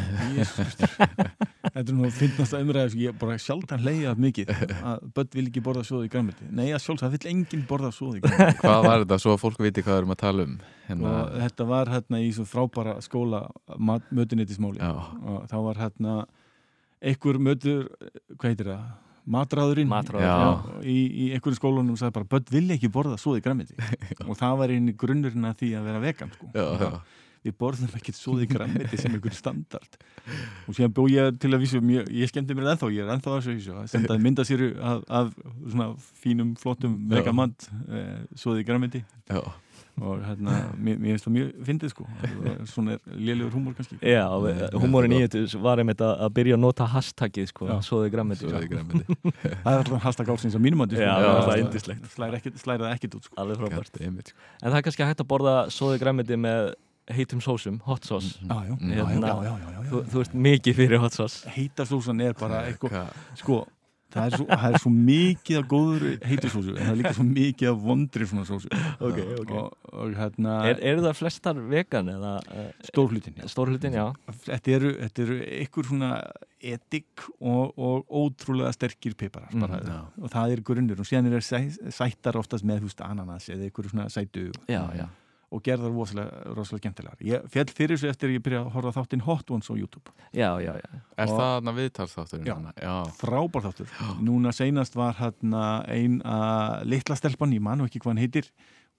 Þetta 1.73 1.83
er 1.83 1.95
nú 1.95 2.07
að 2.07 2.17
finnast 2.17 2.53
að 2.53 2.65
umræða 2.65 2.99
ég 3.01 3.17
bara 3.21 3.37
sjálfdan 3.41 3.83
leiða 3.85 4.13
mikið 4.19 4.51
að 4.53 5.05
börn 5.15 5.29
vil 5.37 5.45
ekki 5.47 5.63
borða 5.65 5.85
svoði 5.87 6.09
í 6.09 6.13
græmiti. 6.13 6.49
Nei, 6.49 6.67
að 6.73 6.83
sjálfs, 6.83 7.03
það 7.05 7.15
vill 7.15 7.31
enginn 7.33 7.65
borða 7.69 7.91
svoði 7.95 8.21
í 8.21 8.25
græmiti. 8.25 8.59
Hvað 8.63 8.87
var 8.87 9.05
þetta, 9.05 9.19
svo 9.23 9.35
að 9.35 9.41
fólk 9.45 9.63
viti 9.63 9.85
hvað 9.85 9.95
við 9.95 10.01
erum 10.03 10.15
að 10.15 10.21
tala 10.23 10.47
um? 10.47 10.57
Hérna, 10.87 11.13
og 11.13 11.37
þetta 11.43 11.69
var 11.69 11.93
hérna 11.93 12.19
í 12.19 12.29
svo 12.35 12.45
frábæra 12.49 12.97
skóla 13.05 13.45
mötuneytismáli. 14.11 14.83
Og 14.83 15.47
þá 15.51 15.57
var 15.69 15.81
hérna 15.85 16.17
einhver 17.03 17.39
mötur, 17.43 17.87
hvað 18.35 18.49
heitir 18.51 18.73
það? 18.73 18.83
Já. 20.19 20.81
í, 20.83 20.97
í 21.07 21.25
einhverjum 21.31 21.55
skólunum 21.55 21.95
sagði 21.99 22.15
bara 22.17 22.27
börn 22.33 22.49
vil 22.51 22.75
ekki 22.75 22.89
borða 22.91 23.15
svoði 23.21 23.43
græmiti. 23.45 23.77
Og 24.27 24.35
það 24.39 24.57
var 24.59 24.73
einu 24.73 24.95
grunnurinn 24.99 25.47
að 25.47 25.61
því 25.61 25.69
að 25.79 25.87
vera 25.87 26.01
vegan 26.03 26.33
sko. 26.35 26.49
já, 26.51 26.65
já, 26.81 26.89
við 27.43 27.55
borðum 27.59 27.97
ekkert 27.97 28.17
svoði 28.19 28.47
græmiti 28.51 28.99
sem 28.99 29.13
einhver 29.13 29.35
standard. 29.35 29.97
Og 30.67 30.77
síðan 30.77 30.93
bjó 30.95 31.07
ég 31.11 31.39
til 31.43 31.51
að 31.51 31.65
vísu 31.65 31.81
mjög, 31.83 32.07
ég 32.15 32.31
skemmti 32.31 32.55
mér 32.57 32.71
ennþá, 32.73 32.91
ég 32.95 33.03
er 33.03 33.15
ennþá 33.17 33.33
að 33.33 33.49
þessu 33.49 33.75
að 33.75 33.89
sendaði 33.91 34.23
myndasýru 34.27 34.71
af, 34.79 35.03
af 35.21 35.35
svona 35.65 35.89
fínum, 36.23 36.55
flottum 36.59 36.95
vegamant 37.11 37.69
eh, 37.89 38.23
svoði 38.39 38.65
græmiti 38.67 39.03
og 40.01 40.23
hérna, 40.25 40.53
mér, 40.81 40.97
finnst 40.97 41.27
það 41.27 41.33
mjög 41.35 41.49
fyndið 41.67 41.91
sko, 41.91 42.05
svona 42.71 42.95
er 42.95 43.17
lélegur 43.27 43.53
húmor 43.53 43.75
kannski. 43.77 43.97
Já, 44.01 44.23
húmórin 44.81 45.13
í 45.13 45.19
þetta 45.21 45.59
var 45.61 45.81
einmitt 45.83 46.01
að 46.01 46.23
að 46.25 46.31
byrja 46.39 46.57
að 46.57 46.63
nota 46.63 46.87
hashtagið 46.89 47.51
sko, 47.51 47.67
Já. 47.69 47.75
svoðu 47.85 48.09
græmiti 48.15 48.49
græmiti 48.71 49.19
það 49.65 49.77
er 49.77 49.91
hashtag 50.07 50.31
ásins 50.33 50.57
að 50.57 50.65
mínum 50.65 50.81
andi 50.85 50.97
Já, 50.97 51.13
það 51.45 52.25
er 52.25 52.39
ekkit, 52.39 52.57
slæra 52.63 52.87
það 52.87 52.95
ekkit 52.95 53.19
út 53.19 53.29
sko. 53.29 53.37
alveg 53.43 53.61
frábært. 53.61 54.01
Einmitt, 54.01 54.33
sko. 54.33 54.49
En 54.63 54.71
það 54.71 54.79
er 54.79 54.87
kannski 54.89 55.09
hægt 55.11 55.21
að 55.21 55.29
borða 55.29 55.55
svoðu 55.77 56.01
græmiti 56.01 56.39
með 56.41 56.73
heitum 57.11 57.41
sósum, 57.43 57.79
hot 57.83 58.05
sauce. 58.05 58.39
Já, 58.47 58.65
já, 58.65 58.75
Mm. 58.79 58.89
já, 58.91 58.95
já, 58.97 59.05
Hérna, 59.05 59.27
já, 59.27 59.43
já, 59.43 59.57
já, 59.59 59.83
já, 59.83 59.89
Þú, 59.91 60.17
veist 60.17 60.33
mikið 60.33 60.75
fyrir 60.75 60.99
hot 60.99 61.13
sauce. 61.13 61.47
Heita 61.49 61.85
sósan 61.85 62.21
er 62.21 62.33
bara 62.33 62.63
eitthvað 62.69 62.89
Hvað- 62.91 63.13
sko, 63.35 63.67
það 64.13 64.25
er, 64.27 64.37
svo, 64.37 64.45
það 64.45 64.73
er 64.73 64.79
svo 64.79 64.91
mikið 64.93 65.57
af 65.57 65.65
góður 65.67 66.03
heitusósu, 66.23 66.69
en 66.77 66.85
það 66.85 66.91
er 66.91 66.97
líka 67.01 67.13
svo 67.17 67.23
mikið 67.25 67.69
af 67.71 67.77
vondri 67.81 68.25
svona 68.29 68.45
sósu. 68.45 68.67
Ok, 69.01 69.17
ok. 69.41 69.51
og, 69.51 69.77
og 69.93 70.13
hérna 70.15 70.65
Er, 70.69 70.79
eru 70.81 71.01
það 71.01 71.15
flestar 71.17 71.55
vegan 71.69 72.07
eða 72.13 72.33
stórhlutin 72.87 73.33
já. 73.41 73.47
stórhlutin, 73.49 73.93
já? 73.93 74.13
Þetta 74.45 74.71
eru, 74.77 74.93
þetta 75.01 75.21
eru 75.25 75.39
einhver 75.59 75.85
svona 75.89 76.11
etik 76.63 77.25
og, 77.41 77.73
og 77.77 78.05
ótrúlega 78.07 78.71
sterkir 78.71 79.15
bara, 79.31 79.49
já. 79.51 80.05
og 80.21 80.29
það 80.31 80.51
er 80.53 80.61
grunnur 80.61 80.99
og 81.01 81.05
síðan 81.09 81.33
er 81.33 81.41
sæ, 81.41 81.59
sættar 81.91 82.37
oftast 82.39 82.63
með 82.63 82.85
húst 82.85 83.01
ananas 83.03 83.49
eða 83.49 83.65
einhver 83.67 83.89
svona 83.89 84.07
sætu 84.09 84.51
Já, 84.69 84.87
já 84.95 85.07
og 85.53 85.61
gerðar 85.63 85.93
rosalega, 85.93 86.41
rosalega 86.57 86.81
skemmtilegar 86.83 87.23
ég 87.29 87.47
fjall 87.53 87.69
fyrir 87.77 87.95
þessu 87.99 88.09
eftir 88.09 88.29
að 88.31 88.35
ég 88.39 88.43
byrja 88.47 88.61
að 88.63 88.71
horfa 88.73 88.93
þáttinn 88.97 89.23
Hot 89.27 89.51
Ones 89.53 89.69
á 89.69 89.73
YouTube 89.77 90.13
Já, 90.33 90.49
já, 90.63 90.73
já 90.81 90.89
Er 91.17 91.29
Og- 91.29 91.35
það 91.37 91.51
þarna 91.53 91.73
viðtalsþátturinn? 91.79 92.47
Já. 92.49 92.55
þarna? 92.55 92.73
já. 92.81 92.95
frábær 93.21 93.65
þáttur 93.67 93.93
núna 94.25 94.51
seinast 94.57 94.95
var 94.97 95.13
hérna 95.21 95.63
ein 95.87 96.19
að 96.25 96.85
litla 96.89 97.15
stelpan, 97.19 97.53
ég 97.53 97.61
manu 97.61 97.85
ekki 97.85 98.01
hvað 98.01 98.15
hann 98.15 98.23
heitir 98.25 98.49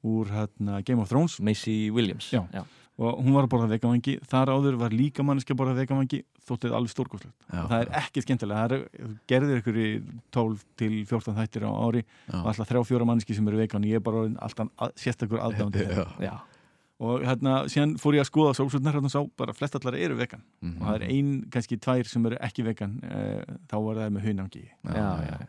úr 0.05 0.31
hérna 0.31 0.83
Game 0.85 1.01
of 1.03 1.09
Thrones 1.11 1.41
Macy 1.41 1.91
Williams 1.91 2.31
Já. 2.31 2.45
já. 2.55 2.63
Og 2.95 3.19
hún 3.25 3.35
var 3.35 3.49
að 3.49 3.51
borða 3.51 3.69
vegavangi, 3.73 4.13
þar 4.31 4.53
áður 4.55 4.77
var 4.79 4.95
líka 4.95 5.25
manneski 5.27 5.51
að 5.55 5.59
borða 5.59 5.75
vegavangi, 5.81 6.21
þóttið 6.47 6.75
alveg 6.79 6.93
stórkoslegt 6.93 7.47
það 7.51 7.77
er 7.81 7.93
ekki 7.99 8.23
skemmtilega, 8.23 8.65
það 8.65 8.75
er 8.77 9.15
gerðir 9.31 9.63
ykkur 9.63 9.79
í 9.83 9.87
12 10.37 10.65
til 10.79 10.91
14 11.11 11.39
þættir 11.41 11.67
á 11.67 11.71
ári 11.75 12.03
Já. 12.05 12.37
og 12.39 12.51
alltaf 12.53 12.71
þrjá 12.71 12.83
fjóra 12.91 13.09
manneski 13.09 13.35
sem 13.35 13.49
eru 13.51 13.59
vegan. 13.59 13.87
Ég 13.89 13.99
er 13.99 14.05
bara 14.05 14.27
alltaf 14.47 14.93
sérstakur 15.01 15.43
aðdándi 15.43 15.87
og 17.05 17.25
hérna 17.27 17.57
síðan 17.69 17.97
fór 17.99 18.15
ég 18.15 18.23
að 18.23 18.29
skoða 18.31 18.53
sósutnar 18.55 18.95
hérna 18.95 19.11
og 19.11 19.13
sá 19.13 19.21
bara 19.41 19.53
flest 19.57 19.75
allar 19.75 19.97
eru 19.99 20.15
vegan. 20.21 20.45
Mhm. 20.63 20.77
og 20.79 20.87
það 20.87 20.95
er 21.01 21.07
ein, 21.11 21.33
kannski 21.51 21.81
tvær 21.83 22.07
sem 22.07 22.27
eru 22.31 22.39
ekki 22.41 22.65
vegan 22.69 23.01
e, 23.03 23.25
þá 23.67 23.77
var 23.83 24.03
það 24.05 24.15
með 24.15 24.29
hunangi. 24.29 24.65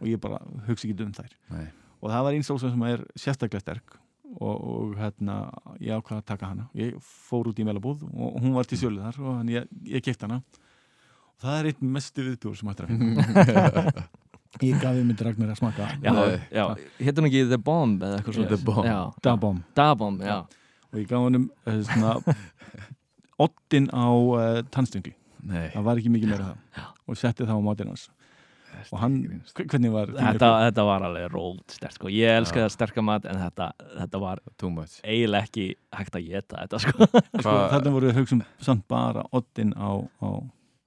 Og 0.01 0.07
ég 0.09 0.21
bara 0.23 0.41
hugsa 0.65 0.87
ekki 0.89 1.05
um 1.05 1.13
þær. 1.13 1.37
Nei. 1.53 1.67
og 2.01 2.09
það 2.11 2.25
var 2.25 2.33
einn 2.33 2.43
sósa 2.49 2.71
sem 2.73 2.83
er 2.89 3.05
sérstaklega 3.15 3.61
sterk 3.61 3.99
og, 4.35 4.55
og 4.55 4.95
hérna 4.99 5.35
ég 5.79 5.95
ákvaða 5.95 6.21
að 6.21 6.27
taka 6.31 6.49
hana. 6.51 6.67
Ég 6.77 6.95
fór 7.29 7.47
út 7.51 7.59
í 7.61 7.65
melabúð 7.67 8.03
og 8.11 8.37
hún 8.43 8.53
var 8.57 8.67
til 8.69 8.77
sjölu 8.81 9.01
þar 9.03 9.19
og 9.23 9.33
hann, 9.39 9.49
ég, 9.53 9.67
ég 9.87 10.03
keipt 10.05 10.21
hana. 10.27 10.41
Og 11.35 11.45
það 11.45 11.57
er 11.61 11.69
einn 11.71 11.91
mestu 11.95 12.23
viðbjóður 12.29 12.59
sem 12.61 12.69
hættir 12.71 12.85
að 12.85 12.93
finna. 12.93 13.95
Ég 14.63 14.77
gaf 14.79 14.95
ég 14.95 15.03
myndi 15.03 15.19
Ragnar 15.25 15.49
að 15.51 15.57
smaka. 15.59 15.85
Héttum 17.03 17.25
hún 17.25 17.27
ekki 17.27 17.41
The 17.51 17.57
Bomb 17.59 18.03
eða 18.07 18.21
eitthvað 18.21 18.37
Yes. 18.37 18.61
svona 18.63 19.09
The 19.19 19.33
Bomb. 19.41 19.65
Da 19.75 19.89
Bomb, 19.99 20.21
já. 20.23 20.37
Og 20.93 20.99
ég 21.01 21.09
gaf 21.09 21.25
honum 21.25 21.49
uh, 21.67 21.79
svona 21.83 22.13
oddin 23.43 23.89
á 23.91 24.07
uh, 24.15 24.61
tannstöngli 24.71 25.11
Nei. 25.45 25.67
það 25.73 25.83
var 25.89 25.99
ekki 25.99 26.11
mikið 26.13 26.31
meira 26.31 26.45
það 26.53 26.85
og 27.11 27.19
setti 27.19 27.43
það 27.43 27.59
á 27.59 27.65
matinn 27.67 27.91
hans 27.91 28.05
og 28.91 28.99
hann, 29.01 29.15
hve- 29.51 29.67
hvernig 29.71 29.91
var 29.93 30.11
Þetta, 30.15 30.49
þetta 30.67 30.85
var 30.87 31.05
alveg 31.07 31.27
róld 31.33 31.63
stert 31.75 31.95
sko. 31.97 32.11
Ég 32.13 32.35
elska 32.39 32.59
Já. 32.61 32.65
það 32.65 32.73
sterka 32.75 33.03
mat 33.05 33.25
en 33.29 33.39
þetta, 33.41 33.69
þetta 34.01 34.21
var 34.25 34.41
Too 34.57 34.69
much 34.73 34.97
eiginlega 35.03 35.49
ekki 35.49 35.67
hægt 35.95 36.19
að 36.19 36.27
geta 36.31 36.65
þetta 36.65 36.81
sko. 36.85 37.07
sko, 37.41 37.55
þarna 37.75 37.95
voru 37.95 38.11
við 38.11 38.19
hugsun 38.21 38.43
samt 38.59 38.87
bara 38.91 39.25
oddin 39.35 39.73
á, 39.77 39.91
á 40.21 40.29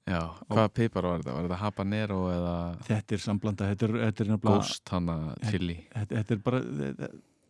Já, 0.08 0.22
hvaða 0.48 0.68
pipar 0.72 1.04
var 1.04 1.18
þetta? 1.20 1.32
Var 1.36 1.48
þetta 1.50 1.56
habanero 1.60 2.20
eða 2.32 2.52
þetta 2.86 3.16
er 3.18 3.20
samblanda, 3.24 3.66
þetta 3.74 3.88
er, 3.90 3.96
þetta 4.06 4.24
er 4.24 4.38
ghost 4.46 4.92
hana 4.94 5.16
chili? 5.50 5.82
þetta, 5.92 6.14
þetta 6.22 6.32
er 6.32 6.40
bara 6.46 6.60
þetta, 6.78 7.08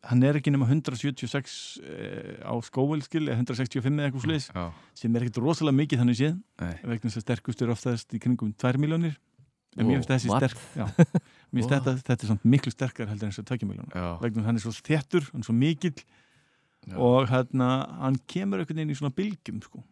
hann 0.08 0.22
er 0.26 0.38
ekki 0.40 0.50
nema 0.54 0.66
176 0.70 1.54
eh, 1.84 2.34
á 2.42 2.54
skóvelskil 2.66 3.24
eða 3.28 3.38
165 3.44 3.86
eða 3.98 4.08
eitthvað 4.08 4.26
sliðis 4.26 4.48
Já, 4.50 4.64
sem 4.98 5.14
er 5.18 5.26
ekkert 5.26 5.40
rosalega 5.44 5.78
mikið 5.84 6.02
þannig 6.02 6.18
séð 6.18 6.36
vegna 6.82 7.06
þess 7.06 7.20
að 7.20 7.26
sterkust 7.28 7.62
er 7.62 7.72
oftast 7.74 8.14
í 8.14 8.20
kringum 8.22 8.50
2 8.58 8.82
miljónir 8.82 9.14
en 9.76 9.84
mér 9.86 9.98
finnst 9.98 10.14
þessi 10.14 10.30
what? 10.32 10.46
sterk 10.46 10.58
já, 10.78 10.86
mér 11.52 11.60
finnst 11.60 11.74
þetta, 11.74 11.96
þetta 12.06 12.30
er 12.30 12.40
miklu 12.54 12.72
sterkar 12.72 13.10
heldur 13.10 13.28
en 13.28 13.34
þess 13.34 13.44
að 13.44 13.50
2 13.52 13.68
miljónir 13.68 13.98
Já, 13.98 14.08
vegna 14.22 14.38
þess 14.38 14.44
að 14.44 14.48
hann 14.48 14.60
er 14.60 14.64
svo 14.64 14.74
þéttur, 14.78 15.28
hann 15.32 15.44
er 15.44 15.48
svo 15.50 15.56
mikill 15.58 16.00
og 16.96 17.28
hérna, 17.28 17.68
hann 18.00 18.16
kemur 18.30 18.62
einhvern 18.62 18.80
veginn 18.80 18.94
í 18.94 18.96
svona 18.96 19.14
bylgjum 19.14 19.60
sko. 19.64 19.82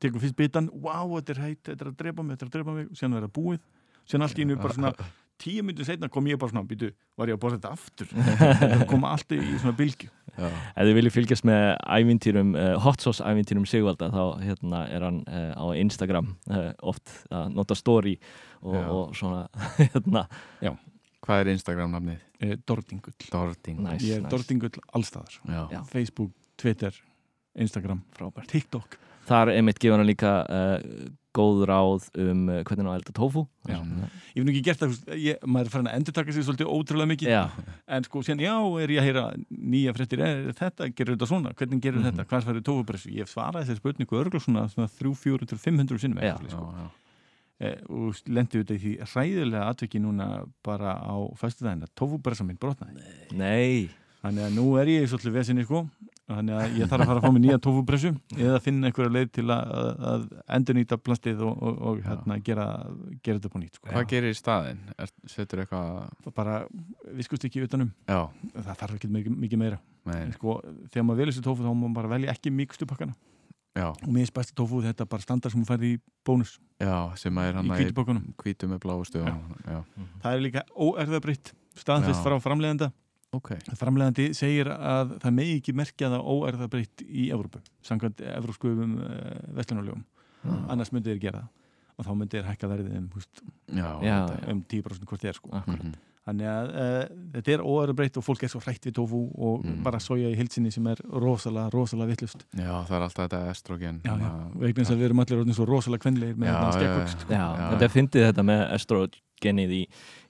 Tekur 0.00 0.22
fyrst 0.22 0.36
bitan, 0.36 0.68
wow, 0.72 1.14
þetta 1.18 1.34
er 1.34 1.42
heitt 1.44 1.62
þetta 1.68 1.86
er 1.86 1.90
að 1.92 1.98
drepa 2.02 2.24
mig, 2.24 2.36
þetta 2.36 2.46
er 2.46 2.50
að 2.50 2.56
drepa 2.56 2.76
mig, 2.76 2.90
síðan 2.98 3.16
verða 3.18 3.32
búið. 3.36 3.62
Síðan 4.08 4.26
allt 4.26 4.40
í 4.40 4.44
einu 4.44 4.56
bara 4.60 4.76
svona 4.76 4.92
tíu 5.40 5.64
myndum 5.64 5.86
setna 5.88 6.10
kom 6.12 6.28
ég 6.28 6.40
bara 6.40 6.52
svona, 6.52 6.66
býtu, 6.68 6.90
var 7.16 7.30
ég 7.30 7.38
að 7.38 7.42
borða 7.44 7.58
þetta 7.58 7.72
aftur? 7.76 8.10
Þetta 8.60 8.88
koma 8.90 9.14
allt 9.14 9.32
í 9.36 9.40
svona 9.54 9.76
bylgju. 9.78 10.10
Ef 10.48 10.86
þið 10.88 10.94
viljið 10.96 11.14
fylgjast 11.16 11.44
með 11.48 11.64
ævintýrum, 11.98 12.54
uh, 12.56 12.74
hot 12.84 13.04
sauce 13.04 13.24
ævintýrum 13.26 13.66
Sigvalda 13.68 14.08
þá 14.14 14.22
hérna, 14.44 14.80
er 14.88 15.04
hann 15.06 15.20
uh, 15.28 15.52
á 15.60 15.64
Instagram 15.76 16.32
uh, 16.50 16.70
oft 16.82 17.12
að 17.30 17.52
nota 17.58 17.76
story 17.78 18.16
og, 18.62 18.74
Já. 18.76 18.84
og 18.88 19.14
svona 19.18 19.42
hérna, 19.92 20.26
Hvað 21.20 21.42
er 21.42 21.50
Instagram 21.52 21.92
nafnið? 21.92 22.20
eh, 22.40 22.54
Dordingull, 22.66 23.14
Dording 23.30 23.80
Nice. 23.84 24.06
ég 24.08 24.16
er 24.16 24.22
nice. 24.24 24.30
Dordingull 24.32 24.80
allstaðar 24.96 25.34
Já, 25.44 25.62
Já. 25.74 25.80
Facebook, 25.92 26.32
Twitter, 26.56 26.96
Instagram 27.60 28.00
frábært. 28.16 28.48
TikTok 28.48 28.96
Þar 29.28 29.52
er 29.52 29.62
mitt 29.62 29.78
gefana 29.78 30.02
líka 30.08 30.30
uh, 30.48 30.78
góð 31.36 31.60
ráð 31.70 32.06
um 32.18 32.48
uh, 32.50 32.62
hvernig 32.66 32.86
á 32.86 32.90
að 32.90 32.98
elda 33.00 33.12
tofu 33.14 33.42
Já. 33.68 33.78
Mhm. 33.78 34.06
ég 34.34 34.44
nú 34.44 34.50
ekki 34.52 34.62
gert 34.66 34.80
það, 34.82 34.94
ég, 35.14 35.36
maður 35.46 35.66
er 35.68 35.74
farin 35.74 35.90
að 35.90 35.96
endurtaka 36.00 36.32
sig 36.34 36.42
svolítið 36.46 36.70
ótrúlega 36.74 37.10
mikið 37.12 37.28
Já, 37.30 37.42
en 37.86 38.04
sko, 38.08 38.22
síðan, 38.26 38.42
já, 38.42 38.54
er 38.82 38.88
ég 38.94 38.98
að 39.02 39.06
heyra 39.10 39.24
nýja 39.50 39.94
fréttir, 39.94 40.22
er 40.26 40.52
þetta, 40.58 40.88
gerur 40.94 41.14
þetta 41.16 41.28
svona 41.30 41.52
hvernig 41.54 41.80
gerur 41.84 42.00
Mhm. 42.02 42.10
þetta, 42.10 42.26
hvað 42.30 42.48
færðu 42.48 42.64
tófupressu 42.70 43.12
ég 43.14 43.22
hef 43.26 43.30
svarað 43.34 43.64
þessi 43.68 43.78
spurningu 43.78 44.18
örgulega 44.18 44.42
svona, 44.46 44.66
svona 44.74 44.88
3, 44.98 45.14
4, 45.14 45.58
500 45.58 45.98
sinnum 46.02 46.18
Já. 46.18 46.34
eitthvað, 46.34 46.50
já, 46.50 46.56
sko. 46.56 46.74
já. 46.80 46.90
eh, 47.60 47.76
og 47.90 48.14
lendi 48.26 48.58
auðvitað 48.58 48.76
í 48.76 48.80
því 48.80 48.92
hræðilega 49.12 49.68
atveki 49.70 50.00
núna 50.00 50.28
bara 50.64 50.94
á 50.98 51.14
fæstudaginn 51.36 51.84
að 51.84 51.94
tófupressa 51.94 52.42
minn 52.46 52.56
brotnaði 52.56 53.04
nei 53.36 53.90
þannig 54.24 54.44
að 54.48 54.54
nú 54.56 54.64
er 54.80 54.86
ég 54.88 55.04
í 55.04 55.10
svolítið 55.12 55.32
vesinni 55.36 55.64
sko 55.64 55.86
þannig 56.36 56.56
að 56.56 56.76
ég 56.78 56.90
þarf 56.90 57.04
að 57.04 57.10
fara 57.10 57.20
að 57.20 57.24
fá 57.26 57.34
mig 57.34 57.42
nýja 57.44 57.58
tófupressu 57.64 58.10
eða 58.36 58.60
finna 58.64 58.90
einhverja 58.90 59.12
leið 59.14 59.30
til 59.36 59.44
að, 59.54 59.72
að 60.10 60.26
endurnýta 60.56 60.98
plastið 61.00 61.42
og, 61.46 61.56
og, 61.56 61.80
og 61.90 62.02
hérna, 62.06 62.36
gera, 62.46 62.66
gera 63.24 63.40
þetta 63.40 63.50
á 63.50 63.60
nýtt 63.62 63.78
sko. 63.80 63.88
Hvað 63.90 64.06
gerir 64.12 64.34
í 64.34 64.38
staðinn? 64.38 64.84
Er, 64.96 65.12
setur 65.30 65.64
eitthvað 65.64 66.34
bara 66.36 66.60
viskust 67.18 67.46
ekki 67.48 67.64
utanum 67.66 67.90
Já, 68.06 68.20
það 68.54 68.70
þarf 68.84 68.96
ekki 68.98 69.12
mikið, 69.16 69.36
mikið 69.46 69.62
meira. 69.64 69.80
Nei, 70.10 70.30
sko, 70.36 70.60
þegar 70.92 71.08
maður 71.08 71.24
velur 71.24 71.36
sér 71.36 71.46
tófu 71.46 71.66
þá 71.66 71.70
má 71.70 71.82
maður 71.82 71.98
bara 72.00 72.14
velja 72.14 72.32
ekki 72.34 72.54
mikstu 72.54 72.88
pakkana 72.88 73.16
já, 73.76 73.86
og 73.90 74.08
mér 74.10 74.26
er 74.26 74.34
besta 74.34 74.56
tófu 74.56 74.80
þetta 74.84 75.04
er 75.04 75.10
bara 75.12 75.24
standard 75.24 75.52
sem 75.52 75.60
hún 75.60 75.68
færði 75.68 75.94
í 75.94 76.00
bónus. 76.26 76.56
Já 76.80 76.94
sem 77.20 77.36
að 77.38 77.50
er 77.50 77.58
hann 77.60 77.70
pakkanum. 77.94 78.32
hvítu 78.40 78.70
með 78.70 78.82
bláu 78.86 79.04
stöðum 79.06 79.42
Já, 79.66 79.82
það 80.24 80.32
er 80.32 80.42
líka 80.46 80.64
óerðabritt 80.74 81.52
staðfest 81.78 82.24
frá 82.24 82.36
framleiðanda 82.42 82.90
ok 83.36 83.52
framleiðandi 83.78 84.28
segir 84.34 84.70
að 84.74 85.16
það 85.22 85.36
megi 85.36 85.56
ekki 85.60 85.74
merkja 85.78 86.10
það 86.10 86.26
óerðabritt 86.34 87.04
í 87.06 87.28
Evrópu 87.34 87.60
samkvæmt 87.86 88.20
evróskuðum 88.26 88.96
uh, 89.04 89.40
vestlunarlegum 89.58 90.04
annars 90.72 90.90
myndi 90.94 91.12
þeir 91.14 91.24
gera 91.28 91.42
það 91.46 91.56
og 92.00 92.06
þá 92.08 92.12
myndi 92.16 92.38
þeir 92.38 92.46
hækka 92.48 92.68
verðið 92.70 92.94
um, 92.96 93.08
húst, 93.14 93.42
Já, 93.76 93.88
Já, 94.02 94.14
um 94.48 94.62
10% 94.72 95.04
hvort 95.10 95.20
þeir 95.26 95.36
sko 95.36 95.50
Akkurat. 95.58 95.82
Mhm. 95.84 95.98
þannig 96.30 96.48
að 96.52 96.70
uh, 96.70 97.02
þetta 97.36 97.52
er 97.54 97.62
óæra 97.64 97.94
breytt 97.96 98.16
og 98.20 98.24
fólk 98.24 98.42
er 98.46 98.50
svo 98.52 98.60
hrætt 98.64 98.86
við 98.88 98.94
tofu 98.98 99.20
og 99.36 99.62
Mm. 99.64 99.82
bara 99.84 99.98
soja 100.00 100.28
í 100.30 100.36
hilsinni 100.38 100.70
sem 100.72 100.86
er 100.88 100.98
rosalega, 101.12 101.70
rosalega 101.74 102.10
vittlust 102.14 102.42
Já, 102.56 102.72
það 102.88 102.94
er 102.96 103.04
alltaf 103.06 103.24
þetta 103.28 103.40
estrogen 103.52 104.00
já, 104.04 104.10
já, 104.10 104.16
hérna, 104.16 104.30
og 104.48 104.62
einhvern 104.64 104.78
veginn 104.80 104.94
að 104.94 105.00
við 105.02 105.08
erum 105.10 105.22
allir 105.24 105.40
orðin 105.42 105.56
svo 105.58 105.66
rosalega 105.68 106.02
kvenlegir 106.06 106.36
með 106.40 106.48
þetta 106.50 106.66
já, 106.66 106.76
skeggvöxt 106.78 107.18
já. 107.18 107.24
sko. 107.26 107.34
Já, 107.36 107.68
þetta 107.74 107.84
er 107.88 107.94
fyndið 107.94 108.26
þetta 108.30 108.44
með 108.50 108.62
estrogenið 108.78 109.74
í, 109.76 109.82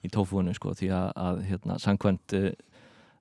í 0.03 0.11
tófúinu 0.11 0.53
sko, 0.57 0.73
því 0.79 0.89
að, 0.99 1.07
að 1.27 1.41
hérna, 1.51 1.77
samkvæmt 1.85 2.35
uh, 2.39 2.49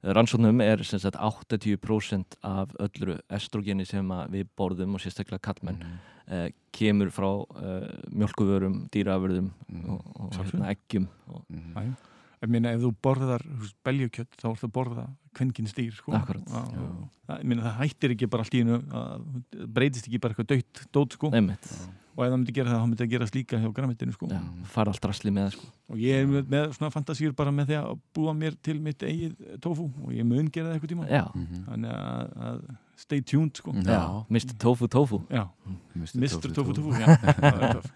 rannsóknum 0.03 0.63
er 0.65 0.83
sem 0.85 1.01
sagt 1.03 1.19
80% 1.21 2.39
af 2.47 2.73
öllu 2.81 3.19
estrogeni 3.33 3.87
sem 3.89 4.13
að 4.15 4.37
við 4.37 4.53
borðum 4.57 4.97
og 4.97 5.03
sérstaklega 5.05 5.43
kallmenn 5.51 5.83
mm, 5.83 5.99
uh, 6.29 6.47
kemur 6.77 7.11
frá 7.13 7.29
uh, 7.29 7.89
mjölkuvörum, 8.09 8.87
dýraafurðum 8.95 9.51
mm, 9.51 9.83
og, 9.93 10.15
og 10.17 10.39
hérna, 10.39 10.71
eggjum 10.73 11.11
og, 11.29 11.45
mm. 11.49 11.99
Ég 12.41 12.49
meina 12.49 12.71
ef 12.73 12.81
þú 12.81 12.91
borðar 13.05 13.43
belgjukjött 13.85 14.39
þá 14.41 14.47
ertu 14.49 14.65
að 14.65 14.71
borða 14.73 15.03
kvenkinn 15.37 15.67
stýr 15.69 15.91
sko. 15.93 16.15
Akkurat. 16.17 16.47
Það, 16.49 17.35
ég 17.35 17.51
meina, 17.51 17.67
það 17.67 17.75
hættir 17.83 18.15
ekki 18.15 18.29
bara 18.33 18.47
allt 18.47 18.57
í 18.57 18.63
hennu 18.63 19.67
breytist 19.77 20.09
ekki 20.09 20.21
bara 20.25 20.33
eitthvað 20.33 20.49
dött 20.55 20.81
dót 20.97 21.19
sko. 21.19 21.29
einmitt, 21.37 21.69
og 22.17 22.25
ef 22.25 22.31
það 22.33 22.37
myndi 22.39 22.53
gera 22.57 22.71
það, 22.71 22.81
þá 22.81 22.87
myndi 22.91 23.01
það 23.05 23.11
gerast 23.15 23.35
líka 23.39 23.59
hjá 23.63 23.71
græmitinu 23.75 24.13
sko. 24.13 24.27
já, 24.31 24.41
fara 24.65 24.91
allt 24.93 25.05
rasli 25.09 25.31
með 25.31 25.47
það 25.49 25.55
sko. 25.57 25.67
og 25.91 25.97
ég 26.03 26.21
er 26.21 26.27
með, 26.27 26.45
með 26.55 26.75
svona 26.77 26.91
fantasíur 26.95 27.35
bara 27.37 27.51
með 27.55 27.67
því 27.71 27.77
að 27.81 27.99
búa 28.15 28.35
mér 28.35 28.57
til 28.63 28.81
mitt 28.81 28.99
eigið 29.03 29.35
tofu 29.61 29.87
og 30.05 30.13
ég 30.13 30.25
mun 30.27 30.51
gera 30.51 30.69
það 30.69 30.75
eitthvað 30.79 30.93
tíma 30.95 31.09
Já, 31.11 31.25
Mhm. 31.35 31.65
þannig 31.69 31.95
að, 31.95 32.37
að 32.51 32.77
stay 33.01 33.21
tuned 33.23 33.57
sko. 33.57 33.73
Mm. 33.73 33.83
já, 33.83 33.97
Já. 33.97 34.27
Mr. 34.31 34.59
Tofu 34.59 34.89
Tofu 34.89 35.23
já, 35.31 35.49
Mr. 35.97 36.21
Mr. 36.21 36.53
Tofu 36.55 36.73
Tofu 36.75 36.91
já, 36.93 37.07
það 37.41 37.63
er 37.63 37.73
töff. 37.75 37.91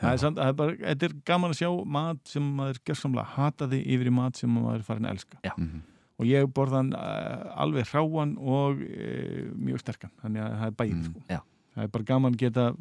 það 0.00 0.12
er 0.12 0.16
samt, 0.22 0.36
það 0.38 0.48
er 0.48 0.52
bara, 0.52 0.76
þetta 0.76 1.02
er 1.08 1.14
gaman 1.26 1.50
að 1.50 1.58
sjá 1.58 1.70
mat 1.86 2.18
sem 2.24 2.42
maður 2.56 2.78
gerðsamlega 2.84 3.26
hataði 3.34 3.80
yfir 3.86 4.06
í 4.06 4.14
mat 4.14 4.36
sem 4.36 4.50
maður 4.50 4.82
farin 4.86 5.06
að 5.08 5.16
elska 5.16 5.38
Mhm. 5.58 5.80
og 6.18 6.26
ég 6.26 6.46
borðan 6.54 6.92
uh, 6.94 7.50
alveg 7.62 7.86
hráan 7.90 8.36
og 8.38 8.78
uh, 8.78 9.50
mjög 9.58 9.80
sterkan 9.82 10.10
þannig 10.22 10.42
að 10.42 10.54
það 10.60 10.66
er 10.66 10.76
bæðið 10.78 10.94
Mm. 10.98 11.04
sko. 11.10 11.20
Já. 11.30 11.40
það 11.74 11.82
er 11.84 11.88
bara 11.94 12.04
gaman 12.04 12.32
að 12.34 12.38
geta 12.38 12.74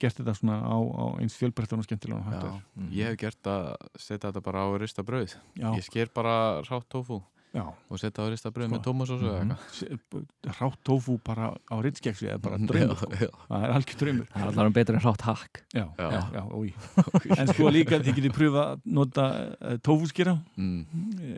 gert 0.00 0.18
þetta 0.20 0.34
svona 0.36 0.58
á, 0.60 0.76
á 0.76 1.04
eins 1.20 1.36
fjölbreyttan 1.40 1.78
og 1.80 1.86
skemmtilega 1.88 2.20
og 2.20 2.26
hægt 2.28 2.42
Já, 2.42 2.50
er. 2.52 2.60
Mhm. 2.76 2.90
ég 2.92 3.04
hef 3.10 3.16
gert 3.22 3.42
að 3.48 3.76
setja 3.96 4.28
þetta 4.30 4.42
bara 4.44 4.66
á 4.66 4.68
rista 4.78 5.02
brauð 5.02 5.32
já, 5.56 5.70
Ég 5.76 5.82
sker 5.84 6.10
bara 6.14 6.60
rátt 6.68 6.88
tofu 6.92 7.22
já. 7.56 7.64
og 7.88 7.96
setja 7.98 8.20
á 8.20 8.28
rista 8.28 8.50
brauð 8.52 8.68
Sko. 8.68 8.76
með 8.76 8.84
tómasósu 8.84 9.24
eða 9.24 9.44
Mhm. 9.46 9.56
eitthvað 9.88 10.26
rátt 10.60 10.76
tofu 10.84 11.18
bara 11.24 11.54
á 11.72 11.74
ritskegsi 11.80 12.28
er 12.28 12.36
bara 12.38 12.58
draumur 12.68 12.96
sko. 12.96 13.08
Það 13.48 13.64
er 13.64 13.72
algjör 13.72 13.96
draumur 14.02 14.26
Það 14.28 14.42
er 14.42 14.46
allavega 14.52 14.74
betur 14.76 14.94
en 14.94 15.00
hrátt 15.00 15.20
hakk 15.22 15.62
já, 15.72 15.86
Já. 15.96 16.10
já, 16.12 16.20
já, 16.36 16.42
ói. 16.52 16.74
en 17.40 17.46
sko 17.54 17.70
líka 17.72 17.96
þið 18.04 18.14
getið 18.20 18.34
pröfa 18.36 18.62
að 18.76 18.80
nota 18.84 19.24
uh, 19.62 19.76
tofuskera 19.78 20.36
Mm. 20.58 20.86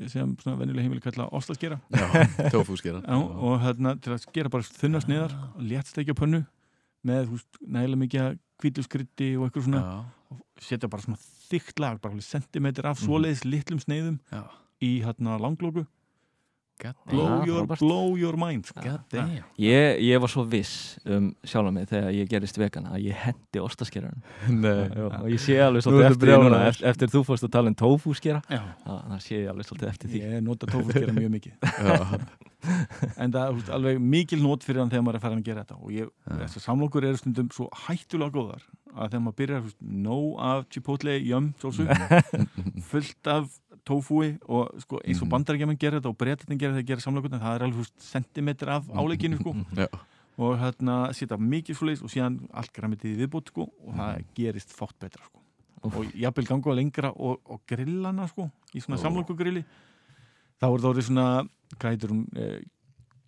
eh, 0.02 0.08
sem 0.08 0.36
svona 0.36 0.58
venjulega 0.58 0.82
heimili 0.82 1.00
kalla 1.00 1.28
ostaskera 1.30 1.78
skera 2.76 3.02
já, 3.06 3.14
og 3.14 3.60
hérna 3.62 3.94
til 4.00 4.12
að 4.14 4.26
gera 4.34 4.48
bara 4.50 4.62
þunna 4.66 4.98
sniðar 5.00 5.32
og 5.54 5.62
léttsteikja 5.62 6.14
pönnu 6.18 6.44
með 7.06 7.30
nægilega 7.62 8.02
mikið 8.02 8.38
kvítuskrytti 8.58 9.36
og 9.38 9.48
eitthvað 9.48 9.64
svona 9.68 9.82
og 10.30 10.40
setja 10.60 10.88
bara 10.90 11.02
svona 11.02 11.18
þykkt 11.48 11.80
lag, 11.80 12.00
bara 12.00 12.20
sentimetr 12.20 12.84
af 12.86 12.98
Mhm. 12.98 13.06
svoleiðis 13.06 13.44
litlum 13.44 13.78
sneiðum 13.80 14.18
í 14.82 15.02
hérna 15.02 15.38
langlóku 15.40 15.86
blow, 17.10 17.44
your, 17.46 17.66
blow 17.66 18.16
your 18.18 18.36
mind. 18.38 18.68
Ég, 19.58 19.98
ég 20.04 20.20
var 20.22 20.30
svo 20.32 20.44
viss 20.48 20.98
um 21.08 21.30
sjálf 21.46 21.72
mig 21.74 21.88
þegar 21.90 22.14
ég 22.14 22.30
gerist 22.30 22.58
vegan 22.60 22.88
að 22.90 23.08
ég 23.08 23.18
hendi 23.24 23.62
ostaskeran 23.62 24.22
Nei 24.62 24.88
og 24.94 25.28
ég 25.30 25.40
sé 25.42 25.58
alveg 25.62 25.84
svolítið 25.84 26.10
eftir 26.10 26.32
því 26.32 26.38
núna. 26.44 26.60
eftir, 26.70 26.88
eftir 26.92 27.12
þú 27.12 27.24
fórst 27.28 27.46
að 27.48 27.54
tala 27.56 27.72
um 27.72 27.78
tofu 27.78 28.14
skera 28.16 28.42
já, 28.48 28.60
það 28.84 29.22
sé 29.24 29.40
ég 29.40 29.50
alveg 29.52 29.68
svolítið 29.68 29.92
eftir 29.92 30.12
því. 30.12 30.22
Ég 30.24 30.44
nota 30.46 30.68
tofuskera 30.70 31.14
mjög 31.16 31.34
mikið. 31.36 31.56
Já, 31.88 31.96
en 33.22 33.32
það 33.32 33.42
er 33.44 33.68
alveg 33.76 34.00
mikil 34.02 34.40
nót 34.42 34.64
fyrir 34.66 34.82
hann 34.82 34.90
þegar 34.90 35.04
maður 35.06 35.18
er 35.20 35.22
farin 35.22 35.42
að 35.42 35.46
gera 35.46 35.62
þetta. 35.62 35.76
Og 35.78 35.92
ég, 35.94 36.10
þessar 36.26 36.64
samlokur 36.64 37.06
eru 37.06 37.20
stundum 37.20 37.50
svo 37.54 37.68
hættulega 37.86 38.34
góðar 38.34 38.64
að 38.94 39.12
þegar 39.12 39.22
maður 39.24 39.38
byrjar 39.42 39.68
nóg 40.08 40.26
af 40.48 40.64
chipotle 40.74 41.14
jömm 41.22 41.52
sósu, 41.62 41.86
fullt 42.90 43.30
af 43.30 43.48
tofúi 43.88 44.34
og 44.48 44.74
sko, 44.84 45.00
eins 45.04 45.18
og 45.22 45.26
Mhm. 45.26 45.32
bandarækjaman 45.34 45.78
gerir 45.80 45.98
þetta 46.00 46.12
og 46.12 46.18
breytatin 46.20 46.58
gerir 46.60 46.76
þetta 46.76 46.84
að 46.84 46.90
gera 46.92 47.04
samlokurna 47.06 47.40
það 47.42 47.56
er 47.58 47.64
alveg 47.66 47.80
húst, 47.82 47.96
sentimetr 47.98 48.68
af 48.76 48.86
áleikinu 48.92 49.40
sko. 49.40 49.54
og 50.38 50.54
hérna 50.60 50.96
setja 51.16 51.36
mikið 51.40 51.74
svoleiðis 51.80 52.02
og 52.06 52.10
síðan 52.12 52.36
allt 52.54 52.72
græmitið 52.76 53.16
í 53.16 53.18
viðbútt 53.24 53.48
sko, 53.50 53.64
og 53.86 53.94
það 53.98 54.24
gerist 54.38 54.70
fátt 54.76 54.94
betra 55.02 55.24
sko. 55.26 55.40
Og 55.82 56.12
jafnvel 56.14 56.46
ganga 56.46 56.74
lengra 56.74 57.10
og, 57.16 57.40
og 57.46 57.60
grillana 57.66 58.28
sko, 58.30 58.50
í 58.74 58.80
svona 58.82 58.98
samlokugrilli 59.02 59.64
þá 60.58 60.66
er 60.66 60.78
það 60.82 60.88
orðið 60.92 61.06
svona 61.08 61.26
hvað 61.78 61.92
heitir 61.94 62.10
hún 62.14 62.22
eh, 62.36 62.60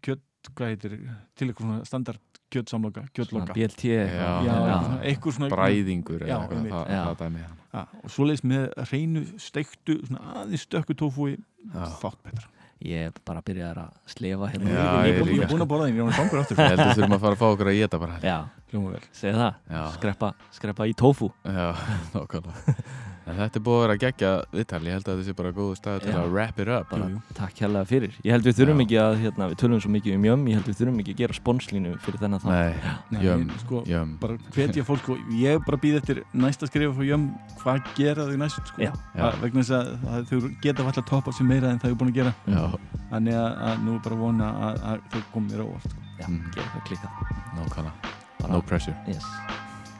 kjött, 0.02 0.50
hvað 0.54 0.72
heitir 0.72 0.94
til 1.36 1.48
eitthvað 1.48 1.66
svona 1.66 1.84
standard 1.86 2.29
kjöttsamloka, 2.50 3.00
Svona 3.04 3.14
kjöttloka 3.16 3.56
BLT 3.56 3.82
eitthvað. 3.94 4.44
svona 4.50 5.00
eitthvað 5.10 5.36
svona 5.38 5.50
bræðingur 5.54 6.20
Já, 6.24 6.26
eða 6.26 6.40
eitthvað, 6.44 6.70
það, 6.70 6.94
Já. 6.94 7.02
það 7.06 7.18
dæmi 7.24 7.42
hann 7.46 7.56
og 8.04 8.10
svoleiðis 8.10 8.44
með 8.50 8.64
hreinu 8.90 9.20
steiktu 9.38 9.98
svona 10.06 10.20
aðeins 10.42 10.64
stökku 10.66 10.96
tófúi 10.98 11.36
Já. 11.36 11.84
fátt 12.02 12.18
betra. 12.24 12.48
Ég 12.80 13.10
er 13.10 13.12
bara 13.28 13.42
byrjaði 13.44 13.82
að 13.82 13.96
slefa 14.08 14.46
hérna. 14.48 14.70
Já, 14.72 14.84
ég, 15.04 15.10
ég 15.10 15.18
er 15.18 15.20
búin- 15.20 15.34
ég 15.36 15.42
er 15.44 15.50
búin 15.52 15.60
að 15.60 15.68
borða 15.68 15.84
þín, 15.90 15.94
ég 15.94 16.00
er 16.00 16.06
hann 16.08 16.16
sangur 16.16 16.40
aftur. 16.40 16.56
Ég 16.56 16.70
held 16.70 16.80
að 16.80 16.94
þurfum 16.96 17.14
að 17.16 17.20
fara 17.20 17.34
að 17.36 17.40
fá 17.42 17.46
okkur 17.52 17.68
að 17.68 17.76
geta 17.76 17.98
bara 18.00 18.16
vel. 18.22 19.00
Segja 19.12 19.34
það. 19.36 19.54
Já, 19.70 19.82
skreppa, 19.98 20.30
skreppa 20.56 20.86
í 20.88 20.94
tofu 20.96 21.28
já, 21.44 21.66
nákvæmlega 22.14 22.84
En 23.30 23.36
þetta 23.38 23.58
er 23.60 23.64
búið 23.66 23.76
að 23.78 23.82
vera 23.84 23.94
að 23.96 24.02
gegja 24.04 24.30
viðtal 24.52 24.80
Ég 24.86 24.94
held 24.96 25.08
að 25.08 25.18
þetta 25.20 25.26
sé 25.30 25.34
bara 25.40 25.52
góðu 25.56 25.76
stað 25.78 25.98
til 26.04 26.14
að 26.18 26.28
wrap 26.34 26.58
it 26.64 26.68
up 26.74 26.90
Jú, 26.96 27.08
jú. 27.12 27.20
takk 27.38 27.60
hérlega 27.62 27.86
fyrir 27.90 28.16
Ég 28.24 28.32
held 28.34 28.46
við 28.48 28.56
þurfum 28.60 28.80
Já. 28.80 28.84
ekki 28.86 28.98
að, 29.04 29.14
hérna, 29.24 29.48
við 29.52 29.58
tölum 29.62 29.80
svo 29.84 29.90
mikið 29.94 30.16
um 30.18 30.26
jömm 30.30 30.44
ég 30.50 30.58
held 30.60 30.68
við 30.70 30.78
þurfum 30.80 31.00
ekki 31.04 31.14
að 31.14 31.20
gera 31.22 31.36
sponslínu 31.38 31.92
fyrir 32.04 32.20
þennan 32.24 32.42
það 32.44 32.50
Nei, 32.50 32.94
Nei, 33.14 33.20
jömm, 33.26 33.46
sko, 33.64 33.82
jömm 33.90 34.12
bara 34.20 34.36
hvetja 34.56 34.84
fólk 34.90 35.02
sko, 35.04 35.16
ég 35.40 35.62
bara 35.66 35.80
býð 35.84 35.98
eftir 36.00 36.22
næsta 36.34 36.66
skrifa 36.70 36.94
frá 36.98 37.06
jömm 37.10 37.28
hvað 37.62 37.90
gera 37.96 38.26
þau 38.30 38.36
næst 38.40 38.60
sko. 38.72 38.82
Já. 38.82 38.92
Já. 39.14 39.26
Vegna 39.42 39.60
þess 39.62 39.74
að, 39.76 39.90
að 40.14 40.30
þau 40.30 40.50
geta 40.64 40.86
alltaf 40.86 41.06
toppa 41.10 41.32
sér 41.36 41.46
meira 41.50 41.70
en 41.74 41.78
það 41.82 41.90
er 41.94 41.98
búin 42.00 42.12
að 42.12 42.18
gera 42.20 42.34
Já, 42.48 42.64
þannig 43.12 43.36
að, 43.40 43.50
að 43.70 43.82
nú 43.84 43.94
er 43.98 44.02
bara 44.08 44.20
vona 44.20 44.50
að, 44.70 44.80
að 44.90 45.04
þau 45.14 45.22
komið 45.34 45.54
mér 45.56 45.64
óvart 45.68 45.88
sko. 45.90 46.06
Já, 46.20 46.26
Mm. 46.30 46.40
gera 46.52 46.80
klika 46.84 47.08
nákvæmlega 47.56 47.92
Bara- 48.40 48.52
No 48.52 48.60
pressure 48.60 48.96
yes. 49.08 49.24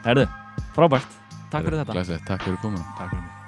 Herðu, 0.05 0.27
frábært 0.77 1.20
Takk 1.51 1.67
fyrir 1.67 1.83
þetta. 1.83 1.99
Glæsilegt, 1.99 2.27
Takk 2.31 2.47
fyrir 2.47 2.63
komin 2.63 2.89
Takk 2.97 3.11
fyrir 3.11 3.23
mig 3.27 3.40